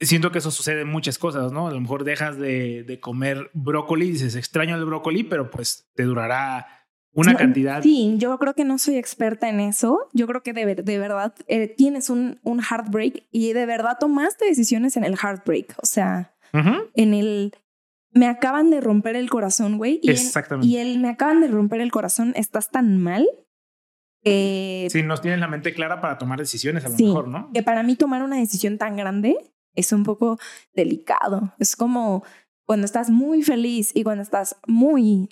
siento 0.00 0.30
que 0.30 0.38
eso 0.38 0.50
sucede 0.50 0.82
en 0.82 0.88
muchas 0.88 1.16
cosas, 1.18 1.52
¿no? 1.52 1.68
A 1.68 1.72
lo 1.72 1.80
mejor 1.80 2.04
dejas 2.04 2.36
de, 2.38 2.84
de 2.84 3.00
comer 3.00 3.50
brócoli 3.54 4.06
y 4.08 4.12
dices, 4.12 4.36
extraño 4.36 4.76
el 4.76 4.84
brócoli, 4.84 5.24
pero 5.24 5.50
pues 5.50 5.88
te 5.94 6.02
durará 6.02 6.66
una 7.14 7.32
No, 7.32 7.38
cantidad. 7.38 7.82
Sí, 7.82 8.16
yo 8.18 8.38
creo 8.38 8.52
que 8.52 8.64
no 8.64 8.78
soy 8.78 8.96
experta 8.96 9.48
en 9.48 9.60
eso. 9.60 10.10
Yo 10.12 10.26
creo 10.26 10.42
que 10.42 10.52
de, 10.52 10.74
de 10.74 10.98
verdad 10.98 11.34
eh, 11.48 11.68
tienes 11.68 12.10
un, 12.10 12.38
un 12.42 12.60
heartbreak 12.62 13.22
y 13.32 13.54
de 13.54 13.64
verdad 13.64 13.96
tomaste 13.98 14.44
decisiones 14.44 14.98
en 14.98 15.04
el 15.04 15.14
heartbreak. 15.16 15.74
O 15.82 15.86
sea, 15.86 16.34
en 16.52 17.14
el 17.14 17.54
me 18.12 18.26
acaban 18.28 18.70
de 18.70 18.80
romper 18.82 19.16
el 19.16 19.28
corazón, 19.30 19.78
güey. 19.78 20.00
Y, 20.02 20.10
en- 20.10 20.16
Exactamente. 20.16 20.66
y 20.68 20.76
el 20.76 20.98
me 21.00 21.08
acaban 21.08 21.40
de 21.40 21.48
romper 21.48 21.80
el 21.80 21.90
corazón, 21.90 22.32
estás 22.36 22.70
tan 22.70 22.98
mal 22.98 23.26
que, 24.30 24.88
Sí, 24.90 25.02
no 25.04 25.16
tienes 25.18 25.38
la 25.40 25.46
mente 25.46 25.72
clara 25.72 26.00
para 26.00 26.18
tomar 26.18 26.38
decisiones, 26.40 26.84
a 26.84 26.88
lo 26.88 26.96
Sí. 26.96 27.04
mejor, 27.06 27.28
¿no? 27.28 27.50
que 27.54 27.62
para 27.62 27.82
mí 27.84 27.94
tomar 27.94 28.22
una 28.24 28.36
decisión 28.36 28.76
tan 28.76 28.96
grande 28.96 29.36
es 29.74 29.92
un 29.92 30.02
poco 30.02 30.38
delicado. 30.74 31.54
Es 31.58 31.76
como 31.76 32.24
cuando 32.66 32.84
estás 32.86 33.08
muy 33.10 33.42
feliz 33.42 33.92
y 33.94 34.02
cuando 34.02 34.22
estás 34.22 34.56
muy 34.66 35.28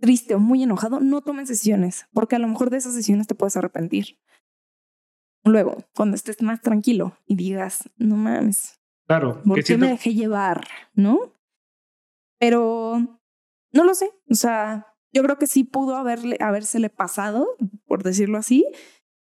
triste 0.00 0.34
o 0.36 0.38
muy 0.38 0.62
enojado, 0.62 1.00
no 1.00 1.22
tomes 1.22 1.48
decisiones, 1.48 2.06
porque 2.12 2.36
a 2.36 2.38
lo 2.38 2.46
mejor 2.46 2.70
de 2.70 2.76
esas 2.76 2.94
decisiones 2.94 3.26
te 3.26 3.34
puedes 3.34 3.56
arrepentir. 3.56 4.18
Luego, 5.44 5.78
cuando 5.94 6.14
estés 6.16 6.40
más 6.42 6.60
tranquilo 6.60 7.16
y 7.26 7.34
digas, 7.36 7.88
no 7.96 8.16
mames, 8.16 8.80
Claro. 9.08 9.40
¿Por 9.42 9.54
que 9.56 9.60
qué 9.62 9.66
siento- 9.68 9.86
me 9.86 9.92
dejé 9.92 10.14
llevar? 10.14 10.66
¿No? 10.94 11.32
Pero 12.40 12.98
no 13.72 13.84
lo 13.84 13.94
sé. 13.94 14.10
O 14.28 14.34
sea, 14.34 14.86
yo 15.16 15.22
creo 15.22 15.38
que 15.38 15.46
sí 15.46 15.64
pudo 15.64 15.96
haberle, 15.96 16.36
habérsele 16.40 16.90
pasado, 16.90 17.48
por 17.86 18.02
decirlo 18.02 18.36
así, 18.36 18.66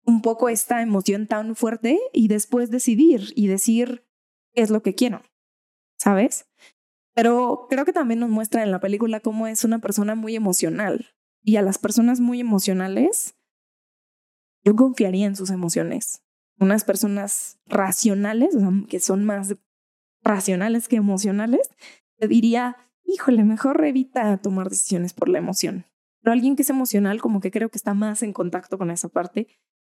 un 0.04 0.22
poco 0.22 0.48
esta 0.48 0.82
emoción 0.82 1.28
tan 1.28 1.54
fuerte 1.54 2.00
y 2.12 2.26
después 2.26 2.72
decidir 2.72 3.32
y 3.36 3.46
decir 3.46 4.04
qué 4.52 4.62
es 4.62 4.70
lo 4.70 4.82
que 4.82 4.96
quiero. 4.96 5.22
¿Sabes? 5.96 6.46
Pero 7.14 7.68
creo 7.70 7.84
que 7.84 7.92
también 7.92 8.18
nos 8.18 8.28
muestra 8.28 8.64
en 8.64 8.72
la 8.72 8.80
película 8.80 9.20
cómo 9.20 9.46
es 9.46 9.62
una 9.62 9.78
persona 9.78 10.16
muy 10.16 10.34
emocional. 10.34 11.14
Y 11.44 11.56
a 11.56 11.62
las 11.62 11.78
personas 11.78 12.18
muy 12.18 12.40
emocionales, 12.40 13.36
yo 14.64 14.74
confiaría 14.74 15.26
en 15.26 15.36
sus 15.36 15.50
emociones. 15.50 16.22
unas 16.58 16.82
personas 16.84 17.60
racionales, 17.66 18.56
o 18.56 18.58
sea, 18.58 18.70
que 18.88 18.98
son 18.98 19.24
más 19.24 19.54
racionales 20.22 20.88
que 20.88 20.96
emocionales, 20.96 21.70
te 22.18 22.26
diría, 22.26 22.76
híjole, 23.04 23.44
mejor 23.44 23.84
evita 23.84 24.36
tomar 24.38 24.68
decisiones 24.68 25.12
por 25.12 25.28
la 25.28 25.38
emoción. 25.38 25.86
Pero 26.22 26.32
alguien 26.32 26.56
que 26.56 26.62
es 26.62 26.70
emocional, 26.70 27.20
como 27.20 27.40
que 27.40 27.50
creo 27.50 27.68
que 27.68 27.78
está 27.78 27.94
más 27.94 28.22
en 28.22 28.32
contacto 28.32 28.78
con 28.78 28.90
esa 28.90 29.08
parte 29.08 29.48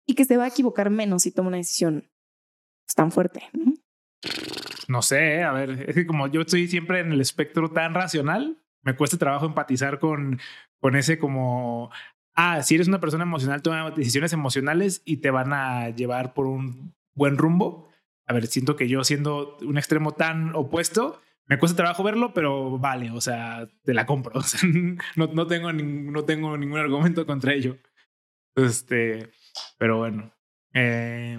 y 0.06 0.14
que 0.14 0.24
se 0.24 0.36
va 0.36 0.44
a 0.44 0.48
equivocar 0.48 0.90
menos 0.90 1.22
si 1.22 1.32
toma 1.32 1.48
una 1.48 1.56
decisión 1.58 2.10
tan 2.94 3.12
fuerte. 3.12 3.44
¿no? 4.88 5.02
Sé, 5.02 5.42
a 5.42 5.52
ver, 5.52 5.84
es 5.88 5.94
que 5.94 6.06
como 6.06 6.26
yo 6.28 6.40
estoy 6.40 6.68
siempre 6.68 7.00
en 7.00 7.12
el 7.12 7.20
espectro 7.20 7.70
tan 7.70 7.94
racional, 7.94 8.58
me 8.82 8.96
cuesta 8.96 9.18
trabajo 9.18 9.46
empatizar 9.46 9.98
con, 9.98 10.40
con 10.80 10.96
ese 10.96 11.18
como, 11.18 11.90
ah, 12.34 12.62
si 12.62 12.76
eres 12.76 12.88
una 12.88 13.00
persona 13.00 13.24
emocional, 13.24 13.62
toma 13.62 13.90
decisiones 13.90 14.32
emocionales 14.32 15.02
y 15.04 15.18
te 15.18 15.30
van 15.30 15.52
a 15.52 15.90
llevar 15.90 16.34
por 16.34 16.46
un 16.46 16.94
buen 17.14 17.36
rumbo. 17.36 17.88
A 18.26 18.32
ver, 18.32 18.46
siento 18.46 18.76
que 18.76 18.88
yo 18.88 19.04
siendo 19.04 19.56
un 19.60 19.78
extremo 19.78 20.12
tan 20.12 20.54
opuesto, 20.54 21.20
me 21.48 21.58
cuesta 21.58 21.76
trabajo 21.76 22.02
verlo, 22.02 22.34
pero 22.34 22.78
vale, 22.78 23.10
o 23.10 23.20
sea, 23.20 23.68
te 23.84 23.94
la 23.94 24.06
compro. 24.06 24.40
No, 25.16 25.26
no, 25.28 25.46
tengo, 25.46 25.72
no 25.72 26.24
tengo 26.24 26.56
ningún 26.58 26.78
argumento 26.78 27.24
contra 27.26 27.54
ello. 27.54 27.78
Este, 28.54 29.30
pero 29.78 29.98
bueno. 29.98 30.32
Eh, 30.74 31.38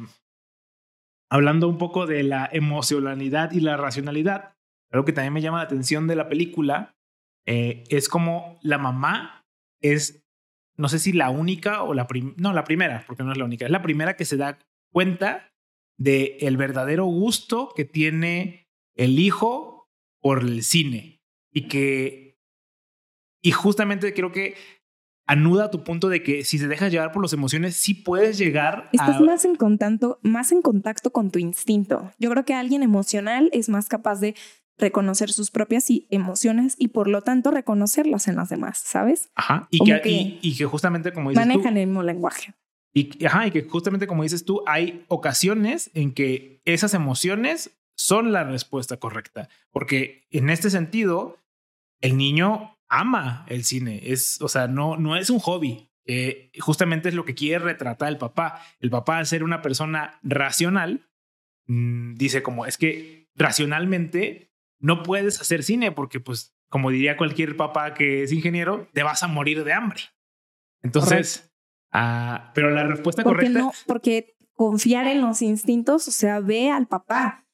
hablando 1.30 1.68
un 1.68 1.78
poco 1.78 2.08
de 2.08 2.24
la 2.24 2.50
emocionalidad 2.52 3.52
y 3.52 3.60
la 3.60 3.78
racionalidad, 3.78 4.56
algo 4.92 5.06
que 5.06 5.14
también 5.14 5.34
me 5.34 5.42
llama 5.42 5.58
la 5.58 5.66
atención 5.66 6.08
de 6.08 6.16
la 6.16 6.30
película 6.30 6.96
eh, 7.46 7.84
es 7.90 8.10
como 8.10 8.60
la 8.62 8.78
mamá 8.78 9.46
es, 9.82 10.26
no 10.76 10.90
sé 10.90 11.00
si 11.00 11.14
la 11.14 11.30
única 11.30 11.84
o 11.84 11.94
la 11.94 12.08
primera, 12.08 12.36
no, 12.38 12.54
la 12.54 12.64
primera, 12.64 13.04
porque 13.08 13.24
no 13.24 13.32
es 13.32 13.38
la 13.38 13.46
única, 13.46 13.66
es 13.66 13.72
la 13.72 13.82
primera 13.82 14.16
que 14.16 14.26
se 14.26 14.38
da 14.38 14.60
cuenta 14.92 15.54
de 15.98 16.38
el 16.42 16.58
verdadero 16.58 17.06
gusto 17.06 17.74
que 17.76 17.86
tiene 17.86 18.70
el 18.96 19.20
hijo 19.20 19.77
por 20.22 20.42
el 20.42 20.64
cine 20.64 21.22
y 21.52 21.68
que 21.68 22.38
y 23.42 23.52
justamente 23.52 24.14
creo 24.14 24.32
que 24.32 24.56
anuda 25.28 25.70
tu 25.70 25.84
punto 25.84 26.10
de 26.10 26.24
que 26.24 26.44
si 26.44 26.58
se 26.58 26.68
deja 26.68 26.88
llevar 26.88 27.12
por 27.12 27.22
las 27.22 27.34
emociones, 27.34 27.76
sí 27.76 27.94
puedes 27.94 28.38
llegar 28.38 28.90
Estás 28.94 29.20
más 29.22 29.46
en 29.46 29.56
contacto, 29.56 30.20
más 30.24 30.52
en 30.52 30.62
contacto 30.62 31.12
con 31.12 31.32
tu 31.32 31.40
instinto. 31.40 32.12
Yo 32.18 32.30
creo 32.32 32.46
que 32.46 32.54
alguien 32.54 32.82
emocional 32.82 33.50
es 33.54 33.70
más 33.70 33.90
capaz 33.90 34.20
de 34.20 34.36
reconocer 34.78 35.32
sus 35.32 35.52
propias 35.52 35.88
emociones 36.10 36.76
y 36.78 36.90
por 36.90 37.08
lo 37.08 37.22
tanto 37.22 37.52
reconocerlas 37.52 38.28
en 38.28 38.36
las 38.36 38.50
demás, 38.50 38.78
¿sabes? 38.78 39.30
Ajá. 39.36 39.68
Y, 39.70 39.84
que, 39.84 40.40
y, 40.42 40.56
que, 40.56 40.66
justamente 40.66 41.12
como 41.12 41.30
dices 41.30 41.46
manejan 41.46 41.78
el 41.78 41.88
mismo 41.88 42.04
lenguaje. 42.04 42.54
Y, 42.94 43.26
ajá, 43.26 43.48
y 43.48 43.52
que 43.52 43.64
justamente 43.64 44.08
como 44.08 44.24
dices 44.24 44.46
tú, 44.46 44.64
hay 44.66 45.04
ocasiones 45.08 45.92
en 45.94 46.14
que 46.14 46.62
esas 46.66 46.94
emociones 46.94 47.77
son 47.98 48.32
la 48.32 48.44
respuesta 48.44 48.98
correcta. 48.98 49.50
Porque 49.72 50.28
en 50.30 50.50
este 50.50 50.70
sentido, 50.70 51.38
el 52.00 52.16
niño 52.16 52.78
ama 52.88 53.46
el 53.50 53.66
cine. 53.66 54.00
Es, 54.04 54.42
o 54.42 54.48
sea, 54.48 54.68
no, 54.68 54.96
no 54.98 55.18
es 55.18 55.30
un 55.30 55.40
hobby. 55.40 55.90
Eh, 56.06 56.52
justamente 56.60 57.10
es 57.10 57.16
lo 57.16 57.26
que 57.26 57.36
quiere 57.36 57.60
retratar 57.60 58.10
el 58.10 58.18
papá. 58.18 58.62
El 58.80 58.90
papá, 58.90 59.18
al 59.18 59.26
ser 59.26 59.44
una 59.44 59.62
persona 59.62 60.20
racional, 60.24 61.10
mm, 61.66 62.14
dice 62.14 62.44
como, 62.44 62.66
es 62.66 62.78
que 62.78 63.28
racionalmente 63.36 64.54
no 64.80 65.04
puedes 65.04 65.42
hacer 65.42 65.64
cine 65.64 65.92
porque, 65.92 66.20
pues, 66.20 66.56
como 66.70 66.92
diría 66.92 67.18
cualquier 67.18 67.58
papá 67.58 67.94
que 67.94 68.24
es 68.24 68.32
ingeniero, 68.32 68.88
te 68.94 69.04
vas 69.04 69.24
a 69.24 69.28
morir 69.28 69.64
de 69.64 69.74
hambre. 69.74 70.02
Entonces, 70.84 71.52
ah, 71.92 72.52
pero 72.54 72.70
la 72.70 72.84
respuesta 72.84 73.24
correcta... 73.24 73.60
No, 73.60 73.72
porque 73.88 74.36
confiar 74.54 75.08
en 75.08 75.22
los 75.22 75.42
instintos, 75.42 76.08
o 76.08 76.12
sea, 76.12 76.40
ve 76.40 76.70
al 76.70 76.88
papá 76.88 77.47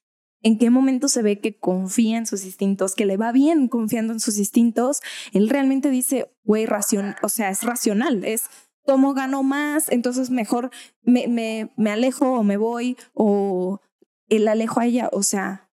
en 0.43 0.57
qué 0.57 0.69
momento 0.69 1.07
se 1.07 1.21
ve 1.21 1.39
que 1.39 1.57
confía 1.57 2.17
en 2.17 2.25
sus 2.25 2.45
instintos, 2.45 2.95
que 2.95 3.05
le 3.05 3.17
va 3.17 3.31
bien 3.31 3.67
confiando 3.67 4.13
en 4.13 4.19
sus 4.19 4.37
instintos, 4.37 5.01
él 5.31 5.49
realmente 5.49 5.89
dice, 5.89 6.31
güey, 6.43 6.65
ración, 6.65 7.15
o 7.23 7.29
sea, 7.29 7.49
es 7.49 7.63
racional, 7.63 8.23
es 8.25 8.43
tomo, 8.85 9.13
gano 9.13 9.43
más, 9.43 9.89
entonces 9.89 10.29
mejor 10.29 10.69
me, 11.01 11.27
me, 11.27 11.71
me 11.77 11.91
alejo 11.91 12.33
o 12.33 12.43
me 12.43 12.57
voy 12.57 12.97
o 13.13 13.79
él 14.27 14.47
alejo 14.47 14.81
a 14.81 14.85
ella, 14.85 15.09
o 15.13 15.23
sea, 15.23 15.71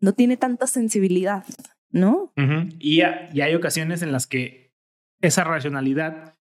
no 0.00 0.14
tiene 0.14 0.36
tanta 0.36 0.66
sensibilidad, 0.66 1.44
¿no? 1.90 2.32
y, 2.78 3.00
y, 3.00 3.40
hay 3.40 3.54
ocasiones 3.54 4.02
en 4.02 4.12
las 4.12 4.26
que 4.26 4.72
esa 5.20 5.44
racionalidad 5.44 6.36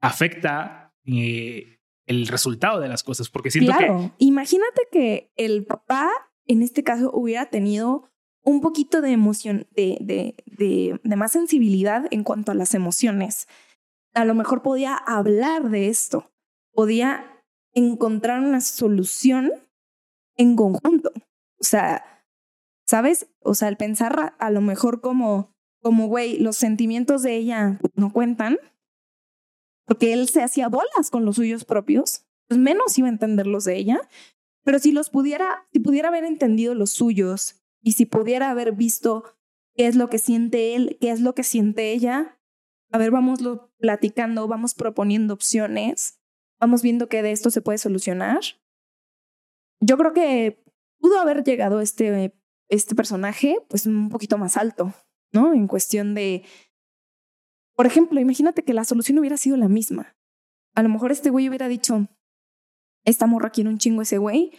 afecta 0.00 0.94
eh, 1.04 1.78
el 2.06 2.26
resultado 2.26 2.80
de 2.80 2.88
las 2.88 3.02
cosas, 3.02 3.28
porque 3.28 3.50
siento 3.50 3.72
claro. 3.72 4.14
Imagínate 4.18 4.82
que 4.90 5.32
el 5.36 5.64
papá 5.66 6.10
en 6.46 6.62
este 6.62 6.82
caso 6.82 7.10
hubiera 7.12 7.46
tenido 7.50 8.10
un 8.44 8.60
poquito 8.60 9.00
de 9.00 9.10
emoción, 9.10 9.66
de, 9.72 9.98
de, 10.00 10.36
de, 10.46 11.16
más 11.16 11.32
sensibilidad 11.32 12.06
en 12.12 12.22
cuanto 12.22 12.52
a 12.52 12.54
las 12.54 12.74
emociones. 12.74 13.48
A 14.14 14.24
lo 14.24 14.34
mejor 14.34 14.62
podía 14.62 14.94
hablar 14.94 15.68
de 15.70 15.88
esto, 15.88 16.30
podía 16.72 17.42
encontrar 17.74 18.40
una 18.40 18.60
solución 18.60 19.50
en 20.36 20.54
conjunto. 20.54 21.10
O 21.60 21.64
sea, 21.64 22.04
¿sabes? 22.86 23.26
O 23.40 23.54
sea, 23.54 23.68
el 23.68 23.76
pensar 23.76 24.34
a 24.38 24.50
lo 24.50 24.60
mejor 24.60 25.00
como, 25.00 25.52
como, 25.82 26.06
güey, 26.06 26.38
los 26.38 26.56
sentimientos 26.56 27.22
de 27.22 27.34
ella 27.34 27.80
no 27.94 28.12
cuentan, 28.12 28.58
porque 29.86 30.12
él 30.12 30.28
se 30.28 30.42
hacía 30.42 30.68
bolas 30.68 31.10
con 31.10 31.24
los 31.24 31.36
suyos 31.36 31.64
propios, 31.64 32.24
pues 32.48 32.58
menos 32.60 32.96
iba 32.96 33.08
a 33.08 33.10
entender 33.10 33.46
los 33.46 33.64
de 33.64 33.76
ella. 33.76 34.00
Pero 34.66 34.80
si 34.80 34.90
los 34.90 35.10
pudiera, 35.10 35.64
si 35.72 35.78
pudiera 35.78 36.08
haber 36.08 36.24
entendido 36.24 36.74
los 36.74 36.90
suyos 36.90 37.62
y 37.82 37.92
si 37.92 38.04
pudiera 38.04 38.50
haber 38.50 38.72
visto 38.72 39.22
qué 39.76 39.86
es 39.86 39.94
lo 39.94 40.10
que 40.10 40.18
siente 40.18 40.74
él, 40.74 40.98
qué 41.00 41.12
es 41.12 41.20
lo 41.20 41.36
que 41.36 41.44
siente 41.44 41.92
ella, 41.92 42.40
a 42.90 42.98
ver, 42.98 43.12
vamos 43.12 43.38
platicando, 43.78 44.48
vamos 44.48 44.74
proponiendo 44.74 45.34
opciones, 45.34 46.20
vamos 46.58 46.82
viendo 46.82 47.08
que 47.08 47.22
de 47.22 47.30
esto 47.30 47.50
se 47.50 47.62
puede 47.62 47.78
solucionar. 47.78 48.40
Yo 49.78 49.96
creo 49.96 50.12
que 50.12 50.64
pudo 50.98 51.20
haber 51.20 51.44
llegado 51.44 51.80
este, 51.80 52.34
este 52.68 52.96
personaje 52.96 53.58
pues 53.68 53.86
un 53.86 54.08
poquito 54.08 54.36
más 54.36 54.56
alto, 54.56 54.92
¿no? 55.32 55.54
En 55.54 55.68
cuestión 55.68 56.12
de, 56.16 56.42
por 57.76 57.86
ejemplo, 57.86 58.18
imagínate 58.18 58.64
que 58.64 58.74
la 58.74 58.82
solución 58.82 59.20
hubiera 59.20 59.36
sido 59.36 59.56
la 59.56 59.68
misma. 59.68 60.16
A 60.74 60.82
lo 60.82 60.88
mejor 60.88 61.12
este 61.12 61.30
güey 61.30 61.48
hubiera 61.48 61.68
dicho, 61.68 62.08
esta 63.06 63.26
morra 63.26 63.50
quiere 63.50 63.70
un 63.70 63.78
chingo 63.78 64.02
ese 64.02 64.18
güey, 64.18 64.52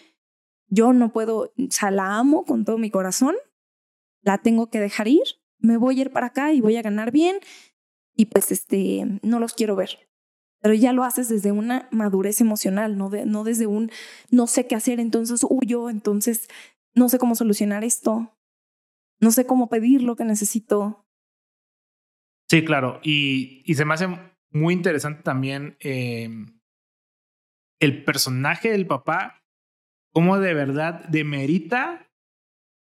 yo 0.69 0.93
no 0.93 1.13
puedo, 1.13 1.53
o 1.57 1.71
sea, 1.71 1.91
la 1.91 2.17
amo 2.17 2.43
con 2.45 2.65
todo 2.65 2.77
mi 2.77 2.89
corazón, 2.89 3.35
la 4.21 4.39
tengo 4.39 4.69
que 4.69 4.79
dejar 4.79 5.07
ir, 5.07 5.23
me 5.59 5.77
voy 5.77 5.99
a 5.99 6.01
ir 6.03 6.11
para 6.11 6.27
acá 6.27 6.53
y 6.53 6.61
voy 6.61 6.75
a 6.77 6.81
ganar 6.81 7.11
bien 7.11 7.37
y 8.15 8.25
pues 8.25 8.51
este, 8.51 9.19
no 9.21 9.39
los 9.39 9.53
quiero 9.53 9.75
ver. 9.75 9.99
Pero 10.59 10.73
ya 10.73 10.91
lo 10.91 11.03
haces 11.03 11.29
desde 11.29 11.51
una 11.51 11.87
madurez 11.91 12.41
emocional, 12.41 12.97
no, 12.97 13.09
de, 13.09 13.25
no 13.25 13.43
desde 13.43 13.67
un 13.67 13.91
no 14.31 14.47
sé 14.47 14.65
qué 14.65 14.75
hacer, 14.75 14.99
entonces 14.99 15.45
huyo, 15.47 15.89
entonces 15.89 16.47
no 16.95 17.09
sé 17.09 17.19
cómo 17.19 17.35
solucionar 17.35 17.83
esto, 17.83 18.35
no 19.19 19.31
sé 19.31 19.45
cómo 19.45 19.69
pedir 19.69 20.01
lo 20.01 20.15
que 20.15 20.23
necesito. 20.23 21.05
Sí, 22.49 22.65
claro, 22.65 22.99
y, 23.03 23.61
y 23.65 23.75
se 23.75 23.85
me 23.85 23.93
hace 23.93 24.07
muy 24.51 24.73
interesante 24.73 25.21
también 25.21 25.77
eh, 25.79 26.29
el 27.79 28.03
personaje 28.03 28.71
del 28.71 28.87
papá, 28.87 29.43
como 30.11 30.39
de 30.39 30.53
verdad 30.53 31.05
demerita, 31.09 32.09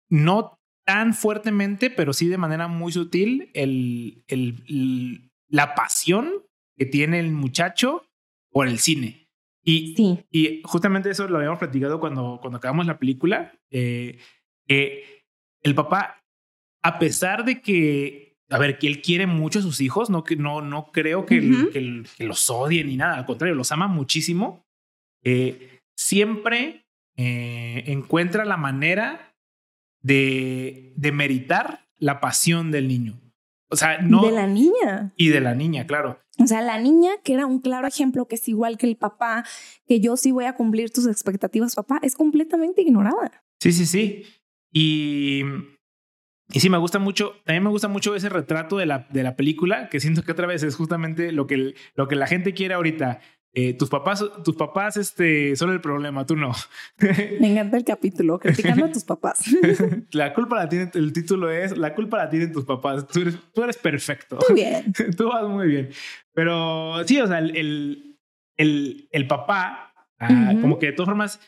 no 0.09 0.59
tan 0.85 1.15
fuertemente, 1.15 1.91
pero 1.91 2.13
sí 2.13 2.29
de 2.29 2.39
manera 2.39 2.69
muy 2.69 2.93
sutil, 2.93 3.51
el, 3.55 4.25
el, 4.29 5.31
la 5.49 5.75
pasión 5.75 6.31
que 6.77 6.87
tiene 6.87 7.21
el 7.21 7.33
muchacho 7.33 8.07
por 8.51 8.69
el 8.69 8.79
cine. 8.79 9.29
Y, 9.65 9.95
y 10.31 10.61
justamente 10.65 11.11
eso 11.11 11.29
lo 11.29 11.39
habíamos 11.39 11.61
platicado 11.61 12.01
cuando, 12.01 12.39
cuando 12.41 12.59
acabamos 12.59 12.87
la 12.87 12.99
película, 12.99 13.53
eh, 13.71 14.19
que 14.67 15.25
el 15.63 15.75
papá, 15.75 16.21
a 16.83 16.99
pesar 16.99 17.45
de 17.45 17.61
que, 17.61 18.37
a 18.51 18.59
ver, 18.59 18.79
que 18.79 18.89
él 18.89 19.01
quiere 19.01 19.27
mucho 19.27 19.61
a 19.61 19.63
sus 19.63 19.81
hijos, 19.81 20.11
no, 20.11 20.25
que, 20.25 20.35
no, 20.35 20.63
no 20.63 20.91
creo 20.91 21.25
que, 21.27 21.41
que, 21.73 22.03
que, 22.17 22.25
los 22.25 22.51
odie 22.51 22.83
ni 22.85 22.97
nada, 22.97 23.17
al 23.17 23.25
contrario, 23.25 23.55
los 23.55 23.71
ama 23.71 23.87
muchísimo, 23.87 24.62
eh, 25.23 25.81
siempre 25.95 26.87
eh, 27.17 27.85
encuentra 27.87 28.45
la 28.45 28.57
manera 28.57 29.37
de, 30.01 30.93
de 30.97 31.13
meritar 31.13 31.89
la 31.99 32.21
pasión 32.21 32.71
del 32.71 32.89
niño. 32.89 33.21
O 33.71 33.77
sea, 33.77 33.99
no. 34.03 34.27
De 34.27 34.33
la 34.33 34.47
niña. 34.47 35.13
Y 35.17 35.29
de 35.29 35.41
la 35.41 35.55
niña, 35.55 35.87
claro. 35.87 36.21
O 36.39 36.47
sea, 36.47 36.61
la 36.61 36.79
niña, 36.79 37.11
que 37.25 37.35
era 37.35 37.47
un 37.47 37.61
claro 37.61 37.87
ejemplo, 37.87 38.27
que 38.27 38.35
es 38.35 38.49
igual 38.49 38.77
que 38.77 38.87
el 38.87 38.97
papá, 38.97 39.45
que 39.87 40.01
yo 40.01 40.17
sí 40.17 40.33
voy 40.33 40.45
a 40.45 40.55
cumplir 40.55 40.91
tus 40.91 41.07
expectativas, 41.07 41.75
papá, 41.75 41.99
es 42.03 42.15
completamente 42.15 42.83
ignorada. 42.83 43.45
Sí, 43.61 43.73
sí, 43.73 43.87
sí. 43.87 44.25
Y, 44.73 45.43
y 46.51 46.61
sí, 46.61 46.69
me 46.69 46.79
gusta 46.79 46.99
mucho, 46.99 47.35
también 47.45 47.63
me 47.63 47.71
gusta 47.71 47.89
mucho 47.89 48.15
ese 48.15 48.29
retrato 48.29 48.79
de 48.79 48.87
la, 48.87 49.07
de 49.11 49.23
la 49.23 49.37
película, 49.37 49.89
que 49.89 50.01
siento 50.01 50.23
que 50.23 50.33
otra 50.33 50.47
vez 50.47 50.63
es 50.63 50.75
justamente 50.75 51.33
lo 51.33 51.47
que, 51.47 51.75
lo 51.95 52.09
que 52.09 52.17
la 52.17 52.27
gente 52.27 52.55
quiere 52.55 52.75
ahorita 52.75 53.21
eh, 53.55 53.75
tus 53.75 53.91
papás, 53.91 54.25
tus 54.43 54.57
papás 54.57 54.97
este, 54.97 55.55
son 55.57 55.73
el 55.73 55.81
problema, 55.83 56.25
tú 56.25 56.37
no. 56.37 56.53
Me 56.99 57.53
encanta 57.53 57.77
el 57.77 57.85
capítulo, 57.85 58.39
criticando 58.39 58.87
a 58.87 58.93
tus 58.93 59.05
papás. 59.05 59.45
la 60.13 60.33
culpa 60.33 60.57
la 60.57 60.69
tiene, 60.71 60.91
el 60.95 61.13
título 61.13 61.51
es, 61.51 61.77
la 61.77 61.95
culpa 61.95 62.17
la 62.17 62.31
tienen 62.31 62.51
tus 62.51 62.65
papás, 62.65 63.07
tú 63.07 63.21
eres, 63.21 63.37
tú 63.53 63.63
eres 63.63 63.77
perfecto. 63.77 64.39
Muy 64.49 64.59
bien. 64.59 64.93
tú 65.17 65.29
vas 65.29 65.47
muy 65.47 65.67
bien. 65.67 65.91
Pero 66.33 67.07
sí, 67.07 67.21
o 67.21 67.27
sea, 67.27 67.41
el, 67.41 68.17
el, 68.57 69.09
el, 69.11 69.27
papá, 69.27 69.93
ah, 70.19 70.55
como 70.63 70.79
que 70.79 70.87
de 70.87 70.93
todas 70.93 71.09
formas, 71.09 71.39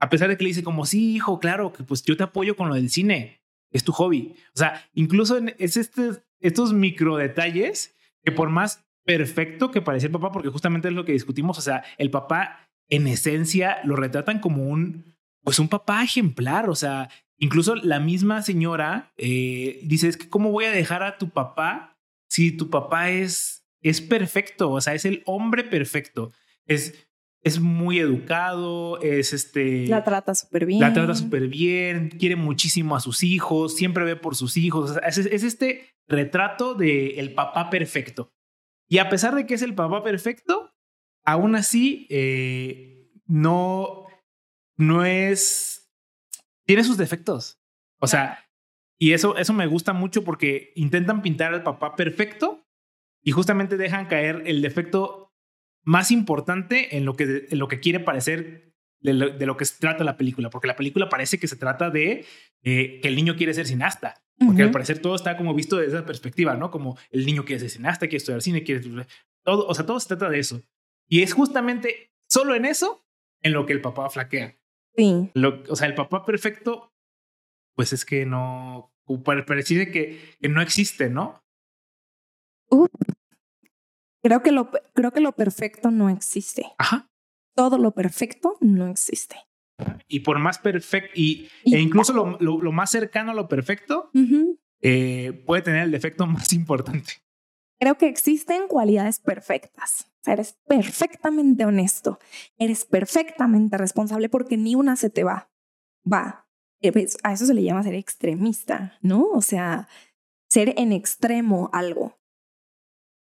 a 0.00 0.10
pesar 0.10 0.28
de 0.28 0.36
que 0.36 0.44
le 0.44 0.48
dice 0.48 0.62
como, 0.62 0.84
sí, 0.84 1.14
hijo, 1.14 1.40
claro, 1.40 1.72
que 1.72 1.84
pues 1.84 2.02
yo 2.02 2.18
te 2.18 2.24
apoyo 2.24 2.54
con 2.54 2.68
lo 2.68 2.74
del 2.74 2.90
cine, 2.90 3.40
es 3.70 3.82
tu 3.82 3.92
hobby. 3.92 4.34
O 4.54 4.58
sea, 4.58 4.86
incluso 4.92 5.38
es 5.58 5.78
este, 5.78 6.10
estos 6.40 6.74
micro 6.74 7.16
detalles 7.16 7.94
que 8.22 8.30
por 8.30 8.50
más 8.50 8.84
perfecto 9.04 9.70
que 9.70 9.82
parecía 9.82 10.06
el 10.06 10.12
papá, 10.12 10.32
porque 10.32 10.48
justamente 10.48 10.88
es 10.88 10.94
lo 10.94 11.04
que 11.04 11.12
discutimos. 11.12 11.58
O 11.58 11.62
sea, 11.62 11.84
el 11.98 12.10
papá 12.10 12.68
en 12.88 13.06
esencia 13.06 13.78
lo 13.84 13.96
retratan 13.96 14.40
como 14.40 14.64
un, 14.68 15.14
pues 15.42 15.58
un 15.58 15.68
papá 15.68 16.02
ejemplar. 16.02 16.68
O 16.68 16.74
sea, 16.74 17.10
incluso 17.38 17.76
la 17.76 18.00
misma 18.00 18.42
señora 18.42 19.12
eh, 19.16 19.80
dice, 19.84 20.08
es 20.08 20.16
que 20.16 20.28
cómo 20.28 20.50
voy 20.50 20.64
a 20.64 20.72
dejar 20.72 21.02
a 21.02 21.18
tu 21.18 21.30
papá 21.30 21.98
si 22.28 22.52
tu 22.52 22.70
papá 22.70 23.10
es, 23.10 23.64
es 23.80 24.00
perfecto. 24.00 24.70
O 24.72 24.80
sea, 24.80 24.94
es 24.94 25.04
el 25.04 25.22
hombre 25.26 25.64
perfecto. 25.64 26.32
Es, 26.66 27.06
es 27.42 27.60
muy 27.60 27.98
educado, 27.98 29.00
es 29.02 29.34
este... 29.34 29.86
La 29.86 30.02
trata 30.02 30.34
súper 30.34 30.64
bien. 30.64 30.80
La 30.80 30.94
trata 30.94 31.14
súper 31.14 31.48
bien, 31.48 32.08
quiere 32.08 32.36
muchísimo 32.36 32.96
a 32.96 33.00
sus 33.00 33.22
hijos, 33.22 33.76
siempre 33.76 34.04
ve 34.04 34.16
por 34.16 34.34
sus 34.34 34.56
hijos. 34.56 34.96
es, 35.06 35.18
es, 35.18 35.42
este 35.42 35.94
retrato 36.08 36.74
del 36.74 37.18
el 37.18 37.34
papá 37.34 37.68
perfecto. 37.68 38.32
Y 38.88 38.98
a 38.98 39.08
pesar 39.08 39.34
de 39.34 39.46
que 39.46 39.54
es 39.54 39.62
el 39.62 39.74
papá 39.74 40.02
perfecto, 40.02 40.72
aún 41.24 41.56
así 41.56 42.06
eh, 42.10 43.10
no, 43.26 44.06
no 44.76 45.04
es... 45.04 45.90
Tiene 46.66 46.84
sus 46.84 46.96
defectos. 46.96 47.60
O 47.98 48.06
sea, 48.06 48.44
y 48.98 49.12
eso, 49.12 49.36
eso 49.36 49.52
me 49.52 49.66
gusta 49.66 49.92
mucho 49.92 50.24
porque 50.24 50.72
intentan 50.76 51.22
pintar 51.22 51.52
al 51.52 51.62
papá 51.62 51.96
perfecto 51.96 52.66
y 53.22 53.32
justamente 53.32 53.76
dejan 53.76 54.06
caer 54.06 54.42
el 54.46 54.62
defecto 54.62 55.34
más 55.82 56.10
importante 56.10 56.96
en 56.96 57.04
lo 57.04 57.14
que, 57.14 57.46
en 57.50 57.58
lo 57.58 57.68
que 57.68 57.80
quiere 57.80 58.00
parecer 58.00 58.74
de 59.00 59.12
lo, 59.12 59.56
que 59.58 59.66
se 59.66 59.78
trata 59.78 60.02
la 60.02 60.16
película, 60.16 60.48
porque 60.48 60.66
la 60.66 60.76
película 60.76 61.10
parece 61.10 61.38
que 61.38 61.46
se 61.46 61.56
trata 61.56 61.90
de 61.90 62.24
eh, 62.62 63.00
que 63.02 63.08
el 63.08 63.16
niño 63.16 63.36
quiere 63.36 63.52
ser 63.52 63.66
cineasta, 63.66 64.23
porque 64.38 64.62
al 64.62 64.70
parecer 64.70 65.00
todo 65.00 65.14
está 65.14 65.36
como 65.36 65.54
visto 65.54 65.76
desde 65.76 65.96
esa 65.96 66.06
perspectiva, 66.06 66.54
¿no? 66.56 66.70
Como 66.70 66.98
el 67.10 67.24
niño 67.24 67.44
quiere 67.44 67.60
ser 67.60 67.70
cineasta, 67.70 68.06
quiere 68.06 68.18
estudiar 68.18 68.42
cine, 68.42 68.64
quiere 68.64 69.06
todo, 69.42 69.66
o 69.66 69.74
sea, 69.74 69.86
todo 69.86 70.00
se 70.00 70.08
trata 70.08 70.28
de 70.28 70.38
eso. 70.38 70.62
Y 71.08 71.22
es 71.22 71.32
justamente 71.32 72.12
solo 72.28 72.54
en 72.54 72.64
eso 72.64 73.06
en 73.42 73.52
lo 73.52 73.66
que 73.66 73.72
el 73.72 73.80
papá 73.80 74.08
flaquea. 74.10 74.58
Sí. 74.96 75.30
o 75.68 75.76
sea, 75.76 75.88
el 75.88 75.94
papá 75.94 76.24
perfecto, 76.24 76.92
pues 77.74 77.92
es 77.92 78.04
que 78.04 78.26
no, 78.26 78.92
parece 79.24 79.90
que, 79.90 80.36
que 80.40 80.48
no 80.48 80.62
existe, 80.62 81.10
¿no? 81.10 81.42
creo, 84.22 84.42
que 84.42 84.52
lo, 84.52 84.70
creo 84.94 85.12
que 85.12 85.20
lo 85.20 85.32
perfecto 85.32 85.90
no 85.90 86.08
existe. 86.08 86.64
Ajá 86.78 87.08
todo 87.54 87.78
lo 87.78 87.92
perfecto 87.92 88.56
no 88.60 88.88
existe. 88.88 89.36
Y 90.08 90.20
por 90.20 90.38
más 90.38 90.58
perfecto, 90.58 91.12
y, 91.14 91.48
e 91.64 91.80
incluso 91.80 92.12
lo, 92.12 92.38
lo, 92.38 92.72
más 92.72 92.90
cercano 92.90 93.32
a 93.32 93.34
lo 93.34 93.48
perfecto, 93.48 94.10
eh, 94.80 95.42
puede 95.46 95.62
tener 95.62 95.82
el 95.82 95.90
defecto 95.90 96.26
más 96.26 96.52
importante. 96.52 97.14
Creo 97.80 97.96
que 97.96 98.08
existen 98.08 98.68
cualidades 98.68 99.18
perfectas. 99.18 100.10
O 100.20 100.24
sea, 100.24 100.34
eres 100.34 100.56
perfectamente 100.66 101.66
honesto, 101.66 102.18
eres 102.56 102.84
perfectamente 102.84 103.76
responsable 103.76 104.28
porque 104.28 104.56
ni 104.56 104.74
una 104.74 104.96
se 104.96 105.10
te 105.10 105.24
va. 105.24 105.50
Va. 106.10 106.48
Eh, 106.80 107.06
a 107.22 107.32
eso 107.32 107.46
se 107.46 107.54
le 107.54 107.62
llama 107.62 107.82
ser 107.82 107.94
extremista, 107.94 108.98
¿no? 109.02 109.24
O 109.32 109.42
sea, 109.42 109.88
ser 110.48 110.74
en 110.78 110.92
extremo 110.92 111.70
algo. 111.72 112.18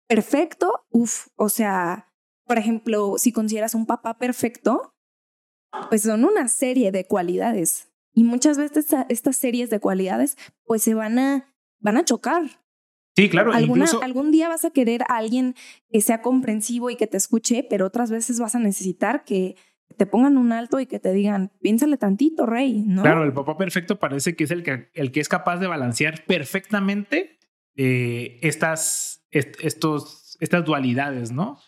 Perfecto, 0.06 0.86
uff, 0.90 1.28
o 1.36 1.48
sea, 1.48 2.12
por 2.46 2.56
ejemplo, 2.56 3.18
si 3.18 3.32
consideras 3.32 3.74
un 3.74 3.84
papá 3.84 4.16
perfecto, 4.16 4.94
pues 5.88 6.02
son 6.02 6.24
una 6.24 6.48
serie 6.48 6.92
de 6.92 7.06
cualidades. 7.06 7.88
Y 8.12 8.24
muchas 8.24 8.58
veces 8.58 8.86
estas 9.08 9.36
series 9.36 9.70
de 9.70 9.80
cualidades 9.80 10.36
pues 10.64 10.82
se 10.82 10.94
van 10.94 11.18
a, 11.18 11.54
van 11.78 11.96
a 11.96 12.04
chocar. 12.04 12.42
Sí, 13.16 13.28
claro. 13.28 13.52
Alguna, 13.52 13.86
Algún 14.02 14.30
día 14.30 14.48
vas 14.48 14.64
a 14.64 14.70
querer 14.70 15.02
a 15.02 15.16
alguien 15.16 15.54
que 15.90 16.00
sea 16.00 16.22
comprensivo 16.22 16.88
y 16.90 16.96
que 16.96 17.06
te 17.06 17.16
escuche, 17.16 17.66
pero 17.68 17.86
otras 17.86 18.10
veces 18.10 18.38
vas 18.38 18.54
a 18.54 18.60
necesitar 18.60 19.24
que 19.24 19.56
te 19.96 20.06
pongan 20.06 20.36
un 20.36 20.52
alto 20.52 20.78
y 20.78 20.86
que 20.86 21.00
te 21.00 21.12
digan, 21.12 21.50
piénsale 21.60 21.96
tantito, 21.96 22.46
rey, 22.46 22.84
¿no? 22.86 23.02
Claro, 23.02 23.24
el 23.24 23.32
papá 23.32 23.56
perfecto 23.56 23.98
parece 23.98 24.36
que 24.36 24.44
es 24.44 24.50
el 24.50 24.62
que, 24.62 24.90
el 24.94 25.10
que 25.10 25.20
es 25.20 25.28
capaz 25.28 25.58
de 25.58 25.66
balancear 25.66 26.24
perfectamente 26.26 27.38
eh, 27.74 28.38
estas, 28.42 29.26
estos, 29.30 30.36
estas 30.40 30.64
dualidades, 30.64 31.32
¿no? 31.32 31.58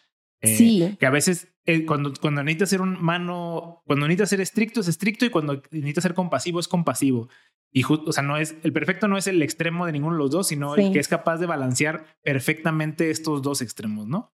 Eh, 0.41 0.57
sí. 0.57 0.97
Que 0.99 1.07
a 1.07 1.11
veces 1.11 1.49
eh, 1.71 1.87
cuando, 1.87 2.13
cuando 2.21 2.43
necesita 2.43 2.67
ser 2.67 2.81
un 2.81 3.01
mano, 3.03 3.83
cuando 3.87 4.07
necesita 4.07 4.27
ser 4.27 4.41
estricto 4.41 4.81
es 4.81 4.89
estricto 4.89 5.25
y 5.25 5.31
cuando 5.31 5.63
necesita 5.71 6.01
ser 6.01 6.15
compasivo 6.15 6.61
es 6.61 6.69
compasivo. 6.69 7.29
Y 7.73 7.85
o 7.85 8.13
sea, 8.13 8.23
no 8.23 8.37
es, 8.37 8.57
el 8.63 8.73
perfecto 8.73 9.07
no 9.07 9.17
es 9.17 9.27
el 9.27 9.43
extremo 9.43 9.87
de 9.87 9.93
ninguno 9.93 10.15
de 10.15 10.19
los 10.19 10.31
dos, 10.31 10.49
sino 10.49 10.75
el 10.75 10.93
que 10.93 10.99
es 10.99 11.07
capaz 11.07 11.39
de 11.39 11.47
balancear 11.47 12.19
perfectamente 12.23 13.11
estos 13.11 13.43
dos 13.43 13.63
extremos, 13.63 14.09
¿no? 14.09 14.33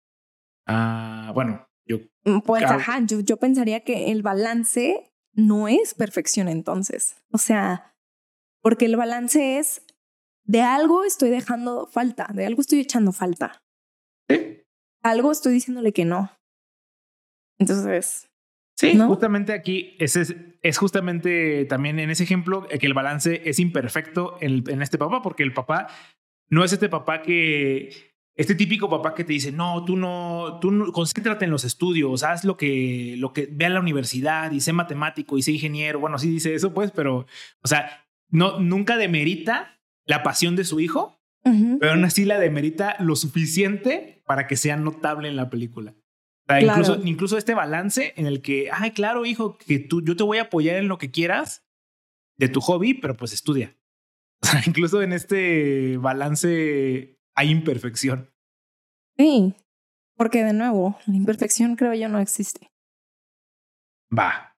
Ah, 0.67 1.33
bueno, 1.35 1.67
yo. 1.87 1.99
Mm, 2.25 2.41
pues, 2.41 2.63
ajá, 2.65 3.01
yo, 3.05 3.21
yo 3.21 3.37
pensaría 3.39 3.81
que 3.81 4.13
el 4.13 4.23
balance 4.23 5.13
no 5.33 5.67
es 5.67 5.95
perfección 5.95 6.49
entonces. 6.49 7.17
O 7.33 7.39
sea, 7.39 7.97
porque 8.63 8.85
el 8.85 8.97
balance 8.97 9.59
es 9.59 9.83
de 10.45 10.63
algo 10.63 11.05
estoy 11.05 11.31
dejando 11.31 11.87
falta, 11.87 12.31
de 12.33 12.47
algo 12.47 12.61
estoy 12.61 12.81
echando 12.81 13.13
falta. 13.13 13.65
Sí 14.29 14.65
algo 15.05 15.31
estoy 15.31 15.53
diciéndole 15.53 15.93
que 15.93 16.05
no. 16.05 16.31
Entonces. 17.71 18.31
Sí, 18.77 18.99
justamente 18.99 19.53
aquí 19.53 19.97
es, 20.01 20.17
es, 20.17 20.79
justamente 20.79 21.65
también 21.67 22.01
en 22.01 22.11
ese 22.11 22.25
ejemplo 22.25 22.67
que 22.67 22.87
el 22.87 22.93
balance 22.93 23.43
es 23.45 23.61
imperfecto 23.61 24.37
en, 24.41 24.65
en 24.69 24.83
este 24.83 24.99
papá, 24.99 25.23
porque 25.23 25.45
el 25.45 25.53
papá 25.53 25.87
no 26.49 26.65
es 26.65 26.73
este 26.73 26.89
papá 26.89 27.23
que 27.23 28.15
este 28.37 28.55
típico 28.55 28.91
papá 28.91 29.15
que 29.15 29.25
te 29.25 29.33
dice, 29.33 29.53
no, 29.53 29.85
tú 29.85 29.97
no, 29.97 30.59
tú 30.61 30.71
no, 30.73 30.93
concéntrate 30.93 31.45
en 31.45 31.53
los 31.53 31.65
estudios, 31.65 32.25
haz 32.25 32.45
lo 32.45 32.57
que, 32.57 33.15
lo 33.19 33.33
que, 33.33 33.49
ve 33.51 33.67
a 33.67 33.71
la 33.71 33.81
universidad 33.81 34.51
y 34.51 34.61
sé 34.61 34.73
matemático 34.73 35.39
y 35.39 35.43
sé 35.43 35.53
ingeniero. 35.53 36.01
Bueno, 36.01 36.19
sí 36.19 36.31
dice 36.31 36.55
eso, 36.55 36.75
pues, 36.75 36.91
pero, 36.91 37.27
o 37.63 37.69
sea, 37.69 38.07
no, 38.31 38.59
nunca 38.59 38.97
demerita 38.97 39.79
la 40.05 40.23
pasión 40.23 40.57
de 40.57 40.65
su 40.65 40.81
hijo, 40.81 41.21
pero 41.79 41.93
aún 41.93 42.05
así 42.05 42.25
la 42.25 42.39
demerita 42.39 42.97
lo 43.01 43.17
suficiente 43.17 44.23
para 44.27 44.47
que 44.47 44.57
sea 44.57 44.77
notable 44.77 45.29
en 45.29 45.37
la 45.37 45.51
película. 45.51 45.95
Incluso, 46.61 47.01
incluso 47.05 47.39
este 47.39 47.55
balance 47.55 48.13
en 48.17 48.27
el 48.27 48.43
que, 48.43 48.69
ay, 48.73 48.91
claro, 48.93 49.25
hijo, 49.25 49.57
que 49.59 49.79
tú, 49.79 50.03
yo 50.03 50.17
te 50.17 50.25
voy 50.25 50.39
a 50.39 50.43
apoyar 50.43 50.77
en 50.77 50.89
lo 50.89 50.99
que 50.99 51.11
quieras 51.11 51.65
de 52.37 52.49
tu 52.49 52.61
hobby, 52.61 52.95
pero 52.95 53.17
pues 53.17 53.33
estudia. 53.33 53.77
O 54.45 54.47
sea, 54.47 54.61
incluso 54.67 55.01
en 55.01 55.15
este 55.15 55.97
balance 55.97 57.19
hay 57.35 57.51
imperfección. 57.51 58.31
Sí, 59.17 59.55
porque 60.17 60.45
de 60.45 60.53
nuevo, 60.53 60.99
la 61.07 61.17
imperfección 61.17 61.77
creo 61.77 61.95
yo 61.95 62.11
no 62.11 62.19
existe. 62.19 62.71
Va. 64.17 64.55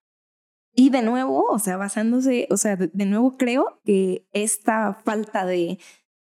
Y 0.74 0.90
de 0.90 1.02
nuevo, 1.02 1.46
o 1.48 1.58
sea, 1.60 1.76
basándose, 1.76 2.48
o 2.50 2.56
sea, 2.56 2.74
de 2.74 3.06
nuevo 3.06 3.36
creo 3.36 3.80
que 3.84 4.26
esta 4.32 4.94
falta 5.04 5.46
de 5.46 5.78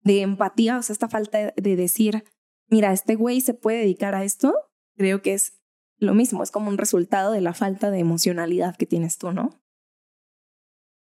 de 0.03 0.21
empatía, 0.21 0.77
o 0.77 0.83
sea, 0.83 0.93
esta 0.93 1.09
falta 1.09 1.53
de 1.55 1.75
decir, 1.75 2.23
mira, 2.67 2.91
este 2.91 3.15
güey 3.15 3.41
se 3.41 3.53
puede 3.53 3.79
dedicar 3.79 4.15
a 4.15 4.23
esto, 4.23 4.53
creo 4.95 5.21
que 5.21 5.33
es 5.33 5.61
lo 5.97 6.13
mismo, 6.13 6.41
es 6.41 6.51
como 6.51 6.69
un 6.69 6.77
resultado 6.77 7.31
de 7.31 7.41
la 7.41 7.53
falta 7.53 7.91
de 7.91 7.99
emocionalidad 7.99 8.75
que 8.75 8.87
tienes 8.87 9.17
tú, 9.17 9.31
¿no? 9.31 9.61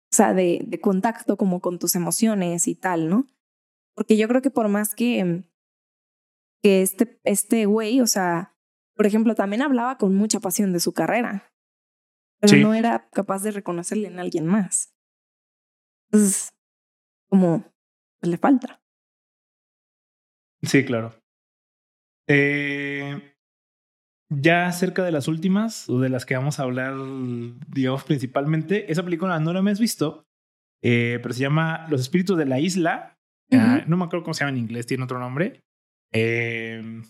O 0.10 0.16
sea, 0.16 0.34
de, 0.34 0.62
de 0.66 0.80
contacto 0.80 1.38
como 1.38 1.60
con 1.62 1.78
tus 1.78 1.96
emociones 1.96 2.68
y 2.68 2.76
tal, 2.76 3.10
¿no? 3.10 3.28
Porque 3.94 4.18
yo 4.18 4.28
creo 4.28 4.42
que 4.42 4.50
por 4.50 4.70
más 4.70 4.96
que, 4.96 5.44
que 6.64 6.82
este, 6.82 7.20
este 7.24 7.66
güey, 7.66 8.02
o 8.02 8.08
sea, 8.08 8.56
por 8.96 9.06
ejemplo, 9.06 9.36
también 9.36 9.62
hablaba 9.62 9.98
con 9.98 10.16
mucha 10.16 10.40
pasión 10.40 10.74
de 10.74 10.80
su 10.80 10.94
carrera, 10.94 11.54
pero 12.40 12.58
no 12.58 12.74
era 12.74 13.10
capaz 13.12 13.44
de 13.44 13.52
reconocerle 13.52 14.08
en 14.08 14.20
alguien 14.20 14.48
más. 14.48 14.96
Entonces, 16.10 16.54
como, 17.30 17.72
pues, 18.20 18.32
le 18.32 18.38
falta. 18.38 18.82
Sí, 20.64 20.84
claro. 20.86 21.14
Eh, 22.28 23.37
ya 24.30 24.72
cerca 24.72 25.04
de 25.04 25.12
las 25.12 25.28
últimas, 25.28 25.90
o 25.90 26.00
de 26.00 26.10
las 26.10 26.26
que 26.26 26.36
vamos 26.36 26.60
a 26.60 26.64
hablar, 26.64 26.96
digamos, 27.68 28.04
principalmente, 28.04 28.92
esa 28.92 29.04
película 29.04 29.40
no 29.40 29.54
la 29.54 29.60
hemos 29.60 29.80
visto, 29.80 30.26
eh, 30.82 31.20
pero 31.22 31.34
se 31.34 31.42
llama 31.42 31.88
Los 31.90 32.02
Espíritus 32.02 32.38
de 32.38 32.46
la 32.46 32.60
Isla. 32.60 33.18
Ah, 33.52 33.84
no 33.88 33.96
me 33.96 34.06
acuerdo 34.06 34.24
cómo 34.24 34.34
se 34.34 34.42
llama 34.44 34.58
en 34.58 34.64
inglés, 34.64 34.86
tiene 34.86 35.06
otro 35.06 35.20
nombre. 35.20 35.64
Eh, 36.12 37.02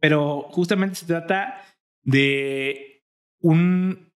pero 0.00 0.42
justamente 0.50 0.96
se 0.96 1.06
trata 1.06 1.62
de 2.04 3.02
un 3.40 4.12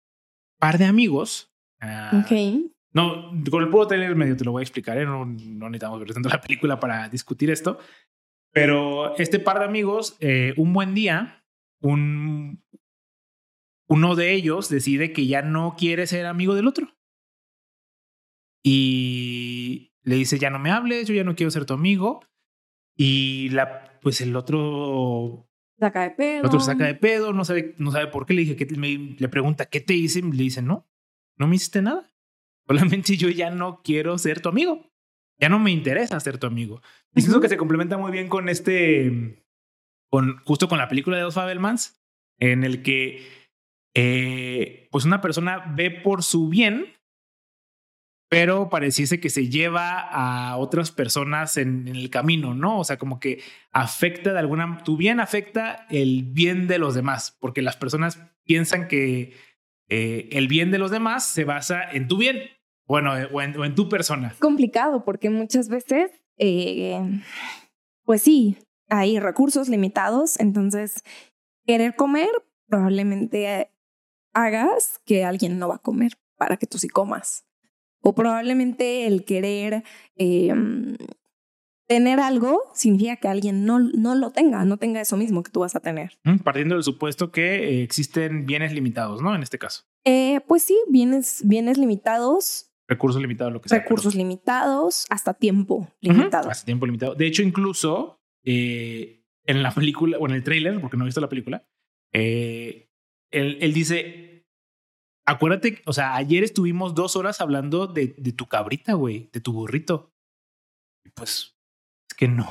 par 0.59 0.79
de 0.79 0.85
amigos. 0.85 1.53
ah, 1.81 2.23
Ok. 2.25 2.73
No, 2.93 3.31
con 3.51 3.63
el 3.63 3.69
puro 3.69 3.87
trailer 3.87 4.17
medio 4.17 4.39
te 4.39 4.45
lo 4.45 4.53
voy 4.53 4.61
a 4.61 4.63
explicar, 4.63 4.97
¿eh? 4.97 5.05
no, 5.05 5.27
no 5.27 5.69
necesitamos 5.69 6.01
ver 6.01 6.15
tanto 6.15 6.31
la 6.31 6.41
película 6.41 6.81
para 6.81 7.11
discutir 7.11 7.51
esto. 7.51 7.79
Pero 8.53 9.15
este 9.19 9.39
par 9.39 9.59
de 9.59 9.67
amigos, 9.67 10.17
eh, 10.21 10.55
un 10.57 10.73
buen 10.73 10.95
día, 10.95 11.45
un, 11.81 12.65
uno 13.89 14.15
de 14.17 14.33
ellos 14.33 14.69
decide 14.69 15.13
que 15.13 15.27
ya 15.27 15.43
no 15.43 15.75
quiere 15.79 16.07
ser 16.07 16.27
amigo 16.27 16.55
del 16.55 16.67
otro. 16.67 16.89
Y 18.63 19.93
le 20.03 20.17
dice, 20.17 20.39
ya 20.39 20.51
no 20.51 20.59
me 20.59 20.71
hables, 20.71 21.07
yo 21.09 21.15
ya 21.15 21.25
no 21.25 21.37
quiero 21.37 21.51
ser 21.51 21.67
tu 21.67 21.75
amigo. 21.75 22.21
Y 22.97 23.51
la, 23.51 23.99
pues 24.01 24.21
el 24.21 24.35
otro, 24.35 25.49
Saca 25.79 26.03
de 26.03 26.11
pedo. 26.11 26.41
el 26.41 26.47
otro 26.47 26.61
saca 26.61 26.87
de 26.87 26.95
pedo, 26.95 27.33
no 27.33 27.45
sabe, 27.45 27.75
no 27.79 27.91
sabe 27.93 28.07
por 28.09 28.27
qué. 28.27 28.35
Le 28.35 28.41
dije, 28.43 28.57
que 28.57 28.67
me, 28.77 29.17
le 29.19 29.29
pregunta, 29.29 29.67
¿qué 29.67 29.81
te 29.81 29.95
hice? 29.95 30.23
Le 30.23 30.43
dice, 30.43 30.63
no, 30.63 30.89
no 31.37 31.47
me 31.47 31.57
hiciste 31.57 31.83
nada. 31.83 32.11
Solamente 32.67 33.17
yo 33.17 33.29
ya 33.29 33.51
no 33.51 33.83
quiero 33.83 34.19
ser 34.19 34.41
tu 34.41 34.49
amigo. 34.49 34.91
Ya 35.39 35.49
no 35.51 35.59
me 35.59 35.71
interesa 35.71 36.19
ser 36.19 36.39
tu 36.39 36.47
amigo. 36.47 36.81
Y 37.15 37.21
Ujú. 37.29 37.41
que 37.41 37.49
se 37.49 37.57
complementa 37.59 37.99
muy 37.99 38.11
bien 38.11 38.29
con 38.29 38.49
este, 38.49 39.46
con 40.11 40.39
justo 40.45 40.69
con 40.69 40.79
la 40.79 40.89
película 40.89 41.17
de 41.17 41.23
los 41.25 41.35
Fabelmans, 41.35 42.01
en 42.39 42.65
el 42.65 42.83
que 42.83 43.27
eh, 43.95 44.89
pues 44.91 45.07
una 45.07 45.23
persona 45.23 45.73
ve 45.75 45.91
por 45.91 46.23
su 46.23 46.49
bien, 46.49 46.93
pero 48.29 48.69
pareciese 48.69 49.21
que 49.21 49.31
se 49.31 49.49
lleva 49.49 50.01
a 50.01 50.57
otras 50.57 50.91
personas 50.91 51.57
en, 51.57 51.89
el 51.89 52.11
camino, 52.11 52.55
¿no? 52.55 52.79
O 52.79 52.85
sea, 52.85 52.99
como 52.99 53.21
que 53.21 53.43
afecta 53.73 54.33
de 54.33 54.39
alguna, 54.39 54.83
tu 54.85 54.97
bien 54.97 55.19
afecta 55.19 55.87
el 55.89 56.25
bien 56.25 56.67
de 56.67 56.79
los 56.79 56.95
demás, 56.95 57.39
porque 57.41 57.63
las 57.63 57.77
personas 57.77 58.21
piensan 58.45 58.89
que 58.89 59.33
eh, 59.89 60.29
el 60.33 60.49
bien 60.49 60.71
de 60.71 60.79
los 60.79 60.91
demás 60.91 61.27
se 61.27 61.45
basa 61.45 61.83
en 61.91 62.07
tu 62.07 62.19
bien, 62.19 62.43
bueno, 62.87 63.17
eh, 63.17 63.31
o 63.33 63.41
en, 63.41 63.75
tu 63.75 63.89
persona. 63.89 64.35
complicado 64.41 65.05
porque 65.05 65.31
muchas 65.31 65.69
veces, 65.69 66.11
pues 68.05 68.23
sí, 68.23 68.59
hay 68.89 69.19
recursos 69.19 69.69
limitados, 69.69 70.39
entonces 70.41 71.03
querer 71.65 71.97
comer 71.97 72.29
probablemente 72.69 73.71
hagas 74.33 75.01
que 75.05 75.25
alguien 75.25 75.59
no 75.59 75.69
va 75.69 75.77
a 75.77 75.83
comer 75.83 76.13
para 76.37 76.57
que 76.57 76.67
tú 76.67 76.79
sí 76.79 76.89
comas. 76.89 77.47
O 78.03 78.15
probablemente 78.15 79.07
el 79.07 79.25
querer 79.25 79.83
eh, 80.17 80.53
tener 81.87 82.21
algo 82.21 82.63
significa 82.75 83.17
que 83.17 83.29
alguien 83.29 83.65
no, 83.65 83.79
no 83.79 84.15
lo 84.15 84.31
tenga, 84.31 84.65
no 84.65 84.77
tenga 84.77 85.01
eso 85.01 85.17
mismo 85.17 85.43
que 85.43 85.51
tú 85.51 85.61
vas 85.61 85.77
a 85.77 85.81
tener. 85.81 86.19
¿Mm? 86.25 86.39
Partiendo 86.39 86.75
del 86.75 86.85
supuesto 86.85 87.31
que 87.31 87.81
eh, 87.81 87.83
existen 87.83 88.47
bienes 88.47 88.73
limitados, 88.73 89.23
¿no? 89.23 89.35
En 89.35 89.43
este 89.43 89.59
caso, 89.59 89.85
Eh, 90.05 90.41
pues 90.47 90.63
sí, 90.63 90.77
bienes, 90.89 91.43
bienes 91.45 91.79
limitados, 91.79 92.71
recursos 92.89 93.21
limitados, 93.21 93.53
lo 93.53 93.61
que 93.61 93.69
sea. 93.69 93.79
recursos 93.79 94.15
limitados, 94.15 95.07
hasta 95.11 95.35
tiempo 95.35 95.89
limitado. 96.01 96.51
Hasta 96.51 96.65
tiempo 96.65 96.87
limitado. 96.87 97.15
De 97.15 97.27
hecho, 97.27 97.43
incluso 97.43 98.21
eh, 98.47 99.23
en 99.45 99.63
la 99.63 99.71
película, 99.75 100.17
o 100.19 100.27
en 100.27 100.35
el 100.35 100.45
tráiler, 100.45 100.81
porque 100.81 100.97
no 100.97 101.05
he 101.05 101.07
visto 101.07 101.21
la 101.21 101.29
película, 101.29 101.67
eh, 102.15 102.89
él, 103.31 103.59
él 103.61 103.75
dice, 103.75 104.47
acuérdate, 105.27 105.83
o 105.85 105.93
sea, 105.93 106.15
ayer 106.15 106.45
estuvimos 106.45 106.95
dos 106.95 107.17
horas 107.17 107.41
hablando 107.41 107.87
de, 107.87 108.15
de 108.17 108.33
tu 108.33 108.47
cabrita, 108.47 108.95
güey, 108.95 109.29
de 109.33 109.41
tu 109.41 109.53
burrito. 109.53 110.13
Y 111.05 111.11
pues, 111.11 111.57
es 112.09 112.17
que 112.17 112.29
no, 112.29 112.51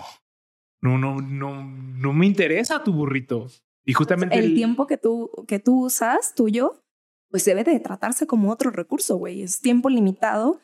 no, 0.81 0.97
no, 0.97 1.21
no, 1.21 1.63
no 1.63 2.13
me 2.13 2.25
interesa 2.25 2.83
tu 2.83 2.93
burrito. 2.93 3.47
Y 3.85 3.93
justamente 3.93 4.37
el 4.37 4.53
tiempo 4.53 4.87
que 4.87 4.97
tú, 4.97 5.31
que 5.47 5.59
tú 5.59 5.85
usas, 5.85 6.35
tuyo, 6.35 6.83
pues 7.29 7.45
debe 7.45 7.63
de 7.63 7.79
tratarse 7.79 8.27
como 8.27 8.51
otro 8.51 8.71
recurso, 8.71 9.17
güey. 9.17 9.41
Es 9.41 9.61
tiempo 9.61 9.89
limitado 9.89 10.61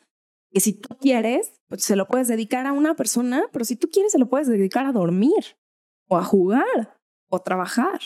que 0.52 0.60
si 0.60 0.74
tú 0.74 0.96
quieres, 0.98 1.60
pues 1.68 1.82
se 1.82 1.96
lo 1.96 2.06
puedes 2.06 2.28
dedicar 2.28 2.66
a 2.66 2.72
una 2.72 2.94
persona, 2.94 3.48
pero 3.52 3.64
si 3.64 3.76
tú 3.76 3.88
quieres, 3.88 4.12
se 4.12 4.18
lo 4.18 4.28
puedes 4.28 4.48
dedicar 4.48 4.86
a 4.86 4.92
dormir 4.92 5.56
o 6.08 6.16
a 6.18 6.24
jugar 6.24 7.00
o 7.28 7.40
trabajar. 7.40 8.00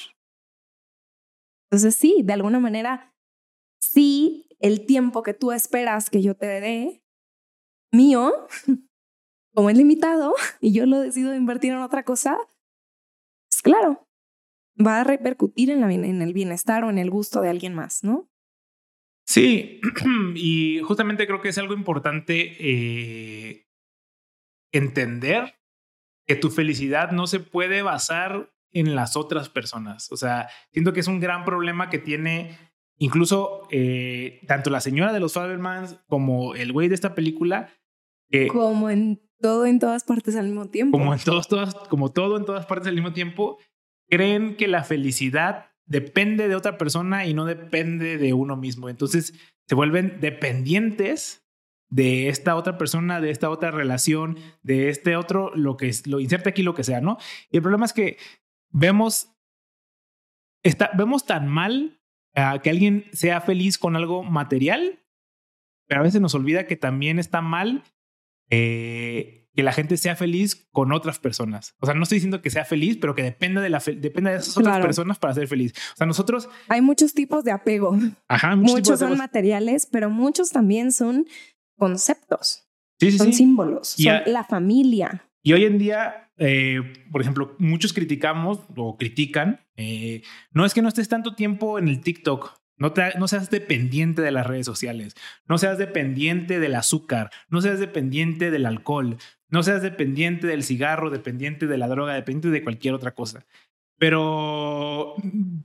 Entonces 1.64 1.96
sí, 1.96 2.22
de 2.24 2.32
alguna 2.32 2.60
manera, 2.60 3.12
sí, 3.80 4.48
el 4.60 4.86
tiempo 4.86 5.22
que 5.22 5.34
tú 5.34 5.50
esperas 5.50 6.08
que 6.08 6.22
yo 6.22 6.36
te 6.36 6.46
dé, 6.46 7.02
mío, 7.92 8.32
como 9.54 9.70
es 9.70 9.76
limitado 9.76 10.34
y 10.60 10.72
yo 10.72 10.86
lo 10.86 11.00
decido 11.00 11.34
invertir 11.34 11.72
en 11.72 11.78
otra 11.78 12.04
cosa, 12.04 12.38
pues 13.50 13.62
claro, 13.62 14.06
va 14.78 15.00
a 15.00 15.04
repercutir 15.04 15.70
en 15.70 15.82
el 16.22 16.32
bienestar 16.32 16.84
o 16.84 16.90
en 16.90 16.98
el 16.98 17.10
gusto 17.10 17.40
de 17.40 17.48
alguien 17.48 17.74
más, 17.74 18.04
¿no? 18.04 18.28
Sí, 19.26 19.80
y 20.34 20.80
justamente 20.80 21.26
creo 21.26 21.40
que 21.40 21.48
es 21.48 21.58
algo 21.58 21.74
importante 21.74 22.56
eh, 22.60 23.66
entender 24.72 25.54
que 26.26 26.36
tu 26.36 26.50
felicidad 26.50 27.10
no 27.10 27.26
se 27.26 27.40
puede 27.40 27.82
basar 27.82 28.52
en 28.72 28.94
las 28.94 29.16
otras 29.16 29.48
personas. 29.48 30.10
O 30.12 30.16
sea, 30.16 30.48
siento 30.72 30.92
que 30.92 31.00
es 31.00 31.08
un 31.08 31.20
gran 31.20 31.44
problema 31.44 31.88
que 31.90 31.98
tiene 31.98 32.58
incluso 32.98 33.66
eh, 33.70 34.40
tanto 34.46 34.70
la 34.70 34.80
señora 34.80 35.12
de 35.12 35.20
los 35.20 35.34
Fabermans 35.34 35.98
como 36.08 36.54
el 36.54 36.72
güey 36.72 36.88
de 36.88 36.94
esta 36.94 37.14
película, 37.14 37.70
Como 38.50 38.90
en 38.90 39.20
todo, 39.40 39.66
en 39.66 39.78
todas 39.78 40.04
partes 40.04 40.34
al 40.36 40.46
mismo 40.46 40.68
tiempo. 40.68 40.98
como 40.98 41.14
en 41.14 41.20
todos, 41.20 41.46
todas, 41.46 41.74
como 41.88 42.10
todo 42.10 42.36
en 42.36 42.44
todas 42.44 42.66
partes 42.66 42.88
al 42.88 42.94
mismo 42.94 43.12
tiempo, 43.12 43.58
creen 44.08 44.56
que 44.56 44.66
la 44.66 44.82
felicidad 44.82 45.70
depende 45.86 46.48
de 46.48 46.56
otra 46.56 46.78
persona 46.78 47.26
y 47.26 47.34
no 47.34 47.44
depende 47.44 48.18
de 48.18 48.32
uno 48.32 48.56
mismo. 48.56 48.88
Entonces 48.88 49.34
se 49.66 49.74
vuelven 49.74 50.20
dependientes 50.20 51.46
de 51.88 52.28
esta 52.28 52.56
otra 52.56 52.78
persona, 52.78 53.20
de 53.20 53.30
esta 53.30 53.48
otra 53.48 53.70
relación, 53.70 54.38
de 54.62 54.88
este 54.88 55.16
otro, 55.16 55.54
lo 55.54 55.76
que 55.76 55.88
es, 55.88 56.06
lo 56.06 56.20
inserte 56.20 56.50
aquí 56.50 56.62
lo 56.62 56.74
que 56.74 56.84
sea, 56.84 57.00
¿no? 57.00 57.18
Y 57.50 57.56
el 57.56 57.62
problema 57.62 57.86
es 57.86 57.92
que 57.92 58.18
vemos, 58.70 59.30
está, 60.62 60.90
vemos 60.94 61.26
tan 61.26 61.48
mal 61.48 62.00
ah, 62.34 62.60
que 62.62 62.70
alguien 62.70 63.06
sea 63.12 63.40
feliz 63.40 63.78
con 63.78 63.94
algo 63.94 64.24
material, 64.24 65.04
pero 65.86 66.00
a 66.00 66.04
veces 66.04 66.20
nos 66.20 66.34
olvida 66.34 66.66
que 66.66 66.76
también 66.76 67.20
está 67.20 67.40
mal 67.40 67.84
eh, 68.50 69.45
que 69.56 69.62
la 69.64 69.72
gente 69.72 69.96
sea 69.96 70.14
feliz 70.14 70.68
con 70.70 70.92
otras 70.92 71.18
personas. 71.18 71.74
O 71.80 71.86
sea, 71.86 71.94
no 71.94 72.02
estoy 72.04 72.16
diciendo 72.16 72.42
que 72.42 72.50
sea 72.50 72.64
feliz, 72.64 72.98
pero 73.00 73.14
que 73.14 73.22
dependa 73.22 73.60
de, 73.60 73.70
la 73.70 73.82
dependa 73.96 74.30
de 74.30 74.36
esas 74.36 74.56
otras 74.56 74.74
Claro. 74.74 74.84
personas 74.84 75.18
para 75.18 75.34
ser 75.34 75.48
feliz. 75.48 75.72
O 75.94 75.96
sea, 75.96 76.06
nosotros, 76.06 76.48
Hay 76.68 76.82
muchos 76.82 77.14
tipos 77.14 77.42
de 77.42 77.50
apego. 77.52 77.96
ajá, 78.28 78.54
Muchos, 78.54 78.74
muchos, 78.74 78.98
son 79.00 79.16
materiales, 79.18 79.88
pero 79.90 80.10
muchos 80.10 80.50
también 80.50 80.92
son 80.92 81.26
conceptos, 81.76 82.68
Sí, 82.98 83.10
sí, 83.12 83.18
son 83.18 83.26
sí. 83.28 83.32
símbolos, 83.34 83.98
Y 83.98 84.04
son 84.04 84.14
a- 84.14 84.26
la 84.26 84.44
familia. 84.44 85.28
Y 85.42 85.52
hoy 85.52 85.64
en 85.64 85.78
día, 85.78 86.30
eh, 86.38 86.80
por 87.12 87.20
ejemplo, 87.20 87.54
muchos 87.58 87.92
criticamos 87.92 88.60
o 88.76 88.96
critican, 88.96 89.60
eh, 89.76 90.22
no 90.52 90.64
es 90.64 90.74
que 90.74 90.82
no 90.82 90.88
estés 90.88 91.08
tanto 91.08 91.34
tiempo 91.34 91.78
en 91.78 91.88
el 91.88 92.00
TikTok, 92.00 92.52
no, 92.78 92.92
te, 92.92 93.16
no 93.18 93.28
seas 93.28 93.48
dependiente 93.50 94.20
de 94.22 94.30
las 94.32 94.46
redes 94.46 94.66
sociales, 94.66 95.14
no 95.48 95.56
seas 95.56 95.78
dependiente 95.78 96.58
del 96.58 96.74
azúcar, 96.74 97.30
no 97.48 97.60
seas 97.60 97.78
dependiente 97.78 98.50
del 98.50 98.66
alcohol, 98.66 99.18
no 99.48 99.62
seas 99.62 99.82
dependiente 99.82 100.46
del 100.46 100.62
cigarro, 100.62 101.10
dependiente 101.10 101.66
de 101.66 101.78
la 101.78 101.88
droga, 101.88 102.14
dependiente 102.14 102.50
de 102.50 102.62
cualquier 102.64 102.94
otra 102.94 103.12
cosa. 103.14 103.44
Pero 103.98 105.14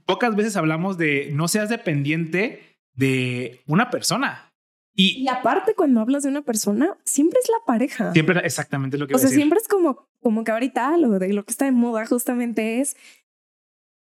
pocas 0.06 0.34
veces 0.34 0.56
hablamos 0.56 0.96
de 0.98 1.30
no 1.32 1.48
seas 1.48 1.68
dependiente 1.68 2.78
de 2.94 3.60
una 3.66 3.90
persona. 3.90 4.48
Y 4.94 5.22
Y 5.22 5.28
aparte, 5.28 5.74
cuando 5.74 6.00
hablas 6.00 6.22
de 6.22 6.28
una 6.30 6.42
persona, 6.42 6.96
siempre 7.04 7.38
es 7.42 7.48
la 7.48 7.64
pareja. 7.66 8.12
siempre 8.12 8.40
exactamente 8.44 8.98
lo 8.98 9.06
que 9.06 9.14
o 9.14 9.16
a 9.16 9.18
sea, 9.18 9.28
decir. 9.28 9.38
siempre 9.40 9.58
es 9.58 9.68
como, 9.68 10.06
como 10.20 10.44
que 10.44 10.52
ahorita 10.52 10.96
lo 10.98 11.18
de 11.18 11.32
lo 11.32 11.44
que 11.44 11.50
está 11.50 11.64
de 11.64 11.72
moda 11.72 12.06
justamente 12.06 12.80
es 12.80 12.96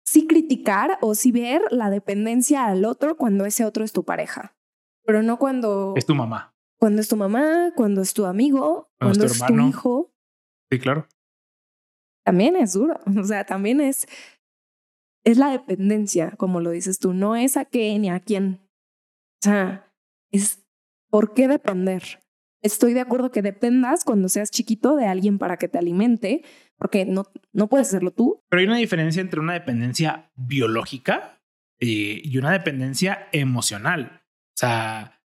sí 0.05 0.27
criticar 0.27 0.97
o 1.01 1.15
sí 1.15 1.31
ver 1.31 1.61
la 1.71 1.89
dependencia 1.89 2.65
al 2.65 2.83
otro 2.85 3.15
cuando 3.15 3.45
ese 3.45 3.63
otro 3.65 3.83
es 3.85 3.93
tu 3.93 4.03
pareja, 4.03 4.55
pero 5.05 5.23
no 5.23 5.37
cuando, 5.39 5.93
Es 5.95 6.05
tu 6.05 6.15
mamá. 6.15 6.52
Cuando 6.83 6.99
es 6.99 7.07
tu 7.07 7.15
mamá, 7.15 7.71
cuando 7.77 8.01
es 8.01 8.13
tu 8.13 8.25
amigo, 8.25 8.91
Cuando 8.99 9.23
es 9.23 9.37
tu 9.37 9.45
es 9.45 9.47
tu 9.47 9.67
hijo. 9.69 10.13
Sí, 10.69 10.79
claro. 10.79 11.07
También 12.25 12.57
es 12.57 12.73
duro. 12.73 12.99
O 13.17 13.23
sea, 13.23 13.45
también 13.45 13.79
es, 13.79 14.05
es 15.23 15.37
la 15.37 15.49
dependencia, 15.51 16.31
como 16.31 16.59
lo 16.59 16.71
dices 16.71 16.99
tú. 16.99 17.13
No 17.13 17.37
es 17.37 17.55
a 17.55 17.63
qué 17.63 17.97
ni 17.99 18.09
a 18.09 18.19
quién. 18.19 18.59
O 18.65 19.43
sea, 19.43 19.95
es 20.29 20.61
por 21.09 21.33
qué 21.33 21.47
depender. 21.47 22.03
Estoy 22.61 22.93
de 22.93 22.99
acuerdo 22.99 23.31
que 23.31 23.41
dependas 23.41 24.03
cuando 24.03 24.27
seas 24.27 24.51
chiquito 24.51 24.97
de 24.97 25.05
alguien 25.05 25.37
para 25.37 25.55
que 25.55 25.69
te 25.69 25.77
alimente, 25.77 26.43
porque 26.77 27.05
no, 27.05 27.31
no 27.53 27.69
puedes 27.69 27.87
hacerlo 27.87 28.11
tú. 28.11 28.43
Pero 28.49 28.59
hay 28.59 28.67
una 28.67 28.75
diferencia 28.75 29.21
entre 29.21 29.39
una 29.39 29.53
dependencia 29.53 30.33
biológica 30.35 31.41
eh, 31.79 32.19
y 32.25 32.37
una 32.37 32.51
dependencia 32.51 33.29
emocional. 33.31 34.25
O 34.49 34.57
sea, 34.57 35.22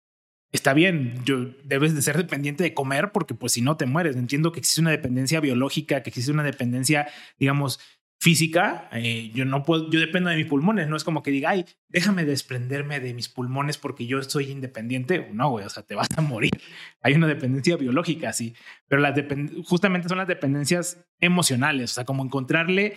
está 0.56 0.74
bien, 0.74 1.22
yo, 1.26 1.52
debes 1.64 1.94
de 1.94 2.02
ser 2.02 2.18
dependiente 2.18 2.64
de 2.64 2.74
comer 2.74 3.12
porque 3.12 3.36
pues 3.36 3.54
si 3.54 3.62
no 3.62 3.78
te 3.78 3.86
mueres. 3.86 4.16
Entiendo 4.16 4.52
que 4.52 4.60
existe 4.60 4.82
una 4.82 4.92
dependencia 4.92 5.40
biológica, 5.40 6.02
que 6.02 6.10
existe 6.10 6.32
una 6.32 6.44
dependencia, 6.44 7.08
digamos, 7.38 7.80
física, 8.20 8.90
eh, 8.94 9.30
yo 9.36 9.46
no 9.46 9.62
puedo, 9.64 9.90
yo 9.92 10.00
dependo 10.00 10.30
de 10.30 10.36
mis 10.38 10.48
pulmones, 10.48 10.88
no 10.88 10.96
es 10.96 11.04
como 11.04 11.22
que 11.22 11.32
diga, 11.32 11.52
ay, 11.52 11.66
déjame 11.90 12.26
desprenderme 12.26 13.00
de 13.00 13.14
mis 13.14 13.30
pulmones 13.30 13.78
porque 13.78 14.08
yo 14.08 14.24
soy 14.24 14.50
independiente. 14.50 15.30
No, 15.32 15.52
güey, 15.52 15.66
o 15.66 15.70
sea, 15.70 15.84
te 15.84 15.96
vas 15.96 16.08
a 16.18 16.22
morir. 16.22 16.52
Hay 17.02 17.14
una 17.14 17.28
dependencia 17.28 17.78
biológica, 17.78 18.34
sí, 18.34 18.56
pero 18.88 19.02
las 19.02 19.14
justamente 19.66 20.10
son 20.10 20.18
las 20.18 20.28
dependencias 20.28 21.06
emocionales, 21.20 21.92
o 21.92 21.94
sea, 21.94 22.06
como 22.06 22.24
encontrarle, 22.24 22.96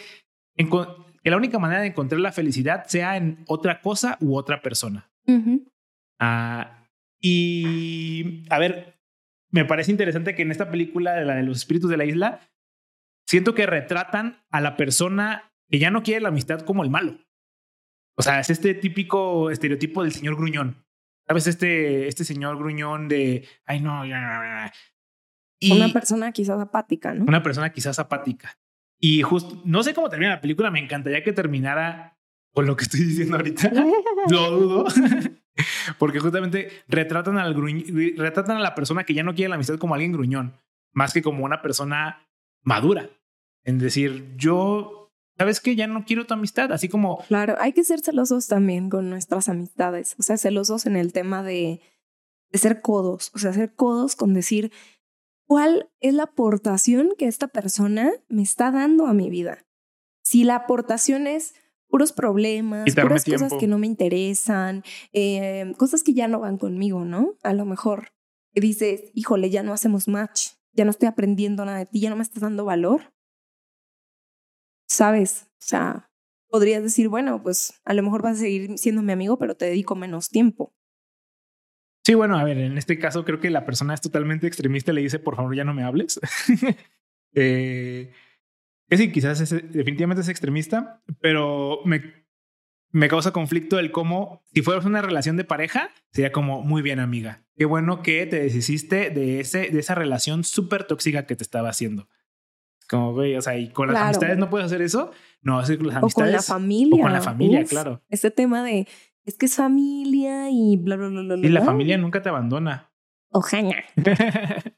que 0.57 1.31
la 1.31 1.37
única 1.37 1.59
manera 1.59 1.83
de 1.83 1.89
encontrar 1.89 2.21
la 2.21 2.33
felicidad 2.33 2.87
sea 2.87 3.17
en 3.17 3.45
otra 3.49 3.81
cosa 3.81 4.17
u 4.21 4.37
otra 4.37 4.63
persona. 4.63 5.11
Ah, 6.19 6.78
y, 7.21 8.45
a 8.51 8.59
ver, 8.59 8.99
me 9.51 9.65
parece 9.65 9.91
interesante 9.91 10.35
que 10.35 10.43
en 10.43 10.51
esta 10.51 10.71
película 10.71 11.15
de 11.15 11.25
la 11.25 11.35
de 11.37 11.43
los 11.43 11.59
espíritus 11.59 11.91
de 11.91 11.97
la 11.97 12.05
isla, 12.05 12.41
siento 13.27 13.55
que 13.55 13.67
retratan 13.67 14.45
a 14.51 14.61
la 14.61 14.77
persona 14.77 15.53
que 15.71 15.79
ya 15.79 15.91
no 15.91 16.03
quiere 16.03 16.21
la 16.21 16.29
amistad 16.29 16.61
como 16.61 16.83
el 16.83 16.91
malo. 16.91 17.19
O 18.17 18.23
sea, 18.23 18.41
es 18.41 18.51
este 18.51 18.75
típico 18.75 19.51
estereotipo 19.51 20.03
del 20.03 20.13
señor 20.13 20.37
gruñón. 20.37 20.85
¿Sabes? 21.27 21.47
Este, 21.47 22.09
este 22.09 22.25
señor 22.25 22.57
gruñón 22.57 23.07
de, 23.07 23.47
ay, 23.67 23.81
no, 23.81 24.07
ya. 24.07 24.73
Y 25.61 25.73
una 25.73 25.93
persona 25.93 26.33
quizás 26.33 26.59
apática, 26.59 27.13
¿no? 27.13 27.25
Una 27.25 27.43
persona 27.43 27.71
quizás 27.71 27.99
apática. 27.99 28.59
Y 28.99 29.23
justo, 29.23 29.61
no 29.65 29.83
sé 29.83 29.95
cómo 29.95 30.09
termina 30.09 30.33
la 30.33 30.41
película, 30.41 30.71
me 30.71 30.81
encantaría 30.81 31.23
que 31.23 31.33
terminara 31.33 32.19
con 32.53 32.67
lo 32.67 32.77
que 32.77 32.85
estoy 32.85 33.01
diciendo 33.01 33.37
ahorita. 33.37 33.71
Lo 34.31 34.51
dudo. 34.51 34.87
Porque 35.99 36.21
justamente 36.21 36.71
retratan, 36.89 37.39
al 37.39 37.55
retratan 38.17 38.57
a 38.57 38.61
la 38.61 38.75
persona 38.75 39.05
que 39.05 39.15
ya 39.15 39.23
no 39.23 39.35
quiere 39.35 39.49
la 39.49 39.57
amistad 39.57 39.79
como 39.79 39.95
alguien 39.95 40.13
gruñón, 40.13 40.55
más 40.93 41.13
que 41.13 41.23
como 41.23 41.45
una 41.45 41.63
persona 41.63 42.29
madura 42.63 43.11
en 43.65 43.79
decir, 43.79 44.35
yo, 44.37 45.13
¿sabes 45.37 45.61
qué? 45.61 45.77
Ya 45.77 45.87
no 45.87 46.05
quiero 46.05 46.27
tu 46.27 46.35
amistad, 46.35 46.73
así 46.73 46.89
como... 46.89 47.19
Claro, 47.29 47.57
hay 47.61 47.73
que 47.73 47.85
ser 47.85 48.01
celosos 48.01 48.47
también 48.47 48.89
con 48.89 49.11
nuestras 49.11 49.49
amistades, 49.49 50.15
o 50.19 50.23
sea, 50.23 50.37
celosos 50.37 50.87
en 50.87 50.97
el 50.97 51.13
tema 51.13 51.43
de, 51.43 51.81
de 52.51 52.59
ser 52.59 52.81
codos, 52.81 53.31
o 53.35 53.39
sea, 53.39 53.53
ser 53.53 53.75
codos 53.75 54.17
con 54.17 54.35
decir, 54.35 54.73
¿cuál 55.47 55.91
es 56.01 56.15
la 56.15 56.25
aportación 56.25 57.11
que 57.19 57.27
esta 57.27 57.49
persona 57.49 58.11
me 58.29 58.43
está 58.43 58.71
dando 58.71 59.07
a 59.07 59.13
mi 59.13 59.29
vida? 59.31 59.67
Si 60.23 60.45
la 60.45 60.57
aportación 60.57 61.27
es 61.27 61.55
puros 61.89 62.13
problemas, 62.13 62.95
puras 62.95 63.25
cosas 63.25 63.55
que 63.59 63.67
no 63.67 63.79
me 63.79 63.87
interesan, 63.87 64.83
eh, 65.13 65.73
cosas 65.77 66.03
que 66.03 66.15
ya 66.15 66.29
no 66.29 66.41
van 66.41 66.59
conmigo, 66.59 67.05
¿no? 67.05 67.35
A 67.43 67.53
lo 67.55 67.65
mejor 67.65 68.13
dices, 68.55 69.11
híjole, 69.15 69.51
ya 69.51 69.63
no 69.63 69.73
hacemos 69.73 70.09
match, 70.09 70.51
ya 70.73 70.85
no 70.85 70.91
estoy 70.91 71.09
aprendiendo 71.09 71.65
nada 71.65 71.79
de 71.79 71.87
ti, 71.87 72.01
ya 72.01 72.11
no 72.11 72.17
me 72.17 72.23
estás 72.23 72.43
dando 72.43 72.65
valor 72.65 73.13
sabes, 74.89 75.49
o 75.53 75.67
sea, 75.67 76.11
podrías 76.49 76.83
decir, 76.83 77.09
bueno, 77.09 77.43
pues 77.43 77.81
a 77.85 77.95
lo 77.95 78.03
mejor 78.03 78.23
vas 78.23 78.37
a 78.37 78.41
seguir 78.41 78.77
siendo 78.79 79.03
mi 79.03 79.13
amigo, 79.13 79.39
pero 79.39 79.55
te 79.57 79.67
dedico 79.67 79.95
menos 79.95 80.31
tiempo. 80.31 80.75
Sí, 82.05 82.15
bueno, 82.15 82.39
a 82.39 82.45
ver, 82.45 82.59
en 82.59 82.79
este 82.79 82.99
caso 82.99 83.25
creo 83.25 83.39
que 83.39 83.51
la 83.51 83.67
persona 83.67 83.93
es 83.93 84.01
totalmente 84.01 84.47
extremista 84.47 84.93
y 84.93 84.95
le 84.95 85.03
dice, 85.03 85.19
por 85.19 85.37
favor, 85.37 85.55
ya 85.55 85.65
no 85.65 85.75
me 85.75 85.85
hables. 85.85 86.19
eh, 87.35 88.13
sí, 88.91 89.13
quizás 89.13 89.41
es, 89.41 89.51
definitivamente 89.51 90.23
es 90.23 90.29
extremista, 90.29 91.03
pero 91.21 91.81
me, 91.85 92.03
me 92.91 93.09
causa 93.09 93.33
conflicto 93.33 93.79
el 93.79 93.91
cómo, 93.91 94.43
si 94.55 94.63
fueras 94.63 94.85
una 94.85 95.03
relación 95.03 95.37
de 95.37 95.45
pareja, 95.45 95.91
sería 96.13 96.33
como 96.33 96.63
muy 96.63 96.83
bien, 96.83 97.01
amiga. 97.01 97.45
Qué 97.57 97.65
bueno 97.65 98.03
que 98.03 98.27
te 98.27 98.41
deshiciste 98.41 99.11
de, 99.11 99.41
ese, 99.41 99.71
de 99.71 99.79
esa 99.79 99.95
relación 99.95 100.45
súper 100.45 100.85
tóxica 100.85 101.27
que 101.27 101.37
te 101.37 101.43
estaba 101.43 101.69
haciendo. 101.69 102.09
Como, 102.89 103.13
güey, 103.13 103.37
o 103.37 103.43
sea, 103.43 103.59
y 103.59 103.69
con 103.69 103.93
las 103.93 104.03
amistades 104.03 104.39
no 104.39 104.49
puedes 104.49 104.67
hacer 104.67 104.81
eso. 104.81 105.11
No, 105.43 105.59
hacer 105.59 105.77
con 105.77 105.89
las 105.89 105.97
amistades. 105.97 106.15
O 106.15 106.21
con 106.25 106.33
la 106.33 106.43
familia. 106.43 106.97
O 106.97 107.03
con 107.03 107.13
la 107.13 107.21
familia, 107.21 107.65
claro. 107.65 108.03
Este 108.09 108.31
tema 108.31 108.65
de, 108.65 108.89
es 109.25 109.37
que 109.37 109.45
es 109.45 109.57
familia 109.57 110.49
y 110.51 110.79
bla, 110.79 110.97
bla, 110.97 111.09
bla, 111.09 111.23
bla. 111.23 111.47
Y 111.47 111.51
la 111.51 111.63
familia 111.63 111.99
nunca 111.99 112.23
te 112.23 112.31
abandona. 112.31 112.91
Ojalá. 113.31 113.75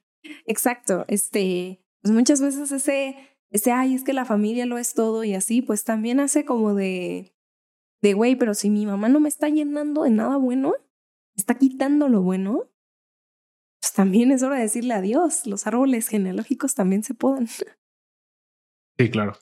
Exacto. 0.47 1.05
Este, 1.07 1.85
pues 2.03 2.13
muchas 2.13 2.41
veces 2.41 2.73
ese, 2.73 3.17
ese, 3.51 3.73
ay, 3.73 3.95
es 3.95 4.05
que 4.05 4.13
la 4.13 4.25
familia 4.25 4.67
lo 4.67 4.79
es 4.79 4.95
todo 4.95 5.25
y 5.25 5.35
así, 5.35 5.63
pues 5.63 5.85
también 5.85 6.21
hace 6.21 6.45
como 6.45 6.75
de, 6.75 7.33
de, 8.03 8.13
güey, 8.15 8.37
pero 8.37 8.55
si 8.55 8.71
mi 8.71 8.87
mamá 8.87 9.09
no 9.09 9.21
me 9.21 9.29
está 9.29 9.49
llenando 9.49 10.05
de 10.05 10.11
nada 10.11 10.37
bueno, 10.37 10.75
está 11.37 11.55
quitando 11.57 12.09
lo 12.09 12.23
bueno, 12.23 12.71
pues 13.81 13.93
también 13.95 14.31
es 14.31 14.43
hora 14.43 14.57
de 14.57 14.63
decirle 14.63 14.95
adiós. 14.95 15.47
Los 15.47 15.67
árboles 15.67 16.09
genealógicos 16.09 16.75
también 16.75 17.03
se 17.03 17.15
pueden. 17.15 17.47
Sí, 17.47 17.67
claro. 19.11 19.33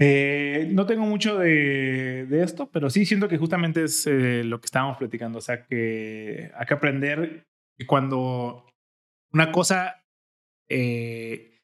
Eh, 0.00 0.68
no 0.72 0.86
tengo 0.86 1.04
mucho 1.04 1.38
de, 1.38 2.24
de, 2.26 2.42
esto, 2.42 2.70
pero 2.70 2.88
sí 2.88 3.04
siento 3.04 3.28
que 3.28 3.36
justamente 3.36 3.84
es 3.84 4.06
eh, 4.06 4.44
lo 4.44 4.60
que 4.60 4.66
estábamos 4.66 4.96
platicando. 4.96 5.38
O 5.38 5.42
sea, 5.42 5.66
que 5.66 6.50
hay 6.54 6.66
que 6.66 6.74
aprender 6.74 7.46
que 7.76 7.86
cuando 7.86 8.64
una 9.32 9.52
cosa, 9.52 10.06
eh, 10.68 11.57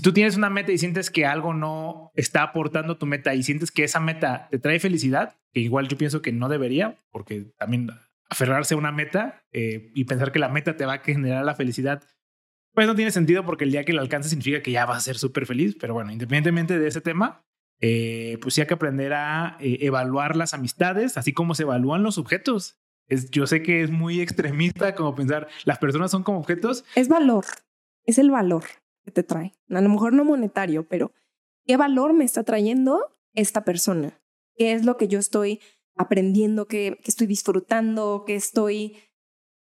si 0.00 0.02
tú 0.02 0.14
tienes 0.14 0.34
una 0.38 0.48
meta 0.48 0.72
y 0.72 0.78
sientes 0.78 1.10
que 1.10 1.26
algo 1.26 1.52
no 1.52 2.10
está 2.14 2.42
aportando 2.42 2.96
tu 2.96 3.04
meta 3.04 3.34
y 3.34 3.42
sientes 3.42 3.70
que 3.70 3.84
esa 3.84 4.00
meta 4.00 4.48
te 4.50 4.58
trae 4.58 4.80
felicidad, 4.80 5.36
que 5.52 5.60
igual 5.60 5.88
yo 5.88 5.98
pienso 5.98 6.22
que 6.22 6.32
no 6.32 6.48
debería, 6.48 6.96
porque 7.10 7.52
también 7.58 7.90
aferrarse 8.30 8.72
a 8.72 8.78
una 8.78 8.92
meta 8.92 9.44
y 9.52 10.04
pensar 10.04 10.32
que 10.32 10.38
la 10.38 10.48
meta 10.48 10.78
te 10.78 10.86
va 10.86 10.94
a 10.94 10.98
generar 11.00 11.44
la 11.44 11.54
felicidad 11.54 12.02
pues 12.72 12.86
no 12.86 12.94
tiene 12.94 13.10
sentido 13.10 13.44
porque 13.44 13.64
el 13.64 13.72
día 13.72 13.84
que 13.84 13.92
lo 13.92 14.00
alcance 14.00 14.30
significa 14.30 14.62
que 14.62 14.70
ya 14.70 14.86
vas 14.86 14.96
a 14.96 15.00
ser 15.00 15.18
súper 15.18 15.44
feliz. 15.44 15.76
Pero 15.78 15.92
bueno, 15.92 16.12
independientemente 16.12 16.78
de 16.78 16.88
ese 16.88 17.00
tema, 17.00 17.44
eh, 17.80 18.38
pues 18.40 18.54
sí 18.54 18.60
hay 18.60 18.66
que 18.66 18.74
aprender 18.74 19.12
a 19.12 19.58
eh, 19.60 19.78
evaluar 19.80 20.34
las 20.34 20.54
amistades, 20.54 21.18
así 21.18 21.32
como 21.32 21.54
se 21.54 21.64
evalúan 21.64 22.02
los 22.02 22.16
objetos. 22.16 22.78
Es, 23.08 23.30
yo 23.30 23.46
sé 23.46 23.62
que 23.62 23.82
es 23.82 23.90
muy 23.90 24.20
extremista 24.20 24.94
como 24.94 25.14
pensar, 25.14 25.48
las 25.64 25.78
personas 25.78 26.10
son 26.10 26.22
como 26.22 26.38
objetos. 26.38 26.84
Es 26.94 27.08
valor, 27.08 27.44
es 28.04 28.18
el 28.18 28.30
valor 28.30 28.64
te 29.12 29.22
trae. 29.22 29.54
A 29.68 29.80
lo 29.80 29.88
mejor 29.88 30.12
no 30.12 30.24
monetario, 30.24 30.86
pero 30.88 31.12
¿qué 31.64 31.76
valor 31.76 32.12
me 32.12 32.24
está 32.24 32.44
trayendo 32.44 33.16
esta 33.34 33.64
persona? 33.64 34.20
¿Qué 34.54 34.72
es 34.72 34.84
lo 34.84 34.96
que 34.96 35.08
yo 35.08 35.18
estoy 35.18 35.60
aprendiendo, 35.96 36.66
qué, 36.66 36.98
estoy 37.04 37.26
disfrutando, 37.26 38.24
qué 38.26 38.34
estoy, 38.34 38.96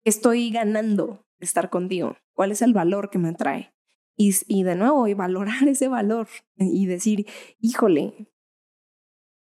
qué 0.03 0.09
estoy 0.09 0.49
ganando 0.51 1.25
de 1.39 1.45
estar 1.45 1.69
contigo? 1.69 2.15
cuál 2.37 2.51
es 2.51 2.61
el 2.61 2.71
valor 2.71 3.09
que 3.09 3.17
me 3.17 3.33
trae. 3.33 3.73
Y, 4.15 4.33
y 4.47 4.63
de 4.63 4.75
nuevo, 4.75 5.07
y 5.07 5.13
valorar 5.15 5.67
ese 5.67 5.89
valor 5.89 6.27
y 6.55 6.85
decir, 6.85 7.25
híjole, 7.59 8.31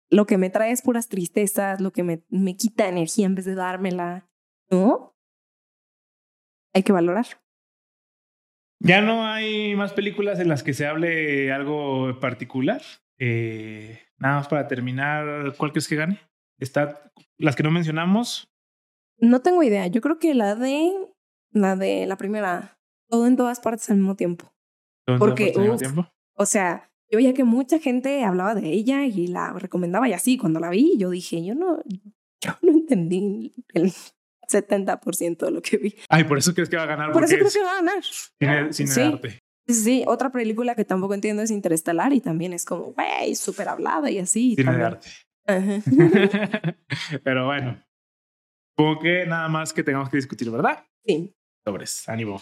lo 0.09 0.27
que 0.27 0.39
me 0.39 0.51
trae 0.51 0.73
es 0.73 0.83
puras 0.83 1.09
tristezas, 1.09 1.81
lo 1.81 1.93
que 1.93 2.03
me, 2.03 2.25
me 2.31 2.57
quita 2.57 2.89
energía 2.89 3.27
en 3.27 3.35
vez 3.35 3.45
de 3.45 3.55
dármela, 3.55 4.29
¿no? 4.71 5.15
Hay 6.73 6.83
que 6.83 6.93
valorar. 6.93 7.27
Ya 8.81 9.01
no 9.01 9.27
hay 9.27 9.75
más 9.75 9.93
películas 9.93 10.39
en 10.39 10.49
las 10.49 10.63
que 10.63 10.75
se 10.75 10.87
hable 10.87 11.53
algo 11.53 12.21
particular. 12.21 12.83
Eh, 13.19 14.01
nada 14.19 14.37
más 14.37 14.49
para 14.49 14.69
terminar, 14.69 15.55
¿cuál 15.57 15.73
crees 15.73 15.89
que 15.89 15.97
gane? 15.97 16.21
Está 16.59 17.11
las 17.39 17.57
que 17.57 17.63
no 17.63 17.71
mencionamos. 17.71 18.49
No 19.19 19.41
tengo 19.41 19.63
idea. 19.63 19.87
Yo 19.87 20.01
creo 20.01 20.19
que 20.19 20.35
la 20.35 20.55
de 20.55 20.93
la 21.53 21.77
de 21.77 22.07
la 22.07 22.17
primera 22.17 22.79
todo 23.09 23.27
en 23.27 23.37
todas 23.37 23.61
partes 23.61 23.89
al 23.91 23.97
mismo 23.97 24.17
tiempo. 24.17 24.53
Porque, 25.19 25.55
o 26.35 26.47
sea, 26.47 26.91
yo 27.11 27.19
veía 27.19 27.33
que 27.33 27.45
mucha 27.45 27.79
gente 27.79 28.25
hablaba 28.25 28.55
de 28.55 28.73
ella 28.73 29.05
y 29.07 29.29
la 29.29 29.53
recomendaba 29.53 30.09
y 30.09 30.13
así. 30.13 30.37
Cuando 30.37 30.59
la 30.59 30.71
vi, 30.71 30.97
yo 30.99 31.11
dije, 31.11 31.45
yo 31.45 31.55
no, 31.55 31.81
yo 32.41 32.53
no 32.63 32.73
entendí 32.73 33.55
el 33.73 33.93
70% 34.49 35.39
de 35.39 35.51
lo 35.51 35.63
que 35.63 35.77
vi. 35.77 35.95
Ay, 36.09 36.25
por 36.25 36.39
eso 36.39 36.55
crees 36.55 36.69
que 36.69 36.77
va 36.77 36.85
a 36.85 36.87
ganar. 36.87 37.13
Por 37.13 37.25
eso 37.25 37.37
creo 37.37 37.51
que 37.51 37.63
va 37.63 37.73
a 37.73 37.75
ganar. 37.77 38.03
Cine, 38.03 38.73
cine 38.73 38.89
sí. 38.91 39.01
arte. 39.01 39.39
Sí, 39.69 40.05
otra 40.07 40.31
película 40.31 40.75
que 40.75 40.85
tampoco 40.85 41.15
entiendo 41.15 41.43
es 41.43 41.51
Interestelar 41.51 42.13
y 42.13 42.21
también 42.21 42.53
es 42.53 42.65
como, 42.65 42.93
güey, 42.93 43.35
súper 43.35 43.69
hablada 43.69 44.11
y 44.11 44.19
así. 44.19 44.55
Cine 44.55 44.77
de 44.77 44.85
arte. 44.85 45.09
Pero 47.25 47.47
bueno, 47.47 47.85
supongo 48.77 49.01
que 49.01 49.27
nada 49.27 49.49
más 49.49 49.73
que 49.73 49.83
tengamos 49.83 50.09
que 50.09 50.17
discutir, 50.17 50.51
¿verdad? 50.51 50.85
Sí. 51.05 51.35
Sobres, 51.65 52.09
ánimo. 52.09 52.41